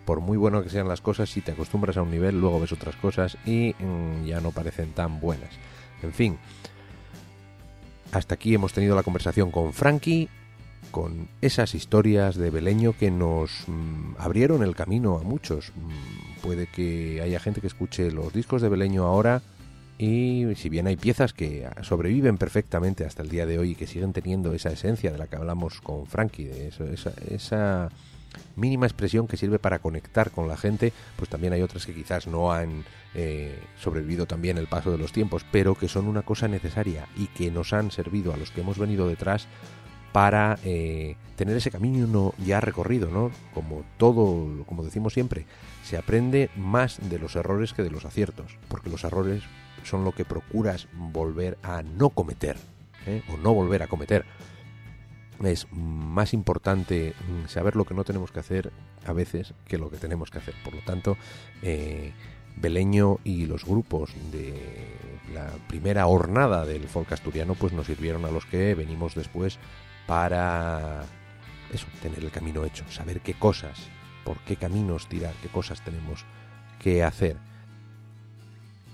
Por 0.05 0.21
muy 0.21 0.37
bueno 0.37 0.63
que 0.63 0.69
sean 0.69 0.89
las 0.89 1.01
cosas, 1.01 1.31
si 1.31 1.41
te 1.41 1.53
acostumbras 1.53 1.97
a 1.97 2.03
un 2.03 2.11
nivel, 2.11 2.39
luego 2.39 2.61
ves 2.61 2.73
otras 2.73 2.97
cosas 2.97 3.39
y 3.47 3.75
mmm, 3.79 4.27
ya 4.27 4.41
no 4.41 4.51
parecen 4.51 4.93
tan 4.93 5.21
buenas. 5.21 5.51
En 6.03 6.13
fin, 6.13 6.39
hasta 8.13 8.35
aquí 8.35 8.55
hemos 8.55 8.75
tenido 8.75 8.95
la 8.95 9.03
conversación 9.03 9.51
con 9.51 9.73
Frankie, 9.73 10.29
con 10.91 11.29
esas 11.41 11.75
historias 11.75 12.37
de 12.37 12.51
Beleño 12.51 12.93
que 12.93 13.11
nos 13.11 13.65
mmm, 13.67 14.15
abrieron 14.19 14.63
el 14.63 14.77
camino 14.77 15.17
a 15.17 15.23
muchos. 15.23 15.73
Mmm, 15.75 16.34
puede 16.45 16.67
que 16.67 17.23
haya 17.23 17.41
gente 17.41 17.63
que 17.63 17.67
escuche 17.67 18.13
los 18.13 18.31
discos 18.35 18.61
de 18.61 18.69
Beleño 18.69 19.07
ahora 19.07 19.41
y 19.97 20.45
si 20.57 20.69
bien 20.69 20.87
hay 20.87 20.97
piezas 20.97 21.33
que 21.33 21.67
sobreviven 21.81 22.37
perfectamente 22.37 23.07
hasta 23.07 23.23
el 23.23 23.31
día 23.31 23.47
de 23.47 23.59
hoy 23.59 23.71
y 23.71 23.75
que 23.75 23.87
siguen 23.87 24.13
teniendo 24.13 24.53
esa 24.53 24.71
esencia 24.71 25.11
de 25.11 25.17
la 25.17 25.27
que 25.27 25.37
hablamos 25.37 25.81
con 25.81 26.07
Frankie, 26.07 26.45
de 26.45 26.69
eso, 26.69 26.85
esa, 26.85 27.13
esa, 27.31 27.89
mínima 28.57 28.87
expresión 28.87 29.27
que 29.27 29.37
sirve 29.37 29.59
para 29.59 29.79
conectar 29.79 30.33
con 30.33 30.49
la 30.49 30.57
gente, 30.57 30.93
pues 31.17 31.31
también 31.31 31.53
hay 31.53 31.63
otras 31.63 31.87
que 31.87 31.95
quizás 31.95 32.27
no 32.27 32.53
han 32.53 32.85
eh, 33.15 33.59
sobrevivido 33.81 34.27
también 34.27 34.59
el 34.59 34.67
paso 34.67 34.91
de 34.91 34.99
los 34.99 35.13
tiempos, 35.13 35.47
pero 35.51 35.77
que 35.77 35.89
son 35.89 36.09
una 36.09 36.23
cosa 36.23 36.49
necesaria 36.49 37.07
y 37.17 37.29
que 37.29 37.51
nos 37.51 37.73
han 37.73 37.91
servido 37.91 38.35
a 38.35 38.37
los 38.37 38.51
que 38.51 38.61
hemos 38.61 38.77
venido 38.77 39.09
detrás 39.09 39.47
para 40.15 40.61
eh, 40.63 41.17
tener 41.35 41.57
ese 41.57 41.73
camino 41.73 42.35
ya 42.39 42.61
recorrido, 42.61 43.11
¿no? 43.11 43.33
Como 43.53 43.83
todo, 43.97 44.65
como 44.65 44.85
decimos 44.85 45.13
siempre, 45.13 45.45
se 45.83 45.97
aprende 45.97 46.51
más 46.55 47.01
de 47.11 47.19
los 47.19 47.35
errores 47.35 47.73
que 47.73 47.83
de 47.83 47.91
los 47.91 48.05
aciertos, 48.05 48.57
porque 48.69 48.91
los 48.91 49.03
errores 49.03 49.43
son 49.83 50.05
lo 50.05 50.13
que 50.13 50.25
procuras 50.25 50.87
volver 50.93 51.59
a 51.65 51.83
no 51.83 52.11
cometer 52.11 52.57
¿eh? 53.09 53.25
o 53.29 53.39
no 53.39 53.53
volver 53.55 53.83
a 53.83 53.89
cometer. 53.89 54.25
Es 55.43 55.67
más 55.73 56.33
importante 56.33 57.13
saber 57.49 57.75
lo 57.75 57.85
que 57.85 57.95
no 57.95 58.05
tenemos 58.05 58.31
que 58.31 58.39
hacer 58.39 58.71
a 59.05 59.13
veces 59.13 59.53
que 59.67 59.79
lo 59.79 59.91
que 59.91 59.97
tenemos 59.97 60.31
que 60.31 60.39
hacer. 60.39 60.55
Por 60.63 60.75
lo 60.75 60.81
tanto, 60.83 61.17
eh, 61.61 62.13
Beleño 62.55 63.19
y 63.25 63.47
los 63.47 63.65
grupos 63.65 64.13
de 64.31 64.55
la 65.35 65.51
primera 65.67 66.07
hornada 66.07 66.65
del 66.65 66.87
folk 66.87 67.11
asturiano 67.11 67.57
pues 67.57 67.73
nos 67.73 67.87
sirvieron 67.87 68.25
a 68.25 68.31
los 68.31 68.47
que 68.47 68.77
venimos 68.77 69.17
después 69.17 69.59
para 70.07 71.03
eso, 71.73 71.87
tener 72.03 72.19
el 72.19 72.31
camino 72.31 72.65
hecho, 72.65 72.85
saber 72.91 73.21
qué 73.21 73.35
cosas, 73.35 73.79
por 74.25 74.39
qué 74.41 74.57
caminos 74.57 75.09
tirar, 75.09 75.35
qué 75.43 75.49
cosas 75.49 75.83
tenemos 75.83 76.25
que 76.79 77.03
hacer. 77.03 77.37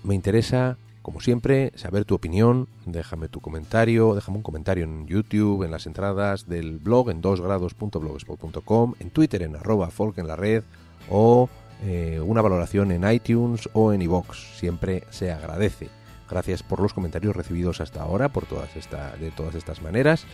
Me 0.03 0.15
interesa, 0.15 0.77
como 1.01 1.21
siempre, 1.21 1.71
saber 1.75 2.05
tu 2.05 2.15
opinión. 2.15 2.67
Déjame 2.85 3.27
tu 3.27 3.39
comentario, 3.39 4.15
déjame 4.15 4.37
un 4.37 4.43
comentario 4.43 4.83
en 4.83 5.07
YouTube, 5.07 5.63
en 5.63 5.71
las 5.71 5.85
entradas 5.85 6.47
del 6.47 6.79
blog 6.79 7.09
en 7.09 7.21
dosgrados.blogspot.com, 7.21 8.95
en 8.99 9.09
Twitter 9.09 9.43
en 9.43 9.55
arroba 9.55 9.89
folk 9.91 10.17
en 10.17 10.27
la 10.27 10.35
red 10.35 10.63
o 11.09 11.49
eh, 11.83 12.19
una 12.23 12.41
valoración 12.41 12.91
en 12.91 13.09
iTunes 13.11 13.69
o 13.73 13.93
en 13.93 14.01
iVoox. 14.01 14.57
Siempre 14.57 15.03
se 15.09 15.31
agradece. 15.31 15.89
Gracias 16.29 16.63
por 16.63 16.79
los 16.79 16.93
comentarios 16.93 17.35
recibidos 17.35 17.81
hasta 17.81 18.01
ahora, 18.01 18.29
por 18.29 18.45
todas 18.45 18.75
esta, 18.75 19.15
de 19.17 19.31
todas 19.31 19.55
estas 19.55 19.81
maneras. 19.81 20.25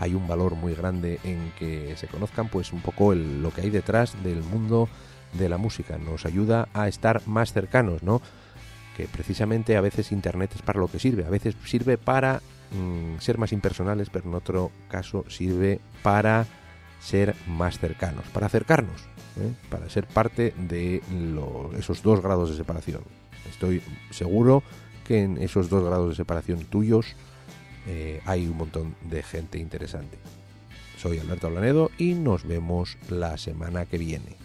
Hay 0.00 0.14
un 0.14 0.26
valor 0.26 0.54
muy 0.54 0.74
grande 0.74 1.20
en 1.24 1.52
que 1.58 1.94
se 1.96 2.06
conozcan 2.06 2.48
pues 2.48 2.72
un 2.72 2.80
poco 2.80 3.14
lo 3.14 3.52
que 3.52 3.60
hay 3.60 3.68
detrás 3.68 4.16
del 4.24 4.42
mundo 4.42 4.88
de 5.34 5.50
la 5.50 5.58
música. 5.58 5.98
Nos 5.98 6.24
ayuda 6.24 6.68
a 6.72 6.88
estar 6.88 7.20
más 7.26 7.52
cercanos, 7.52 8.02
¿no? 8.02 8.22
que 8.96 9.06
precisamente 9.06 9.76
a 9.76 9.82
veces 9.82 10.10
Internet 10.10 10.52
es 10.54 10.62
para 10.62 10.80
lo 10.80 10.88
que 10.88 10.98
sirve, 10.98 11.26
a 11.26 11.28
veces 11.28 11.54
sirve 11.66 11.98
para 11.98 12.40
mmm, 12.70 13.18
ser 13.18 13.36
más 13.36 13.52
impersonales, 13.52 14.08
pero 14.08 14.26
en 14.26 14.34
otro 14.34 14.70
caso 14.88 15.26
sirve 15.28 15.80
para 16.02 16.46
ser 16.98 17.34
más 17.46 17.78
cercanos, 17.78 18.24
para 18.32 18.46
acercarnos, 18.46 19.02
¿eh? 19.38 19.52
para 19.68 19.90
ser 19.90 20.06
parte 20.06 20.54
de 20.56 21.02
esos 21.78 22.02
dos 22.02 22.22
grados 22.22 22.48
de 22.48 22.56
separación. 22.56 23.02
Estoy 23.50 23.82
seguro 24.10 24.62
que 25.06 25.22
en 25.24 25.36
esos 25.36 25.68
dos 25.68 25.84
grados 25.84 26.08
de 26.08 26.14
separación 26.14 26.64
tuyos 26.64 27.16
eh, 27.92 28.20
hay 28.24 28.46
un 28.46 28.56
montón 28.56 28.94
de 29.10 29.20
gente 29.24 29.58
interesante. 29.58 30.16
Soy 30.96 31.18
Alberto 31.18 31.50
Blanedo 31.50 31.90
y 31.98 32.14
nos 32.14 32.46
vemos 32.46 32.96
la 33.08 33.36
semana 33.36 33.84
que 33.84 33.98
viene. 33.98 34.39